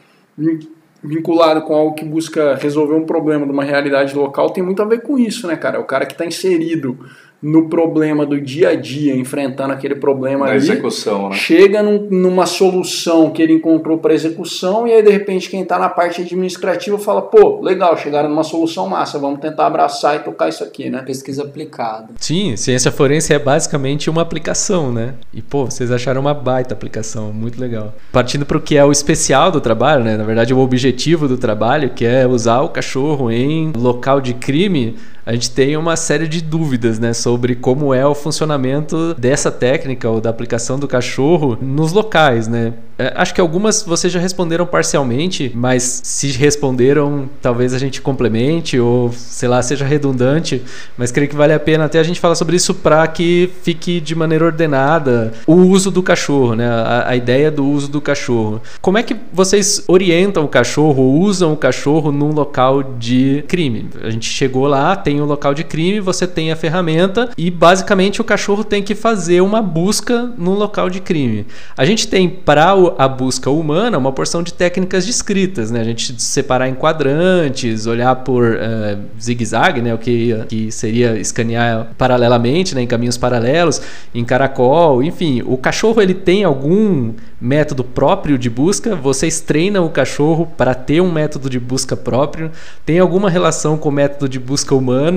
vinculado 1.03 1.61
com 1.61 1.73
algo 1.73 1.95
que 1.95 2.03
busca 2.03 2.55
resolver 2.55 2.93
um 2.93 3.05
problema 3.05 3.45
de 3.45 3.51
uma 3.51 3.63
realidade 3.63 4.15
local 4.15 4.49
tem 4.49 4.63
muito 4.63 4.81
a 4.81 4.85
ver 4.85 5.01
com 5.01 5.17
isso, 5.17 5.47
né, 5.47 5.55
cara? 5.55 5.77
É 5.77 5.79
o 5.79 5.85
cara 5.85 6.05
que 6.05 6.13
está 6.13 6.25
inserido 6.25 6.97
no 7.41 7.69
problema 7.69 8.25
do 8.25 8.39
dia 8.39 8.69
a 8.69 8.75
dia, 8.75 9.15
enfrentando 9.15 9.71
aquele 9.71 9.95
problema 9.95 10.45
Na 10.45 10.51
ali, 10.51 10.57
execução, 10.57 11.29
né? 11.29 11.35
chega 11.35 11.81
num, 11.81 12.07
numa 12.09 12.45
solução 12.45 13.29
que 13.29 13.41
ele 13.41 13.53
encontrou 13.53 13.97
para 13.97 14.13
execução 14.13 14.85
e 14.85 14.91
aí 14.91 15.01
de 15.01 15.09
repente 15.09 15.49
quem 15.49 15.61
está 15.61 15.79
na 15.79 15.87
parte 15.87 16.21
administrativa 16.21 16.99
fala, 16.99 17.21
pô, 17.21 17.61
legal, 17.61 17.95
chegaram 17.97 18.29
numa 18.29 18.43
solução 18.43 18.89
massa, 18.89 19.17
vamos 19.17 19.39
tentar 19.39 19.67
abraçar 19.67 20.17
e 20.17 20.19
tocar 20.19 20.49
isso 20.49 20.63
aqui, 20.63 20.89
né? 20.89 21.01
Pesquisa 21.01 21.43
aplicada. 21.43 22.09
Sim, 22.17 22.57
ciência 22.57 22.91
forense 22.91 23.33
é 23.33 23.39
basicamente 23.39 24.09
uma 24.09 24.21
aplicação, 24.21 24.91
né? 24.91 25.15
E 25.33 25.41
pô, 25.41 25.65
vocês 25.65 25.91
acharam 25.91 26.19
uma 26.19 26.33
baita 26.33 26.73
aplicação, 26.73 27.31
muito 27.31 27.59
legal. 27.59 27.93
Partindo 28.11 28.45
para 28.45 28.57
o 28.57 28.61
que 28.61 28.75
é 28.75 28.83
o 28.83 28.91
especial 28.91 29.49
do 29.49 29.61
trabalho, 29.61 30.03
né? 30.03 30.17
Na 30.17 30.25
verdade, 30.25 30.53
o 30.53 30.59
objetivo 30.59 31.27
do 31.27 31.37
trabalho, 31.37 31.91
que 31.91 32.05
é 32.05 32.27
usar 32.27 32.61
o 32.61 32.69
cachorro 32.69 33.31
em 33.31 33.71
local 33.75 34.19
de 34.19 34.33
crime, 34.33 34.95
a 35.29 35.33
gente 35.33 35.51
tem 35.51 35.77
uma 35.77 35.95
série 35.95 36.27
de 36.27 36.41
dúvidas, 36.41 36.97
né, 36.97 37.13
sobre 37.13 37.53
como 37.53 37.93
é 37.93 38.03
o 38.03 38.15
funcionamento 38.15 39.13
dessa 39.13 39.51
técnica 39.51 40.09
ou 40.09 40.19
da 40.19 40.31
aplicação 40.31 40.79
do 40.79 40.87
cachorro 40.87 41.55
nos 41.61 41.91
locais, 41.91 42.47
né? 42.47 42.73
É, 42.99 43.13
acho 43.15 43.33
que 43.33 43.39
algumas 43.39 43.81
vocês 43.81 44.11
já 44.11 44.19
responderam 44.19 44.65
parcialmente, 44.65 45.49
mas 45.55 46.01
se 46.03 46.31
responderam, 46.31 47.29
talvez 47.41 47.73
a 47.73 47.77
gente 47.77 48.01
complemente 48.01 48.77
ou, 48.77 49.09
sei 49.13 49.47
lá, 49.47 49.61
seja 49.61 49.85
redundante, 49.85 50.61
mas 50.97 51.09
creio 51.09 51.29
que 51.29 51.35
vale 51.35 51.53
a 51.53 51.59
pena 51.59 51.85
até 51.85 51.97
a 51.97 52.03
gente 52.03 52.19
falar 52.19 52.35
sobre 52.35 52.57
isso 52.57 52.73
para 52.73 53.07
que 53.07 53.49
fique 53.63 54.01
de 54.01 54.13
maneira 54.15 54.43
ordenada 54.43 55.31
o 55.47 55.53
uso 55.53 55.89
do 55.89 56.03
cachorro, 56.03 56.55
né? 56.55 56.67
A, 56.67 57.11
a, 57.11 57.15
ideia 57.15 57.49
do 57.49 57.65
uso 57.65 57.87
do 57.87 58.01
cachorro. 58.01 58.61
Como 58.81 58.97
é 58.97 59.03
que 59.03 59.15
vocês 59.31 59.81
orientam 59.87 60.43
o 60.43 60.49
cachorro, 60.49 61.21
usam 61.21 61.53
o 61.53 61.57
cachorro 61.57 62.11
num 62.11 62.33
local 62.33 62.83
de 62.83 63.45
crime? 63.47 63.87
A 64.03 64.09
gente 64.09 64.29
chegou 64.29 64.67
lá, 64.67 64.93
tem 64.97 65.18
o 65.21 65.25
um 65.25 65.27
local 65.27 65.53
de 65.53 65.63
crime, 65.63 65.99
você 65.99 66.27
tem 66.27 66.51
a 66.51 66.55
ferramenta 66.55 67.29
e 67.37 67.49
basicamente 67.49 68.21
o 68.21 68.23
cachorro 68.23 68.63
tem 68.63 68.81
que 68.81 68.95
fazer 68.95 69.41
uma 69.41 69.61
busca 69.61 70.31
no 70.37 70.53
local 70.53 70.89
de 70.89 70.99
crime. 70.99 71.45
A 71.77 71.85
gente 71.85 72.07
tem 72.07 72.29
para 72.29 72.69
a 72.97 73.07
busca 73.07 73.49
humana, 73.49 73.97
uma 73.97 74.11
porção 74.11 74.43
de 74.43 74.53
técnicas 74.53 75.05
descritas, 75.05 75.71
né? 75.71 75.81
A 75.81 75.83
gente 75.83 76.21
separar 76.21 76.67
em 76.67 76.73
quadrantes, 76.75 77.85
olhar 77.85 78.15
por 78.17 78.43
uh, 78.43 78.99
zigue-zague, 79.19 79.81
né? 79.81 79.93
O 79.93 79.97
que, 79.97 80.35
que 80.47 80.71
seria 80.71 81.17
escanear 81.17 81.89
paralelamente, 81.97 82.75
né? 82.75 82.81
Em 82.81 82.87
caminhos 82.87 83.17
paralelos, 83.17 83.81
em 84.13 84.23
caracol, 84.23 85.03
enfim. 85.03 85.41
O 85.45 85.57
cachorro 85.57 86.01
ele 86.01 86.13
tem 86.13 86.43
algum 86.43 87.13
método 87.39 87.83
próprio 87.83 88.37
de 88.37 88.49
busca? 88.49 88.95
Vocês 88.95 89.39
treinam 89.39 89.85
o 89.85 89.89
cachorro 89.89 90.47
para 90.57 90.73
ter 90.73 91.01
um 91.01 91.11
método 91.11 91.49
de 91.49 91.59
busca 91.59 91.95
próprio? 91.95 92.51
Tem 92.85 92.99
alguma 92.99 93.29
relação 93.29 93.77
com 93.77 93.89
o 93.89 93.91
método 93.91 94.27
de 94.27 94.39
busca 94.39 94.75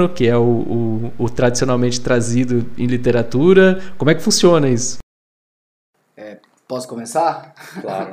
que 0.09 0.27
é 0.27 0.37
o, 0.37 0.43
o, 0.43 1.13
o 1.19 1.31
tradicionalmente 1.31 2.01
trazido 2.01 2.69
em 2.79 2.87
literatura? 2.87 3.81
Como 3.99 4.11
é 4.11 4.15
que 4.15 4.23
funciona 4.23 4.69
isso? 4.69 5.03
Posso 6.73 6.89
começar? 6.89 7.55
Claro. 7.83 8.09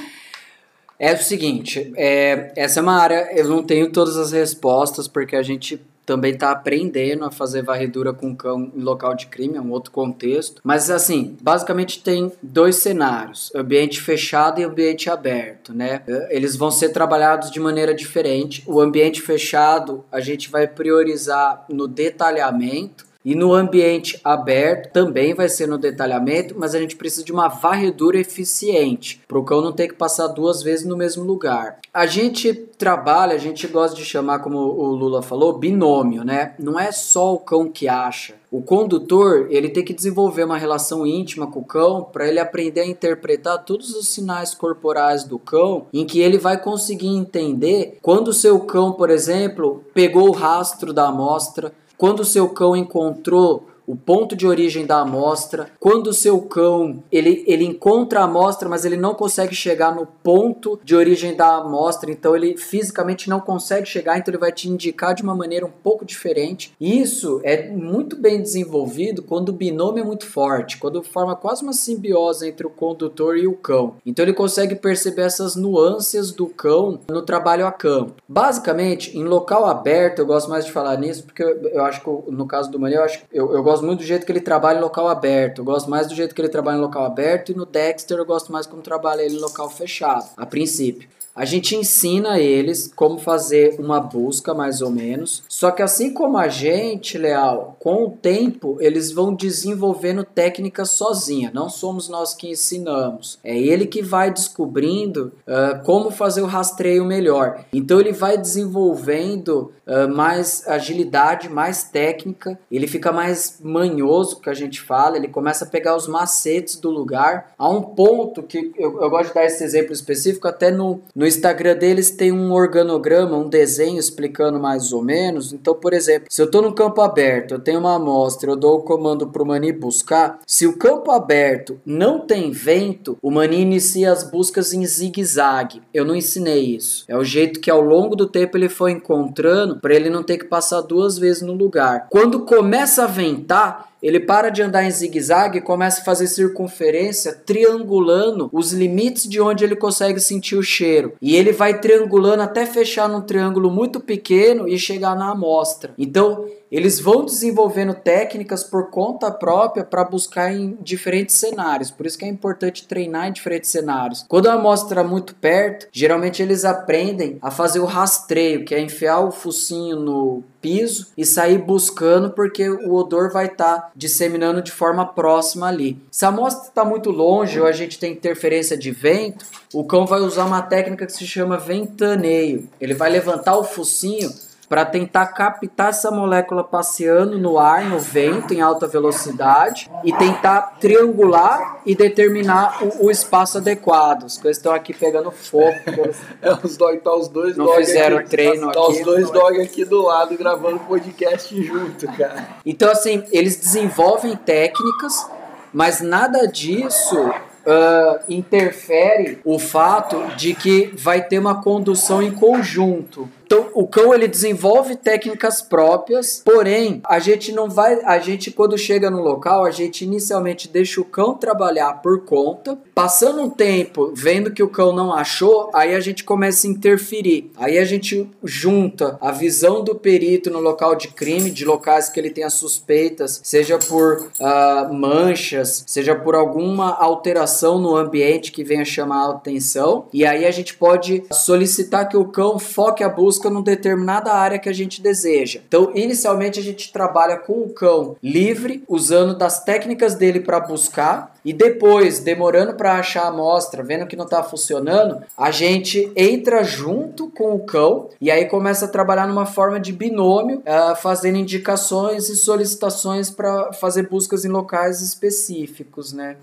é 0.98 1.12
o 1.12 1.18
seguinte, 1.18 1.92
é, 1.96 2.50
essa 2.56 2.80
é 2.80 2.82
uma 2.82 2.94
área, 2.94 3.30
eu 3.36 3.46
não 3.46 3.62
tenho 3.62 3.92
todas 3.92 4.16
as 4.16 4.32
respostas, 4.32 5.06
porque 5.06 5.36
a 5.36 5.42
gente 5.42 5.78
também 6.04 6.32
está 6.32 6.50
aprendendo 6.50 7.24
a 7.24 7.30
fazer 7.30 7.62
varredura 7.62 8.12
com 8.12 8.34
cão 8.34 8.72
em 8.74 8.80
local 8.80 9.14
de 9.14 9.26
crime, 9.26 9.56
é 9.56 9.60
um 9.60 9.70
outro 9.70 9.90
contexto. 9.90 10.60
Mas 10.64 10.90
assim, 10.90 11.36
basicamente 11.40 12.02
tem 12.02 12.32
dois 12.42 12.76
cenários: 12.76 13.50
ambiente 13.54 14.00
fechado 14.00 14.60
e 14.60 14.64
ambiente 14.64 15.08
aberto, 15.10 15.72
né? 15.72 16.02
Eles 16.30 16.56
vão 16.56 16.70
ser 16.70 16.90
trabalhados 16.90 17.50
de 17.50 17.60
maneira 17.60 17.94
diferente. 17.94 18.62
O 18.66 18.80
ambiente 18.80 19.22
fechado 19.22 20.04
a 20.10 20.20
gente 20.20 20.50
vai 20.50 20.66
priorizar 20.66 21.64
no 21.68 21.86
detalhamento 21.88 23.13
e 23.24 23.34
no 23.34 23.54
ambiente 23.54 24.20
aberto 24.22 24.92
também 24.92 25.34
vai 25.34 25.48
ser 25.48 25.66
no 25.66 25.78
detalhamento, 25.78 26.54
mas 26.58 26.74
a 26.74 26.78
gente 26.78 26.96
precisa 26.96 27.24
de 27.24 27.32
uma 27.32 27.48
varredura 27.48 28.18
eficiente, 28.18 29.20
para 29.26 29.38
o 29.38 29.44
cão 29.44 29.60
não 29.60 29.72
ter 29.72 29.88
que 29.88 29.94
passar 29.94 30.28
duas 30.28 30.62
vezes 30.62 30.84
no 30.84 30.96
mesmo 30.96 31.24
lugar. 31.24 31.78
A 31.92 32.06
gente 32.06 32.52
trabalha, 32.52 33.34
a 33.34 33.38
gente 33.38 33.66
gosta 33.66 33.96
de 33.96 34.04
chamar, 34.04 34.40
como 34.40 34.58
o 34.58 34.94
Lula 34.94 35.22
falou, 35.22 35.56
binômio, 35.56 36.24
né? 36.24 36.54
Não 36.58 36.78
é 36.78 36.92
só 36.92 37.32
o 37.34 37.38
cão 37.38 37.68
que 37.68 37.88
acha. 37.88 38.34
O 38.50 38.62
condutor, 38.62 39.48
ele 39.50 39.68
tem 39.68 39.84
que 39.84 39.92
desenvolver 39.92 40.44
uma 40.44 40.58
relação 40.58 41.06
íntima 41.06 41.46
com 41.46 41.60
o 41.60 41.64
cão 41.64 42.04
para 42.04 42.28
ele 42.28 42.38
aprender 42.38 42.82
a 42.82 42.86
interpretar 42.86 43.64
todos 43.64 43.94
os 43.94 44.08
sinais 44.08 44.54
corporais 44.54 45.24
do 45.24 45.38
cão, 45.38 45.86
em 45.92 46.04
que 46.04 46.20
ele 46.20 46.38
vai 46.38 46.60
conseguir 46.60 47.08
entender 47.08 47.98
quando 48.00 48.28
o 48.28 48.32
seu 48.32 48.60
cão, 48.60 48.92
por 48.92 49.10
exemplo, 49.10 49.84
pegou 49.92 50.28
o 50.28 50.32
rastro 50.32 50.92
da 50.92 51.08
amostra, 51.08 51.72
quando 51.96 52.20
o 52.20 52.24
seu 52.24 52.48
cão 52.48 52.76
encontrou 52.76 53.68
o 53.86 53.96
ponto 53.96 54.36
de 54.36 54.46
origem 54.46 54.86
da 54.86 55.00
amostra, 55.00 55.70
quando 55.78 56.08
o 56.08 56.12
seu 56.12 56.40
cão 56.42 57.02
ele, 57.10 57.44
ele 57.46 57.64
encontra 57.64 58.20
a 58.20 58.24
amostra, 58.24 58.68
mas 58.68 58.84
ele 58.84 58.96
não 58.96 59.14
consegue 59.14 59.54
chegar 59.54 59.94
no 59.94 60.06
ponto 60.06 60.80
de 60.82 60.94
origem 60.94 61.36
da 61.36 61.56
amostra, 61.56 62.10
então 62.10 62.34
ele 62.34 62.56
fisicamente 62.56 63.28
não 63.28 63.40
consegue 63.40 63.86
chegar, 63.86 64.18
então 64.18 64.32
ele 64.32 64.40
vai 64.40 64.52
te 64.52 64.68
indicar 64.68 65.14
de 65.14 65.22
uma 65.22 65.34
maneira 65.34 65.66
um 65.66 65.70
pouco 65.70 66.04
diferente. 66.04 66.72
Isso 66.80 67.40
é 67.44 67.68
muito 67.68 68.16
bem 68.16 68.40
desenvolvido 68.40 69.22
quando 69.22 69.50
o 69.50 69.52
binômio 69.52 70.02
é 70.02 70.06
muito 70.06 70.26
forte, 70.26 70.78
quando 70.78 71.02
forma 71.02 71.36
quase 71.36 71.62
uma 71.62 71.72
simbiose 71.72 72.48
entre 72.48 72.66
o 72.66 72.70
condutor 72.70 73.36
e 73.36 73.46
o 73.46 73.54
cão. 73.54 73.96
Então 74.04 74.24
ele 74.24 74.32
consegue 74.32 74.74
perceber 74.74 75.22
essas 75.22 75.56
nuances 75.56 76.32
do 76.32 76.46
cão 76.46 77.00
no 77.08 77.22
trabalho 77.22 77.66
a 77.66 77.72
campo. 77.72 78.14
Basicamente, 78.28 79.16
em 79.16 79.24
local 79.24 79.66
aberto, 79.66 80.20
eu 80.20 80.26
gosto 80.26 80.48
mais 80.48 80.64
de 80.64 80.72
falar 80.72 80.96
nisso, 80.96 81.24
porque 81.24 81.42
eu, 81.42 81.68
eu 81.68 81.84
acho 81.84 82.02
que 82.02 82.30
no 82.30 82.46
caso 82.46 82.70
do 82.70 82.78
Maria, 82.78 82.98
eu 82.98 83.04
acho 83.04 83.22
eu, 83.32 83.52
eu 83.52 83.62
gosto 83.62 83.73
gosto 83.74 83.84
muito 83.84 84.00
do 84.00 84.06
jeito 84.06 84.24
que 84.24 84.30
ele 84.30 84.40
trabalha 84.40 84.78
em 84.78 84.82
local 84.82 85.08
aberto. 85.08 85.58
Eu 85.58 85.64
gosto 85.64 85.90
mais 85.90 86.06
do 86.06 86.14
jeito 86.14 86.34
que 86.34 86.40
ele 86.40 86.48
trabalha 86.48 86.76
em 86.76 86.80
local 86.80 87.04
aberto. 87.04 87.50
E 87.50 87.54
no 87.54 87.66
Dexter 87.66 88.18
eu 88.18 88.24
gosto 88.24 88.52
mais 88.52 88.66
como 88.66 88.82
trabalha 88.82 89.22
ele 89.22 89.36
em 89.36 89.40
local 89.40 89.68
fechado, 89.68 90.30
a 90.36 90.46
princípio. 90.46 91.08
A 91.34 91.44
gente 91.44 91.74
ensina 91.74 92.38
eles 92.38 92.92
como 92.94 93.18
fazer 93.18 93.74
uma 93.80 93.98
busca, 93.98 94.54
mais 94.54 94.80
ou 94.80 94.88
menos. 94.88 95.42
Só 95.48 95.72
que 95.72 95.82
assim 95.82 96.14
como 96.14 96.38
a 96.38 96.46
gente, 96.46 97.18
Leal, 97.18 97.76
com 97.80 98.04
o 98.04 98.10
tempo 98.10 98.76
eles 98.78 99.10
vão 99.10 99.34
desenvolvendo 99.34 100.22
técnicas 100.22 100.90
sozinha. 100.90 101.50
Não 101.52 101.68
somos 101.68 102.08
nós 102.08 102.34
que 102.34 102.48
ensinamos. 102.48 103.40
É 103.42 103.58
ele 103.58 103.86
que 103.86 104.00
vai 104.00 104.32
descobrindo 104.32 105.32
uh, 105.48 105.82
como 105.84 106.12
fazer 106.12 106.40
o 106.40 106.46
rastreio 106.46 107.04
melhor. 107.04 107.64
Então 107.72 107.98
ele 107.98 108.12
vai 108.12 108.38
desenvolvendo 108.38 109.72
uh, 109.86 110.08
mais 110.08 110.66
agilidade, 110.68 111.48
mais 111.48 111.84
técnica. 111.84 112.58
Ele 112.70 112.86
fica 112.86 113.10
mais 113.10 113.58
manhoso, 113.60 114.40
que 114.40 114.48
a 114.48 114.54
gente 114.54 114.80
fala. 114.80 115.16
Ele 115.16 115.28
começa 115.28 115.64
a 115.64 115.68
pegar 115.68 115.96
os 115.96 116.06
macetes 116.06 116.76
do 116.76 116.90
lugar. 116.90 117.52
Há 117.58 117.68
um 117.68 117.82
ponto 117.82 118.42
que 118.42 118.72
eu, 118.78 119.02
eu 119.02 119.10
gosto 119.10 119.28
de 119.28 119.34
dar 119.34 119.44
esse 119.44 119.64
exemplo 119.64 119.92
específico 119.92 120.46
até 120.46 120.70
no, 120.70 121.00
no 121.14 121.24
no 121.24 121.28
Instagram 121.28 121.74
deles 121.76 122.10
tem 122.10 122.30
um 122.30 122.52
organograma, 122.52 123.38
um 123.38 123.48
desenho 123.48 123.98
explicando 123.98 124.60
mais 124.60 124.92
ou 124.92 125.02
menos. 125.02 125.54
Então, 125.54 125.74
por 125.74 125.94
exemplo, 125.94 126.26
se 126.28 126.42
eu 126.42 126.44
estou 126.44 126.60
no 126.60 126.74
campo 126.74 127.00
aberto, 127.00 127.54
eu 127.54 127.58
tenho 127.58 127.80
uma 127.80 127.94
amostra, 127.94 128.50
eu 128.50 128.56
dou 128.56 128.76
o 128.76 128.82
comando 128.82 129.28
para 129.28 129.42
o 129.42 129.46
Mani 129.46 129.72
buscar. 129.72 130.38
Se 130.46 130.66
o 130.66 130.76
campo 130.76 131.10
aberto 131.10 131.80
não 131.86 132.20
tem 132.20 132.50
vento, 132.50 133.16
o 133.22 133.30
Mani 133.30 133.58
inicia 133.58 134.12
as 134.12 134.22
buscas 134.22 134.74
em 134.74 134.84
zigue-zague. 134.84 135.80
Eu 135.94 136.04
não 136.04 136.14
ensinei 136.14 136.76
isso. 136.76 137.06
É 137.08 137.16
o 137.16 137.24
jeito 137.24 137.58
que 137.58 137.70
ao 137.70 137.80
longo 137.80 138.14
do 138.14 138.26
tempo 138.26 138.58
ele 138.58 138.68
foi 138.68 138.92
encontrando 138.92 139.73
para 139.80 139.94
ele 139.94 140.10
não 140.10 140.22
ter 140.22 140.38
que 140.38 140.44
passar 140.44 140.80
duas 140.80 141.18
vezes 141.18 141.42
no 141.42 141.52
lugar. 141.52 142.08
Quando 142.10 142.40
começa 142.40 143.04
a 143.04 143.08
ventar, 143.08 143.93
ele 144.04 144.20
para 144.20 144.50
de 144.50 144.60
andar 144.60 144.84
em 144.84 144.90
zigue-zague 144.90 145.56
e 145.56 145.62
começa 145.62 146.02
a 146.02 146.04
fazer 146.04 146.26
circunferência, 146.26 147.32
triangulando 147.32 148.50
os 148.52 148.70
limites 148.70 149.26
de 149.26 149.40
onde 149.40 149.64
ele 149.64 149.74
consegue 149.74 150.20
sentir 150.20 150.56
o 150.56 150.62
cheiro. 150.62 151.14
E 151.22 151.34
ele 151.34 151.52
vai 151.52 151.80
triangulando 151.80 152.42
até 152.42 152.66
fechar 152.66 153.08
num 153.08 153.22
triângulo 153.22 153.70
muito 153.70 154.00
pequeno 154.00 154.68
e 154.68 154.78
chegar 154.78 155.16
na 155.16 155.30
amostra. 155.30 155.94
Então, 155.96 156.44
eles 156.70 156.98
vão 156.98 157.24
desenvolvendo 157.24 157.94
técnicas 157.94 158.64
por 158.64 158.90
conta 158.90 159.30
própria 159.30 159.84
para 159.84 160.02
buscar 160.02 160.52
em 160.52 160.76
diferentes 160.82 161.36
cenários. 161.36 161.88
Por 161.88 162.04
isso 162.04 162.18
que 162.18 162.24
é 162.24 162.28
importante 162.28 162.88
treinar 162.88 163.28
em 163.28 163.32
diferentes 163.32 163.70
cenários. 163.70 164.24
Quando 164.28 164.48
a 164.48 164.54
amostra 164.54 165.00
é 165.00 165.04
muito 165.04 165.36
perto, 165.36 165.86
geralmente 165.92 166.42
eles 166.42 166.64
aprendem 166.64 167.38
a 167.40 167.50
fazer 167.50 167.78
o 167.78 167.84
rastreio, 167.84 168.64
que 168.64 168.74
é 168.74 168.80
enfiar 168.80 169.20
o 169.20 169.30
focinho 169.30 170.00
no 170.00 170.42
piso 170.64 171.08
e 171.14 171.26
sair 171.26 171.58
buscando 171.58 172.30
porque 172.30 172.70
o 172.70 172.94
odor 172.94 173.30
vai 173.30 173.44
estar 173.44 173.74
tá 173.74 173.90
disseminando 173.94 174.62
de 174.62 174.72
forma 174.72 175.04
próxima 175.04 175.68
ali. 175.68 175.98
Se 176.10 176.24
a 176.24 176.28
amostra 176.28 176.68
está 176.68 176.86
muito 176.86 177.10
longe 177.10 177.60
ou 177.60 177.66
a 177.66 177.72
gente 177.72 177.98
tem 177.98 178.12
interferência 178.12 178.74
de 178.74 178.90
vento, 178.90 179.44
o 179.74 179.84
cão 179.84 180.06
vai 180.06 180.20
usar 180.20 180.46
uma 180.46 180.62
técnica 180.62 181.04
que 181.04 181.12
se 181.12 181.26
chama 181.26 181.58
ventaneio. 181.58 182.66
Ele 182.80 182.94
vai 182.94 183.10
levantar 183.10 183.58
o 183.58 183.64
focinho 183.64 184.32
para 184.68 184.84
tentar 184.84 185.26
captar 185.26 185.90
essa 185.90 186.10
molécula 186.10 186.64
passeando 186.64 187.38
no 187.38 187.58
ar, 187.58 187.84
no 187.84 187.98
vento, 187.98 188.54
em 188.54 188.60
alta 188.60 188.86
velocidade, 188.86 189.90
e 190.02 190.12
tentar 190.12 190.76
triangular 190.80 191.80
e 191.84 191.94
determinar 191.94 192.78
o, 192.82 193.06
o 193.06 193.10
espaço 193.10 193.58
adequado. 193.58 194.24
As 194.24 194.38
coisas 194.38 194.56
estão 194.56 194.72
aqui 194.72 194.94
pegando 194.94 195.30
fogo. 195.30 195.74
é, 196.40 196.52
os 196.62 196.76
dog, 196.76 196.98
tá 196.98 197.14
os 197.14 197.28
dois 197.28 197.56
Não 197.56 197.68
fizeram 197.74 198.18
aqui, 198.18 198.30
treino 198.30 198.62
tá, 198.62 198.68
aqui. 198.68 198.74
Tá 198.74 198.88
os 198.88 199.00
dois 199.00 199.30
dog 199.30 199.60
aqui 199.60 199.84
do 199.84 200.02
lado 200.02 200.36
gravando 200.36 200.80
podcast 200.80 201.62
junto, 201.62 202.06
cara. 202.12 202.48
Então, 202.64 202.90
assim, 202.90 203.24
eles 203.30 203.56
desenvolvem 203.56 204.36
técnicas, 204.36 205.28
mas 205.72 206.00
nada 206.00 206.46
disso 206.46 207.32
Uh, 207.66 208.20
interfere 208.28 209.38
o 209.42 209.58
fato 209.58 210.22
de 210.36 210.52
que 210.52 210.92
vai 210.98 211.22
ter 211.22 211.38
uma 211.38 211.62
condução 211.62 212.22
em 212.22 212.30
conjunto. 212.30 213.26
Então, 213.44 213.68
o 213.74 213.86
cão 213.86 214.14
ele 214.14 214.26
desenvolve 214.26 214.96
técnicas 214.96 215.60
próprias, 215.60 216.42
porém, 216.44 217.00
a 217.06 217.18
gente 217.18 217.52
não 217.52 217.68
vai, 217.68 218.00
a 218.04 218.18
gente 218.18 218.50
quando 218.50 218.76
chega 218.78 219.10
no 219.10 219.20
local, 219.20 219.64
a 219.64 219.70
gente 219.70 220.04
inicialmente 220.04 220.68
deixa 220.68 221.00
o 221.00 221.04
cão 221.04 221.34
trabalhar 221.34 222.00
por 222.02 222.24
conta. 222.24 222.78
Passando 222.94 223.42
um 223.42 223.50
tempo, 223.50 224.12
vendo 224.14 224.50
que 224.50 224.62
o 224.62 224.68
cão 224.68 224.92
não 224.92 225.12
achou, 225.12 225.70
aí 225.74 225.94
a 225.94 226.00
gente 226.00 226.24
começa 226.24 226.66
a 226.66 226.70
interferir. 226.70 227.50
Aí 227.56 227.78
a 227.78 227.84
gente 227.84 228.28
junta 228.42 229.18
a 229.20 229.30
visão 229.30 229.82
do 229.82 229.94
perito 229.94 230.50
no 230.50 230.60
local 230.60 230.94
de 230.94 231.08
crime, 231.08 231.50
de 231.50 231.64
locais 231.64 232.08
que 232.08 232.18
ele 232.18 232.30
tenha 232.30 232.50
suspeitas, 232.50 233.40
seja 233.42 233.78
por 233.78 234.30
uh, 234.40 234.94
manchas, 234.94 235.84
seja 235.86 236.14
por 236.14 236.34
alguma 236.34 236.94
alteração 236.94 237.78
no 237.78 237.96
ambiente 237.96 238.52
que 238.52 238.64
venha 238.64 238.84
chamar 238.84 239.26
a 239.26 239.30
atenção. 239.30 240.06
E 240.12 240.24
aí 240.24 240.44
a 240.44 240.50
gente 240.50 240.74
pode 240.74 241.24
solicitar 241.32 242.08
que 242.08 242.16
o 242.16 242.26
cão 242.26 242.58
foque 242.58 243.02
a 243.02 243.08
busca 243.08 243.33
busca 243.34 243.50
numa 243.50 243.62
determinada 243.62 244.32
área 244.32 244.58
que 244.58 244.68
a 244.68 244.72
gente 244.72 245.02
deseja. 245.02 245.60
Então, 245.66 245.90
inicialmente 245.94 246.60
a 246.60 246.62
gente 246.62 246.92
trabalha 246.92 247.36
com 247.36 247.62
o 247.62 247.68
cão 247.68 248.16
livre, 248.22 248.84
usando 248.88 249.36
das 249.36 249.64
técnicas 249.64 250.14
dele 250.14 250.40
para 250.40 250.60
buscar 250.60 251.34
e 251.44 251.52
depois, 251.52 252.20
demorando 252.20 252.74
para 252.74 252.94
achar 252.94 253.24
a 253.24 253.28
amostra, 253.28 253.82
vendo 253.82 254.06
que 254.06 254.16
não 254.16 254.24
está 254.24 254.42
funcionando, 254.42 255.22
a 255.36 255.50
gente 255.50 256.10
entra 256.16 256.62
junto 256.62 257.28
com 257.28 257.54
o 257.54 257.64
cão 257.64 258.08
e 258.20 258.30
aí 258.30 258.46
começa 258.46 258.86
a 258.86 258.88
trabalhar 258.88 259.26
numa 259.26 259.44
forma 259.44 259.78
de 259.78 259.92
binômio, 259.92 260.58
uh, 260.60 260.96
fazendo 260.96 261.36
indicações 261.36 262.28
e 262.28 262.36
solicitações 262.36 263.30
para 263.30 263.72
fazer 263.74 264.08
buscas 264.08 264.44
em 264.44 264.48
locais 264.48 265.02
específicos, 265.02 266.12
né? 266.12 266.36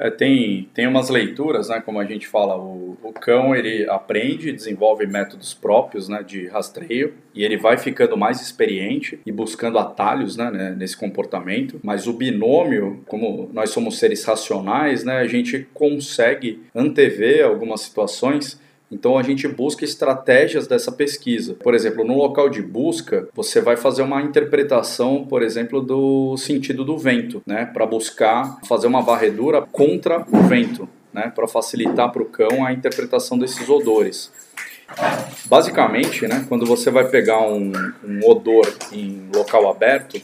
É, 0.00 0.10
tem, 0.10 0.66
tem 0.72 0.86
umas 0.86 1.10
leituras, 1.10 1.68
né, 1.68 1.82
como 1.84 2.00
a 2.00 2.06
gente 2.06 2.26
fala, 2.26 2.56
o, 2.56 2.96
o 3.02 3.12
cão 3.12 3.54
ele 3.54 3.86
aprende, 3.86 4.50
desenvolve 4.50 5.06
métodos 5.06 5.52
próprios 5.52 6.08
né, 6.08 6.22
de 6.22 6.46
rastreio 6.48 7.12
e 7.34 7.44
ele 7.44 7.58
vai 7.58 7.76
ficando 7.76 8.16
mais 8.16 8.40
experiente 8.40 9.20
e 9.26 9.30
buscando 9.30 9.78
atalhos 9.78 10.38
né, 10.38 10.50
né, 10.50 10.70
nesse 10.70 10.96
comportamento. 10.96 11.78
Mas 11.82 12.06
o 12.06 12.14
binômio, 12.14 13.04
como 13.06 13.50
nós 13.52 13.70
somos 13.70 13.98
seres 13.98 14.24
racionais, 14.24 15.04
né, 15.04 15.18
a 15.18 15.26
gente 15.26 15.68
consegue 15.74 16.62
antever 16.74 17.44
algumas 17.44 17.82
situações 17.82 18.58
então 18.90 19.16
a 19.16 19.22
gente 19.22 19.46
busca 19.46 19.84
estratégias 19.84 20.66
dessa 20.66 20.90
pesquisa. 20.90 21.54
Por 21.54 21.74
exemplo, 21.74 22.04
no 22.04 22.16
local 22.16 22.48
de 22.48 22.60
busca, 22.60 23.28
você 23.34 23.60
vai 23.60 23.76
fazer 23.76 24.02
uma 24.02 24.20
interpretação, 24.20 25.24
por 25.26 25.42
exemplo, 25.42 25.80
do 25.80 26.36
sentido 26.36 26.84
do 26.84 26.98
vento, 26.98 27.42
né, 27.46 27.64
para 27.66 27.86
buscar 27.86 28.58
fazer 28.66 28.86
uma 28.86 29.00
varredura 29.00 29.62
contra 29.62 30.24
o 30.32 30.42
vento, 30.42 30.88
né, 31.12 31.32
para 31.34 31.46
facilitar 31.46 32.10
para 32.10 32.22
o 32.22 32.26
cão 32.26 32.64
a 32.64 32.72
interpretação 32.72 33.38
desses 33.38 33.68
odores. 33.68 34.32
Basicamente, 35.46 36.26
né, 36.26 36.44
quando 36.48 36.66
você 36.66 36.90
vai 36.90 37.08
pegar 37.08 37.40
um, 37.40 37.72
um 38.04 38.28
odor 38.28 38.66
em 38.92 39.28
local 39.34 39.70
aberto, 39.70 40.20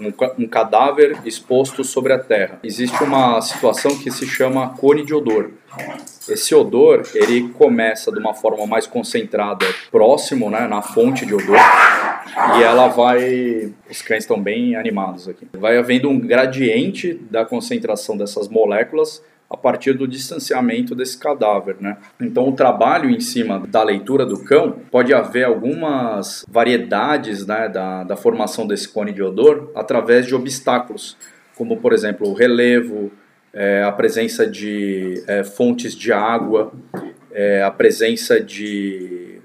um, 0.00 0.42
um, 0.42 0.46
cadáver 0.46 1.18
exposto 1.24 1.82
sobre 1.84 2.12
a 2.12 2.18
terra, 2.18 2.58
existe 2.62 3.02
uma 3.02 3.40
situação 3.40 3.96
que 3.98 4.10
se 4.10 4.26
chama 4.26 4.70
cone 4.70 5.04
de 5.04 5.14
odor. 5.14 5.50
Esse 6.28 6.54
odor, 6.54 7.02
ele 7.14 7.48
começa 7.50 8.10
de 8.10 8.18
uma 8.18 8.34
forma 8.34 8.66
mais 8.66 8.86
concentrada 8.86 9.66
próximo, 9.90 10.50
né, 10.50 10.66
na 10.66 10.82
fonte 10.82 11.24
de 11.24 11.34
odor, 11.34 11.56
e 12.58 12.62
ela 12.62 12.88
vai... 12.88 13.72
Os 13.90 14.02
cães 14.02 14.24
estão 14.24 14.40
bem 14.40 14.76
animados 14.76 15.28
aqui. 15.28 15.46
Vai 15.54 15.78
havendo 15.78 16.08
um 16.08 16.18
gradiente 16.18 17.14
da 17.30 17.44
concentração 17.44 18.16
dessas 18.16 18.48
moléculas 18.48 19.22
a 19.50 19.56
partir 19.56 19.94
do 19.94 20.06
distanciamento 20.06 20.94
desse 20.94 21.16
cadáver, 21.16 21.76
né? 21.80 21.96
Então 22.20 22.48
o 22.48 22.52
trabalho 22.52 23.08
em 23.08 23.20
cima 23.20 23.66
da 23.66 23.82
leitura 23.82 24.26
do 24.26 24.44
cão 24.44 24.78
pode 24.90 25.14
haver 25.14 25.44
algumas 25.44 26.44
variedades, 26.48 27.46
né, 27.46 27.68
da, 27.68 28.04
da 28.04 28.16
formação 28.16 28.66
desse 28.66 28.88
cone 28.88 29.12
de 29.12 29.22
odor 29.22 29.70
através 29.74 30.26
de 30.26 30.34
obstáculos, 30.34 31.16
como 31.56 31.78
por 31.78 31.94
exemplo 31.94 32.28
o 32.28 32.34
relevo, 32.34 33.10
é, 33.52 33.82
a 33.82 33.90
presença 33.90 34.46
de 34.46 35.22
é, 35.26 35.42
fontes 35.42 35.94
de 35.94 36.12
água, 36.12 36.70
é, 37.32 37.62
a 37.62 37.70
presença 37.70 38.38
de 38.38 39.40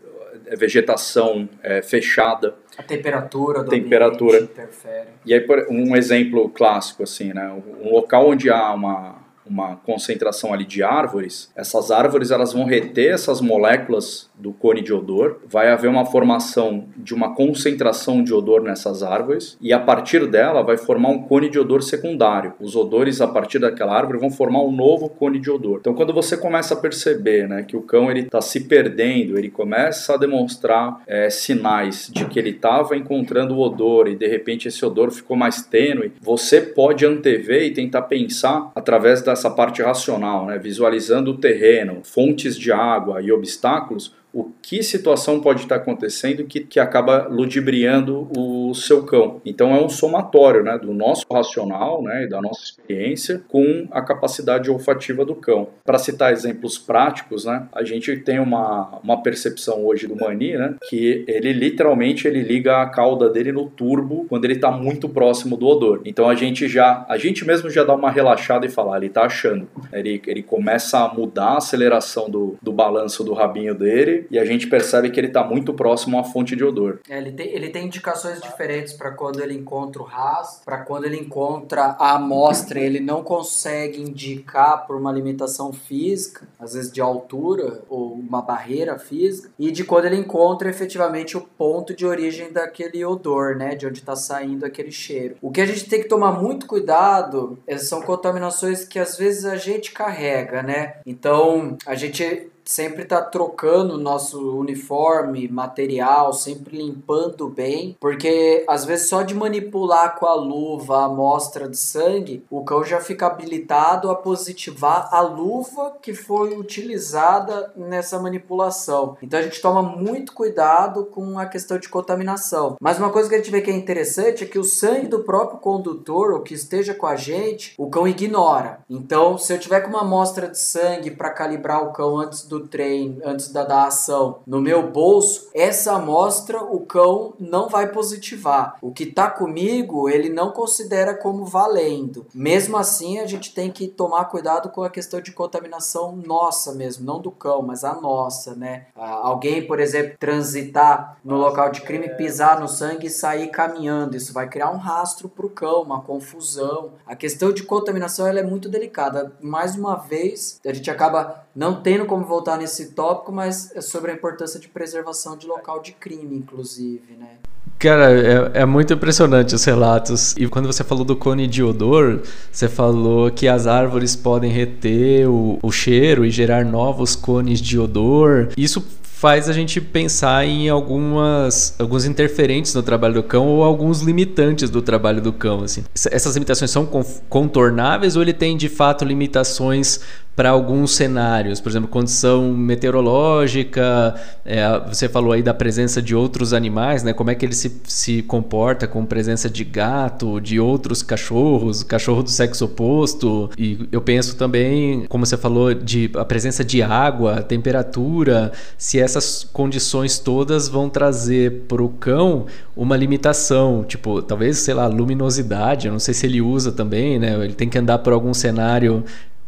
é, 0.46 0.56
vegetação 0.58 1.48
é, 1.62 1.82
fechada. 1.82 2.56
A 2.78 2.84
temperatura 2.84 3.64
do 3.64 3.70
temperatura. 3.70 4.40
interfere. 4.40 5.08
E 5.26 5.34
aí, 5.34 5.46
um 5.70 5.96
exemplo 5.96 6.50
clássico, 6.50 7.04
assim, 7.04 7.34
né? 7.34 7.50
Um 7.82 7.92
local 7.92 8.30
onde 8.30 8.50
há 8.50 8.74
uma 8.74 9.23
uma 9.46 9.76
concentração 9.78 10.54
ali 10.54 10.66
de 10.66 10.84
árvores, 10.84 11.52
essas 11.56 11.92
árvores 11.92 12.32
elas 12.32 12.54
vão 12.54 12.66
reter 12.66 13.14
essas 13.14 13.42
moléculas 13.42 14.30
do 14.36 14.52
cone 14.52 14.82
de 14.82 14.94
odor, 14.94 15.40
vai 15.48 15.70
haver 15.70 15.90
uma 15.90 16.06
formação 16.06 16.86
de 16.98 17.14
uma 17.14 17.36
concentração 17.36 18.24
de 18.24 18.34
odor 18.34 18.62
nessas 18.62 19.04
árvores 19.04 19.58
e 19.62 19.72
a 19.74 19.80
partir 19.80 20.28
dela 20.28 20.62
vai 20.62 20.78
formar 20.78 21.10
um 21.10 21.22
cone 21.24 21.50
de 21.50 21.60
odor 21.60 21.82
secundário. 21.82 22.54
Os 22.60 22.76
odores 22.76 23.22
a 23.22 23.28
partir 23.28 23.60
daquela 23.60 23.96
árvore 23.96 24.20
vão 24.20 24.32
formar 24.32 24.62
um 24.62 24.72
novo 24.72 25.10
cone 25.10 25.40
de 25.40 25.50
odor. 25.52 25.80
Então 25.80 25.94
quando 25.94 26.14
você 26.14 26.36
começa 26.38 26.74
a 26.74 26.78
perceber, 26.78 27.48
né, 27.48 27.64
que 27.64 27.78
o 27.78 27.82
cão 27.82 28.10
ele 28.10 28.22
está 28.22 28.42
se 28.42 28.62
perdendo, 28.62 29.38
ele 29.38 29.50
começa 29.50 30.14
a 30.14 30.18
demonstrar 30.18 31.02
é, 31.08 31.30
sinais 31.30 32.10
de 32.12 32.26
que 32.26 32.40
ele 32.40 32.52
estava 32.52 32.96
encontrando 32.96 33.56
o 33.56 33.62
odor 33.62 34.08
e 34.08 34.16
de 34.16 34.28
repente 34.28 34.68
esse 34.68 34.86
odor 34.86 35.12
ficou 35.12 35.36
mais 35.36 35.62
tênue, 35.66 36.14
você 36.22 36.62
pode 36.62 37.06
antever 37.06 37.64
e 37.64 37.72
tentar 37.72 38.04
pensar 38.04 38.72
através 38.76 39.22
da 39.22 39.33
essa 39.34 39.50
parte 39.50 39.82
racional, 39.82 40.46
né, 40.46 40.58
visualizando 40.58 41.32
o 41.32 41.38
terreno, 41.38 42.02
fontes 42.04 42.58
de 42.58 42.72
água 42.72 43.22
e 43.22 43.32
obstáculos, 43.32 44.16
o 44.34 44.52
que 44.62 44.82
situação 44.82 45.40
pode 45.40 45.62
estar 45.62 45.76
acontecendo 45.76 46.44
que, 46.46 46.62
que 46.62 46.80
acaba 46.80 47.28
ludibriando 47.28 48.28
o 48.36 48.74
seu 48.74 49.04
cão. 49.04 49.40
Então 49.46 49.76
é 49.76 49.80
um 49.80 49.88
somatório 49.88 50.64
né, 50.64 50.78
do 50.78 50.92
nosso 50.92 51.26
racional 51.32 52.02
né, 52.02 52.24
e 52.24 52.28
da 52.28 52.42
nossa 52.42 52.64
experiência 52.64 53.44
com 53.48 53.88
a 53.92 54.02
capacidade 54.02 54.72
olfativa 54.72 55.24
do 55.24 55.36
cão. 55.36 55.68
Para 55.86 56.00
citar 56.00 56.34
exemplos 56.34 56.80
práticos, 56.80 57.46
né, 57.46 57.68
a 57.72 57.84
gente 57.84 58.18
tem 58.18 58.40
uma, 58.40 59.00
uma 59.04 59.22
percepção 59.22 59.86
hoje 59.86 60.08
do 60.08 60.16
Mani 60.16 60.58
né, 60.58 60.76
que 60.90 61.24
ele 61.28 61.54
literalmente 61.54 62.28
ele 62.28 62.42
liga 62.42 62.82
a 62.82 62.90
cauda 62.90 63.30
dele 63.30 63.52
no 63.52 63.70
turbo 63.70 64.26
quando 64.28 64.46
ele 64.46 64.54
está 64.56 64.72
muito 64.72 65.08
próximo 65.08 65.56
do 65.56 65.68
odor. 65.68 66.02
Então 66.06 66.28
a 66.28 66.34
gente 66.34 66.68
já, 66.68 67.06
a 67.08 67.18
gente 67.20 67.46
mesmo 67.46 67.70
já 67.70 67.84
dá 67.84 67.94
uma 67.94 68.10
relaxada 68.10 68.66
e 68.66 68.70
fala, 68.70 68.96
ah, 68.96 68.98
ele 68.98 69.08
está 69.08 69.26
achando. 69.26 69.68
Ele, 69.92 70.20
ele 70.26 70.42
começa 70.42 71.00
a 71.00 71.14
mudar 71.14 71.50
a 71.50 71.58
aceleração 71.58 72.30
do, 72.30 72.58
do 72.62 72.74
balanço 72.74 73.24
do 73.24 73.34
rabinho 73.34 73.76
dele 73.76 74.23
e 74.30 74.40
a 74.40 74.46
gente 74.46 74.68
percebe 74.68 75.10
que 75.10 75.20
ele 75.20 75.28
está 75.28 75.44
muito 75.44 75.74
próximo 75.74 76.20
à 76.20 76.24
fonte 76.24 76.56
de 76.56 76.64
odor. 76.64 77.00
É, 77.10 77.18
ele, 77.18 77.32
tem, 77.32 77.48
ele 77.48 77.70
tem 77.70 77.86
indicações 77.86 78.42
diferentes 78.42 78.94
para 78.94 79.12
quando 79.12 79.42
ele 79.42 79.54
encontra 79.54 80.02
o 80.02 80.06
rastro, 80.06 80.66
para 80.66 80.80
quando 80.80 81.06
ele 81.06 81.18
encontra 81.18 81.96
a 82.00 82.16
amostra, 82.16 82.80
ele 82.80 83.00
não 83.00 83.24
consegue 83.24 84.02
indicar 84.02 84.86
por 84.86 84.96
uma 84.96 85.12
limitação 85.12 85.72
física, 85.72 86.48
às 86.60 86.74
vezes 86.74 86.92
de 86.92 87.02
altura 87.02 87.82
ou 87.90 88.14
uma 88.14 88.42
barreira 88.42 88.98
física, 88.98 89.50
e 89.58 89.72
de 89.72 89.84
quando 89.84 90.06
ele 90.06 90.18
encontra 90.18 90.70
efetivamente 90.70 91.38
o 91.38 91.42
ponto 91.42 91.96
de 91.96 92.06
origem 92.06 92.52
daquele 92.52 93.04
odor, 93.06 93.56
né, 93.56 93.76
de 93.76 93.86
onde 93.88 94.00
está 94.00 94.16
saindo 94.16 94.66
aquele 94.66 94.92
cheiro. 94.92 95.36
O 95.42 95.52
que 95.52 95.62
a 95.62 95.66
gente 95.66 95.90
tem 95.90 96.02
que 96.02 96.08
tomar 96.08 96.32
muito 96.32 96.66
cuidado 96.66 97.58
é, 97.68 97.78
são 97.78 98.02
contaminações 98.02 98.86
que 98.86 99.00
às 99.00 99.18
vezes 99.18 99.46
a 99.46 99.56
gente 99.56 99.92
carrega, 99.92 100.62
né? 100.64 100.96
Então 101.06 101.78
a 101.86 101.96
gente 101.96 102.50
sempre 102.66 103.06
tá 103.06 103.22
trocando 103.22 103.96
o 103.96 104.00
nosso 104.00 104.58
uniforme, 104.58 105.48
material, 105.48 106.34
sempre 106.34 106.78
limpando 106.78 107.48
bem, 107.48 107.96
porque 108.00 108.64
às 108.68 108.86
vezes 108.86 109.10
só 109.10 109.22
de 109.22 109.34
manipular 109.34 110.18
com 110.18 110.26
a 110.26 110.34
luva 110.34 111.00
a 111.00 111.06
amostra 111.06 111.68
de 111.68 111.78
sangue, 111.78 112.46
o 112.50 112.64
cão 112.64 112.84
já 112.84 113.00
fica 113.00 113.28
habilitado 113.28 114.10
a 114.10 114.16
positivar 114.16 115.10
a 115.12 115.22
luva 115.22 115.98
que 116.02 116.14
foi 116.14 116.58
utilizada 116.58 117.72
nessa 117.76 118.20
manipulação. 118.20 119.18
Então 119.22 119.40
a 119.40 119.44
gente 119.44 119.62
toma 119.62 119.82
muito 119.82 120.34
cuidado 120.34 121.06
com 121.06 121.38
a 121.38 121.46
questão 121.46 121.78
de 121.78 121.90
contaminação. 121.90 122.76
Mas 122.80 122.98
uma 122.98 123.10
coisa 123.10 123.30
que 123.30 123.36
a 123.36 123.38
gente 123.38 123.52
vê 123.52 123.62
que 123.62 123.72
é 123.72 123.76
interessante 123.76 124.44
é 124.44 124.48
que 124.48 124.60
o 124.60 124.64
sangue 124.64 125.08
do 125.08 125.24
próprio 125.24 125.60
condutor, 125.60 126.32
ou 126.32 126.42
que 126.42 126.54
esteja 126.54 126.94
com 126.94 127.06
a 127.06 127.16
gente, 127.16 127.74
o 127.78 127.90
cão 127.90 128.08
ignora. 128.08 128.80
Então, 128.90 129.38
se 129.38 129.54
eu 129.54 129.60
tiver 129.60 129.82
com 129.82 129.90
uma 129.90 130.02
amostra 130.02 130.48
de 130.48 130.60
sangue 130.60 131.12
para 131.12 131.30
calibrar 131.30 131.84
o 131.84 131.92
cão 131.92 132.18
antes 132.18 132.46
do 132.46 132.53
do 132.60 132.68
trem, 132.68 133.20
antes 133.24 133.52
da, 133.52 133.64
da 133.64 133.88
ação, 133.88 134.40
no 134.46 134.62
meu 134.62 134.92
bolso, 134.92 135.50
essa 135.54 135.94
amostra 135.94 136.62
o 136.62 136.82
cão 136.82 137.34
não 137.40 137.68
vai 137.68 137.92
positivar. 137.92 138.78
O 138.82 138.92
que 138.92 139.06
tá 139.06 139.30
comigo, 139.30 140.08
ele 140.08 140.30
não 140.30 140.52
considera 140.52 141.16
como 141.16 141.46
valendo. 141.46 142.26
Mesmo 142.34 142.78
assim, 142.78 143.20
a 143.20 143.26
gente 143.26 143.54
tem 143.54 143.72
que 143.72 143.88
tomar 143.88 144.26
cuidado 144.26 144.70
com 144.70 144.84
a 144.84 144.90
questão 144.90 145.20
de 145.20 145.32
contaminação 145.32 146.16
nossa 146.16 146.74
mesmo, 146.74 147.06
não 147.06 147.20
do 147.20 147.32
cão, 147.32 147.62
mas 147.62 147.84
a 147.84 147.94
nossa, 147.96 148.54
né? 148.56 148.86
alguém, 148.96 149.66
por 149.66 149.80
exemplo, 149.80 150.16
transitar 150.20 151.18
no 151.24 151.38
local 151.38 151.72
de 151.72 151.82
crime, 151.82 152.10
pisar 152.10 152.60
no 152.60 152.68
sangue 152.68 153.08
e 153.08 153.10
sair 153.10 153.48
caminhando, 153.48 154.16
isso 154.16 154.34
vai 154.34 154.48
criar 154.48 154.70
um 154.72 154.78
rastro 154.78 155.28
pro 155.28 155.50
cão, 155.50 155.82
uma 155.82 156.02
confusão. 156.02 156.92
A 157.06 157.16
questão 157.16 157.52
de 157.52 157.64
contaminação 157.64 158.28
ela 158.28 158.40
é 158.40 158.44
muito 158.44 158.70
delicada. 158.70 159.34
Mais 159.42 159.76
uma 159.76 159.96
vez, 159.96 160.60
a 160.66 160.74
gente 160.74 160.90
acaba 160.92 161.44
não 161.56 161.82
tendo 161.82 162.06
como 162.06 162.26
voltar 162.26 162.43
voltar 162.44 162.58
nesse 162.58 162.88
tópico, 162.88 163.32
mas 163.32 163.72
é 163.74 163.80
sobre 163.80 164.12
a 164.12 164.14
importância 164.14 164.60
de 164.60 164.68
preservação 164.68 165.38
de 165.38 165.48
local 165.48 165.82
de 165.82 165.94
crime, 165.94 166.36
inclusive, 166.36 167.16
né? 167.18 167.38
Cara, 167.80 168.12
é, 168.12 168.62
é, 168.62 168.66
muito 168.66 168.94
impressionante 168.94 169.56
os 169.56 169.64
relatos. 169.64 170.36
E 170.38 170.48
quando 170.48 170.68
você 170.68 170.84
falou 170.84 171.06
do 171.06 171.16
cone 171.16 171.48
de 171.48 171.64
odor, 171.64 172.22
você 172.52 172.68
falou 172.68 173.32
que 173.32 173.48
as 173.48 173.66
árvores 173.66 174.16
podem 174.16 174.52
reter 174.52 175.30
o, 175.30 175.58
o 175.62 175.72
cheiro 175.72 176.26
e 176.26 176.30
gerar 176.30 176.66
novos 176.66 177.16
cones 177.16 177.62
de 177.62 177.80
odor. 177.80 178.50
Isso 178.58 178.86
faz 179.24 179.48
a 179.48 179.54
gente 179.54 179.80
pensar 179.80 180.46
em 180.46 180.68
algumas 180.68 181.76
alguns 181.80 182.04
interferentes 182.04 182.74
no 182.74 182.84
trabalho 182.84 183.14
do 183.14 183.24
cão 183.24 183.48
ou 183.48 183.64
alguns 183.64 184.02
limitantes 184.02 184.70
do 184.70 184.82
trabalho 184.82 185.22
do 185.22 185.32
cão 185.32 185.64
assim. 185.64 185.82
Essas 186.12 186.34
limitações 186.34 186.70
são 186.70 186.86
contornáveis 187.30 188.18
ou 188.18 188.22
ele 188.22 188.34
tem 188.34 188.58
de 188.58 188.68
fato 188.68 189.06
limitações 189.06 190.02
para 190.36 190.50
alguns 190.50 190.96
cenários, 190.96 191.60
por 191.60 191.70
exemplo, 191.70 191.88
condição 191.88 192.54
meteorológica, 192.54 194.16
é, 194.44 194.64
você 194.88 195.08
falou 195.08 195.32
aí 195.32 195.44
da 195.44 195.54
presença 195.54 196.02
de 196.02 196.16
outros 196.16 196.54
animais, 196.54 197.04
né? 197.04 197.14
Como 197.14 197.30
é 197.30 197.36
que 197.36 197.46
ele 197.46 197.54
se, 197.54 197.82
se 197.84 198.24
comporta 198.24 198.88
com 198.88 199.06
presença 199.06 199.48
de 199.48 199.64
gato, 199.64 200.42
de 200.42 200.60
outros 200.60 201.04
cachorros, 201.04 201.84
cachorro 201.84 202.24
do 202.24 202.32
sexo 202.32 202.66
oposto, 202.66 203.50
e 203.58 203.88
eu 203.92 204.02
penso 204.02 204.36
também, 204.36 205.06
como 205.08 205.24
você 205.24 205.38
falou, 205.38 205.74
de 205.74 206.10
a 206.16 206.26
presença 206.26 206.64
de 206.64 206.82
água, 206.82 207.44
temperatura, 207.44 208.52
se 208.76 209.00
essas 209.00 209.44
condições 209.44 210.18
todas 210.18 210.68
vão 210.68 210.90
trazer 210.90 211.64
para 211.68 211.84
o 211.84 211.90
cão 211.90 212.48
uma 212.76 212.98
limitação, 212.98 213.84
tipo, 213.88 214.22
talvez, 214.24 214.58
sei 214.58 214.74
lá, 214.74 214.88
luminosidade, 214.88 215.86
eu 215.88 215.92
não 215.92 216.00
sei 216.00 216.14
se 216.16 216.26
ele 216.26 216.42
usa 216.42 216.72
também, 216.72 217.20
né? 217.20 217.36
Ele 217.44 217.54
tem 217.54 217.70
que 217.70 217.78
andar 217.78 218.00
por 218.00 218.14
algum 218.14 218.34
cenário 218.34 219.04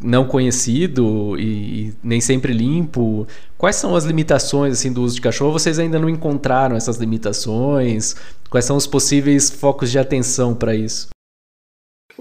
não 0.05 0.25
conhecido 0.27 1.35
e, 1.37 1.87
e, 1.87 1.93
nem 2.03 2.21
sempre 2.21 2.53
limpo. 2.53 3.27
Quais 3.57 3.75
são 3.75 3.95
as 3.95 4.05
limitações 4.05 4.73
assim 4.73 4.93
do 4.93 5.01
uso 5.01 5.15
de 5.15 5.21
cachorro? 5.21 5.51
Vocês 5.51 5.79
ainda 5.79 5.99
não 5.99 6.09
encontraram 6.09 6.75
essas 6.75 6.97
limitações? 6.97 8.15
Quais 8.49 8.65
são 8.65 8.77
os 8.77 8.85
possíveis 8.85 9.49
focos 9.49 9.91
de 9.91 9.99
atenção 9.99 10.53
para 10.53 10.75
isso? 10.75 11.09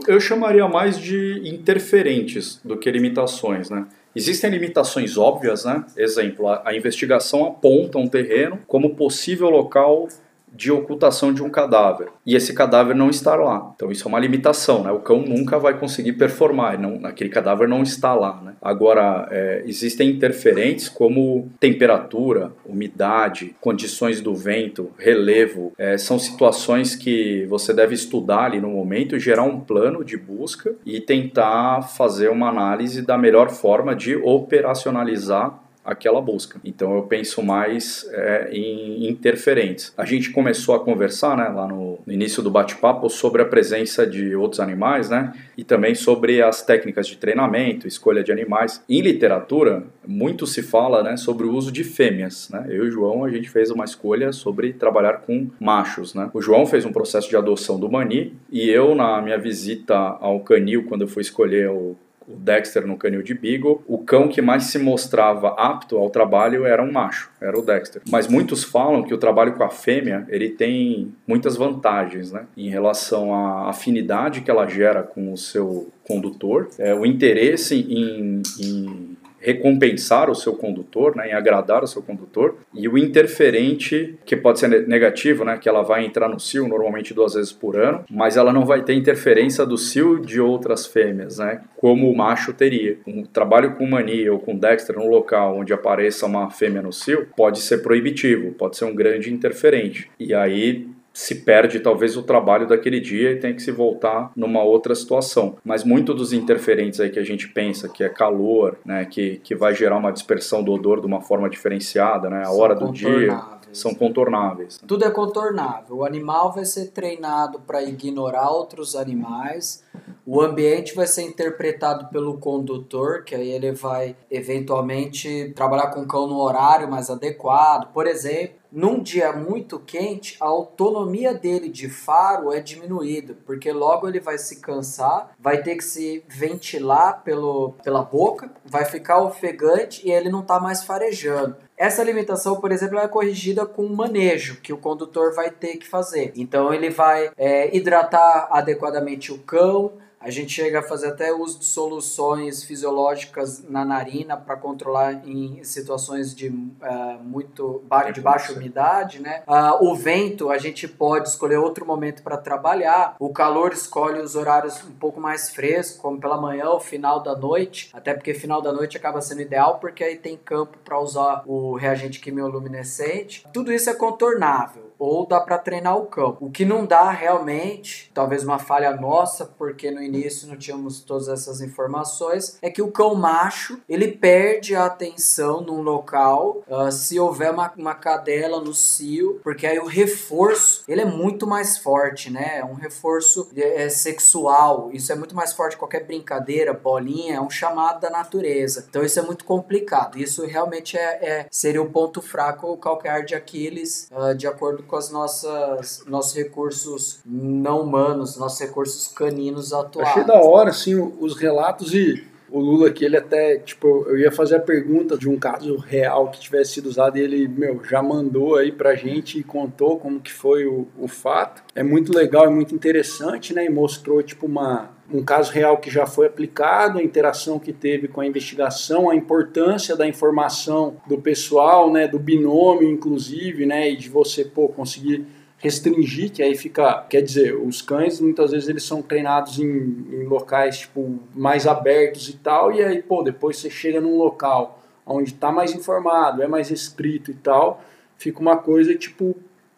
Eu 0.09 0.19
chamaria 0.19 0.67
mais 0.67 0.99
de 0.99 1.43
interferentes 1.45 2.61
do 2.65 2.77
que 2.77 2.91
limitações, 2.91 3.71
né? 3.71 3.87
Existem 4.17 4.51
limitações 4.51 5.17
óbvias, 5.17 5.65
né? 5.65 5.85
Exemplo, 5.97 6.49
a, 6.49 6.63
a 6.67 6.77
investigação 6.77 7.45
aponta 7.45 7.99
um 7.99 8.09
terreno 8.09 8.61
como 8.67 8.95
possível 8.95 9.51
local 9.51 10.09
de 10.55 10.71
ocultação 10.71 11.33
de 11.33 11.43
um 11.43 11.51
cadáver 11.51 12.09
e 12.25 12.35
esse 12.35 12.55
cadáver 12.55 12.95
não 12.95 13.11
estar 13.11 13.37
lá. 13.37 13.73
Então 13.75 13.91
isso 13.91 14.07
é 14.07 14.09
uma 14.09 14.19
limitação, 14.19 14.83
né? 14.83 14.93
O 14.93 15.01
cão 15.01 15.23
nunca 15.23 15.59
vai 15.59 15.79
conseguir 15.79 16.13
performar, 16.15 16.81
não, 16.81 17.01
aquele 17.05 17.31
cadáver 17.31 17.69
não 17.69 17.83
está 17.83 18.15
lá, 18.15 18.41
né? 18.43 18.55
Agora, 18.63 19.29
é, 19.31 19.63
existem 19.67 20.11
interferentes 20.11 20.89
como 20.89 21.51
temperatura, 21.59 22.53
umidade, 22.65 23.55
condições 23.61 24.21
do 24.21 24.35
vento, 24.35 24.91
relevo, 24.99 25.73
é, 25.77 25.99
são 25.99 26.19
situações 26.19 26.95
que 26.95 27.45
você 27.47 27.73
deve 27.73 27.95
estudar 27.95 28.45
ali 28.45 28.61
no 28.61 28.69
momento, 28.69 29.19
gerar 29.19 29.43
um 29.43 29.61
plano 29.61 30.05
de 30.05 30.17
busca 30.17 30.75
e 30.87 31.01
tentar 31.01 31.83
fazer 31.83 32.31
uma 32.31 32.49
análise 32.49 33.03
da 33.03 33.19
melhor 33.19 33.51
forma 33.51 33.95
de 33.95 34.17
operacionalizar 34.17 35.64
aquela 35.85 36.21
busca. 36.21 36.59
Então 36.65 36.95
eu 36.97 37.03
penso 37.03 37.43
mais 37.43 38.09
é, 38.13 38.49
em 38.53 39.09
interferentes. 39.09 39.93
A 39.97 40.05
gente 40.05 40.31
começou 40.31 40.75
a 40.75 40.81
conversar, 40.81 41.37
né, 41.37 41.49
lá 41.49 41.67
no, 41.69 41.99
no 42.05 42.13
início 42.13 42.43
do 42.43 42.51
bate-papo 42.51 43.11
sobre 43.11 43.43
a 43.43 43.45
presença 43.45 44.07
de 44.07 44.35
outros 44.35 44.61
animais, 44.61 45.11
né, 45.11 45.33
e 45.57 45.63
também 45.63 45.95
sobre 45.95 46.43
as 46.43 46.63
técnicas 46.63 47.07
de 47.07 47.17
treinamento, 47.17 47.87
escolha 47.87 48.23
de 48.23 48.33
animais. 48.33 48.83
Em 48.89 49.01
literatura, 49.01 49.85
muito 50.07 50.47
se 50.47 50.63
fala, 50.63 51.03
né, 51.03 51.17
sobre 51.17 51.47
o 51.47 51.53
uso 51.53 51.71
de 51.71 51.85
fêmeas, 51.85 52.49
né. 52.51 52.65
Eu 52.69 52.85
e 52.85 52.89
o 52.89 52.91
João 52.91 53.25
a 53.25 53.31
gente 53.31 53.51
fez 53.51 53.71
uma 53.71 53.85
escolha 53.85 54.33
sobre 54.33 54.73
trabalhar 54.73 55.19
com 55.19 55.51
machos, 55.61 56.15
né. 56.15 56.31
O 56.33 56.41
João 56.41 56.67
fez 56.67 56.85
um 56.85 56.93
processo 56.93 57.29
de 57.29 57.37
adoção 57.37 57.79
do 57.79 57.91
Mani 57.91 58.35
e 58.51 58.71
eu 58.71 58.95
na 58.95 59.21
minha 59.21 59.39
visita 59.39 59.95
ao 59.97 60.41
canil 60.41 60.85
quando 60.85 61.03
eu 61.03 61.09
fui 61.09 61.21
escolher 61.21 61.69
o 61.69 61.97
o 62.29 62.37
Dexter 62.37 62.87
no 62.87 62.97
canil 62.97 63.23
de 63.23 63.35
Beagle, 63.35 63.83
o 63.87 63.99
cão 63.99 64.29
que 64.29 64.41
mais 64.41 64.65
se 64.65 64.79
mostrava 64.79 65.49
apto 65.57 65.97
ao 65.97 66.11
trabalho 66.11 66.65
era 66.65 66.83
um 66.83 66.91
macho, 66.91 67.31
era 67.41 67.59
o 67.59 67.63
Dexter. 67.63 68.03
Mas 68.11 68.27
muitos 68.27 68.65
falam 68.65 69.03
que 69.03 69.15
o 69.15 69.19
trabalho 69.19 69.55
com 69.55 69.65
a 69.65 69.71
fêmea 69.71 70.27
ele 70.29 70.51
tem 70.51 71.13
muitas 71.27 71.57
vantagens, 71.57 72.33
né? 72.33 72.47
Em 72.57 72.69
relação 72.69 73.35
à 73.35 73.69
afinidade 73.69 74.41
que 74.41 74.51
ela 74.51 74.67
gera 74.67 75.03
com 75.03 75.33
o 75.33 75.37
seu 75.37 75.89
condutor, 76.07 76.69
é, 76.79 76.95
o 76.95 77.07
interesse 77.07 77.75
em, 77.75 78.43
em 78.61 79.17
recompensar 79.45 80.31
o 80.31 80.35
seu 80.35 80.55
condutor, 80.55 81.15
né, 81.15 81.31
em 81.31 81.33
agradar 81.33 81.85
o 81.85 81.87
seu 81.87 82.03
condutor, 82.03 82.57
e 82.73 82.89
o 82.89 82.97
interferente, 82.97 84.19
que 84.25 84.37
pode 84.37 84.59
ser 84.59 84.69
negativo, 84.89 85.45
né, 85.45 85.59
que 85.59 85.69
ela 85.69 85.83
vai 85.83 86.05
entrar 86.05 86.29
no 86.29 86.41
cio 86.41 86.67
normalmente 86.67 87.13
duas 87.13 87.35
vezes 87.35 87.53
por 87.53 87.77
ano, 87.77 88.05
mas 88.11 88.37
ela 88.37 88.53
não 88.53 88.65
vai 88.65 88.83
ter 88.83 88.95
interferência 88.95 89.67
do 89.67 89.77
cio 89.77 90.19
de 90.19 90.41
outras 90.41 90.87
fêmeas, 90.87 91.39
né, 91.39 91.61
como 91.77 92.11
o 92.11 92.17
macho 92.17 92.53
teria. 92.53 92.97
Um 93.07 93.23
trabalho 93.25 93.75
com 93.75 93.87
mania 93.87 94.33
ou 94.33 94.39
com 94.39 94.57
Dexter 94.57 94.97
no 94.97 95.09
local 95.09 95.59
onde 95.59 95.73
apareça 95.73 96.27
uma 96.27 96.51
fêmea 96.51 96.81
no 96.81 96.93
cio 96.93 97.29
pode 97.37 97.61
ser 97.61 97.79
proibitivo, 97.79 98.53
pode 98.53 98.77
ser 98.77 98.87
um 98.87 98.95
grande 98.95 99.33
interferente. 99.33 100.11
E 100.19 100.33
aí 100.33 100.87
se 101.15 101.37
perde 101.37 101.79
talvez 101.79 102.17
o 102.17 102.25
trabalho 102.25 102.67
daquele 102.67 102.99
dia 102.99 103.31
e 103.31 103.37
tem 103.37 103.55
que 103.55 103.63
se 103.63 103.71
voltar 103.71 104.33
numa 104.35 104.65
outra 104.65 104.97
situação. 104.97 105.57
Mas 105.65 105.85
muito 105.85 106.13
dos 106.13 106.33
interferentes 106.33 106.99
aí 106.99 107.09
que 107.09 107.21
a 107.21 107.25
gente 107.25 107.49
pensa, 107.49 107.89
que 107.89 108.03
é 108.03 108.09
calor, 108.09 108.77
né, 108.85 109.05
que, 109.05 109.37
que 109.45 109.55
vai 109.55 109.73
gerar 109.73 109.97
uma 109.97 110.11
dispersão 110.11 110.63
do 110.63 110.73
odor 110.73 111.01
de 111.01 111.07
uma 111.07 111.21
forma 111.21 111.49
diferenciada, 111.49 112.29
né, 112.29 112.41
a 112.41 112.47
São 112.47 112.59
hora 112.59 112.75
do 112.75 112.91
dia, 112.91 113.41
são 113.73 113.95
contornáveis. 113.95 114.79
Tudo 114.87 115.05
é 115.05 115.11
contornável. 115.11 115.99
O 115.99 116.05
animal 116.05 116.53
vai 116.53 116.65
ser 116.65 116.91
treinado 116.91 117.61
para 117.61 117.83
ignorar 117.83 118.51
outros 118.51 118.95
animais. 118.95 119.85
O 120.27 120.41
ambiente 120.41 120.95
vai 120.95 121.07
ser 121.07 121.23
interpretado 121.23 122.09
pelo 122.09 122.39
condutor, 122.39 123.25
que 123.25 123.35
aí 123.35 123.51
ele 123.51 123.73
vai 123.73 124.17
eventualmente 124.31 125.53
trabalhar 125.55 125.89
com 125.89 126.01
o 126.03 126.07
cão 126.07 126.27
no 126.27 126.41
horário 126.41 126.91
mais 126.91 127.11
adequado. 127.11 127.93
Por 127.93 128.07
exemplo, 128.07 128.57
num 128.75 129.01
dia 129.01 129.33
muito 129.33 129.79
quente, 129.79 130.37
a 130.41 130.47
autonomia 130.47 131.33
dele 131.33 131.69
de 131.69 131.89
faro 131.89 132.53
é 132.53 132.61
diminuída, 132.61 133.37
porque 133.47 133.71
logo 133.71 134.09
ele 134.09 134.19
vai 134.19 134.37
se 134.37 134.61
cansar, 134.61 135.31
vai 135.39 135.63
ter 135.63 135.77
que 135.77 135.85
se 135.85 136.25
ventilar 136.27 137.23
pelo, 137.23 137.75
pela 137.85 138.03
boca, 138.03 138.51
vai 138.65 138.85
ficar 138.85 139.23
ofegante 139.23 140.05
e 140.05 140.11
ele 140.11 140.29
não 140.29 140.41
está 140.41 140.59
mais 140.59 140.83
farejando. 140.83 141.57
Essa 141.77 142.03
limitação, 142.03 142.61
por 142.61 142.73
exemplo, 142.73 142.99
é 142.99 143.07
corrigida 143.07 143.65
com 143.65 143.85
o 143.85 143.97
manejo 143.97 144.61
que 144.61 144.73
o 144.73 144.79
condutor 144.79 145.33
vai 145.35 145.51
ter 145.51 145.77
que 145.77 145.87
fazer. 145.87 146.33
Então 146.35 146.75
ele 146.75 146.91
vai 146.91 147.31
é, 147.37 147.77
hidratar 147.77 148.49
adequadamente 148.51 149.33
o 149.33 149.39
cão, 149.39 149.93
a 150.25 150.31
gente 150.31 150.53
chega 150.53 150.79
a 150.79 150.83
fazer 150.83 151.09
até 151.09 151.33
uso 151.33 151.59
de 151.59 151.67
soluções 151.67 152.65
fisiológicas 152.65 153.63
na 153.63 153.85
narina 153.85 154.39
para 154.39 154.57
controlar 154.57 155.29
em 155.29 155.63
situações 155.63 156.35
de 156.35 156.47
eh, 156.81 157.19
muito 157.23 157.83
ba 157.87 158.11
de 158.11 158.23
baixa 158.23 158.55
umidade, 158.55 159.21
né? 159.21 159.43
Ah, 159.47 159.77
o 159.83 159.95
vento 159.95 160.51
a 160.51 160.57
gente 160.57 160.89
pode 160.89 161.29
escolher 161.29 161.59
outro 161.59 161.85
momento 161.85 162.23
para 162.23 162.39
trabalhar. 162.39 163.17
O 163.19 163.33
calor 163.35 163.75
escolhe 163.75 164.19
os 164.21 164.35
horários 164.35 164.83
um 164.83 164.93
pouco 164.93 165.21
mais 165.21 165.51
frescos, 165.51 166.01
como 166.01 166.19
pela 166.19 166.41
manhã 166.41 166.71
ou 166.71 166.81
final 166.81 167.23
da 167.23 167.37
noite. 167.37 167.91
Até 167.93 168.15
porque 168.15 168.33
final 168.33 168.63
da 168.63 168.73
noite 168.73 168.97
acaba 168.97 169.21
sendo 169.21 169.43
ideal 169.43 169.79
porque 169.79 170.03
aí 170.03 170.17
tem 170.17 170.39
campo 170.39 170.79
para 170.83 170.99
usar 170.99 171.43
o 171.47 171.77
reagente 171.77 172.19
quimioluminescente. 172.19 173.47
Tudo 173.53 173.71
isso 173.71 173.91
é 173.91 173.95
contornável 173.95 174.94
ou 175.05 175.27
dá 175.27 175.41
para 175.41 175.59
treinar 175.59 175.97
o 175.97 176.07
cão. 176.07 176.37
O 176.41 176.51
que 176.51 176.65
não 176.65 176.87
dá 176.87 177.11
realmente, 177.11 178.11
talvez 178.15 178.43
uma 178.43 178.59
falha 178.59 178.95
nossa, 178.97 179.45
porque 179.45 179.91
no 179.91 180.03
início 180.03 180.49
não 180.49 180.57
tínhamos 180.57 181.01
todas 181.01 181.29
essas 181.29 181.61
informações, 181.61 182.59
é 182.63 182.71
que 182.71 182.83
o 182.83 182.91
cão 182.91 183.15
macho 183.15 183.81
ele 183.89 184.09
perde 184.09 184.75
a 184.75 184.87
atenção 184.87 185.61
num 185.61 185.83
local 185.83 186.63
uh, 186.69 186.91
se 186.91 187.19
houver 187.19 187.51
uma, 187.51 187.73
uma 187.77 187.95
cadela 187.95 188.61
no 188.61 188.75
cio, 188.75 189.41
porque 189.43 189.67
aí 189.67 189.79
o 189.79 189.87
reforço 189.87 190.85
ele 190.89 191.03
é 191.03 191.05
muito 191.05 191.47
mais 191.47 191.79
forte, 191.79 192.31
né? 192.31 192.59
É 192.59 192.65
um 192.65 192.75
reforço 192.75 193.49
é, 193.57 193.89
sexual. 193.89 194.91
Isso 194.93 195.13
é 195.13 195.15
muito 195.15 195.35
mais 195.35 195.53
forte 195.53 195.73
que 195.73 195.79
qualquer 195.79 196.05
brincadeira, 196.05 196.73
bolinha, 196.73 197.37
é 197.37 197.41
um 197.41 197.51
chamado 197.51 198.01
da 198.01 198.11
natureza. 198.11 198.87
Então 198.89 199.03
isso 199.03 199.19
é 199.19 199.23
muito 199.23 199.45
complicado. 199.45 200.19
Isso 200.19 200.45
realmente 200.47 200.97
é, 200.97 201.29
é 201.29 201.47
seria 201.51 201.83
o 201.83 201.91
ponto 201.91 202.23
fraco, 202.23 202.69
o 202.69 202.77
calcanhar 202.77 203.25
de 203.25 203.35
Aquiles, 203.35 204.09
uh, 204.11 204.35
de 204.35 204.47
acordo 204.47 204.83
com 204.83 204.94
as 204.97 205.11
nossas 205.11 206.05
nossos 206.07 206.35
recursos 206.35 207.21
não 207.25 207.83
humanos, 207.83 208.37
nossos 208.37 208.61
recursos 208.61 209.09
caninos 209.09 209.73
atuais. 209.73 210.09
Achei 210.09 210.25
da 210.25 210.41
hora, 210.41 210.71
assim, 210.71 210.95
os 210.95 211.37
relatos 211.37 211.93
e 211.95 212.25
o 212.55 212.61
Lula 212.61 212.87
aqui, 212.87 213.05
ele 213.05 213.17
até, 213.17 213.57
tipo, 213.59 214.05
eu 214.07 214.17
ia 214.17 214.31
fazer 214.31 214.55
a 214.55 214.61
pergunta 214.61 215.19
de 215.19 215.29
um 215.29 215.37
caso 215.37 215.77
real 215.77 216.31
que 216.31 216.39
tivesse 216.39 216.75
sido 216.75 216.87
usado 216.87 217.19
e 217.19 217.21
ele, 217.21 217.49
meu, 217.49 217.83
já 217.85 218.01
mandou 218.01 218.55
aí 218.55 218.71
pra 218.71 218.95
gente 218.95 219.41
e 219.41 219.43
contou 219.43 219.99
como 219.99 220.21
que 220.21 220.33
foi 220.33 220.65
o, 220.65 220.87
o 220.97 221.09
fato. 221.09 221.65
É 221.75 221.83
muito 221.83 222.17
legal, 222.17 222.45
é 222.47 222.51
muito 222.51 222.73
interessante, 222.73 223.53
né, 223.53 223.65
e 223.65 223.69
mostrou, 223.69 224.23
tipo, 224.23 224.47
uma, 224.47 224.91
um 225.13 225.23
caso 225.23 225.53
real 225.53 225.79
que 225.79 225.91
já 225.91 226.07
foi 226.07 226.27
aplicado, 226.27 226.99
a 226.99 227.03
interação 227.03 227.59
que 227.59 227.73
teve 227.73 228.09
com 228.09 228.21
a 228.21 228.27
investigação, 228.27 229.11
a 229.11 229.15
importância 229.15 229.95
da 229.97 230.07
informação 230.07 230.97
do 231.07 231.19
pessoal, 231.19 231.93
né, 231.93 232.09
do 232.09 232.19
binômio, 232.19 232.89
inclusive, 232.89 233.67
né, 233.67 233.91
e 233.91 233.97
de 233.97 234.09
você, 234.09 234.45
pô, 234.45 234.69
conseguir 234.69 235.27
restringir, 235.59 236.31
que 236.31 236.43
aí 236.43 236.55
fica, 236.55 237.07
quer 237.09 237.23
dizer, 237.23 237.57
os 237.57 237.81
cães 237.81 238.21
muitas 238.21 238.51
vezes 238.51 238.69
eles 238.69 238.83
são 238.83 239.01
treinados 239.01 239.59
em, 239.59 239.65
em 239.65 240.25
locais 240.25 240.81
tipo 240.81 241.19
mais 241.35 241.67
abertos 241.67 242.29
e 242.29 242.37
tal, 242.37 242.71
e 242.73 242.83
aí 242.83 243.03
pô, 243.03 243.23
depois 243.23 243.57
você 243.57 243.71
chega 243.71 243.99
num 243.99 244.19
local 244.19 244.83
onde 245.07 245.31
está 245.31 245.51
mais 245.51 245.75
informado, 245.75 246.43
é 246.43 246.47
mais 246.47 246.69
restrito 246.69 247.31
e 247.31 247.35
tal, 247.35 247.83
fica 248.19 248.41
uma 248.41 248.59
coisa 248.59 248.95
tipo, 248.95 249.35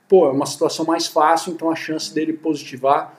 pô, 0.08 0.26
é 0.26 0.30
uma 0.30 0.46
situação 0.46 0.84
mais 0.84 1.06
fácil, 1.06 1.52
então 1.52 1.70
a 1.70 1.76
chance 1.76 2.12
dele 2.12 2.32
positivar 2.32 3.16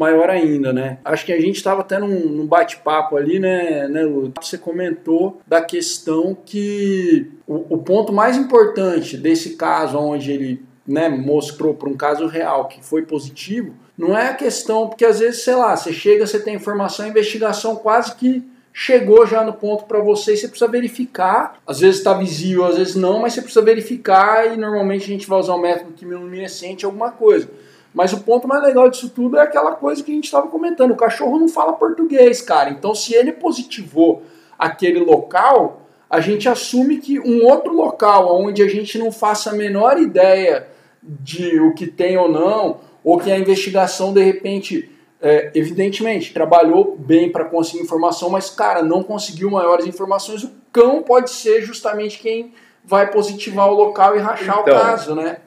maior 0.00 0.30
ainda, 0.30 0.72
né? 0.72 0.96
Acho 1.04 1.26
que 1.26 1.32
a 1.32 1.40
gente 1.40 1.56
estava 1.56 1.82
até 1.82 1.98
num, 1.98 2.08
num 2.08 2.46
bate-papo 2.46 3.18
ali, 3.18 3.38
né, 3.38 3.86
né, 3.86 4.02
Lu? 4.02 4.32
Você 4.40 4.56
comentou 4.56 5.42
da 5.46 5.60
questão 5.60 6.34
que 6.34 7.30
o, 7.46 7.74
o 7.74 7.78
ponto 7.78 8.10
mais 8.10 8.38
importante 8.38 9.18
desse 9.18 9.56
caso 9.56 9.98
onde 9.98 10.32
ele 10.32 10.62
né, 10.88 11.10
mostrou 11.10 11.74
para 11.74 11.90
um 11.90 11.96
caso 11.96 12.26
real 12.26 12.66
que 12.66 12.82
foi 12.82 13.02
positivo, 13.02 13.74
não 13.96 14.16
é 14.16 14.28
a 14.28 14.34
questão, 14.34 14.88
porque 14.88 15.04
às 15.04 15.20
vezes, 15.20 15.42
sei 15.42 15.54
lá, 15.54 15.76
você 15.76 15.92
chega, 15.92 16.26
você 16.26 16.40
tem 16.40 16.54
informação, 16.54 17.04
a 17.04 17.08
investigação 17.08 17.76
quase 17.76 18.16
que 18.16 18.42
chegou 18.72 19.26
já 19.26 19.44
no 19.44 19.52
ponto 19.52 19.84
para 19.84 20.00
você 20.00 20.32
e 20.32 20.36
você 20.38 20.48
precisa 20.48 20.70
verificar. 20.70 21.60
Às 21.66 21.80
vezes 21.80 21.98
está 21.98 22.14
visível, 22.14 22.64
às 22.64 22.78
vezes 22.78 22.94
não, 22.94 23.20
mas 23.20 23.34
você 23.34 23.42
precisa 23.42 23.62
verificar 23.62 24.54
e 24.54 24.56
normalmente 24.56 25.04
a 25.04 25.08
gente 25.08 25.28
vai 25.28 25.38
usar 25.38 25.54
o 25.54 25.60
método 25.60 25.92
quimiluminescente, 25.92 26.86
alguma 26.86 27.10
coisa. 27.10 27.50
Mas 27.92 28.12
o 28.12 28.20
ponto 28.20 28.46
mais 28.46 28.62
legal 28.62 28.88
disso 28.88 29.10
tudo 29.10 29.36
é 29.36 29.42
aquela 29.42 29.72
coisa 29.72 30.02
que 30.02 30.12
a 30.12 30.14
gente 30.14 30.24
estava 30.24 30.46
comentando. 30.48 30.92
O 30.92 30.96
cachorro 30.96 31.38
não 31.38 31.48
fala 31.48 31.72
português, 31.72 32.40
cara. 32.40 32.70
Então, 32.70 32.94
se 32.94 33.14
ele 33.14 33.32
positivou 33.32 34.22
aquele 34.58 35.00
local, 35.00 35.82
a 36.08 36.20
gente 36.20 36.48
assume 36.48 36.98
que 36.98 37.18
um 37.18 37.44
outro 37.46 37.72
local 37.72 38.40
onde 38.40 38.62
a 38.62 38.68
gente 38.68 38.98
não 38.98 39.10
faça 39.10 39.50
a 39.50 39.54
menor 39.54 39.98
ideia 39.98 40.68
de 41.02 41.58
o 41.60 41.74
que 41.74 41.86
tem 41.86 42.16
ou 42.16 42.30
não, 42.30 42.80
ou 43.02 43.18
que 43.18 43.30
a 43.30 43.38
investigação 43.38 44.12
de 44.12 44.22
repente, 44.22 44.90
é, 45.20 45.50
evidentemente, 45.54 46.32
trabalhou 46.32 46.96
bem 46.98 47.30
para 47.30 47.44
conseguir 47.44 47.82
informação, 47.82 48.28
mas 48.28 48.50
cara, 48.50 48.82
não 48.82 49.02
conseguiu 49.02 49.50
maiores 49.50 49.86
informações. 49.86 50.44
O 50.44 50.50
cão 50.72 51.02
pode 51.02 51.30
ser 51.30 51.62
justamente 51.62 52.18
quem 52.18 52.52
vai 52.84 53.10
positivar 53.10 53.68
o 53.68 53.74
local 53.74 54.16
e 54.16 54.20
rachar 54.20 54.60
Então, 54.60 54.74
o 54.74 54.80
caso, 54.80 55.14
né? 55.14 55.38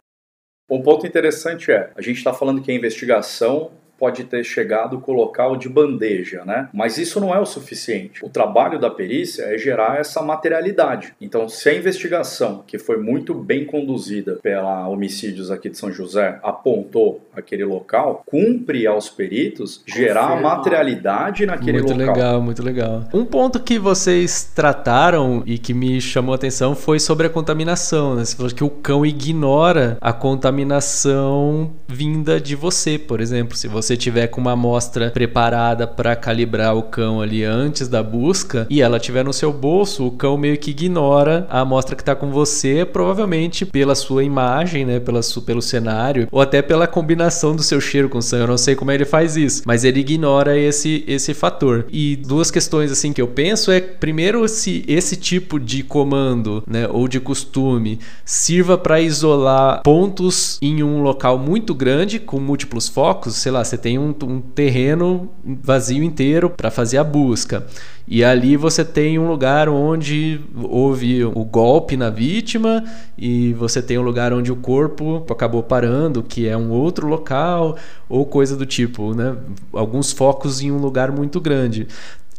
Um 0.69 0.81
ponto 0.81 1.05
interessante 1.05 1.71
é, 1.71 1.91
a 1.95 2.01
gente 2.01 2.17
está 2.17 2.33
falando 2.33 2.61
que 2.61 2.71
a 2.71 2.75
investigação 2.75 3.71
pode 3.97 4.23
ter 4.25 4.43
chegado 4.43 4.99
com 4.99 5.11
o 5.11 5.15
local 5.15 5.55
de 5.55 5.69
bandeja, 5.69 6.43
né? 6.45 6.69
Mas 6.73 6.97
isso 6.97 7.19
não 7.19 7.33
é 7.33 7.39
o 7.39 7.45
suficiente. 7.45 8.23
O 8.23 8.29
trabalho 8.29 8.79
da 8.79 8.89
perícia 8.89 9.43
é 9.43 9.57
gerar 9.57 9.99
essa 9.99 10.21
materialidade. 10.21 11.13
Então, 11.21 11.47
se 11.47 11.69
a 11.69 11.75
investigação, 11.75 12.63
que 12.65 12.77
foi 12.77 12.97
muito 12.97 13.33
bem 13.33 13.65
conduzida 13.65 14.39
pela 14.41 14.87
homicídios 14.87 15.51
aqui 15.51 15.69
de 15.69 15.77
São 15.77 15.91
José, 15.91 16.39
apontou 16.43 17.21
aquele 17.35 17.63
local, 17.65 18.23
cumpre 18.25 18.85
aos 18.87 19.09
peritos 19.09 19.81
gerar 19.85 20.29
Confirmar. 20.29 20.57
materialidade 20.57 21.45
naquele 21.45 21.81
muito 21.81 21.93
local. 21.93 22.15
legal, 22.15 22.41
muito 22.41 22.63
legal. 22.63 23.03
Um 23.13 23.25
ponto 23.25 23.59
que 23.59 23.79
vocês 23.79 24.51
trataram 24.55 25.43
e 25.45 25.57
que 25.57 25.73
me 25.73 26.01
chamou 26.01 26.33
a 26.33 26.35
atenção 26.35 26.75
foi 26.75 26.99
sobre 26.99 27.27
a 27.27 27.29
contaminação. 27.29 28.15
Né? 28.15 28.25
Você 28.25 28.35
falou 28.35 28.51
que 28.51 28.63
o 28.63 28.69
cão 28.69 29.05
ignora 29.05 29.97
a 30.01 30.11
contaminação 30.11 31.71
vinda 31.87 32.39
de 32.39 32.55
você, 32.55 32.97
por 32.97 33.21
exemplo. 33.21 33.55
Se 33.55 33.67
você 33.67 33.82
tiver 33.97 34.27
com 34.27 34.41
uma 34.41 34.53
amostra 34.53 35.11
preparada 35.11 35.85
para 35.85 36.15
calibrar 36.15 36.75
o 36.75 36.83
cão 36.83 37.21
ali 37.21 37.43
antes 37.43 37.87
da 37.87 38.01
busca 38.01 38.65
e 38.69 38.81
ela 38.81 38.99
tiver 38.99 39.23
no 39.23 39.33
seu 39.33 39.51
bolso, 39.51 40.05
o 40.05 40.11
cão 40.11 40.37
meio 40.37 40.57
que 40.57 40.71
ignora 40.71 41.45
a 41.49 41.61
amostra 41.61 41.95
que 41.95 42.01
está 42.01 42.15
com 42.15 42.31
você, 42.31 42.85
provavelmente 42.85 43.65
pela 43.65 43.95
sua 43.95 44.23
imagem, 44.23 44.85
né, 44.85 44.99
pela 44.99 45.21
pelo 45.45 45.61
cenário 45.61 46.27
ou 46.31 46.41
até 46.41 46.61
pela 46.61 46.87
combinação 46.87 47.55
do 47.55 47.63
seu 47.63 47.79
cheiro 47.79 48.09
com 48.09 48.17
o 48.17 48.21
sangue. 48.21 48.43
Eu 48.43 48.47
não 48.47 48.57
sei 48.57 48.75
como 48.75 48.91
ele 48.91 49.05
faz 49.05 49.35
isso, 49.35 49.63
mas 49.65 49.83
ele 49.83 49.99
ignora 49.99 50.57
esse 50.57 51.03
esse 51.07 51.33
fator. 51.33 51.85
E 51.89 52.15
duas 52.15 52.51
questões 52.51 52.91
assim 52.91 53.13
que 53.13 53.21
eu 53.21 53.27
penso 53.27 53.71
é 53.71 53.79
primeiro 53.79 54.47
se 54.47 54.83
esse 54.87 55.15
tipo 55.15 55.59
de 55.59 55.83
comando, 55.83 56.63
né, 56.67 56.87
ou 56.89 57.07
de 57.07 57.19
costume 57.19 57.99
sirva 58.25 58.77
para 58.77 59.01
isolar 59.01 59.81
pontos 59.83 60.57
em 60.61 60.83
um 60.83 61.01
local 61.01 61.37
muito 61.37 61.73
grande 61.73 62.19
com 62.19 62.39
múltiplos 62.39 62.87
focos, 62.87 63.35
sei 63.35 63.51
lá, 63.51 63.63
você 63.73 63.77
tem 63.77 63.97
um, 63.97 64.13
um 64.23 64.39
terreno 64.39 65.29
vazio 65.43 66.03
inteiro 66.03 66.49
para 66.49 66.69
fazer 66.69 66.97
a 66.97 67.03
busca. 67.03 67.65
E 68.07 68.23
ali 68.23 68.55
você 68.55 68.85
tem 68.85 69.17
um 69.17 69.27
lugar 69.27 69.67
onde 69.67 70.39
houve 70.55 71.23
o 71.23 71.43
golpe 71.43 71.97
na 71.97 72.09
vítima 72.09 72.83
e 73.17 73.53
você 73.53 73.81
tem 73.81 73.97
um 73.97 74.03
lugar 74.03 74.31
onde 74.33 74.51
o 74.51 74.55
corpo 74.55 75.25
acabou 75.29 75.63
parando, 75.63 76.21
que 76.21 76.47
é 76.47 76.55
um 76.55 76.69
outro 76.69 77.07
local 77.07 77.77
ou 78.07 78.25
coisa 78.25 78.55
do 78.55 78.65
tipo, 78.65 79.15
né? 79.15 79.35
Alguns 79.71 80.11
focos 80.11 80.61
em 80.61 80.71
um 80.71 80.77
lugar 80.77 81.11
muito 81.11 81.41
grande. 81.41 81.87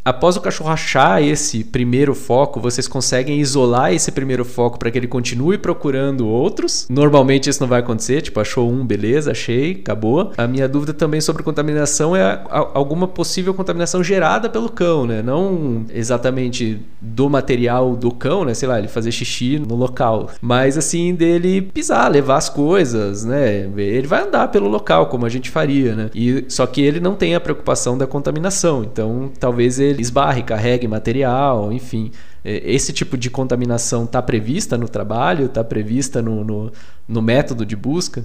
Após 0.05 0.36
o 0.36 0.40
cachorro 0.43 0.68
achar 0.70 1.22
esse 1.22 1.64
primeiro 1.64 2.14
foco, 2.14 2.60
vocês 2.60 2.86
conseguem 2.86 3.40
isolar 3.40 3.94
esse 3.94 4.12
primeiro 4.12 4.44
foco 4.44 4.78
para 4.78 4.90
que 4.90 4.98
ele 4.98 5.06
continue 5.06 5.56
procurando 5.56 6.26
outros. 6.28 6.86
Normalmente 6.90 7.48
isso 7.48 7.62
não 7.62 7.68
vai 7.68 7.81
acontecer, 7.81 8.20
tipo, 8.20 8.39
achou 8.39 8.70
um, 8.70 8.85
beleza, 8.85 9.31
achei, 9.31 9.72
acabou. 9.81 10.32
A 10.36 10.47
minha 10.47 10.68
dúvida 10.68 10.93
também 10.93 11.22
sobre 11.22 11.43
contaminação 11.43 12.14
é 12.14 12.22
a- 12.22 12.68
alguma 12.74 13.09
possível 13.09 13.55
contaminação 13.55 14.05
gerada 14.05 14.51
pelo 14.51 14.68
cão, 14.68 15.06
né? 15.06 15.22
Não 15.22 15.86
exatamente 15.94 16.81
do 17.01 17.31
material 17.31 17.97
do 17.97 18.10
cão, 18.10 18.44
né? 18.44 18.52
Sei 18.52 18.68
lá, 18.68 18.78
ele 18.78 18.89
fazer 18.89 19.10
xixi 19.10 19.59
no 19.59 19.74
local, 19.74 20.28
mas 20.43 20.76
assim 20.76 21.14
dele 21.14 21.62
pisar, 21.62 22.10
levar 22.10 22.36
as 22.36 22.51
coisas, 22.51 23.24
né? 23.24 23.70
Ele 23.74 24.06
vai 24.06 24.22
andar 24.22 24.48
pelo 24.48 24.68
local 24.68 25.06
como 25.06 25.24
a 25.24 25.31
gente 25.31 25.51
faria, 25.51 25.94
né? 25.94 26.10
E 26.14 26.44
só 26.48 26.66
que 26.66 26.82
ele 26.82 27.01
não 27.01 27.14
tem 27.14 27.35
a 27.35 27.40
preocupação 27.40 27.97
da 27.97 28.06
contaminação, 28.06 28.85
então 28.85 29.31
talvez 29.40 29.78
ele 29.78 29.94
esbarre, 30.01 30.43
carregue 30.43 30.87
material, 30.87 31.73
enfim. 31.73 32.11
É, 32.45 32.71
Esse 32.71 32.93
tipo 32.93 33.16
de 33.16 33.31
contaminação 33.31 34.05
está 34.05 34.21
prevista 34.23 34.77
no 34.77 34.89
trabalho, 34.89 35.47
está 35.47 35.62
prevista 35.65 36.21
no, 36.21 36.45
no, 36.45 36.73
no 37.09 37.23
método 37.23 37.65
de 37.65 37.77
busca? 37.77 38.25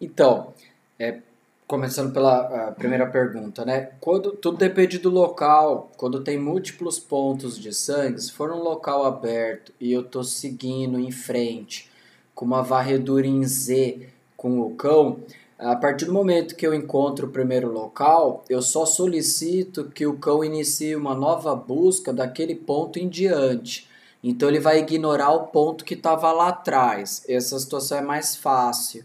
Então, 0.00 0.54
é, 0.98 1.18
começando 1.66 2.12
pela 2.12 2.72
primeira 2.72 3.06
pergunta, 3.06 3.64
né? 3.64 3.90
Quando 4.00 4.32
tudo 4.32 4.56
depende 4.56 4.98
do 4.98 5.08
local. 5.08 5.92
Quando 5.96 6.20
tem 6.20 6.36
múltiplos 6.38 6.98
pontos 6.98 7.56
de 7.56 7.72
sangue, 7.72 8.20
se 8.20 8.32
for 8.32 8.50
um 8.50 8.60
local 8.60 9.04
aberto 9.04 9.72
e 9.80 9.92
eu 9.92 10.02
tô 10.02 10.24
seguindo 10.24 10.98
em 10.98 11.12
frente 11.12 11.88
com 12.34 12.44
uma 12.44 12.62
varredura 12.62 13.26
em 13.26 13.44
Z 13.44 14.08
com 14.36 14.60
o 14.60 14.74
cão, 14.74 15.18
a 15.60 15.76
partir 15.76 16.06
do 16.06 16.12
momento 16.12 16.56
que 16.56 16.66
eu 16.66 16.72
encontro 16.72 17.26
o 17.26 17.30
primeiro 17.30 17.70
local, 17.70 18.42
eu 18.48 18.62
só 18.62 18.86
solicito 18.86 19.90
que 19.94 20.06
o 20.06 20.16
cão 20.16 20.42
inicie 20.42 20.96
uma 20.96 21.14
nova 21.14 21.54
busca 21.54 22.14
daquele 22.14 22.54
ponto 22.54 22.98
em 22.98 23.06
diante. 23.06 23.86
Então 24.24 24.48
ele 24.48 24.58
vai 24.58 24.78
ignorar 24.78 25.32
o 25.32 25.48
ponto 25.48 25.84
que 25.84 25.92
estava 25.92 26.32
lá 26.32 26.48
atrás. 26.48 27.22
Essa 27.28 27.58
situação 27.58 27.98
é 27.98 28.02
mais 28.02 28.34
fácil. 28.36 29.04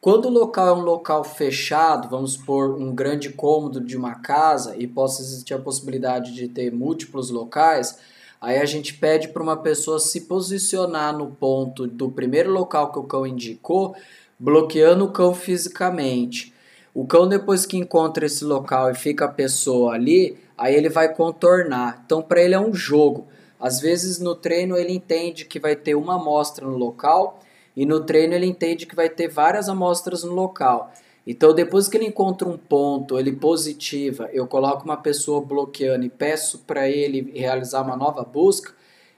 Quando 0.00 0.26
o 0.26 0.30
local 0.30 0.68
é 0.68 0.72
um 0.72 0.82
local 0.82 1.24
fechado, 1.24 2.08
vamos 2.08 2.34
supor 2.34 2.80
um 2.80 2.94
grande 2.94 3.30
cômodo 3.30 3.80
de 3.80 3.96
uma 3.96 4.14
casa 4.14 4.76
e 4.76 4.86
possa 4.86 5.20
existir 5.20 5.54
a 5.54 5.58
possibilidade 5.58 6.32
de 6.32 6.46
ter 6.46 6.72
múltiplos 6.72 7.30
locais, 7.30 7.98
aí 8.40 8.58
a 8.58 8.64
gente 8.64 8.94
pede 8.94 9.28
para 9.28 9.42
uma 9.42 9.56
pessoa 9.56 9.98
se 9.98 10.22
posicionar 10.22 11.18
no 11.18 11.32
ponto 11.32 11.86
do 11.86 12.10
primeiro 12.10 12.50
local 12.52 12.92
que 12.92 12.98
o 12.98 13.02
cão 13.02 13.26
indicou, 13.26 13.94
bloqueando 14.40 15.04
o 15.04 15.12
cão 15.12 15.34
fisicamente. 15.34 16.54
O 16.94 17.06
cão, 17.06 17.28
depois 17.28 17.66
que 17.66 17.76
encontra 17.76 18.24
esse 18.24 18.44
local 18.44 18.90
e 18.90 18.94
fica 18.94 19.26
a 19.26 19.28
pessoa 19.28 19.92
ali, 19.92 20.38
aí 20.56 20.74
ele 20.74 20.88
vai 20.88 21.14
contornar. 21.14 22.02
Então, 22.04 22.22
para 22.22 22.42
ele 22.42 22.54
é 22.54 22.60
um 22.60 22.74
jogo. 22.74 23.28
Às 23.60 23.78
vezes 23.78 24.18
no 24.18 24.34
treino 24.34 24.74
ele 24.74 24.94
entende 24.94 25.44
que 25.44 25.60
vai 25.60 25.76
ter 25.76 25.94
uma 25.94 26.14
amostra 26.14 26.66
no 26.66 26.78
local 26.78 27.40
e 27.76 27.84
no 27.84 28.00
treino 28.00 28.32
ele 28.32 28.46
entende 28.46 28.86
que 28.86 28.96
vai 28.96 29.10
ter 29.10 29.28
várias 29.28 29.68
amostras 29.68 30.24
no 30.24 30.32
local. 30.32 30.90
Então 31.26 31.54
depois 31.54 31.86
que 31.86 31.98
ele 31.98 32.06
encontra 32.06 32.48
um 32.48 32.56
ponto, 32.56 33.18
ele 33.18 33.32
positiva, 33.32 34.30
eu 34.32 34.46
coloco 34.46 34.86
uma 34.86 34.96
pessoa 34.96 35.42
bloqueando 35.42 36.06
e 36.06 36.08
peço 36.08 36.60
para 36.60 36.88
ele 36.88 37.30
realizar 37.34 37.82
uma 37.82 37.96
nova 37.96 38.24
busca, 38.24 38.72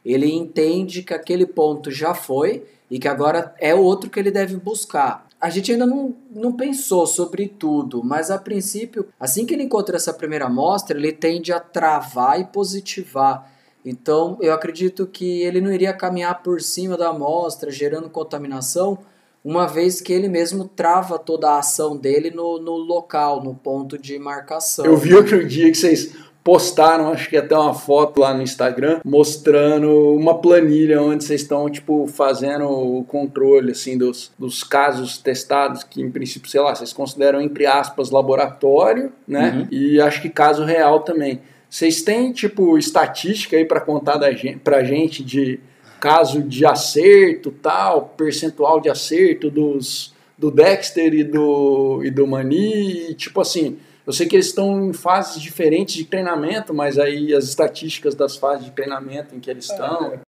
ele 0.04 0.30
entende 0.32 1.04
que 1.04 1.14
aquele 1.14 1.46
ponto 1.46 1.92
já 1.92 2.12
foi 2.12 2.64
e 2.92 2.98
que 2.98 3.08
agora 3.08 3.54
é 3.58 3.74
outro 3.74 4.10
que 4.10 4.20
ele 4.20 4.30
deve 4.30 4.54
buscar. 4.56 5.26
A 5.40 5.48
gente 5.48 5.72
ainda 5.72 5.86
não, 5.86 6.14
não 6.30 6.52
pensou 6.52 7.06
sobre 7.06 7.48
tudo, 7.48 8.04
mas 8.04 8.30
a 8.30 8.36
princípio, 8.36 9.08
assim 9.18 9.46
que 9.46 9.54
ele 9.54 9.62
encontra 9.62 9.96
essa 9.96 10.12
primeira 10.12 10.44
amostra, 10.44 10.98
ele 10.98 11.10
tende 11.10 11.54
a 11.54 11.58
travar 11.58 12.38
e 12.38 12.44
positivar. 12.44 13.50
Então, 13.82 14.36
eu 14.42 14.52
acredito 14.52 15.06
que 15.06 15.40
ele 15.40 15.58
não 15.58 15.72
iria 15.72 15.94
caminhar 15.94 16.42
por 16.42 16.60
cima 16.60 16.94
da 16.94 17.08
amostra, 17.08 17.70
gerando 17.70 18.10
contaminação, 18.10 18.98
uma 19.42 19.66
vez 19.66 20.02
que 20.02 20.12
ele 20.12 20.28
mesmo 20.28 20.68
trava 20.68 21.18
toda 21.18 21.48
a 21.48 21.60
ação 21.60 21.96
dele 21.96 22.30
no, 22.30 22.60
no 22.60 22.76
local, 22.76 23.42
no 23.42 23.54
ponto 23.54 23.96
de 23.96 24.18
marcação. 24.18 24.84
Eu 24.84 24.98
vi 24.98 25.14
outro 25.14 25.48
dia 25.48 25.70
que 25.70 25.78
vocês 25.78 26.14
postaram, 26.44 27.12
acho 27.12 27.28
que 27.28 27.36
até 27.36 27.56
uma 27.56 27.74
foto 27.74 28.20
lá 28.20 28.34
no 28.34 28.42
Instagram, 28.42 29.00
mostrando 29.04 30.14
uma 30.14 30.38
planilha 30.38 31.00
onde 31.00 31.24
vocês 31.24 31.42
estão, 31.42 31.70
tipo, 31.70 32.06
fazendo 32.06 32.68
o 32.68 33.04
controle, 33.04 33.72
assim, 33.72 33.96
dos, 33.96 34.32
dos 34.38 34.64
casos 34.64 35.18
testados, 35.18 35.84
que 35.84 36.02
em 36.02 36.10
princípio, 36.10 36.50
sei 36.50 36.60
lá, 36.60 36.74
vocês 36.74 36.92
consideram, 36.92 37.40
entre 37.40 37.66
aspas, 37.66 38.10
laboratório, 38.10 39.12
né? 39.26 39.50
Uhum. 39.56 39.68
E 39.70 40.00
acho 40.00 40.20
que 40.20 40.28
caso 40.28 40.64
real 40.64 41.00
também. 41.00 41.40
Vocês 41.70 42.02
têm, 42.02 42.32
tipo, 42.32 42.76
estatística 42.76 43.56
aí 43.56 43.64
para 43.64 43.80
contar 43.80 44.16
da 44.16 44.32
gente, 44.32 44.58
pra 44.58 44.84
gente 44.84 45.24
de 45.24 45.60
caso 46.00 46.42
de 46.42 46.66
acerto, 46.66 47.52
tal, 47.52 48.12
percentual 48.16 48.80
de 48.80 48.90
acerto 48.90 49.48
dos 49.48 50.12
do 50.36 50.50
Dexter 50.50 51.14
e 51.14 51.22
do, 51.22 52.02
e 52.04 52.10
do 52.10 52.26
Mani, 52.26 53.10
e, 53.10 53.14
tipo 53.14 53.40
assim, 53.40 53.78
eu 54.06 54.12
sei 54.12 54.26
que 54.26 54.36
eles 54.36 54.46
estão 54.46 54.88
em 54.88 54.92
fases 54.92 55.40
diferentes 55.40 55.94
de 55.94 56.04
treinamento, 56.04 56.74
mas 56.74 56.98
aí 56.98 57.34
as 57.34 57.44
estatísticas 57.44 58.14
das 58.14 58.36
fases 58.36 58.64
de 58.64 58.72
treinamento 58.72 59.34
em 59.34 59.40
que 59.40 59.50
eles 59.50 59.64
estão. 59.64 60.14
É. 60.14 60.20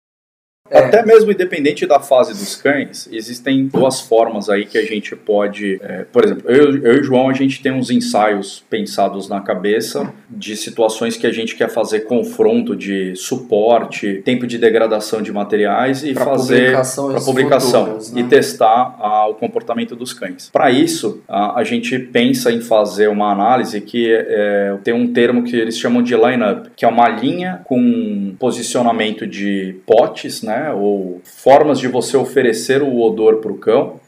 Até 0.73 1.05
mesmo 1.05 1.31
independente 1.31 1.85
da 1.87 2.01
fase 2.01 2.33
dos 2.33 2.57
cães, 2.57 3.07
existem 3.13 3.67
duas 3.67 4.01
formas 4.01 4.49
aí 4.49 4.65
que 4.65 4.79
a 4.79 4.85
gente 4.85 5.15
pode. 5.15 5.79
é, 5.83 6.05
por 6.11 6.25
exemplo, 6.25 6.51
eu, 6.51 6.83
eu 6.83 6.97
e 6.97 7.01
o 7.01 7.05
João, 7.05 7.29
a 7.29 7.35
gente 7.35 7.63
tem 7.63 7.71
uns 7.71 7.91
ensaios 7.91 8.65
pensados 8.71 9.29
na 9.29 9.43
cabeça 9.43 10.11
de 10.31 10.57
situações 10.57 11.19
que 11.19 11.27
a 11.27 11.33
gente 11.33 11.55
quer 11.55 11.69
fazer 11.69 12.01
confronto 12.01 12.75
de 12.75 13.15
suporte, 13.15 14.23
tempo 14.25 14.47
de 14.47 14.57
degradação 14.57 15.21
de 15.21 15.31
materiais 15.31 16.03
e 16.03 16.15
Pra 16.15 16.25
fazer 16.25 16.73
para 16.73 17.21
publicação 17.21 17.85
futuras, 17.85 18.13
né? 18.13 18.21
e 18.23 18.25
testar 18.25 18.97
ah, 18.99 19.27
o 19.29 19.35
comportamento 19.35 19.95
dos 19.95 20.15
cães. 20.15 20.49
Para 20.51 20.71
isso, 20.71 21.23
a, 21.29 21.61
a 21.61 21.65
gente 21.65 21.99
pensa 21.99 22.51
em 22.51 22.63
fazer 22.63 23.09
uma 23.09 23.31
análise 23.31 23.83
que 23.83 24.11
é, 24.11 24.79
tem 24.83 24.95
um 24.95 25.13
termo 25.13 25.43
que 25.45 25.55
eles 25.57 25.77
chamam 25.79 26.03
de 26.03 26.17
line-up, 26.17 26.71
que 26.75 26.87
é 26.87 26.89
uma 26.89 27.09
linha 27.09 27.61
com 27.65 28.35
posicionamento 28.39 29.27
de 29.27 29.77
potes, 29.87 30.43
né, 30.43 30.54
ou 30.73 31.21
formas 31.25 31.79
de 31.79 31.89
você 31.89 32.17
oferecer 32.17 32.83
o 32.83 33.01
odor 33.01 33.37
para 33.37 33.53
o 33.53 33.59
cão. 33.59 34.01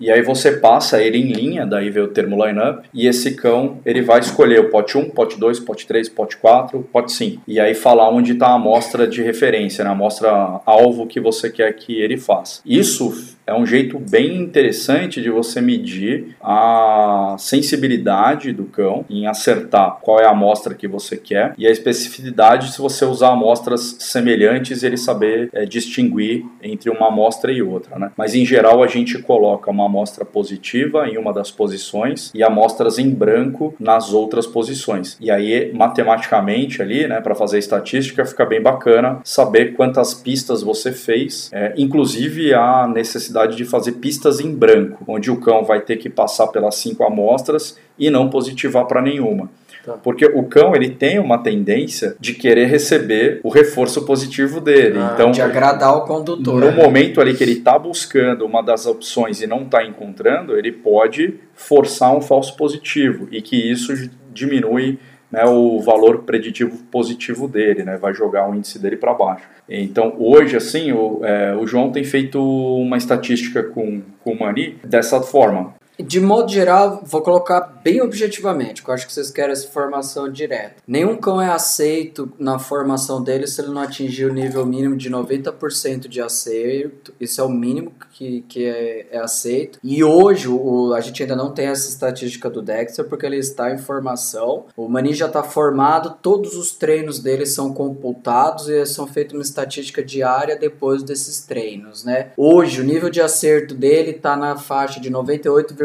E 0.00 0.10
aí 0.10 0.22
você 0.22 0.52
passa 0.52 1.02
ele 1.02 1.18
em 1.18 1.30
linha, 1.30 1.66
daí 1.66 1.90
vem 1.90 2.02
o 2.02 2.08
termo 2.08 2.42
line-up, 2.42 2.88
e 2.92 3.06
esse 3.06 3.34
cão 3.34 3.80
ele 3.84 4.00
vai 4.00 4.18
escolher 4.18 4.58
o 4.60 4.70
pote 4.70 4.96
1, 4.96 5.10
pote 5.10 5.38
2, 5.38 5.60
pote 5.60 5.86
3, 5.86 6.08
pote 6.08 6.38
4, 6.38 6.88
pote 6.90 7.12
5. 7.12 7.42
E 7.46 7.60
aí 7.60 7.74
falar 7.74 8.08
onde 8.08 8.32
está 8.32 8.46
a 8.46 8.54
amostra 8.54 9.06
de 9.06 9.22
referência, 9.22 9.84
né? 9.84 9.90
a 9.90 9.92
amostra 9.92 10.30
alvo 10.64 11.06
que 11.06 11.20
você 11.20 11.50
quer 11.50 11.70
que 11.74 12.00
ele 12.00 12.16
faça. 12.16 12.62
Isso 12.64 13.36
é 13.50 13.54
um 13.54 13.66
jeito 13.66 13.98
bem 13.98 14.36
interessante 14.36 15.20
de 15.20 15.28
você 15.28 15.60
medir 15.60 16.36
a 16.40 17.34
sensibilidade 17.36 18.52
do 18.52 18.64
cão 18.64 19.04
em 19.10 19.26
acertar 19.26 19.98
qual 20.00 20.20
é 20.20 20.24
a 20.24 20.30
amostra 20.30 20.72
que 20.72 20.86
você 20.86 21.16
quer 21.16 21.52
e 21.58 21.66
a 21.66 21.70
especificidade 21.70 22.72
se 22.72 22.80
você 22.80 23.04
usar 23.04 23.30
amostras 23.30 23.96
semelhantes 23.98 24.84
ele 24.84 24.96
saber 24.96 25.50
é, 25.52 25.64
distinguir 25.64 26.44
entre 26.62 26.88
uma 26.90 27.08
amostra 27.08 27.50
e 27.50 27.60
outra, 27.60 27.98
né? 27.98 28.12
Mas 28.16 28.36
em 28.36 28.46
geral 28.46 28.84
a 28.84 28.86
gente 28.86 29.18
coloca 29.18 29.68
uma 29.68 29.86
amostra 29.86 30.24
positiva 30.24 31.08
em 31.08 31.18
uma 31.18 31.32
das 31.32 31.50
posições 31.50 32.30
e 32.32 32.44
amostras 32.44 33.00
em 33.00 33.10
branco 33.10 33.74
nas 33.80 34.12
outras 34.12 34.46
posições. 34.46 35.16
E 35.20 35.28
aí 35.28 35.72
matematicamente 35.74 36.80
ali, 36.80 37.08
né, 37.08 37.20
para 37.20 37.34
fazer 37.34 37.58
estatística 37.58 38.24
fica 38.24 38.46
bem 38.46 38.62
bacana 38.62 39.20
saber 39.24 39.74
quantas 39.74 40.14
pistas 40.14 40.62
você 40.62 40.92
fez, 40.92 41.50
é, 41.52 41.74
inclusive 41.76 42.54
a 42.54 42.86
necessidade 42.86 43.39
de 43.46 43.64
fazer 43.64 43.92
pistas 43.92 44.40
em 44.40 44.54
branco, 44.54 45.04
onde 45.06 45.30
o 45.30 45.36
cão 45.36 45.64
vai 45.64 45.80
ter 45.80 45.96
que 45.96 46.08
passar 46.08 46.48
pelas 46.48 46.76
cinco 46.76 47.04
amostras 47.04 47.76
e 47.98 48.10
não 48.10 48.28
positivar 48.28 48.86
para 48.86 49.02
nenhuma. 49.02 49.50
Tá. 49.84 49.94
Porque 49.94 50.26
o 50.26 50.44
cão 50.44 50.74
ele 50.74 50.90
tem 50.90 51.18
uma 51.18 51.38
tendência 51.38 52.14
de 52.20 52.34
querer 52.34 52.66
receber 52.66 53.40
o 53.42 53.48
reforço 53.48 54.04
positivo 54.04 54.60
dele. 54.60 54.98
Ah, 54.98 55.12
então, 55.14 55.30
De 55.30 55.40
agradar 55.40 55.96
o 55.96 56.02
condutor. 56.02 56.60
no 56.60 56.72
momento 56.72 57.20
ali 57.20 57.34
que 57.34 57.42
ele 57.42 57.52
está 57.52 57.78
buscando 57.78 58.44
uma 58.44 58.62
das 58.62 58.86
opções 58.86 59.40
e 59.40 59.46
não 59.46 59.62
está 59.62 59.84
encontrando, 59.84 60.56
ele 60.56 60.70
pode 60.70 61.34
forçar 61.54 62.14
um 62.14 62.20
falso 62.20 62.56
positivo 62.56 63.28
e 63.30 63.40
que 63.40 63.56
isso 63.56 63.92
diminui 64.32 64.98
né, 65.30 65.44
o 65.44 65.80
valor 65.80 66.22
preditivo 66.22 66.76
positivo 66.90 67.46
dele, 67.46 67.84
né, 67.84 67.96
vai 67.96 68.12
jogar 68.12 68.48
o 68.48 68.54
índice 68.54 68.78
dele 68.78 68.96
para 68.96 69.14
baixo. 69.14 69.44
Então 69.68 70.14
hoje 70.18 70.56
assim 70.56 70.92
o, 70.92 71.20
é, 71.24 71.54
o 71.54 71.66
João 71.66 71.92
tem 71.92 72.04
feito 72.04 72.40
uma 72.40 72.96
estatística 72.96 73.62
com, 73.62 74.02
com 74.24 74.32
o 74.32 74.40
Mani 74.40 74.76
dessa 74.84 75.20
forma. 75.20 75.74
De 76.02 76.20
modo 76.20 76.50
geral, 76.50 77.02
vou 77.04 77.22
colocar 77.22 77.60
bem 77.82 78.00
objetivamente, 78.00 78.82
que 78.82 78.90
eu 78.90 78.94
acho 78.94 79.06
que 79.06 79.12
vocês 79.12 79.30
querem 79.30 79.52
essa 79.52 79.68
formação 79.68 80.30
direta. 80.30 80.76
Nenhum 80.86 81.16
cão 81.16 81.40
é 81.40 81.50
aceito 81.50 82.32
na 82.38 82.58
formação 82.58 83.22
dele 83.22 83.46
se 83.46 83.60
ele 83.60 83.70
não 83.70 83.80
atingir 83.80 84.26
o 84.26 84.32
nível 84.32 84.64
mínimo 84.66 84.96
de 84.96 85.10
90% 85.10 86.08
de 86.08 86.20
acerto. 86.20 87.12
Isso 87.20 87.40
é 87.40 87.44
o 87.44 87.48
mínimo 87.48 87.92
que, 88.12 88.42
que 88.48 88.64
é, 88.64 89.06
é 89.10 89.18
aceito. 89.18 89.78
E 89.82 90.04
hoje 90.04 90.48
o, 90.48 90.92
a 90.92 91.00
gente 91.00 91.22
ainda 91.22 91.36
não 91.36 91.52
tem 91.52 91.66
essa 91.66 91.88
estatística 91.88 92.50
do 92.50 92.62
Dexter 92.62 93.04
porque 93.06 93.26
ele 93.26 93.38
está 93.38 93.72
em 93.72 93.78
formação. 93.78 94.66
O 94.76 94.88
Mani 94.88 95.14
já 95.14 95.26
está 95.26 95.42
formado, 95.42 96.16
todos 96.20 96.56
os 96.56 96.72
treinos 96.72 97.18
dele 97.18 97.46
são 97.46 97.72
computados 97.72 98.68
e 98.68 98.84
são 98.86 99.06
feitos 99.06 99.34
uma 99.34 99.42
estatística 99.42 100.02
diária 100.02 100.56
depois 100.56 101.02
desses 101.02 101.40
treinos, 101.40 102.04
né? 102.04 102.32
Hoje 102.36 102.80
o 102.80 102.84
nível 102.84 103.10
de 103.10 103.20
acerto 103.20 103.74
dele 103.74 104.10
está 104.10 104.36
na 104.36 104.56
faixa 104.56 105.00
de 105.00 105.10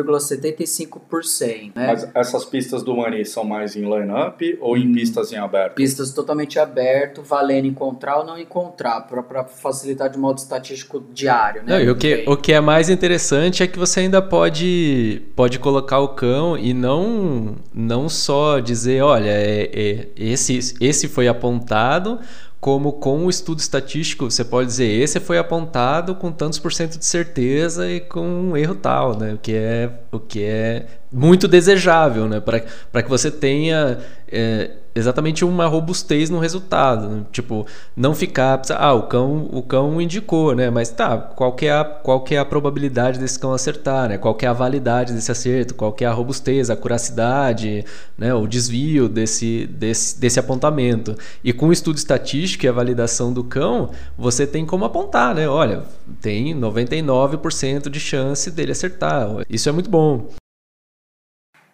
98,75%, 0.05 1.71
né? 1.75 1.87
Mas 1.87 2.09
essas 2.13 2.45
pistas 2.45 2.83
do 2.83 2.95
Mani 2.95 3.25
são 3.25 3.43
mais 3.43 3.75
em 3.75 3.81
line-up 3.81 4.57
ou 4.61 4.77
em 4.77 4.91
pistas 4.93 5.31
em 5.31 5.37
aberto? 5.37 5.75
Pistas 5.75 6.11
totalmente 6.11 6.59
aberto, 6.59 7.21
valendo 7.21 7.67
encontrar 7.67 8.17
ou 8.19 8.25
não 8.25 8.37
encontrar, 8.37 9.01
para 9.01 9.43
facilitar 9.43 10.09
de 10.09 10.17
modo 10.17 10.37
estatístico 10.37 11.03
diário, 11.13 11.63
né? 11.63 11.73
Não, 11.73 11.81
e 11.81 11.89
o 11.89 11.95
que, 11.95 12.23
o 12.27 12.37
que 12.37 12.53
é 12.53 12.61
mais 12.61 12.89
interessante 12.89 13.63
é 13.63 13.67
que 13.67 13.77
você 13.77 14.01
ainda 14.01 14.21
pode, 14.21 15.21
pode 15.35 15.59
colocar 15.59 15.99
o 15.99 16.09
cão 16.09 16.57
e 16.57 16.73
não, 16.73 17.55
não 17.73 18.07
só 18.09 18.59
dizer, 18.59 19.01
olha, 19.01 19.29
é, 19.29 19.69
é, 19.73 20.07
esse, 20.15 20.75
esse 20.79 21.07
foi 21.07 21.27
apontado, 21.27 22.19
como 22.65 22.93
com 22.93 23.27
o 23.27 23.29
estudo 23.29 23.59
estatístico 23.59 24.31
você 24.31 24.43
pode 24.43 24.65
dizer 24.69 24.87
esse 24.87 25.19
foi 25.19 25.37
apontado 25.37 26.15
com 26.15 26.31
tantos 26.31 26.57
por 26.57 26.73
cento 26.73 26.97
de 26.97 27.05
certeza 27.05 27.87
e 27.87 27.99
com 27.99 28.27
um 28.27 28.57
erro 28.57 28.73
tal, 28.73 29.15
né? 29.15 29.35
O 29.35 29.37
que 29.37 29.53
é, 29.53 29.91
o 30.11 30.19
que 30.19 30.43
é 30.43 30.87
muito 31.11 31.47
desejável, 31.47 32.27
né? 32.27 32.39
Para 32.39 33.03
que 33.03 33.07
você 33.07 33.29
tenha 33.29 33.99
é, 34.27 34.71
exatamente 34.95 35.43
uma 35.43 35.67
robustez 35.67 36.29
no 36.29 36.39
resultado. 36.39 37.09
Né? 37.09 37.25
Tipo, 37.31 37.67
não 37.95 38.15
ficar. 38.15 38.61
Ah, 38.71 38.93
o 38.93 39.03
cão, 39.03 39.49
o 39.51 39.61
cão 39.61 39.99
indicou, 40.01 40.55
né? 40.55 40.69
Mas 40.69 40.89
tá, 40.89 41.17
qual 41.17 41.53
que, 41.53 41.65
é 41.65 41.73
a, 41.73 41.83
qual 41.83 42.21
que 42.21 42.33
é 42.33 42.39
a 42.39 42.45
probabilidade 42.45 43.19
desse 43.19 43.37
cão 43.37 43.53
acertar, 43.53 44.07
né? 44.07 44.17
Qual 44.17 44.33
que 44.33 44.45
é 44.45 44.49
a 44.49 44.53
validade 44.53 45.13
desse 45.13 45.31
acerto, 45.31 45.75
qual 45.75 45.91
que 45.91 46.05
é 46.05 46.07
a 46.07 46.13
robustez, 46.13 46.69
a 46.69 46.75
curacidade, 46.75 47.83
né? 48.17 48.33
o 48.33 48.47
desvio 48.47 49.09
desse, 49.09 49.67
desse, 49.67 50.19
desse 50.19 50.39
apontamento. 50.39 51.15
E 51.43 51.51
com 51.51 51.67
o 51.67 51.73
estudo 51.73 51.97
estatístico 51.97 52.65
e 52.65 52.69
a 52.69 52.71
validação 52.71 53.33
do 53.33 53.43
cão, 53.43 53.91
você 54.17 54.47
tem 54.47 54.65
como 54.65 54.85
apontar, 54.85 55.35
né? 55.35 55.47
Olha, 55.47 55.83
tem 56.21 56.55
99% 56.55 57.89
de 57.89 57.99
chance 57.99 58.49
dele 58.49 58.71
acertar. 58.71 59.27
Isso 59.49 59.67
é 59.67 59.71
muito 59.71 59.89
bom. 59.89 60.29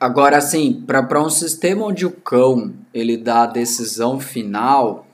Agora, 0.02 0.36
assim, 0.36 0.84
para 0.88 1.22
um 1.22 1.30
sistema 1.30 1.86
onde 1.86 2.07
o 2.07 2.10
cão 2.10 2.73
ele 2.91 3.15
dá 3.15 3.44
a 3.44 3.45
decisão 3.45 4.19
final, 4.19 5.06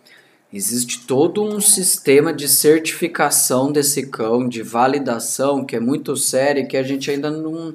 existe 0.51 1.05
todo 1.05 1.43
um 1.43 1.59
sistema 1.59 2.31
de 2.31 2.47
certificação 2.47 3.69
desse 3.69 4.07
cão, 4.07 4.47
de 4.47 4.63
validação, 4.63 5.65
que 5.65 5.75
é 5.75 5.79
muito 5.81 6.15
sério, 6.15 6.69
que 6.69 6.77
a 6.77 6.83
gente 6.83 7.11
ainda 7.11 7.29
não, 7.29 7.73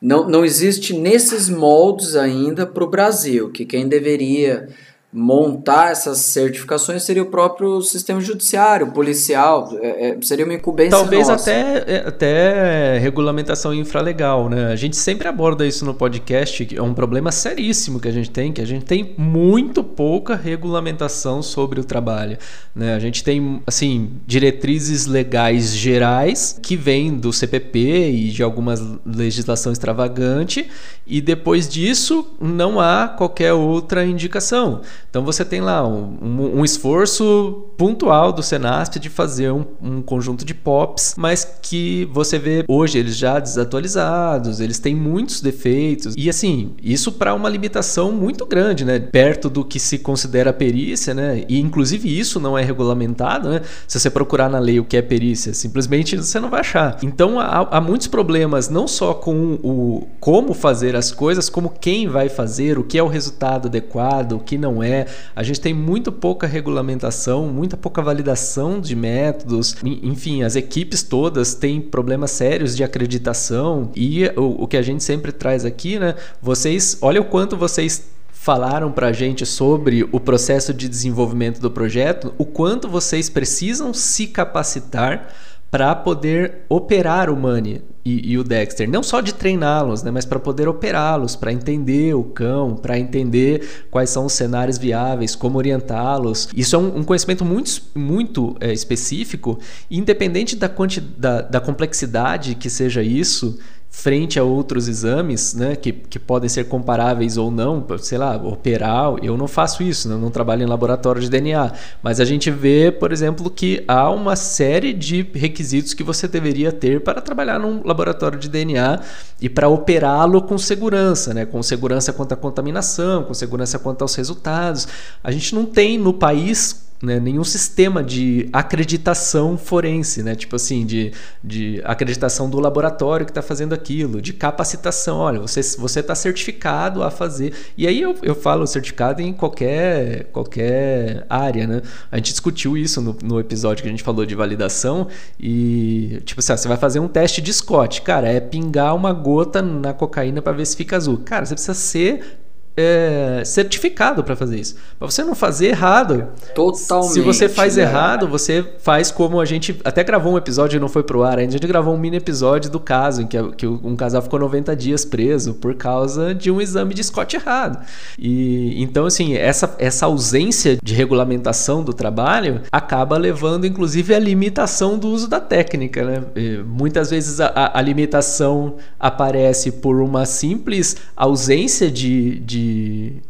não, 0.00 0.28
não 0.28 0.44
existe 0.44 0.94
nesses 0.94 1.48
moldes 1.48 2.14
ainda 2.14 2.64
para 2.64 2.84
o 2.84 2.88
Brasil, 2.88 3.50
que 3.50 3.66
quem 3.66 3.88
deveria 3.88 4.68
montar 5.12 5.90
essas 5.90 6.18
certificações 6.18 7.02
seria 7.02 7.22
o 7.22 7.26
próprio 7.26 7.82
sistema 7.82 8.20
judiciário, 8.20 8.92
policial, 8.92 9.68
é, 9.80 10.10
é, 10.10 10.18
seria 10.22 10.44
uma 10.44 10.54
incumbência 10.54 10.92
Talvez 10.92 11.26
nossa. 11.26 11.50
até, 11.50 11.84
é, 11.86 12.04
até 12.06 12.98
regulamentação 12.98 13.74
infralegal, 13.74 14.48
né? 14.48 14.66
A 14.66 14.76
gente 14.76 14.96
sempre 14.96 15.26
aborda 15.26 15.66
isso 15.66 15.84
no 15.84 15.94
podcast, 15.94 16.64
que 16.64 16.76
é 16.76 16.82
um 16.82 16.94
problema 16.94 17.32
seríssimo 17.32 17.98
que 17.98 18.06
a 18.06 18.12
gente 18.12 18.30
tem, 18.30 18.52
que 18.52 18.60
a 18.60 18.66
gente 18.66 18.84
tem 18.84 19.12
muito 19.18 19.82
pouca 19.82 20.36
regulamentação 20.36 21.42
sobre 21.42 21.80
o 21.80 21.84
trabalho, 21.84 22.38
né? 22.72 22.94
A 22.94 23.00
gente 23.00 23.24
tem, 23.24 23.60
assim, 23.66 24.12
diretrizes 24.26 25.06
legais 25.06 25.74
gerais 25.74 26.56
que 26.62 26.76
vêm 26.76 27.16
do 27.16 27.32
CPP 27.32 28.10
e 28.10 28.30
de 28.30 28.44
algumas 28.44 28.80
legislação 29.04 29.72
extravagante 29.72 30.68
e 31.04 31.20
depois 31.20 31.68
disso 31.68 32.24
não 32.40 32.80
há 32.80 33.08
qualquer 33.08 33.52
outra 33.52 34.04
indicação. 34.04 34.82
Então 35.10 35.24
você 35.24 35.44
tem 35.44 35.60
lá 35.60 35.86
um, 35.86 36.54
um, 36.56 36.64
esforço 36.64 37.66
pontual 37.76 38.32
do 38.32 38.44
Senasp 38.44 39.00
de 39.00 39.10
fazer 39.10 39.50
um, 39.50 39.64
um, 39.82 40.02
conjunto 40.02 40.44
de 40.44 40.54
POPs, 40.54 41.14
mas 41.18 41.44
que 41.60 42.08
você 42.12 42.38
vê 42.38 42.64
hoje 42.68 42.98
eles 42.98 43.16
já 43.16 43.40
desatualizados, 43.40 44.60
eles 44.60 44.78
têm 44.78 44.94
muitos 44.94 45.40
defeitos. 45.40 46.14
E 46.16 46.30
assim, 46.30 46.74
isso 46.80 47.10
para 47.10 47.34
uma 47.34 47.48
limitação 47.48 48.12
muito 48.12 48.46
grande, 48.46 48.84
né? 48.84 49.00
Perto 49.00 49.50
do 49.50 49.64
que 49.64 49.80
se 49.80 49.98
considera 49.98 50.52
perícia, 50.52 51.12
né? 51.12 51.44
E 51.48 51.58
inclusive 51.58 52.18
isso 52.18 52.38
não 52.38 52.56
é 52.56 52.62
regulamentado, 52.62 53.50
né? 53.50 53.62
Se 53.88 53.98
você 53.98 54.10
procurar 54.10 54.48
na 54.48 54.60
lei 54.60 54.78
o 54.78 54.84
que 54.84 54.96
é 54.96 55.02
perícia, 55.02 55.52
simplesmente 55.52 56.16
você 56.16 56.38
não 56.38 56.50
vai 56.50 56.60
achar. 56.60 56.98
Então 57.02 57.40
há, 57.40 57.66
há 57.68 57.80
muitos 57.80 58.06
problemas, 58.06 58.68
não 58.68 58.86
só 58.86 59.12
com 59.12 59.58
o 59.62 60.06
como 60.20 60.54
fazer 60.54 60.94
as 60.94 61.10
coisas, 61.10 61.48
como 61.48 61.68
quem 61.68 62.06
vai 62.06 62.28
fazer, 62.28 62.78
o 62.78 62.84
que 62.84 62.96
é 62.96 63.02
o 63.02 63.08
resultado 63.08 63.66
adequado, 63.66 64.32
o 64.32 64.38
que 64.38 64.56
não 64.56 64.80
é. 64.80 64.99
A 65.34 65.42
gente 65.42 65.60
tem 65.60 65.74
muito 65.74 66.10
pouca 66.10 66.46
regulamentação, 66.46 67.46
muita 67.46 67.76
pouca 67.76 68.02
validação 68.02 68.80
de 68.80 68.94
métodos. 68.96 69.76
Enfim, 69.84 70.42
as 70.42 70.56
equipes 70.56 71.02
todas 71.02 71.54
têm 71.54 71.80
problemas 71.80 72.30
sérios 72.30 72.76
de 72.76 72.84
acreditação. 72.84 73.90
E 73.94 74.26
o, 74.36 74.64
o 74.64 74.68
que 74.68 74.76
a 74.76 74.82
gente 74.82 75.02
sempre 75.04 75.32
traz 75.32 75.64
aqui, 75.64 75.98
né? 75.98 76.14
Vocês, 76.40 76.98
olha 77.00 77.20
o 77.20 77.24
quanto 77.24 77.56
vocês 77.56 78.10
falaram 78.32 78.90
para 78.90 79.08
a 79.08 79.12
gente 79.12 79.44
sobre 79.44 80.08
o 80.10 80.18
processo 80.18 80.72
de 80.72 80.88
desenvolvimento 80.88 81.60
do 81.60 81.70
projeto, 81.70 82.32
o 82.38 82.44
quanto 82.46 82.88
vocês 82.88 83.28
precisam 83.28 83.92
se 83.92 84.26
capacitar 84.28 85.28
para 85.70 85.94
poder 85.94 86.62
operar 86.68 87.30
o 87.30 87.36
Money 87.36 87.82
e, 88.04 88.32
e, 88.32 88.38
o 88.38 88.42
Dexter. 88.42 88.88
Não 88.88 89.02
só 89.02 89.20
de 89.20 89.32
treiná-los, 89.32 90.02
né, 90.02 90.10
mas 90.10 90.24
para 90.24 90.40
poder 90.40 90.66
operá-los, 90.66 91.36
para 91.36 91.52
entender 91.52 92.14
o 92.14 92.24
cão, 92.24 92.74
para 92.74 92.98
entender 92.98 93.86
quais 93.90 94.10
são 94.10 94.26
os 94.26 94.32
cenários 94.32 94.78
viáveis, 94.78 95.36
como 95.36 95.58
orientá-los. 95.58 96.48
Isso 96.56 96.74
é 96.74 96.78
um, 96.78 96.98
um 96.98 97.04
conhecimento 97.04 97.44
muito, 97.44 97.82
muito 97.94 98.56
é, 98.58 98.72
específico, 98.72 99.58
independente 99.90 100.56
da, 100.56 100.70
da, 101.16 101.42
da 101.42 101.60
complexidade 101.60 102.54
que 102.54 102.68
seja 102.68 103.02
isso 103.02 103.58
frente 103.90 104.38
a 104.38 104.44
outros 104.44 104.86
exames, 104.86 105.52
né, 105.52 105.74
que, 105.74 105.92
que 105.92 106.18
podem 106.18 106.48
ser 106.48 106.64
comparáveis 106.68 107.36
ou 107.36 107.50
não, 107.50 107.84
sei 107.98 108.16
lá, 108.16 108.36
operar, 108.36 109.16
eu 109.20 109.36
não 109.36 109.48
faço 109.48 109.82
isso, 109.82 110.08
né, 110.08 110.14
eu 110.14 110.18
não 110.18 110.30
trabalho 110.30 110.62
em 110.62 110.66
laboratório 110.66 111.20
de 111.20 111.28
DNA, 111.28 111.72
mas 112.00 112.20
a 112.20 112.24
gente 112.24 112.52
vê, 112.52 112.92
por 112.92 113.10
exemplo, 113.10 113.50
que 113.50 113.84
há 113.88 114.08
uma 114.08 114.36
série 114.36 114.92
de 114.92 115.28
requisitos 115.34 115.92
que 115.92 116.04
você 116.04 116.28
deveria 116.28 116.70
ter 116.70 117.02
para 117.02 117.20
trabalhar 117.20 117.58
num 117.58 117.82
laboratório 117.84 118.38
de 118.38 118.48
DNA 118.48 119.00
e 119.40 119.48
para 119.48 119.68
operá-lo 119.68 120.40
com 120.42 120.56
segurança, 120.56 121.34
né, 121.34 121.44
com 121.44 121.60
segurança 121.60 122.12
quanto 122.12 122.32
à 122.32 122.36
contaminação, 122.36 123.24
com 123.24 123.34
segurança 123.34 123.76
quanto 123.78 124.02
aos 124.02 124.14
resultados. 124.14 124.86
A 125.22 125.32
gente 125.32 125.52
não 125.52 125.66
tem 125.66 125.98
no 125.98 126.14
país 126.14 126.89
né, 127.02 127.18
nenhum 127.18 127.44
sistema 127.44 128.04
de 128.04 128.48
acreditação 128.52 129.56
forense, 129.56 130.22
né? 130.22 130.34
Tipo 130.34 130.56
assim, 130.56 130.84
de, 130.84 131.12
de 131.42 131.80
acreditação 131.84 132.48
do 132.50 132.60
laboratório 132.60 133.24
que 133.24 133.30
está 133.30 133.40
fazendo 133.40 133.74
aquilo, 133.74 134.20
de 134.20 134.32
capacitação. 134.34 135.18
Olha, 135.18 135.40
você 135.40 135.60
você 135.78 136.00
está 136.00 136.14
certificado 136.14 137.02
a 137.02 137.10
fazer. 137.10 137.54
E 137.76 137.86
aí 137.86 138.02
eu, 138.02 138.14
eu 138.22 138.34
falo 138.34 138.66
certificado 138.66 139.22
em 139.22 139.32
qualquer 139.32 140.24
qualquer 140.24 141.24
área, 141.28 141.66
né? 141.66 141.82
A 142.12 142.16
gente 142.16 142.32
discutiu 142.32 142.76
isso 142.76 143.00
no, 143.00 143.16
no 143.22 143.40
episódio 143.40 143.82
que 143.82 143.88
a 143.88 143.90
gente 143.90 144.02
falou 144.02 144.26
de 144.26 144.34
validação 144.34 145.08
e 145.38 146.20
tipo 146.24 146.40
assim, 146.40 146.52
ó, 146.52 146.56
você 146.56 146.68
vai 146.68 146.76
fazer 146.76 147.00
um 147.00 147.08
teste 147.08 147.40
de 147.40 147.52
Scott, 147.52 148.02
cara, 148.02 148.28
é 148.28 148.40
pingar 148.40 148.94
uma 148.94 149.12
gota 149.12 149.62
na 149.62 149.94
cocaína 149.94 150.42
para 150.42 150.52
ver 150.52 150.66
se 150.66 150.76
fica 150.76 150.96
azul. 150.96 151.18
Cara, 151.24 151.46
você 151.46 151.54
precisa 151.54 151.74
ser 151.74 152.39
é, 152.76 153.42
certificado 153.44 154.22
para 154.22 154.36
fazer 154.36 154.58
isso. 154.58 154.76
Para 154.98 155.10
você 155.10 155.24
não 155.24 155.34
fazer 155.34 155.68
errado. 155.68 156.28
Totalmente. 156.54 157.12
Se 157.12 157.20
você 157.20 157.48
faz 157.48 157.76
né? 157.76 157.82
errado, 157.82 158.28
você 158.28 158.64
faz 158.78 159.10
como 159.10 159.40
a 159.40 159.44
gente 159.44 159.78
até 159.84 160.04
gravou 160.04 160.34
um 160.34 160.38
episódio 160.38 160.76
e 160.76 160.80
não 160.80 160.88
foi 160.88 161.02
pro 161.02 161.22
ar. 161.22 161.38
A 161.38 161.42
gente 161.42 161.66
gravou 161.66 161.94
um 161.94 161.98
mini 161.98 162.16
episódio 162.16 162.70
do 162.70 162.78
caso 162.78 163.22
em 163.22 163.26
que, 163.26 163.42
que 163.52 163.66
um 163.66 163.96
casal 163.96 164.22
ficou 164.22 164.38
90 164.38 164.74
dias 164.76 165.04
preso 165.04 165.54
por 165.54 165.74
causa 165.74 166.34
de 166.34 166.50
um 166.50 166.60
exame 166.60 166.94
de 166.94 167.02
Scott 167.02 167.36
errado. 167.36 167.84
E 168.18 168.80
então 168.82 169.06
assim, 169.06 169.34
essa, 169.34 169.74
essa 169.78 170.06
ausência 170.06 170.78
de 170.82 170.94
regulamentação 170.94 171.82
do 171.82 171.92
trabalho 171.92 172.62
acaba 172.70 173.16
levando 173.16 173.66
inclusive 173.66 174.14
à 174.14 174.18
limitação 174.18 174.98
do 174.98 175.08
uso 175.08 175.28
da 175.28 175.40
técnica, 175.40 176.04
né? 176.04 176.22
E 176.36 176.58
muitas 176.58 177.10
vezes 177.10 177.40
a, 177.40 177.72
a 177.74 177.82
limitação 177.82 178.76
aparece 178.98 179.72
por 179.72 180.00
uma 180.00 180.24
simples 180.24 180.96
ausência 181.16 181.90
de, 181.90 182.38
de 182.40 182.59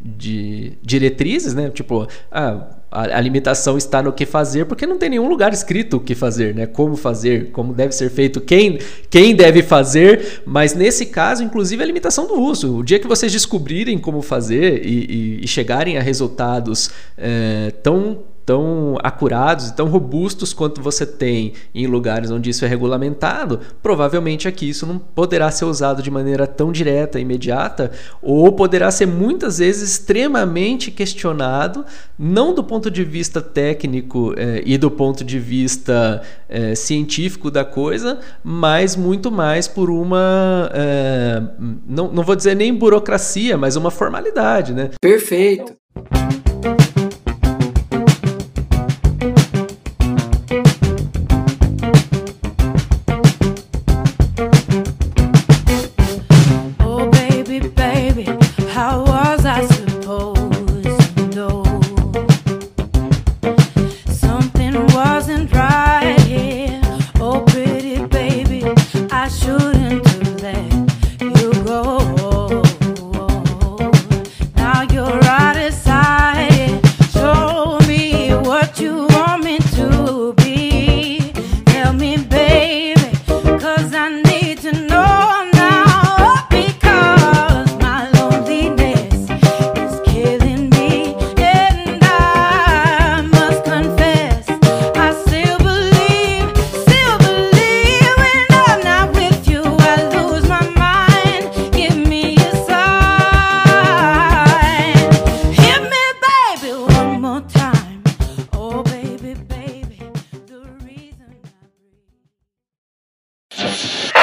de, 0.00 0.72
diretrizes, 0.82 1.54
né? 1.54 1.70
Tipo, 1.70 2.06
ah, 2.30 2.66
a, 2.90 3.02
a, 3.18 3.20
limitação 3.20 3.78
está 3.78 4.02
no 4.02 4.12
que 4.12 4.26
fazer, 4.26 4.64
porque 4.64 4.86
não 4.86 4.98
tem 4.98 5.10
nenhum 5.10 5.28
lugar 5.28 5.52
escrito 5.52 5.98
o 5.98 6.00
que 6.00 6.14
fazer, 6.14 6.54
né? 6.54 6.66
Como 6.66 6.96
fazer, 6.96 7.50
como 7.52 7.72
deve 7.72 7.92
ser 7.92 8.10
feito, 8.10 8.40
quem, 8.40 8.78
quem 9.08 9.34
deve 9.34 9.62
fazer, 9.62 10.42
mas 10.44 10.74
nesse 10.74 11.06
caso, 11.06 11.44
inclusive, 11.44 11.82
a 11.82 11.86
limitação 11.86 12.26
do 12.26 12.34
uso. 12.40 12.78
O 12.78 12.82
dia 12.82 12.98
que 12.98 13.06
vocês 13.06 13.30
descobrirem 13.32 13.98
como 13.98 14.22
fazer 14.22 14.84
e, 14.84 15.38
e, 15.40 15.44
e 15.44 15.48
chegarem 15.48 15.96
a 15.96 16.02
resultados 16.02 16.90
é, 17.16 17.72
tão 17.82 18.29
tão 18.50 18.98
acurados 19.00 19.68
e 19.68 19.76
tão 19.76 19.86
robustos 19.86 20.52
quanto 20.52 20.82
você 20.82 21.06
tem 21.06 21.52
em 21.72 21.86
lugares 21.86 22.32
onde 22.32 22.50
isso 22.50 22.64
é 22.64 22.68
regulamentado, 22.68 23.60
provavelmente 23.80 24.48
aqui 24.48 24.68
isso 24.68 24.84
não 24.84 24.98
poderá 24.98 25.48
ser 25.52 25.66
usado 25.66 26.02
de 26.02 26.10
maneira 26.10 26.48
tão 26.48 26.72
direta, 26.72 27.20
imediata, 27.20 27.92
ou 28.20 28.50
poderá 28.50 28.90
ser 28.90 29.06
muitas 29.06 29.58
vezes 29.58 29.88
extremamente 29.88 30.90
questionado, 30.90 31.86
não 32.18 32.52
do 32.52 32.64
ponto 32.64 32.90
de 32.90 33.04
vista 33.04 33.40
técnico 33.40 34.34
eh, 34.36 34.64
e 34.66 34.76
do 34.76 34.90
ponto 34.90 35.22
de 35.22 35.38
vista 35.38 36.20
eh, 36.48 36.74
científico 36.74 37.52
da 37.52 37.64
coisa, 37.64 38.18
mas 38.42 38.96
muito 38.96 39.30
mais 39.30 39.68
por 39.68 39.90
uma, 39.90 40.68
eh, 40.74 41.40
não, 41.86 42.10
não 42.12 42.24
vou 42.24 42.34
dizer 42.34 42.56
nem 42.56 42.74
burocracia, 42.74 43.56
mas 43.56 43.76
uma 43.76 43.92
formalidade, 43.92 44.74
né? 44.74 44.90
Perfeito. 45.00 45.72
Oh, 45.96 46.39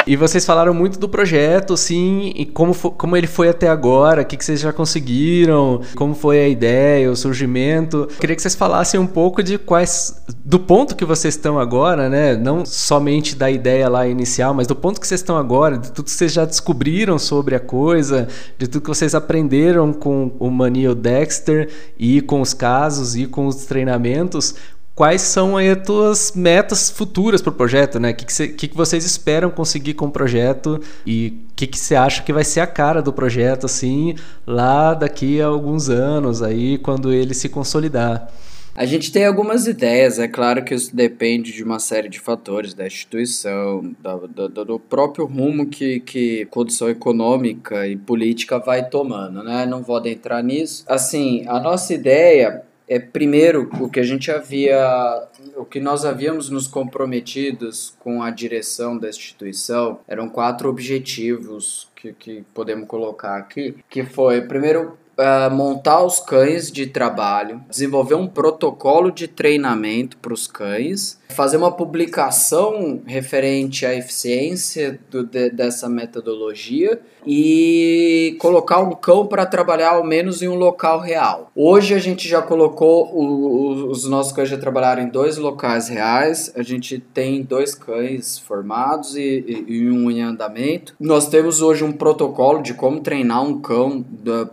E 0.08 0.16
vocês 0.16 0.46
falaram 0.46 0.72
muito 0.72 0.98
do 0.98 1.06
projeto, 1.08 1.76
sim, 1.76 2.32
e 2.34 2.46
como, 2.46 2.72
fo- 2.72 2.90
como 2.90 3.14
ele 3.14 3.26
foi 3.26 3.50
até 3.50 3.68
agora, 3.68 4.22
o 4.22 4.24
que, 4.24 4.38
que 4.38 4.44
vocês 4.44 4.58
já 4.58 4.72
conseguiram, 4.72 5.82
como 5.94 6.14
foi 6.14 6.40
a 6.40 6.48
ideia, 6.48 7.10
o 7.10 7.14
surgimento. 7.14 8.08
Queria 8.18 8.34
que 8.34 8.40
vocês 8.40 8.54
falassem 8.54 8.98
um 8.98 9.06
pouco 9.06 9.42
de 9.42 9.58
quais. 9.58 10.22
do 10.44 10.58
ponto 10.58 10.96
que 10.96 11.04
vocês 11.04 11.34
estão 11.34 11.58
agora, 11.58 12.08
né? 12.08 12.34
Não 12.36 12.64
somente 12.64 13.36
da 13.36 13.50
ideia 13.50 13.86
lá 13.88 14.06
inicial, 14.08 14.54
mas 14.54 14.66
do 14.66 14.74
ponto 14.74 14.98
que 14.98 15.06
vocês 15.06 15.20
estão 15.20 15.36
agora, 15.36 15.76
de 15.76 15.92
tudo 15.92 16.06
que 16.06 16.10
vocês 16.10 16.32
já 16.32 16.46
descobriram 16.46 17.18
sobre 17.18 17.54
a 17.54 17.60
coisa, 17.60 18.28
de 18.56 18.66
tudo 18.66 18.80
que 18.82 18.88
vocês 18.88 19.14
aprenderam 19.14 19.92
com 19.92 20.32
o 20.38 20.50
Manil 20.50 20.94
Dexter 20.94 21.68
e 21.98 22.22
com 22.22 22.40
os 22.40 22.54
casos 22.54 23.14
e 23.14 23.26
com 23.26 23.46
os 23.46 23.66
treinamentos 23.66 24.54
quais 24.98 25.22
são 25.22 25.56
aí 25.56 25.70
as 25.70 25.86
tuas 25.86 26.32
metas 26.34 26.90
futuras 26.90 27.40
para 27.40 27.50
o 27.50 27.54
projeto, 27.54 28.00
né? 28.00 28.10
O 28.10 28.14
que, 28.16 28.26
que, 28.26 28.48
que 28.48 28.66
que 28.66 28.76
vocês 28.76 29.04
esperam 29.04 29.48
conseguir 29.48 29.94
com 29.94 30.06
o 30.06 30.10
projeto 30.10 30.80
e 31.06 31.38
o 31.52 31.54
que, 31.54 31.70
você 31.78 31.94
acha 31.94 32.20
que 32.24 32.32
vai 32.32 32.42
ser 32.42 32.58
a 32.58 32.66
cara 32.66 33.00
do 33.00 33.12
projeto, 33.12 33.64
assim, 33.64 34.16
lá 34.44 34.94
daqui 34.94 35.40
a 35.40 35.46
alguns 35.46 35.88
anos, 35.88 36.42
aí, 36.42 36.78
quando 36.78 37.12
ele 37.12 37.32
se 37.32 37.48
consolidar. 37.48 38.28
A 38.74 38.84
gente 38.84 39.12
tem 39.12 39.24
algumas 39.24 39.68
ideias, 39.68 40.18
é 40.18 40.26
claro 40.26 40.64
que 40.64 40.74
isso 40.74 40.94
depende 40.94 41.52
de 41.52 41.62
uma 41.62 41.78
série 41.78 42.08
de 42.08 42.18
fatores, 42.18 42.74
da 42.74 42.84
instituição, 42.84 43.94
da- 44.02 44.16
do 44.64 44.80
próprio 44.80 45.26
rumo 45.26 45.66
que, 45.66 46.00
que 46.00 46.44
condição 46.46 46.88
econômica 46.88 47.86
e 47.86 47.96
política 47.96 48.58
vai 48.58 48.88
tomando, 48.88 49.44
né? 49.44 49.64
Não 49.64 49.80
vou 49.80 49.96
adentrar 49.96 50.42
nisso. 50.42 50.84
Assim, 50.88 51.44
a 51.46 51.60
nossa 51.60 51.94
ideia 51.94 52.62
é, 52.88 52.98
primeiro, 52.98 53.68
o 53.80 53.88
que 53.88 54.00
a 54.00 54.02
gente 54.02 54.30
havia, 54.30 55.28
o 55.56 55.64
que 55.64 55.78
nós 55.78 56.04
havíamos 56.04 56.48
nos 56.48 56.66
comprometidos 56.66 57.94
com 57.98 58.22
a 58.22 58.30
direção 58.30 58.96
da 58.96 59.08
instituição 59.08 60.00
eram 60.08 60.28
quatro 60.28 60.68
objetivos 60.70 61.88
que, 61.94 62.12
que 62.14 62.44
podemos 62.54 62.88
colocar 62.88 63.36
aqui, 63.36 63.76
que 63.90 64.04
foi, 64.04 64.40
primeiro, 64.40 64.96
ah, 65.18 65.50
montar 65.50 66.02
os 66.02 66.20
cães 66.20 66.70
de 66.70 66.86
trabalho, 66.86 67.60
desenvolver 67.68 68.14
um 68.14 68.26
protocolo 68.26 69.10
de 69.10 69.26
treinamento 69.28 70.16
para 70.16 70.32
os 70.32 70.46
cães, 70.46 71.17
fazer 71.30 71.56
uma 71.56 71.70
publicação 71.72 73.00
referente 73.06 73.84
à 73.84 73.94
eficiência 73.94 74.98
do- 75.10 75.24
de- 75.24 75.50
dessa 75.50 75.88
metodologia 75.88 77.00
e 77.26 78.36
colocar 78.40 78.80
um 78.80 78.92
cão 78.94 79.26
para 79.26 79.44
trabalhar 79.44 79.90
ao 79.90 80.04
menos 80.04 80.40
em 80.40 80.48
um 80.48 80.54
local 80.54 80.98
real. 81.00 81.50
Hoje 81.54 81.94
a 81.94 81.98
gente 81.98 82.26
já 82.26 82.40
colocou 82.40 83.06
o- 83.14 83.20
o- 83.24 83.90
os 83.90 84.06
nossos 84.08 84.32
cães 84.32 84.48
já 84.48 84.56
trabalharam 84.56 85.02
em 85.02 85.08
dois 85.08 85.36
locais 85.36 85.88
reais. 85.88 86.50
A 86.56 86.62
gente 86.62 86.98
tem 86.98 87.42
dois 87.42 87.74
cães 87.74 88.38
formados 88.38 89.14
e, 89.16 89.20
e- 89.46 89.64
e 89.68 89.90
um 89.90 90.10
em 90.10 90.22
andamento. 90.22 90.94
Nós 90.98 91.28
temos 91.28 91.60
hoje 91.60 91.84
um 91.84 91.92
protocolo 91.92 92.62
de 92.62 92.72
como 92.72 93.00
treinar 93.00 93.42
um 93.44 93.60
cão 93.60 94.02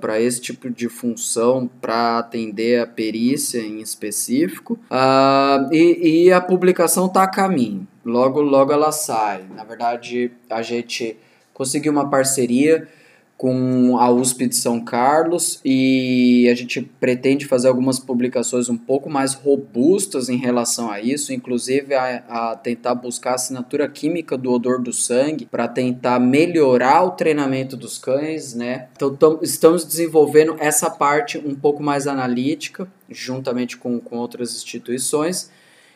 para 0.01 0.19
esse 0.19 0.41
tipo 0.41 0.69
de 0.69 0.89
função 0.89 1.69
para 1.81 2.19
atender 2.19 2.81
a 2.81 2.87
perícia 2.87 3.59
em 3.59 3.79
específico. 3.79 4.77
Ah, 4.89 5.67
e, 5.71 6.25
e 6.25 6.31
a 6.33 6.41
publicação 6.41 6.64
está 6.71 7.23
a 7.23 7.27
caminho. 7.27 7.87
Logo, 8.03 8.41
logo 8.41 8.71
ela 8.71 8.91
sai. 8.91 9.45
Na 9.55 9.63
verdade, 9.63 10.31
a 10.49 10.61
gente 10.61 11.17
conseguiu 11.53 11.91
uma 11.91 12.09
parceria 12.09 12.87
com 13.37 13.97
a 13.97 14.09
USP 14.09 14.47
de 14.47 14.55
São 14.55 14.79
Carlos 14.79 15.59
e 15.63 16.47
a 16.49 16.55
gente 16.55 16.81
pretende 16.81 17.45
fazer 17.45 17.67
algumas 17.67 17.99
publicações 17.99 18.69
um 18.69 18.77
pouco 18.77 19.09
mais 19.09 19.33
robustas 19.33 20.29
em 20.29 20.37
relação 20.37 20.89
a 20.89 21.01
isso, 21.01 21.33
inclusive 21.33 21.93
a, 21.93 22.23
a 22.29 22.55
tentar 22.55 22.95
buscar 22.95 23.31
a 23.31 23.35
assinatura 23.35 23.89
química 23.89 24.37
do 24.37 24.51
odor 24.51 24.81
do 24.81 24.93
sangue 24.93 25.45
para 25.45 25.67
tentar 25.67 26.17
melhorar 26.17 27.03
o 27.03 27.11
treinamento 27.11 27.75
dos 27.75 27.97
cães, 27.97 28.53
né? 28.53 28.87
Então 28.95 29.13
tam, 29.13 29.39
estamos 29.41 29.83
desenvolvendo 29.83 30.55
essa 30.59 30.89
parte 30.89 31.37
um 31.37 31.55
pouco 31.55 31.83
mais 31.83 32.07
analítica, 32.07 32.87
juntamente 33.09 33.75
com, 33.75 33.99
com 33.99 34.17
outras 34.17 34.55
instituições. 34.55 35.51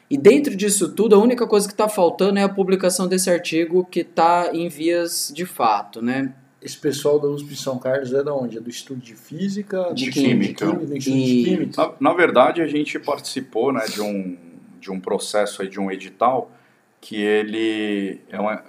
E 0.09 0.17
dentro 0.17 0.55
disso 0.55 0.89
tudo, 0.89 1.15
a 1.15 1.19
única 1.19 1.45
coisa 1.45 1.67
que 1.67 1.73
está 1.73 1.87
faltando 1.87 2.39
é 2.39 2.43
a 2.43 2.49
publicação 2.49 3.07
desse 3.07 3.29
artigo 3.29 3.85
que 3.85 3.99
está 3.99 4.49
em 4.53 4.67
vias 4.67 5.31
de 5.33 5.45
fato, 5.45 6.01
né? 6.01 6.33
Esse 6.61 6.77
pessoal 6.77 7.19
da 7.19 7.27
USP 7.27 7.55
São 7.55 7.77
Carlos 7.79 8.11
é 8.13 8.21
da 8.23 8.33
onde? 8.33 8.57
É 8.57 8.61
do 8.61 8.69
Estudo 8.69 8.99
de 8.99 9.15
Física? 9.15 9.93
De 9.93 10.05
do 10.07 10.11
Química. 10.11 10.65
E- 10.65 10.99
de 10.99 11.43
Química? 11.43 11.81
Na, 11.81 12.11
na 12.11 12.13
verdade, 12.13 12.61
a 12.61 12.67
gente 12.67 12.99
participou 12.99 13.71
né, 13.71 13.85
de, 13.85 14.01
um, 14.01 14.35
de 14.81 14.91
um 14.91 14.99
processo, 14.99 15.61
aí, 15.61 15.69
de 15.69 15.79
um 15.79 15.89
edital, 15.89 16.51
que 16.99 17.15
ele 17.15 18.19
é 18.29 18.39
uma, 18.39 18.61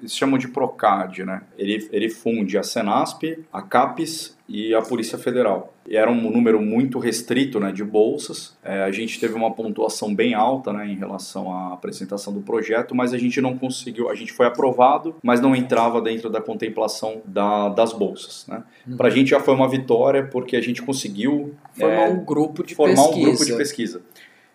eles 0.00 0.14
chamam 0.14 0.38
de 0.38 0.48
PROCAD, 0.48 1.24
né? 1.24 1.42
Ele, 1.56 1.88
ele 1.92 2.08
funde 2.08 2.56
a 2.56 2.62
Senasp, 2.62 3.38
a 3.52 3.62
CAPES 3.62 4.38
e 4.48 4.74
a 4.74 4.80
Polícia 4.80 5.18
Federal. 5.18 5.74
E 5.86 5.96
era 5.96 6.10
um 6.10 6.30
número 6.30 6.60
muito 6.60 6.98
restrito 6.98 7.60
né, 7.60 7.70
de 7.70 7.84
bolsas. 7.84 8.56
É, 8.62 8.82
a 8.82 8.90
gente 8.90 9.20
teve 9.20 9.34
uma 9.34 9.50
pontuação 9.52 10.14
bem 10.14 10.34
alta 10.34 10.72
né, 10.72 10.86
em 10.86 10.96
relação 10.96 11.52
à 11.52 11.74
apresentação 11.74 12.32
do 12.32 12.40
projeto, 12.40 12.94
mas 12.94 13.12
a 13.12 13.18
gente 13.18 13.40
não 13.40 13.56
conseguiu. 13.56 14.08
A 14.08 14.14
gente 14.14 14.32
foi 14.32 14.46
aprovado, 14.46 15.16
mas 15.22 15.40
não 15.40 15.54
entrava 15.54 16.00
dentro 16.00 16.30
da 16.30 16.40
contemplação 16.40 17.22
da, 17.24 17.68
das 17.68 17.92
bolsas. 17.92 18.46
Né? 18.46 18.62
Para 18.96 19.08
a 19.08 19.10
gente 19.10 19.30
já 19.30 19.40
foi 19.40 19.54
uma 19.54 19.68
vitória, 19.68 20.26
porque 20.26 20.56
a 20.56 20.62
gente 20.62 20.82
conseguiu 20.82 21.54
Formar 21.72 22.08
é, 22.08 22.08
um 22.08 22.24
grupo 22.24 22.64
de 22.64 22.74
formar 22.74 22.94
pesquisa. 22.94 23.18
um 23.18 23.22
grupo 23.22 23.44
de 23.44 23.56
pesquisa. 23.56 24.02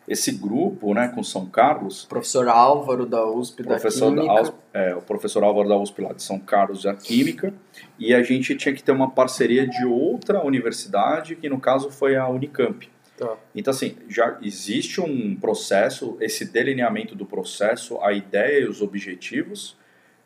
Esse 0.07 0.31
grupo, 0.31 0.93
né, 0.93 1.07
com 1.07 1.23
São 1.23 1.45
Carlos, 1.45 2.05
Professor 2.05 2.47
Álvaro 2.47 3.05
da 3.05 3.25
USP 3.25 3.63
professor 3.63 4.13
da 4.13 4.21
Química. 4.21 4.53
É, 4.73 4.95
o 4.95 5.01
professor 5.01 5.43
Álvaro 5.43 5.69
da 5.69 5.77
USP 5.77 6.01
lá 6.01 6.13
de 6.13 6.21
São 6.23 6.39
Carlos 6.39 6.83
da 6.83 6.93
Química, 6.93 7.53
e 7.97 8.13
a 8.13 8.21
gente 8.21 8.55
tinha 8.55 8.73
que 8.73 8.83
ter 8.83 8.91
uma 8.91 9.09
parceria 9.09 9.67
de 9.67 9.85
outra 9.85 10.43
universidade, 10.43 11.35
que 11.35 11.47
no 11.47 11.59
caso 11.59 11.89
foi 11.89 12.15
a 12.15 12.27
Unicamp. 12.27 12.89
Tá. 13.17 13.37
Então, 13.55 13.71
assim, 13.71 13.95
já 14.09 14.37
existe 14.41 14.99
um 14.99 15.35
processo, 15.35 16.17
esse 16.19 16.45
delineamento 16.45 17.15
do 17.15 17.25
processo, 17.25 17.99
a 18.01 18.11
ideia 18.11 18.61
e 18.61 18.67
os 18.67 18.81
objetivos, 18.81 19.77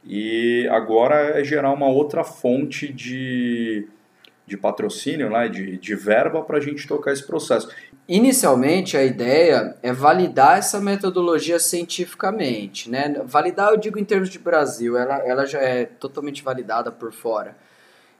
e 0.03 0.67
agora 0.71 1.39
é 1.39 1.43
gerar 1.43 1.71
uma 1.73 1.87
outra 1.87 2.23
fonte 2.23 2.91
de, 2.91 3.87
de 4.47 4.55
patrocínio, 4.55 5.29
né, 5.29 5.49
de, 5.49 5.77
de 5.77 5.93
verba 5.93 6.41
para 6.41 6.57
a 6.57 6.61
gente 6.61 6.87
tocar 6.87 7.11
esse 7.11 7.27
processo. 7.27 7.69
Inicialmente, 8.07 8.95
a 8.95 9.03
ideia 9.03 9.75
é 9.83 9.91
validar 9.91 10.57
essa 10.57 10.79
metodologia 10.79 11.59
cientificamente. 11.59 12.89
Né? 12.89 13.21
Validar, 13.25 13.71
eu 13.71 13.77
digo 13.77 13.99
em 13.99 14.05
termos 14.05 14.29
de 14.29 14.39
Brasil, 14.39 14.97
ela, 14.97 15.17
ela 15.27 15.45
já 15.45 15.59
é 15.59 15.83
totalmente 15.85 16.41
validada 16.41 16.89
por 16.89 17.11
fora. 17.11 17.57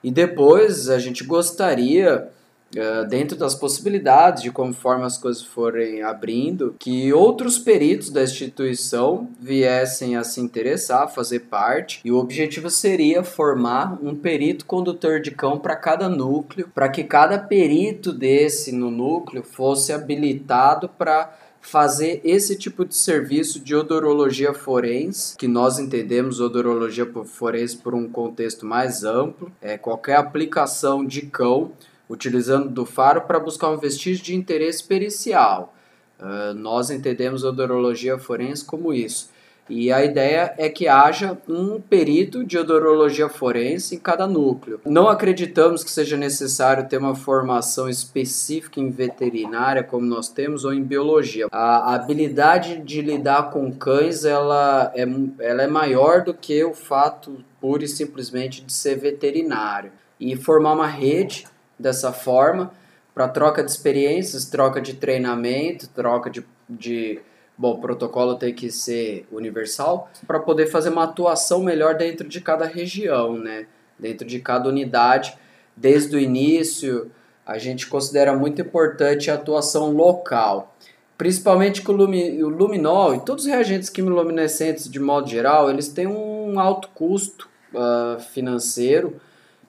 E 0.03 0.11
depois 0.11 0.89
a 0.89 0.99
gente 0.99 1.23
gostaria, 1.23 2.29
eh, 2.75 3.05
dentro 3.05 3.37
das 3.37 3.55
possibilidades 3.55 4.43
de 4.43 4.51
conforme 4.51 5.05
as 5.05 5.17
coisas 5.17 5.41
forem 5.41 6.01
abrindo, 6.01 6.75
que 6.77 7.13
outros 7.13 7.57
peritos 7.57 8.09
da 8.09 8.23
instituição 8.23 9.29
viessem 9.39 10.15
a 10.15 10.23
se 10.23 10.41
interessar, 10.41 11.03
a 11.03 11.07
fazer 11.07 11.41
parte. 11.41 12.01
E 12.03 12.11
o 12.11 12.17
objetivo 12.17 12.69
seria 12.69 13.23
formar 13.23 13.97
um 14.03 14.15
perito 14.15 14.65
condutor 14.65 15.21
de 15.21 15.31
cão 15.31 15.57
para 15.57 15.75
cada 15.75 16.09
núcleo, 16.09 16.69
para 16.73 16.89
que 16.89 17.03
cada 17.03 17.39
perito 17.39 18.11
desse 18.11 18.71
no 18.71 18.91
núcleo 18.91 19.43
fosse 19.43 19.93
habilitado 19.93 20.89
para 20.89 21.33
fazer 21.61 22.21
esse 22.23 22.57
tipo 22.57 22.85
de 22.85 22.95
serviço 22.95 23.59
de 23.59 23.75
odorologia 23.75 24.53
forense, 24.53 25.35
que 25.35 25.47
nós 25.47 25.79
entendemos 25.79 26.39
odorologia 26.39 27.05
forense 27.25 27.75
por 27.75 27.93
um 27.93 28.07
contexto 28.07 28.65
mais 28.65 29.03
amplo, 29.03 29.51
é 29.61 29.77
qualquer 29.77 30.15
aplicação 30.15 31.05
de 31.05 31.23
cão 31.23 31.71
utilizando 32.09 32.69
do 32.69 32.85
faro 32.85 33.21
para 33.21 33.39
buscar 33.39 33.69
um 33.69 33.77
vestígio 33.77 34.23
de 34.23 34.35
interesse 34.35 34.83
pericial. 34.83 35.73
Ah, 36.19 36.53
nós 36.55 36.89
entendemos 36.89 37.43
odorologia 37.43 38.17
forense 38.17 38.65
como 38.65 38.93
isso. 38.93 39.29
E 39.69 39.91
a 39.91 40.03
ideia 40.03 40.53
é 40.57 40.69
que 40.69 40.87
haja 40.87 41.37
um 41.47 41.81
perito 41.81 42.41
de 42.45 42.57
odorologia 42.57 43.27
forense 43.27 43.95
em 43.95 43.99
cada 43.99 44.25
núcleo. 44.25 44.79
Não 44.85 45.09
acreditamos 45.09 45.83
que 45.83 45.91
seja 45.91 46.15
necessário 46.15 46.87
ter 46.87 46.97
uma 46.97 47.15
formação 47.15 47.89
específica 47.89 48.79
em 48.79 48.89
veterinária, 48.89 49.83
como 49.83 50.05
nós 50.05 50.29
temos, 50.29 50.63
ou 50.63 50.73
em 50.73 50.81
biologia. 50.81 51.47
A 51.51 51.93
habilidade 51.95 52.79
de 52.79 53.01
lidar 53.01 53.49
com 53.51 53.69
cães 53.69 54.23
ela 54.23 54.89
é, 54.95 55.05
ela 55.39 55.63
é 55.63 55.67
maior 55.67 56.23
do 56.23 56.33
que 56.33 56.63
o 56.63 56.73
fato 56.73 57.43
pura 57.59 57.83
e 57.83 57.89
simplesmente 57.89 58.63
de 58.63 58.71
ser 58.71 58.95
veterinário. 58.95 59.91
E 60.17 60.35
formar 60.37 60.73
uma 60.73 60.87
rede 60.87 61.45
dessa 61.79 62.11
forma 62.11 62.71
para 63.13 63.27
troca 63.27 63.63
de 63.63 63.71
experiências, 63.71 64.45
troca 64.45 64.79
de 64.79 64.93
treinamento, 64.93 65.87
troca 65.89 66.29
de, 66.29 66.45
de 66.69 67.19
Bom, 67.57 67.71
o 67.71 67.81
protocolo 67.81 68.35
tem 68.35 68.53
que 68.53 68.69
ser 68.69 69.25
universal 69.31 70.11
para 70.27 70.39
poder 70.39 70.67
fazer 70.67 70.89
uma 70.89 71.05
atuação 71.05 71.63
melhor 71.63 71.95
dentro 71.95 72.27
de 72.27 72.39
cada 72.39 72.65
região, 72.65 73.35
né? 73.35 73.65
Dentro 73.97 74.27
de 74.27 74.39
cada 74.39 74.69
unidade. 74.69 75.35
Desde 75.75 76.15
o 76.15 76.19
início, 76.19 77.09
a 77.43 77.57
gente 77.57 77.87
considera 77.87 78.37
muito 78.37 78.61
importante 78.61 79.31
a 79.31 79.33
atuação 79.33 79.91
local. 79.91 80.75
Principalmente 81.17 81.81
que 81.81 81.89
o, 81.89 81.95
lumi, 81.95 82.43
o 82.43 82.49
luminol 82.49 83.15
e 83.15 83.21
todos 83.21 83.45
os 83.45 83.49
reagentes 83.49 83.89
quimiluminescentes, 83.89 84.87
de 84.87 84.99
modo 84.99 85.27
geral, 85.27 85.67
eles 85.67 85.87
têm 85.87 86.05
um 86.05 86.59
alto 86.59 86.89
custo 86.89 87.49
ah, 87.75 88.17
financeiro 88.19 89.19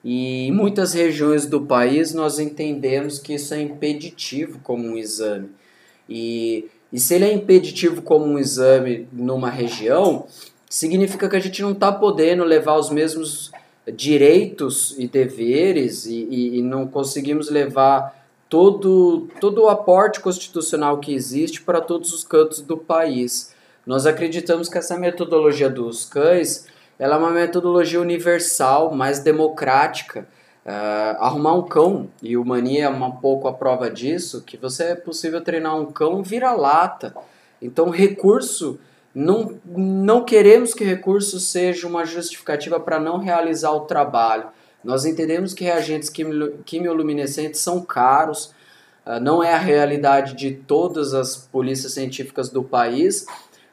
e 0.03 0.47
em 0.47 0.51
muitas 0.51 0.93
regiões 0.93 1.45
do 1.45 1.61
país 1.61 2.13
nós 2.13 2.39
entendemos 2.39 3.19
que 3.19 3.33
isso 3.33 3.53
é 3.53 3.61
impeditivo 3.61 4.59
como 4.63 4.83
um 4.83 4.97
exame. 4.97 5.49
E, 6.07 6.65
e 6.91 6.99
se 6.99 7.15
ele 7.15 7.25
é 7.25 7.33
impeditivo 7.33 8.01
como 8.01 8.25
um 8.25 8.39
exame 8.39 9.07
numa 9.11 9.49
região, 9.49 10.25
significa 10.69 11.27
que 11.27 11.35
a 11.35 11.39
gente 11.39 11.61
não 11.61 11.71
está 11.71 11.91
podendo 11.91 12.43
levar 12.43 12.77
os 12.77 12.89
mesmos 12.89 13.51
direitos 13.95 14.95
e 14.97 15.07
deveres 15.07 16.05
e, 16.05 16.27
e, 16.29 16.59
e 16.59 16.61
não 16.61 16.87
conseguimos 16.87 17.49
levar 17.49 18.19
todo, 18.47 19.27
todo 19.39 19.63
o 19.63 19.69
aporte 19.69 20.19
constitucional 20.19 20.99
que 20.99 21.13
existe 21.13 21.61
para 21.61 21.81
todos 21.81 22.13
os 22.13 22.23
cantos 22.23 22.61
do 22.61 22.77
país. 22.77 23.53
Nós 23.85 24.05
acreditamos 24.05 24.69
que 24.69 24.77
essa 24.77 24.97
metodologia 24.97 25.69
dos 25.69 26.05
cães 26.05 26.67
ela 26.99 27.15
é 27.15 27.17
uma 27.17 27.31
metodologia 27.31 28.01
universal, 28.01 28.93
mais 28.93 29.19
democrática. 29.19 30.27
Uh, 30.65 31.15
arrumar 31.19 31.55
um 31.55 31.63
cão, 31.63 32.09
e 32.21 32.37
o 32.37 32.45
Mania 32.45 32.85
é 32.85 32.89
um 32.89 33.11
pouco 33.11 33.47
a 33.47 33.53
prova 33.53 33.89
disso, 33.89 34.43
que 34.45 34.55
você 34.55 34.83
é 34.83 34.95
possível 34.95 35.41
treinar 35.41 35.75
um 35.75 35.85
cão 35.85 36.21
vira-lata. 36.21 37.15
Então, 37.59 37.89
recurso, 37.89 38.79
não, 39.15 39.57
não 39.65 40.23
queremos 40.23 40.73
que 40.75 40.83
recurso 40.83 41.39
seja 41.39 41.87
uma 41.87 42.05
justificativa 42.05 42.79
para 42.79 42.99
não 42.99 43.17
realizar 43.17 43.71
o 43.71 43.81
trabalho. 43.81 44.49
Nós 44.83 45.05
entendemos 45.05 45.53
que 45.53 45.63
reagentes 45.63 46.09
quimio- 46.09 46.59
quimioluminescentes 46.65 47.61
são 47.61 47.81
caros, 47.81 48.53
uh, 49.05 49.19
não 49.19 49.41
é 49.41 49.53
a 49.53 49.57
realidade 49.57 50.35
de 50.35 50.51
todas 50.51 51.15
as 51.15 51.35
polícias 51.35 51.93
científicas 51.93 52.49
do 52.49 52.61
país, 52.61 53.25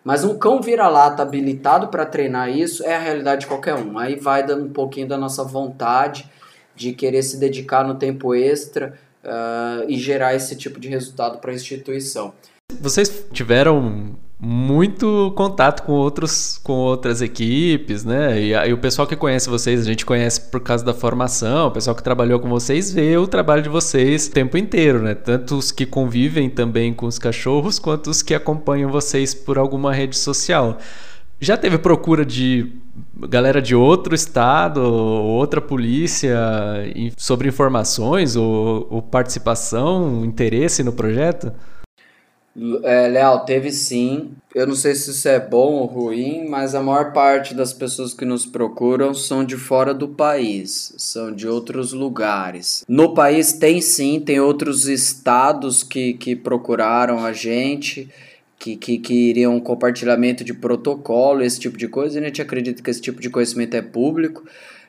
mas 0.06 0.22
um 0.22 0.38
cão 0.38 0.62
vira-lata 0.62 1.20
habilitado 1.24 1.88
para 1.88 2.06
treinar 2.06 2.48
isso 2.48 2.84
é 2.84 2.94
a 2.94 2.98
realidade 3.00 3.40
de 3.40 3.48
qualquer 3.48 3.74
um. 3.74 3.98
Aí 3.98 4.14
vai 4.14 4.46
dando 4.46 4.64
um 4.64 4.72
pouquinho 4.72 5.08
da 5.08 5.18
nossa 5.18 5.42
vontade 5.42 6.30
de 6.76 6.92
querer 6.92 7.24
se 7.24 7.38
dedicar 7.38 7.84
no 7.84 7.96
tempo 7.96 8.32
extra 8.32 8.96
uh, 9.24 9.84
e 9.88 9.98
gerar 9.98 10.32
esse 10.36 10.54
tipo 10.54 10.78
de 10.78 10.88
resultado 10.88 11.38
para 11.38 11.50
a 11.50 11.54
instituição. 11.54 12.32
Vocês 12.80 13.26
tiveram 13.32 14.16
muito 14.38 15.32
contato 15.34 15.82
com 15.82 15.92
outros 15.92 16.58
com 16.62 16.74
outras 16.74 17.22
equipes, 17.22 18.04
né? 18.04 18.40
E, 18.40 18.54
aí 18.54 18.72
o 18.72 18.78
pessoal 18.78 19.08
que 19.08 19.16
conhece 19.16 19.48
vocês, 19.48 19.80
a 19.80 19.84
gente 19.84 20.04
conhece 20.04 20.40
por 20.50 20.60
causa 20.60 20.84
da 20.84 20.92
formação, 20.92 21.68
o 21.68 21.70
pessoal 21.70 21.96
que 21.96 22.02
trabalhou 22.02 22.38
com 22.38 22.48
vocês 22.48 22.92
vê 22.92 23.16
o 23.16 23.26
trabalho 23.26 23.62
de 23.62 23.68
vocês 23.70 24.26
o 24.26 24.30
tempo 24.32 24.58
inteiro, 24.58 25.00
né? 25.00 25.14
Tanto 25.14 25.56
os 25.56 25.72
que 25.72 25.86
convivem 25.86 26.50
também 26.50 26.92
com 26.92 27.06
os 27.06 27.18
cachorros, 27.18 27.78
quanto 27.78 28.10
os 28.10 28.20
que 28.22 28.34
acompanham 28.34 28.90
vocês 28.90 29.34
por 29.34 29.58
alguma 29.58 29.92
rede 29.92 30.16
social. 30.16 30.78
Já 31.40 31.56
teve 31.56 31.78
procura 31.78 32.24
de 32.24 32.72
galera 33.28 33.60
de 33.60 33.74
outro 33.74 34.14
estado, 34.14 34.80
ou 34.80 35.26
outra 35.38 35.60
polícia, 35.60 36.38
sobre 37.16 37.48
informações 37.48 38.36
ou, 38.36 38.86
ou 38.90 39.02
participação, 39.02 40.24
interesse 40.24 40.82
no 40.82 40.92
projeto? 40.92 41.52
É, 42.82 43.08
Leal, 43.08 43.44
teve 43.44 43.70
sim. 43.70 44.30
Eu 44.54 44.66
não 44.66 44.74
sei 44.74 44.94
se 44.94 45.10
isso 45.10 45.28
é 45.28 45.38
bom 45.38 45.74
ou 45.74 45.84
ruim, 45.84 46.48
mas 46.48 46.74
a 46.74 46.82
maior 46.82 47.12
parte 47.12 47.54
das 47.54 47.74
pessoas 47.74 48.14
que 48.14 48.24
nos 48.24 48.46
procuram 48.46 49.12
são 49.12 49.44
de 49.44 49.56
fora 49.56 49.92
do 49.92 50.08
país, 50.08 50.94
são 50.96 51.30
de 51.30 51.46
outros 51.46 51.92
lugares. 51.92 52.82
No 52.88 53.12
país 53.12 53.52
tem 53.52 53.82
sim, 53.82 54.18
tem 54.18 54.40
outros 54.40 54.88
estados 54.88 55.82
que, 55.82 56.14
que 56.14 56.34
procuraram 56.34 57.24
a 57.24 57.32
gente. 57.32 58.08
Que, 58.58 58.74
que, 58.74 58.98
que 58.98 59.12
iriam 59.12 59.54
um 59.54 59.60
compartilhamento 59.60 60.42
de 60.42 60.54
protocolo, 60.54 61.42
esse 61.42 61.60
tipo 61.60 61.76
de 61.76 61.86
coisa. 61.86 62.18
A 62.18 62.22
gente 62.22 62.40
acredita 62.40 62.82
que 62.82 62.90
esse 62.90 63.02
tipo 63.02 63.20
de 63.20 63.28
conhecimento 63.28 63.74
é 63.74 63.82
público, 63.82 64.44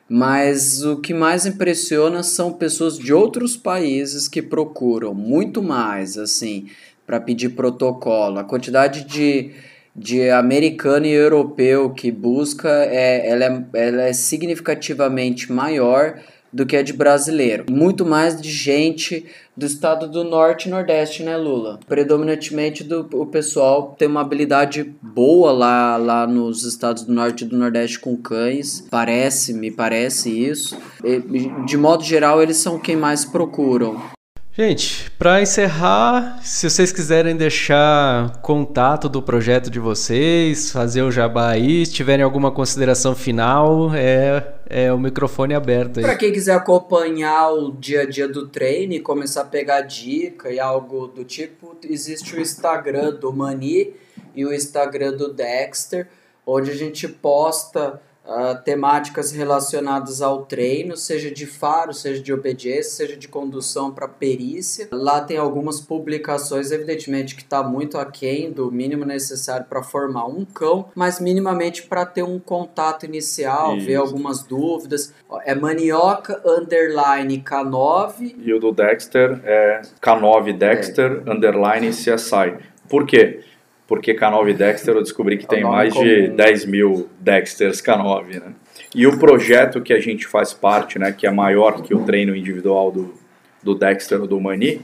mas 0.08 0.82
o 0.82 0.96
que 0.96 1.12
mais 1.12 1.44
impressiona 1.44 2.22
são 2.22 2.54
pessoas 2.54 2.98
de 2.98 3.12
outros 3.12 3.58
países 3.58 4.26
que 4.26 4.40
procuram 4.40 5.12
muito 5.12 5.62
mais, 5.62 6.16
assim, 6.16 6.66
para 7.08 7.18
pedir 7.18 7.48
protocolo. 7.48 8.38
A 8.38 8.44
quantidade 8.44 9.04
de, 9.04 9.52
de 9.96 10.28
americano 10.28 11.06
e 11.06 11.10
europeu 11.10 11.88
que 11.88 12.12
busca 12.12 12.68
é, 12.68 13.30
ela 13.30 13.44
é, 13.46 13.88
ela 13.88 14.02
é 14.02 14.12
significativamente 14.12 15.50
maior 15.50 16.20
do 16.52 16.66
que 16.66 16.76
a 16.76 16.82
de 16.82 16.92
brasileiro. 16.92 17.64
Muito 17.70 18.04
mais 18.04 18.38
de 18.38 18.50
gente 18.50 19.24
do 19.56 19.64
estado 19.64 20.06
do 20.06 20.22
norte 20.22 20.66
e 20.66 20.70
nordeste, 20.70 21.22
né, 21.22 21.34
Lula? 21.36 21.80
Predominantemente 21.88 22.84
do, 22.84 23.08
o 23.14 23.24
pessoal 23.24 23.94
tem 23.98 24.06
uma 24.06 24.20
habilidade 24.20 24.94
boa 25.00 25.50
lá, 25.50 25.96
lá 25.96 26.26
nos 26.26 26.64
estados 26.64 27.04
do 27.04 27.12
norte 27.12 27.44
e 27.44 27.46
do 27.46 27.56
nordeste 27.56 27.98
com 27.98 28.16
cães. 28.18 28.86
Parece, 28.90 29.54
me 29.54 29.70
parece 29.70 30.30
isso. 30.30 30.76
E, 31.02 31.20
de 31.64 31.76
modo 31.78 32.04
geral, 32.04 32.42
eles 32.42 32.58
são 32.58 32.78
quem 32.78 32.96
mais 32.96 33.24
procuram. 33.24 34.17
Gente, 34.60 35.08
para 35.12 35.40
encerrar, 35.40 36.40
se 36.42 36.68
vocês 36.68 36.90
quiserem 36.90 37.36
deixar 37.36 38.40
contato 38.42 39.08
do 39.08 39.22
projeto 39.22 39.70
de 39.70 39.78
vocês, 39.78 40.72
fazer 40.72 41.02
o 41.02 41.12
jabá 41.12 41.50
aí, 41.50 41.86
se 41.86 41.92
tiverem 41.92 42.24
alguma 42.24 42.50
consideração 42.50 43.14
final, 43.14 43.94
é, 43.94 44.54
é 44.68 44.92
o 44.92 44.98
microfone 44.98 45.54
aberto 45.54 45.98
aí. 45.98 46.04
Para 46.04 46.16
quem 46.16 46.32
quiser 46.32 46.56
acompanhar 46.56 47.52
o 47.52 47.70
dia 47.70 48.00
a 48.00 48.04
dia 48.04 48.26
do 48.26 48.48
treino 48.48 49.00
começar 49.00 49.42
a 49.42 49.44
pegar 49.44 49.82
dica 49.82 50.50
e 50.50 50.58
algo 50.58 51.06
do 51.06 51.22
tipo, 51.22 51.76
existe 51.84 52.34
o 52.34 52.40
Instagram 52.40 53.12
do 53.12 53.32
Mani 53.32 53.94
e 54.34 54.44
o 54.44 54.52
Instagram 54.52 55.12
do 55.12 55.32
Dexter, 55.32 56.08
onde 56.44 56.72
a 56.72 56.74
gente 56.74 57.06
posta 57.06 58.00
uh, 58.28 58.62
temáticas 58.62 59.32
relacionadas 59.32 60.20
ao 60.20 60.44
treino, 60.44 60.96
seja 60.96 61.30
de 61.30 61.46
faro, 61.46 61.94
seja 61.94 62.22
de 62.22 62.32
obediência, 62.32 63.06
seja 63.06 63.16
de 63.16 63.26
condução 63.26 63.90
para 63.90 64.06
perícia. 64.06 64.88
Lá 64.92 65.20
tem 65.20 65.38
algumas 65.38 65.80
publicações, 65.80 66.70
evidentemente 66.70 67.34
que 67.34 67.42
está 67.42 67.62
muito 67.62 67.96
aquém 67.96 68.52
do 68.52 68.70
mínimo 68.70 69.04
necessário 69.04 69.66
para 69.66 69.82
formar 69.82 70.26
um 70.26 70.44
cão, 70.44 70.90
mas 70.94 71.18
minimamente 71.18 71.82
para 71.84 72.04
ter 72.04 72.22
um 72.22 72.38
contato 72.38 73.06
inicial, 73.06 73.76
Isso. 73.76 73.86
ver 73.86 73.96
algumas 73.96 74.42
dúvidas. 74.42 75.14
É 75.44 75.54
manioca 75.54 76.40
underline 76.44 77.40
K9 77.40 78.34
E 78.38 78.52
o 78.52 78.58
do 78.58 78.72
Dexter 78.72 79.40
é 79.44 79.82
K9 80.00 80.56
Dexter 80.56 81.22
underline 81.26 81.90
CSI. 81.90 82.56
Por 82.88 83.06
quê? 83.06 83.40
Porque 83.88 84.14
K9 84.14 84.52
Dexter 84.52 84.94
eu 84.94 85.02
descobri 85.02 85.38
que 85.38 85.46
É 85.46 85.48
tem 85.48 85.64
mais 85.64 85.94
de 85.94 86.26
comum. 86.26 86.36
10 86.36 86.64
mil 86.66 87.08
Dexters 87.18 87.80
K9, 87.80 88.38
né? 88.38 88.52
E 88.94 89.06
o 89.06 89.18
projeto 89.18 89.80
que 89.80 89.94
a 89.94 89.98
gente 89.98 90.26
faz 90.26 90.52
parte, 90.52 90.98
né, 90.98 91.10
que 91.10 91.26
é 91.26 91.30
maior 91.30 91.82
que 91.82 91.94
o 91.94 92.04
treino 92.04 92.36
individual 92.36 92.92
do, 92.92 93.14
do 93.62 93.74
Dexter 93.74 94.20
ou 94.20 94.26
do 94.26 94.40
Mani, 94.40 94.82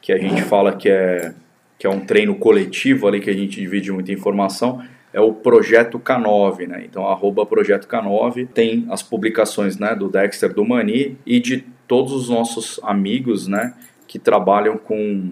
que 0.00 0.12
a 0.12 0.18
gente 0.18 0.42
fala 0.42 0.72
que 0.74 0.88
é, 0.88 1.34
que 1.76 1.86
é 1.86 1.90
um 1.90 2.00
treino 2.00 2.36
coletivo 2.36 3.08
ali, 3.08 3.20
que 3.20 3.28
a 3.28 3.34
gente 3.34 3.60
divide 3.60 3.90
muita 3.90 4.12
informação, 4.12 4.82
é 5.12 5.20
o 5.20 5.32
Projeto 5.32 5.98
K9, 5.98 6.68
né? 6.68 6.84
Então, 6.84 7.06
arroba 7.08 7.44
Projeto 7.44 7.88
K9 7.88 8.48
tem 8.48 8.86
as 8.90 9.02
publicações, 9.02 9.78
né, 9.78 9.94
do 9.94 10.08
Dexter, 10.08 10.52
do 10.52 10.64
Mani 10.64 11.16
e 11.26 11.40
de 11.40 11.64
todos 11.88 12.12
os 12.12 12.28
nossos 12.28 12.78
amigos, 12.82 13.48
né, 13.48 13.74
que 14.06 14.18
trabalham 14.18 14.76
com 14.76 15.30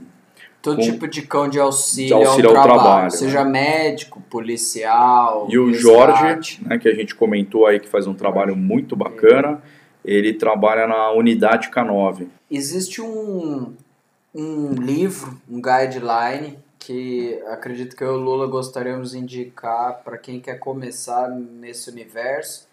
Todo 0.65 0.77
Com- 0.77 0.82
tipo 0.82 1.07
de 1.07 1.20
cão 1.20 1.47
de 1.47 1.61
auxílio, 1.61 2.09
de 2.09 2.24
auxílio 2.24 2.51
ao 2.51 2.57
ao 2.57 2.62
trabalho, 2.62 2.82
trabalho, 2.89 3.11
seja 3.11 3.45
médico, 3.45 4.20
policial, 4.31 5.47
E 5.51 5.59
o 5.59 5.66
resgate. 5.66 5.82
Jorge, 5.82 6.61
né, 6.65 6.78
que 6.78 6.89
a 6.89 6.95
gente 6.95 7.15
comentou 7.15 7.66
aí 7.66 7.78
que 7.78 7.86
faz 7.86 8.07
um 8.07 8.15
trabalho 8.15 8.57
muito 8.57 8.97
bacana, 8.97 9.62
ele 10.03 10.32
trabalha 10.32 10.86
na 10.86 11.11
unidade 11.12 11.69
K9. 11.70 12.28
Existe 12.51 13.03
um, 13.03 13.74
um 14.35 14.73
livro, 14.73 15.39
um 15.51 15.61
guideline, 15.61 16.59
que 16.78 17.39
acredito 17.47 17.95
que 17.95 18.03
eu 18.03 18.15
e 18.15 18.16
o 18.16 18.20
Lula 18.20 18.47
gostaríamos 18.47 19.11
de 19.12 19.19
indicar 19.19 20.01
para 20.03 20.16
quem 20.16 20.41
quer 20.41 20.59
começar 20.59 21.28
nesse 21.31 21.91
universo. 21.91 22.66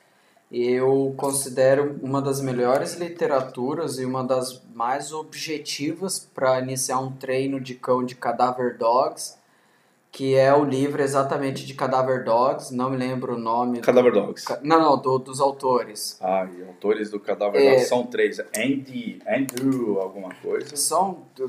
Eu 0.52 1.14
considero 1.16 1.98
uma 2.02 2.22
das 2.22 2.42
melhores 2.42 2.96
literaturas 2.96 3.98
e 4.00 4.06
uma 4.06 4.22
das 4.24 4.62
mais 4.76 5.14
objetivas 5.14 6.20
para 6.36 6.60
iniciar 6.60 7.00
um 7.00 7.12
treino 7.12 7.60
de 7.60 7.74
cão 7.76 8.04
de 8.04 8.16
Cadaver 8.16 8.78
Dogs, 8.78 9.36
que 10.12 10.36
é 10.36 10.54
o 10.54 10.66
livro 10.66 11.02
exatamente 11.02 11.66
de 11.66 11.74
Cadaver 11.74 12.26
Dogs, 12.26 12.76
não 12.76 12.90
me 12.90 12.98
lembro 12.98 13.36
o 13.36 13.40
nome. 13.40 13.80
do- 13.80 13.86
Cadaver 13.86 14.12
Dogs. 14.12 14.46
Ca- 14.46 14.60
Não, 14.62 14.78
não, 14.82 14.98
do- 15.02 15.20
dos 15.20 15.40
autores. 15.40 16.18
Ah, 16.20 16.46
e 16.54 16.62
autores 16.68 17.10
do 17.10 17.18
Cadáver 17.18 17.62
É. 17.62 17.70
Dogs 17.72 17.88
são 17.88 18.06
três. 18.06 18.38
Andy, 18.54 19.22
Andrew, 19.26 20.02
alguma 20.02 20.36
coisa. 20.42 20.76
São 20.76 21.20
t- 21.34 21.48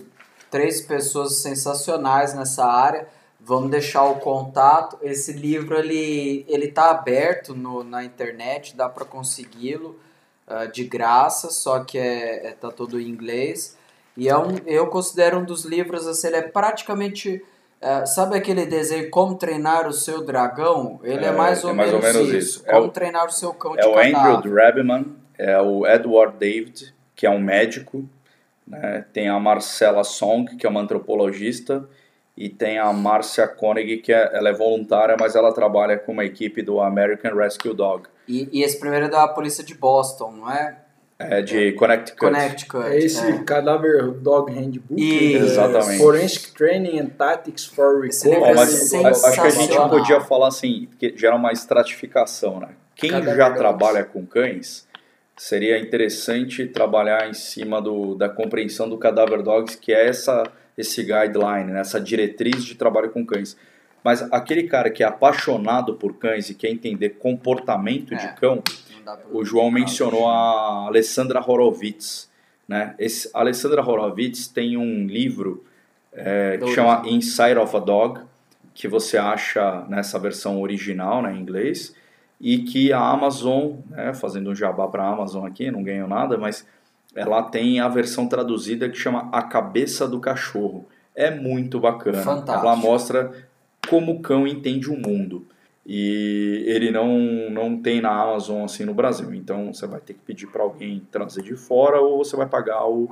três 0.49 0.81
pessoas 0.81 1.39
sensacionais 1.39 2.35
nessa 2.35 2.65
área. 2.65 3.09
Vamos 3.45 3.71
deixar 3.71 4.05
o 4.05 4.17
contato. 4.17 4.97
Esse 5.03 5.33
livro 5.33 5.77
ele 5.79 6.45
ele 6.49 6.69
tá 6.69 6.91
aberto 6.91 7.55
no, 7.55 7.83
na 7.83 8.05
internet, 8.05 8.77
dá 8.77 8.89
para 8.89 9.05
consegui-lo 9.05 9.99
ah, 10.47 10.67
de 10.67 10.85
graça, 10.85 11.51
só 11.51 11.81
que 11.83 11.99
é, 11.99 12.49
é 12.49 12.51
tá 12.53 12.71
todo 12.71 13.01
em 13.01 13.09
inglês. 13.09 13.77
E 14.17 14.29
é 14.29 14.37
um, 14.39 14.57
eu 14.67 14.87
considero 14.89 15.39
um 15.39 15.45
dos 15.45 15.65
livros 15.65 16.07
assim, 16.07 16.29
ele 16.29 16.37
é 16.37 16.43
praticamente 16.43 17.43
ah, 17.81 18.07
sabe 18.07 18.37
aquele 18.37 18.65
desenho 18.65 19.11
Como 19.11 19.35
Treinar 19.35 19.89
o 19.89 19.93
Seu 19.93 20.25
Dragão? 20.25 21.01
Ele 21.03 21.25
é, 21.25 21.29
É, 21.29 21.33
mais, 21.33 21.65
ou, 21.65 21.71
é 21.71 21.73
mais 21.73 21.93
ou 21.93 21.99
menos 22.01 22.15
menos 22.15 22.29
isso. 22.35 22.59
isso. 22.61 22.63
É 22.65 22.73
Como 22.73 22.87
o- 22.87 22.91
treinar 22.91 23.27
o 23.27 23.33
seu 23.33 23.53
cão 23.53 23.75
É 23.77 23.81
de 23.81 23.89
o 23.89 23.99
Andrew. 23.99 24.41
Drabman, 24.55 25.17
é 25.37 25.61
o 25.61 25.85
Edward 25.85 26.37
David, 26.39 26.95
que 27.17 27.27
é 27.27 27.31
um 27.31 27.41
médico, 27.41 28.05
né? 28.65 29.05
tem 29.13 29.29
a 29.29 29.41
Marcela 29.41 30.05
Song, 30.05 30.57
que 30.57 30.65
é 30.65 30.69
uma 30.71 30.81
antropologista, 30.81 31.89
e 32.37 32.49
tem 32.49 32.79
a 32.79 32.93
Marcia 32.93 33.47
Koenig, 33.47 33.99
que 33.99 34.13
é, 34.13 34.31
ela 34.35 34.49
é 34.49 34.53
voluntária, 34.53 35.17
mas 35.19 35.35
ela 35.35 35.53
trabalha 35.53 35.99
com 35.99 36.13
uma 36.13 36.25
equipe 36.25 36.63
do 36.63 36.81
American 36.81 37.35
Rescue 37.35 37.75
Dog, 37.75 38.09
E, 38.27 38.49
e 38.53 38.63
esse 38.63 38.79
primeiro 38.79 39.07
é 39.07 39.09
da 39.09 39.29
polícia 39.29 39.63
de 39.63 39.75
Boston, 39.75 40.33
não 40.33 40.51
é? 40.51 40.79
é 41.19 41.43
de 41.43 41.73
Connecticut. 41.73 42.19
Connecticut. 42.19 42.87
É 42.87 42.99
esse 42.99 43.45
Cadáver 43.45 44.11
Dog 44.11 44.53
Handbook. 44.53 44.95
Né? 44.95 45.39
Exatamente. 45.39 45.99
Forensic 45.99 46.53
Training 46.55 46.99
and 46.99 47.07
Tactics 47.11 47.67
for 47.67 48.01
Recovery. 48.01 48.43
É 48.43 48.55
mas 48.55 48.91
blá, 48.91 49.11
acho 49.11 49.41
que 49.41 49.47
a 49.47 49.51
gente 49.51 49.77
podia 49.77 50.21
falar 50.21 50.49
assim, 50.49 50.89
que 50.99 51.15
gera 51.17 51.37
uma 51.37 51.53
estratificação, 51.53 52.61
né? 52.61 52.71
Quem 52.95 53.11
Cada 53.11 53.35
já 53.35 53.49
dogs. 53.49 53.59
trabalha 53.59 54.05
com 54.05 54.25
cães, 54.27 54.87
seria 55.37 55.79
interessante 55.79 56.67
trabalhar 56.67 57.29
em 57.29 57.35
cima 57.35 57.81
do, 57.81 58.15
da 58.15 58.29
compreensão 58.29 58.89
do 58.89 58.99
Cadaver 58.99 59.43
Dogs, 59.43 59.77
que 59.77 59.93
é 59.93 60.09
essa, 60.09 60.45
esse 60.77 61.03
guideline, 61.03 61.73
né? 61.73 61.81
essa 61.81 62.01
diretriz 62.01 62.65
de 62.65 62.75
trabalho 62.75 63.11
com 63.11 63.25
cães. 63.25 63.57
Mas 64.05 64.23
aquele 64.33 64.65
cara 64.65 64.91
que 64.91 65.03
é 65.03 65.07
apaixonado 65.07 65.95
por 65.95 66.15
cães 66.15 66.51
e 66.51 66.55
quer 66.55 66.71
entender 66.71 67.11
comportamento 67.11 68.15
É. 68.15 68.17
de 68.17 68.35
cão, 68.35 68.63
o 69.31 69.45
João 69.45 69.71
mencionou 69.71 70.29
a 70.29 70.87
Alessandra 70.87 71.41
Horowitz. 71.41 72.31
Né? 72.67 72.95
Esse, 72.99 73.31
a 73.35 73.41
Alessandra 73.41 73.83
Horowitz 73.83 74.49
tem 74.49 74.77
um 74.77 75.07
livro 75.07 75.65
é, 76.13 76.59
que 76.59 76.75
chama 76.75 77.03
Inside 77.07 77.59
of 77.59 77.77
a 77.77 77.81
Dog, 77.81 78.21
que 78.75 78.89
você 78.89 79.19
acha 79.19 79.85
nessa 79.89 80.19
versão 80.19 80.61
original, 80.61 81.23
né, 81.23 81.35
em 81.35 81.41
inglês, 81.41 81.95
e 82.41 82.59
que 82.59 82.93
a 82.93 83.01
Amazon, 83.01 83.75
né, 83.91 84.15
fazendo 84.15 84.51
um 84.51 84.55
jabá 84.55 84.89
para 84.89 85.05
a 85.05 85.13
Amazon 85.13 85.47
aqui, 85.47 85.71
não 85.71 85.83
ganho 85.83 86.09
nada, 86.09 86.39
mas 86.39 86.67
ela 87.15 87.43
tem 87.43 87.81
a 87.81 87.89
versão 87.89 88.27
traduzida 88.27 88.89
que 88.89 88.97
chama 88.97 89.29
A 89.33 89.43
Cabeça 89.43 90.09
do 90.09 90.19
Cachorro. 90.21 90.87
É 91.15 91.31
muito 91.31 91.79
bacana. 91.79 92.23
Fantástico. 92.23 92.67
Ela 92.67 92.77
mostra 92.77 93.33
como 93.89 94.13
o 94.13 94.21
cão 94.21 94.47
entende 94.47 94.91
o 94.91 94.97
mundo. 94.97 95.47
E 95.85 96.65
ele 96.67 96.91
não, 96.91 97.19
não 97.51 97.77
tem 97.77 98.01
na 98.01 98.11
Amazon 98.11 98.65
assim 98.65 98.85
no 98.85 98.95
Brasil. 98.95 99.35
Então 99.35 99.75
você 99.75 99.87
vai 99.87 100.01
ter 100.01 100.15
que 100.15 100.21
pedir 100.21 100.47
para 100.47 100.63
alguém 100.63 101.07
trazer 101.11 101.43
de 101.43 101.57
fora 101.57 102.01
ou 102.01 102.25
você 102.25 102.37
vai 102.37 102.47
pagar 102.47 102.87
o, 102.87 103.09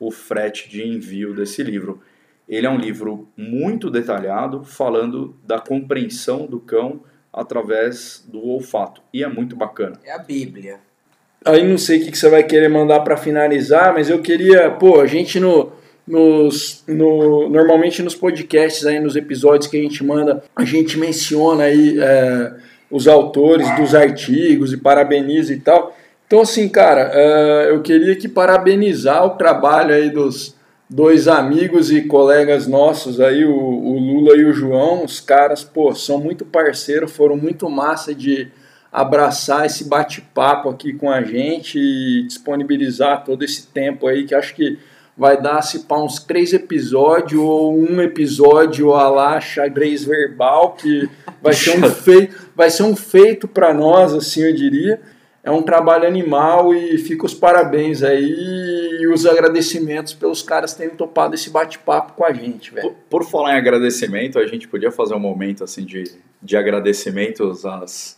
o 0.00 0.10
frete 0.10 0.68
de 0.68 0.86
envio 0.86 1.34
desse 1.34 1.62
livro. 1.62 2.00
Ele 2.48 2.66
é 2.66 2.70
um 2.70 2.78
livro 2.78 3.28
muito 3.36 3.90
detalhado, 3.90 4.64
falando 4.64 5.36
da 5.44 5.60
compreensão 5.60 6.46
do 6.46 6.58
cão 6.58 7.02
através 7.30 8.24
do 8.26 8.42
olfato. 8.42 9.02
E 9.12 9.22
é 9.22 9.28
muito 9.28 9.54
bacana. 9.54 10.00
É 10.02 10.12
a 10.12 10.18
Bíblia. 10.18 10.80
Aí 11.44 11.66
não 11.66 11.78
sei 11.78 11.98
o 11.98 12.04
que 12.04 12.10
que 12.10 12.18
você 12.18 12.28
vai 12.28 12.42
querer 12.42 12.68
mandar 12.68 13.00
pra 13.00 13.16
finalizar, 13.16 13.94
mas 13.94 14.10
eu 14.10 14.20
queria, 14.20 14.70
pô, 14.70 15.00
a 15.00 15.06
gente 15.06 15.38
no, 15.38 15.72
nos, 16.06 16.82
no, 16.86 17.48
normalmente 17.48 18.02
nos 18.02 18.14
podcasts 18.14 18.84
aí, 18.86 18.98
nos 18.98 19.14
episódios 19.14 19.70
que 19.70 19.78
a 19.78 19.82
gente 19.82 20.02
manda, 20.02 20.42
a 20.56 20.64
gente 20.64 20.98
menciona 20.98 21.64
aí 21.64 21.98
é, 22.00 22.52
os 22.90 23.06
autores 23.06 23.68
dos 23.76 23.94
artigos 23.94 24.72
e 24.72 24.76
parabeniza 24.76 25.52
e 25.52 25.60
tal. 25.60 25.96
Então, 26.26 26.40
assim, 26.40 26.68
cara, 26.68 27.10
é, 27.14 27.70
eu 27.70 27.80
queria 27.82 28.16
que 28.16 28.28
parabenizar 28.28 29.24
o 29.24 29.30
trabalho 29.30 29.94
aí 29.94 30.10
dos 30.10 30.54
dois 30.90 31.28
amigos 31.28 31.90
e 31.90 32.02
colegas 32.02 32.66
nossos 32.66 33.20
aí, 33.20 33.44
o, 33.44 33.54
o 33.54 33.98
Lula 33.98 34.36
e 34.36 34.44
o 34.44 34.52
João. 34.52 35.04
Os 35.04 35.20
caras, 35.20 35.62
pô, 35.62 35.94
são 35.94 36.18
muito 36.18 36.44
parceiros, 36.44 37.12
foram 37.12 37.36
muito 37.36 37.68
massa 37.68 38.14
de 38.14 38.48
abraçar 38.92 39.66
esse 39.66 39.84
bate-papo 39.84 40.68
aqui 40.68 40.92
com 40.92 41.10
a 41.10 41.22
gente 41.22 41.78
e 41.78 42.26
disponibilizar 42.26 43.24
todo 43.24 43.44
esse 43.44 43.66
tempo 43.66 44.06
aí 44.06 44.24
que 44.24 44.34
acho 44.34 44.54
que 44.54 44.78
vai 45.16 45.40
dar 45.40 45.62
se 45.62 45.80
pá 45.80 45.98
uns 45.98 46.20
três 46.20 46.52
episódios 46.52 47.42
ou 47.42 47.76
um 47.76 48.00
episódio 48.00 48.94
a 48.94 49.08
lá 49.08 49.40
xadrez 49.40 50.04
verbal 50.04 50.72
que 50.72 51.08
vai 51.42 51.52
ser 51.52 51.76
um 51.76 51.90
feito 51.90 52.50
vai 52.54 52.70
ser 52.70 52.84
um 52.84 52.94
feito 52.94 53.48
para 53.48 53.74
nós 53.74 54.14
assim 54.14 54.42
eu 54.42 54.54
diria. 54.54 55.00
É 55.42 55.50
um 55.50 55.62
trabalho 55.62 56.06
animal 56.06 56.74
e 56.74 56.98
fica 56.98 57.24
os 57.24 57.32
parabéns 57.32 58.02
aí 58.02 58.98
e 59.00 59.06
os 59.06 59.24
agradecimentos 59.24 60.12
pelos 60.12 60.42
caras 60.42 60.74
terem 60.74 60.94
topado 60.94 61.34
esse 61.34 61.48
bate-papo 61.48 62.12
com 62.12 62.24
a 62.24 62.32
gente 62.32 62.74
velho. 62.74 62.90
Por, 63.08 63.22
por, 63.22 63.30
falar 63.30 63.54
em 63.54 63.58
agradecimento 63.58 64.38
a 64.38 64.46
gente 64.46 64.68
podia 64.68 64.90
fazer 64.90 65.14
um 65.14 65.20
momento 65.20 65.64
assim 65.64 65.84
de, 65.86 66.04
de 66.42 66.56
agradecimentos 66.56 67.64
às 67.64 68.17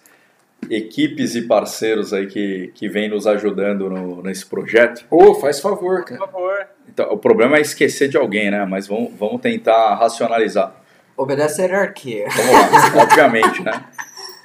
equipes 0.69 1.35
e 1.35 1.43
parceiros 1.43 2.13
aí 2.13 2.27
que, 2.27 2.71
que 2.75 2.89
vem 2.89 3.09
nos 3.09 3.27
ajudando 3.27 3.89
no, 3.89 4.23
nesse 4.23 4.45
projeto. 4.47 5.05
Ô, 5.11 5.31
oh, 5.31 5.35
faz 5.35 5.61
favor, 5.61 6.05
cara. 6.05 6.21
Por 6.21 6.31
favor. 6.31 6.67
Então, 6.89 7.13
o 7.13 7.17
problema 7.17 7.57
é 7.57 7.61
esquecer 7.61 8.09
de 8.09 8.17
alguém, 8.17 8.51
né? 8.51 8.65
Mas 8.65 8.87
vamos, 8.87 9.13
vamos 9.19 9.41
tentar 9.41 9.95
racionalizar. 9.95 10.75
Obedece 11.17 11.63
a 11.63 11.65
hierarquia. 11.67 12.27
Vamos 12.35 12.53
lá, 12.53 13.03
obviamente, 13.03 13.63
né? 13.63 13.85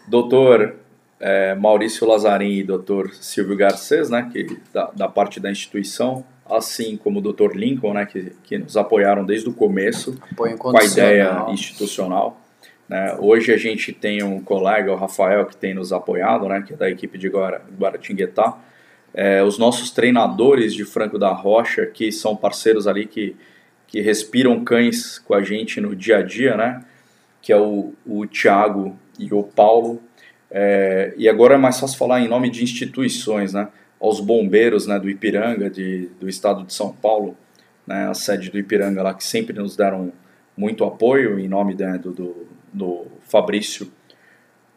Doutor 0.08 0.76
é, 1.20 1.56
Maurício 1.56 2.08
Lazarim 2.08 2.58
e 2.58 2.64
doutor 2.64 3.12
Silvio 3.14 3.56
Garcês, 3.56 4.10
né? 4.10 4.30
Que, 4.32 4.58
da, 4.74 4.92
da 4.96 5.08
parte 5.08 5.40
da 5.40 5.50
instituição, 5.50 6.26
assim 6.46 6.98
como 6.98 7.20
o 7.20 7.22
doutor 7.22 7.56
Lincoln, 7.56 7.94
né? 7.94 8.06
Que, 8.06 8.32
que 8.44 8.58
nos 8.58 8.78
apoiaram 8.78 9.26
desde 9.26 9.50
o 9.50 9.54
começo 9.54 10.20
com 10.36 10.78
a 10.78 10.84
ideia 10.84 11.46
institucional. 11.50 12.40
Né? 12.88 13.16
Hoje 13.20 13.52
a 13.52 13.58
gente 13.58 13.92
tem 13.92 14.24
um 14.24 14.40
colega, 14.40 14.92
o 14.92 14.96
Rafael, 14.96 15.46
que 15.46 15.58
tem 15.58 15.74
nos 15.74 15.92
apoiado, 15.92 16.48
né? 16.48 16.64
Que 16.66 16.74
é 16.74 16.78
da 16.78 16.90
equipe 16.90 17.18
de 17.18 17.30
Guaratinguetá 17.30 18.58
é, 19.16 19.42
os 19.42 19.58
nossos 19.58 19.92
treinadores 19.92 20.74
de 20.74 20.84
Franco 20.84 21.18
da 21.18 21.32
Rocha, 21.32 21.86
que 21.86 22.12
são 22.12 22.36
parceiros 22.36 22.86
ali 22.86 23.06
que, 23.06 23.34
que 23.88 24.02
respiram 24.02 24.62
cães 24.66 25.20
com 25.20 25.34
a 25.34 25.42
gente 25.42 25.80
no 25.80 25.96
dia 25.96 26.18
a 26.18 26.22
dia, 26.22 26.58
né? 26.58 26.84
Que 27.42 27.54
é 27.54 27.58
o, 27.58 27.94
o 28.06 28.26
Tiago 28.26 29.00
e 29.18 29.34
o 29.34 29.42
Paulo. 29.42 30.02
É, 30.52 31.14
e 31.16 31.30
agora 31.30 31.56
é 31.56 31.58
mais 31.58 31.80
fácil 31.80 31.98
falar 31.98 32.20
em 32.20 32.28
nome 32.28 32.50
de 32.50 32.62
instituições, 32.62 33.54
né? 33.54 33.70
Aos 34.02 34.20
bombeiros 34.20 34.86
né, 34.86 35.00
do 35.00 35.10
Ipiranga, 35.10 35.70
de, 35.70 36.10
do 36.20 36.28
estado 36.28 36.66
de 36.66 36.74
São 36.74 36.92
Paulo, 36.92 37.38
né, 37.88 38.10
a 38.10 38.14
sede 38.14 38.52
do 38.52 38.60
Ipiranga 38.60 39.02
lá, 39.02 39.14
que 39.14 39.24
sempre 39.24 39.54
nos 39.54 39.78
deram 39.78 40.12
muito 40.56 40.84
apoio, 40.84 41.40
em 41.40 41.48
nome 41.48 41.74
né, 41.74 41.98
do, 41.98 42.12
do, 42.12 42.48
do 42.76 43.08
Fabrício, 43.22 43.92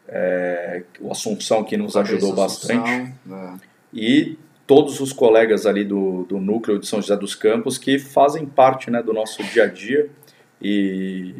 é, 0.08 0.82
o 1.00 1.10
Assunção, 1.10 1.64
que 1.64 1.76
nos 1.76 1.96
ajudou 1.96 2.34
bastante. 2.34 2.90
É 2.90 3.68
e 3.92 4.38
todos 4.66 5.00
os 5.00 5.12
colegas 5.12 5.66
ali 5.66 5.84
do, 5.84 6.24
do 6.24 6.38
núcleo 6.38 6.78
de 6.78 6.86
São 6.86 7.00
José 7.00 7.16
dos 7.16 7.34
Campos 7.34 7.78
que 7.78 7.98
fazem 7.98 8.46
parte 8.46 8.90
né, 8.90 9.02
do 9.02 9.12
nosso 9.12 9.42
dia 9.44 9.64
a 9.64 9.66
dia 9.66 10.08
e, 10.60 11.34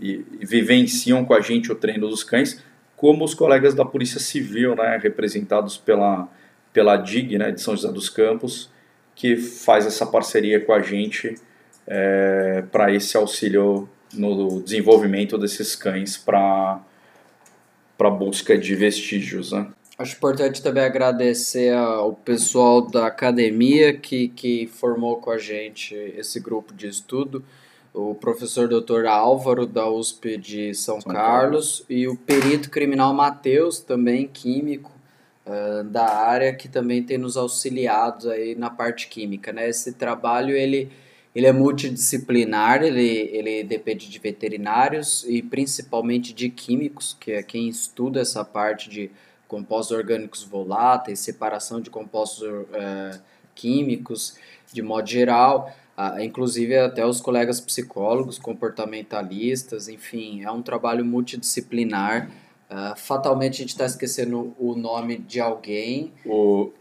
e, 0.00 0.24
e, 0.40 0.46
vivenciam 0.46 1.24
com 1.24 1.34
a 1.34 1.40
gente 1.40 1.70
o 1.70 1.74
treino 1.74 2.08
dos 2.08 2.24
cães, 2.24 2.62
como 2.96 3.24
os 3.24 3.34
colegas 3.34 3.74
da 3.74 3.84
Polícia 3.84 4.18
Civil, 4.18 4.74
né, 4.74 4.98
representados 5.00 5.76
pela, 5.76 6.28
pela 6.72 6.96
DIG 6.96 7.38
né, 7.38 7.52
de 7.52 7.60
São 7.60 7.76
José 7.76 7.92
dos 7.92 8.08
Campos, 8.08 8.70
que 9.14 9.36
faz 9.36 9.86
essa 9.86 10.06
parceria 10.06 10.58
com 10.58 10.72
a 10.72 10.80
gente 10.80 11.36
é, 11.86 12.64
para 12.72 12.92
esse 12.92 13.16
auxílio 13.16 13.88
no 14.16 14.60
desenvolvimento 14.62 15.38
desses 15.38 15.76
cães 15.76 16.16
para 16.16 16.80
a 17.98 18.10
busca 18.10 18.56
de 18.56 18.74
vestígios. 18.74 19.52
Né? 19.52 19.66
Acho 19.98 20.16
importante 20.16 20.62
também 20.62 20.84
agradecer 20.84 21.74
ao 21.74 22.12
pessoal 22.12 22.82
da 22.82 23.06
academia 23.06 23.96
que, 23.96 24.28
que 24.28 24.66
formou 24.66 25.16
com 25.16 25.30
a 25.30 25.38
gente 25.38 25.94
esse 25.94 26.38
grupo 26.38 26.74
de 26.74 26.86
estudo, 26.86 27.42
o 27.94 28.14
professor 28.14 28.68
Dr. 28.68 29.06
Álvaro 29.06 29.66
da 29.66 29.88
USP 29.88 30.36
de 30.36 30.74
São, 30.74 31.00
São 31.00 31.10
Carlos, 31.10 31.78
Carlos, 31.78 31.84
e 31.88 32.06
o 32.06 32.14
perito 32.14 32.68
criminal 32.68 33.14
Matheus, 33.14 33.80
também 33.80 34.28
químico 34.28 34.92
uh, 35.46 35.82
da 35.84 36.04
área, 36.06 36.54
que 36.54 36.68
também 36.68 37.02
tem 37.02 37.16
nos 37.16 37.38
auxiliado 37.38 38.30
aí 38.30 38.54
na 38.54 38.68
parte 38.68 39.08
química. 39.08 39.50
Né? 39.50 39.70
Esse 39.70 39.94
trabalho 39.94 40.54
ele, 40.54 40.90
ele 41.36 41.46
é 41.46 41.52
multidisciplinar, 41.52 42.82
ele, 42.82 43.06
ele 43.30 43.62
depende 43.62 44.08
de 44.08 44.18
veterinários 44.18 45.22
e 45.28 45.42
principalmente 45.42 46.32
de 46.32 46.48
químicos, 46.48 47.14
que 47.20 47.30
é 47.32 47.42
quem 47.42 47.68
estuda 47.68 48.22
essa 48.22 48.42
parte 48.42 48.88
de 48.88 49.10
compostos 49.46 49.94
orgânicos 49.94 50.42
voláteis, 50.42 51.20
separação 51.20 51.78
de 51.78 51.90
compostos 51.90 52.40
uh, 52.40 53.20
químicos, 53.54 54.38
de 54.72 54.80
modo 54.80 55.06
geral, 55.06 55.70
uh, 55.98 56.18
inclusive 56.22 56.74
até 56.78 57.04
os 57.04 57.20
colegas 57.20 57.60
psicólogos, 57.60 58.38
comportamentalistas, 58.38 59.88
enfim, 59.88 60.42
é 60.42 60.50
um 60.50 60.62
trabalho 60.62 61.04
multidisciplinar. 61.04 62.30
Uh, 62.70 62.96
fatalmente 62.96 63.56
a 63.56 63.58
gente 63.58 63.68
está 63.68 63.84
esquecendo 63.84 64.56
o 64.58 64.74
nome 64.74 65.18
de 65.18 65.38
alguém. 65.38 66.14
O 66.24 66.72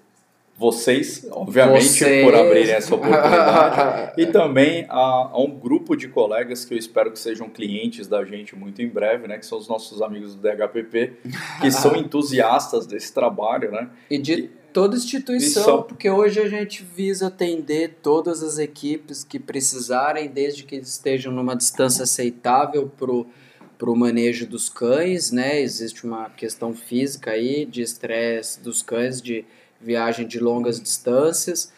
vocês, 0.58 1.28
obviamente, 1.32 1.84
vocês. 1.84 2.24
por 2.24 2.34
abrirem 2.34 2.76
essa 2.76 2.96
oportunidade. 2.96 4.14
e 4.22 4.26
também 4.28 4.86
a, 4.88 5.30
a, 5.34 5.42
um 5.42 5.52
grupo 5.52 5.98
de 5.98 6.08
colegas 6.08 6.64
que 6.64 6.74
eu 6.74 6.78
espero 6.78 7.12
que 7.12 7.20
sejam 7.20 7.50
clientes 7.50 8.08
da 8.08 8.24
gente 8.24 8.56
muito 8.56 8.82
em 8.82 8.88
breve, 8.88 9.28
né? 9.28 9.38
Que 9.38 9.46
são 9.46 9.58
os 9.58 9.68
nossos 9.68 10.02
amigos 10.02 10.34
do 10.34 10.42
DHPP, 10.42 11.14
que 11.60 11.70
são 11.72 11.96
entusiastas 11.98 12.88
desse 12.88 13.14
trabalho, 13.14 13.70
né? 13.70 13.90
E 14.10 14.18
de 14.18 14.34
e, 14.34 14.50
toda 14.72 14.96
instituição, 14.96 15.84
porque 15.84 16.10
hoje 16.10 16.40
a 16.40 16.48
gente 16.48 16.84
visa 16.84 17.28
atender 17.28 17.98
todas 18.02 18.42
as 18.42 18.58
equipes 18.58 19.26
que 19.26 19.38
precisarem, 19.38 20.30
desde 20.30 20.64
que 20.64 20.78
estejam 20.78 21.34
numa 21.34 21.56
distância 21.56 22.04
aceitável 22.04 22.90
para 22.98 23.92
o 23.92 23.96
manejo 23.96 24.48
dos 24.48 24.70
cães, 24.70 25.32
né? 25.32 25.60
Existe 25.60 26.06
uma 26.06 26.30
questão 26.30 26.74
física 26.74 27.32
aí 27.32 27.66
de 27.66 27.82
estresse 27.82 28.62
dos 28.62 28.82
cães, 28.82 29.22
de 29.22 29.44
viagem 29.86 30.28
de 30.28 30.40
longas 30.40 30.82
distâncias, 30.82 31.72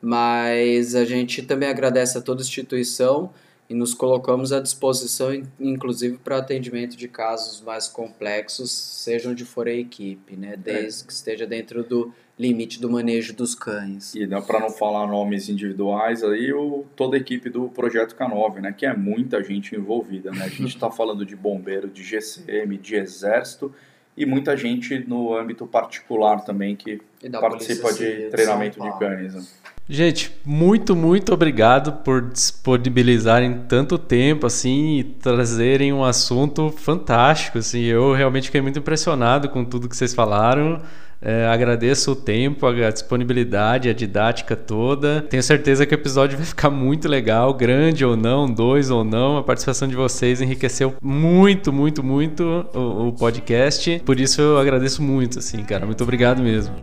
mas 0.00 0.94
a 0.94 1.04
gente 1.04 1.42
também 1.42 1.68
agradece 1.68 2.16
a 2.16 2.20
toda 2.20 2.40
instituição 2.40 3.30
e 3.68 3.74
nos 3.74 3.92
colocamos 3.92 4.50
à 4.50 4.60
disposição, 4.60 5.30
inclusive 5.60 6.16
para 6.16 6.38
atendimento 6.38 6.96
de 6.96 7.06
casos 7.06 7.60
mais 7.60 7.86
complexos, 7.86 8.70
seja 8.70 9.28
onde 9.28 9.44
for 9.44 9.66
a 9.66 9.72
equipe, 9.72 10.36
né? 10.36 10.56
desde 10.56 11.02
é. 11.02 11.06
que 11.06 11.12
esteja 11.12 11.46
dentro 11.46 11.84
do 11.84 12.12
limite 12.38 12.80
do 12.80 12.88
manejo 12.88 13.34
dos 13.34 13.54
cães. 13.54 14.14
E 14.14 14.26
para 14.26 14.60
não 14.60 14.70
falar 14.70 15.06
nomes 15.06 15.50
individuais, 15.50 16.22
aí 16.22 16.52
o, 16.52 16.86
toda 16.96 17.16
a 17.16 17.20
equipe 17.20 17.50
do 17.50 17.68
Projeto 17.68 18.14
K9, 18.14 18.60
né? 18.60 18.72
que 18.72 18.86
é 18.86 18.96
muita 18.96 19.42
gente 19.42 19.74
envolvida. 19.74 20.30
Né? 20.30 20.44
A 20.44 20.48
gente 20.48 20.68
está 20.68 20.88
falando 20.90 21.26
de 21.26 21.36
bombeiro, 21.36 21.88
de 21.88 22.02
GCM, 22.02 22.78
de 22.78 22.94
exército 22.94 23.74
e 24.18 24.26
muita 24.26 24.56
gente 24.56 24.98
no 25.06 25.32
âmbito 25.32 25.66
particular 25.66 26.44
também 26.44 26.74
que 26.74 27.00
participa 27.40 27.92
de 27.92 28.28
treinamento 28.30 28.80
de 28.80 28.98
cães. 28.98 29.34
Né? 29.34 29.42
Gente, 29.88 30.36
muito, 30.44 30.94
muito 30.94 31.32
obrigado 31.32 31.92
por 32.04 32.20
disponibilizarem 32.20 33.64
tanto 33.68 33.96
tempo 33.96 34.46
assim 34.46 34.98
e 34.98 35.04
trazerem 35.04 35.92
um 35.92 36.04
assunto 36.04 36.70
fantástico. 36.70 37.56
Assim, 37.58 37.84
eu 37.84 38.12
realmente 38.12 38.46
fiquei 38.46 38.60
muito 38.60 38.78
impressionado 38.80 39.48
com 39.48 39.64
tudo 39.64 39.88
que 39.88 39.96
vocês 39.96 40.12
falaram. 40.12 40.82
É, 41.20 41.46
agradeço 41.46 42.12
o 42.12 42.16
tempo, 42.16 42.66
a 42.66 42.90
disponibilidade, 42.90 43.88
a 43.88 43.92
didática 43.92 44.54
toda. 44.54 45.22
Tenho 45.28 45.42
certeza 45.42 45.84
que 45.84 45.94
o 45.94 45.96
episódio 45.96 46.36
vai 46.36 46.46
ficar 46.46 46.70
muito 46.70 47.08
legal, 47.08 47.52
grande 47.52 48.04
ou 48.04 48.16
não, 48.16 48.46
dois 48.46 48.90
ou 48.90 49.04
não. 49.04 49.38
A 49.38 49.42
participação 49.42 49.88
de 49.88 49.96
vocês 49.96 50.40
enriqueceu 50.40 50.94
muito, 51.02 51.72
muito, 51.72 52.02
muito 52.02 52.66
o, 52.72 53.08
o 53.08 53.12
podcast. 53.12 54.00
Por 54.04 54.20
isso 54.20 54.40
eu 54.40 54.58
agradeço 54.58 55.02
muito, 55.02 55.38
assim, 55.38 55.62
cara. 55.64 55.86
Muito 55.86 56.02
obrigado 56.02 56.42
mesmo. 56.42 56.74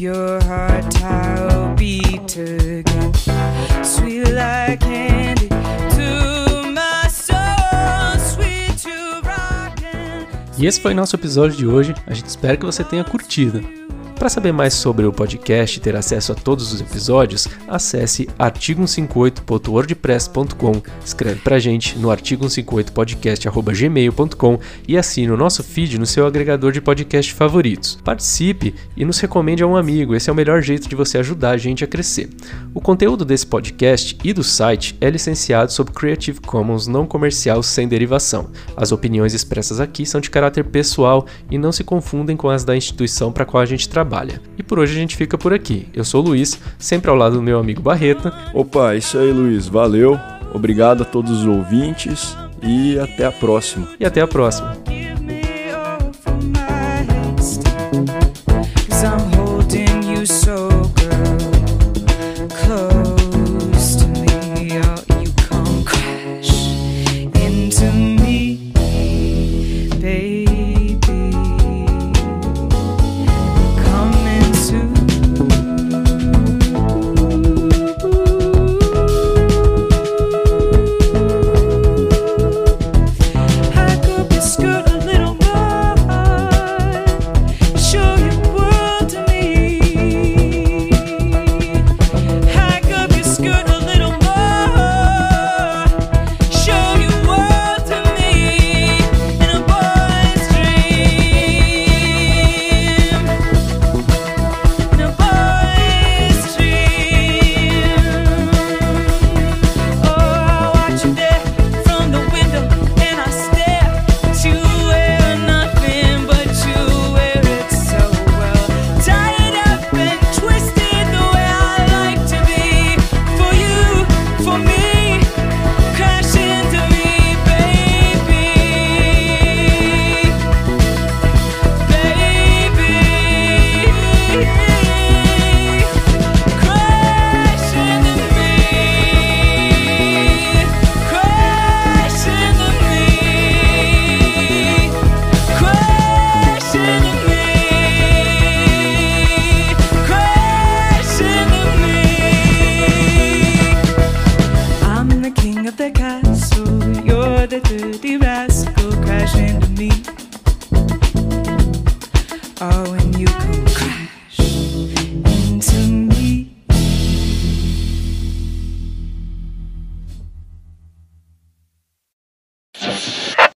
your 0.00 0.39
E 10.60 10.66
esse 10.66 10.78
foi 10.78 10.92
nosso 10.92 11.16
episódio 11.16 11.56
de 11.56 11.66
hoje. 11.66 11.94
A 12.06 12.12
gente 12.12 12.26
espera 12.26 12.54
que 12.54 12.66
você 12.66 12.84
tenha 12.84 13.02
curtido. 13.02 13.66
Para 14.20 14.28
saber 14.28 14.52
mais 14.52 14.74
sobre 14.74 15.06
o 15.06 15.12
podcast 15.14 15.78
e 15.78 15.80
ter 15.80 15.96
acesso 15.96 16.32
a 16.32 16.34
todos 16.34 16.74
os 16.74 16.80
episódios, 16.82 17.48
acesse 17.66 18.26
artigo158.wordpress.com, 18.38 20.82
escreve 21.02 21.40
pra 21.40 21.58
gente 21.58 21.98
no 21.98 22.08
artigo158podcast.gmail.com 22.08 24.58
e 24.86 24.98
assine 24.98 25.30
o 25.30 25.38
nosso 25.38 25.64
feed 25.64 25.98
no 25.98 26.04
seu 26.04 26.26
agregador 26.26 26.70
de 26.70 26.82
podcast 26.82 27.32
favoritos. 27.32 27.98
Participe 28.04 28.74
e 28.94 29.06
nos 29.06 29.18
recomende 29.20 29.62
a 29.62 29.66
um 29.66 29.74
amigo, 29.74 30.14
esse 30.14 30.28
é 30.28 30.32
o 30.34 30.36
melhor 30.36 30.60
jeito 30.60 30.86
de 30.86 30.94
você 30.94 31.16
ajudar 31.16 31.52
a 31.52 31.56
gente 31.56 31.82
a 31.82 31.86
crescer. 31.86 32.28
O 32.74 32.80
conteúdo 32.82 33.24
desse 33.24 33.46
podcast 33.46 34.18
e 34.22 34.34
do 34.34 34.44
site 34.44 34.98
é 35.00 35.08
licenciado 35.08 35.72
sob 35.72 35.92
Creative 35.92 36.42
Commons 36.42 36.86
não 36.86 37.06
comercial 37.06 37.62
sem 37.62 37.88
derivação. 37.88 38.50
As 38.76 38.92
opiniões 38.92 39.32
expressas 39.32 39.80
aqui 39.80 40.04
são 40.04 40.20
de 40.20 40.28
caráter 40.28 40.64
pessoal 40.64 41.24
e 41.50 41.56
não 41.56 41.72
se 41.72 41.82
confundem 41.82 42.36
com 42.36 42.50
as 42.50 42.64
da 42.64 42.76
instituição 42.76 43.32
para 43.32 43.46
qual 43.46 43.62
a 43.62 43.66
gente 43.66 43.88
trabalha 43.88 44.09
trabalha. 44.10 44.42
E 44.58 44.62
por 44.62 44.80
hoje 44.80 44.92
a 44.92 45.00
gente 45.00 45.16
fica 45.16 45.38
por 45.38 45.54
aqui. 45.54 45.86
Eu 45.94 46.04
sou 46.04 46.22
o 46.22 46.28
Luiz, 46.28 46.58
sempre 46.78 47.08
ao 47.08 47.16
lado 47.16 47.36
do 47.36 47.42
meu 47.42 47.60
amigo 47.60 47.80
Barreta. 47.80 48.32
Opa, 48.52 48.96
isso 48.96 49.16
aí, 49.16 49.32
Luiz. 49.32 49.68
Valeu. 49.68 50.18
Obrigado 50.52 51.02
a 51.02 51.06
todos 51.06 51.30
os 51.30 51.46
ouvintes 51.46 52.36
e 52.60 52.98
até 52.98 53.24
a 53.24 53.32
próxima. 53.32 53.86
E 54.00 54.04
até 54.04 54.20
a 54.20 54.26
próxima. 54.26 54.99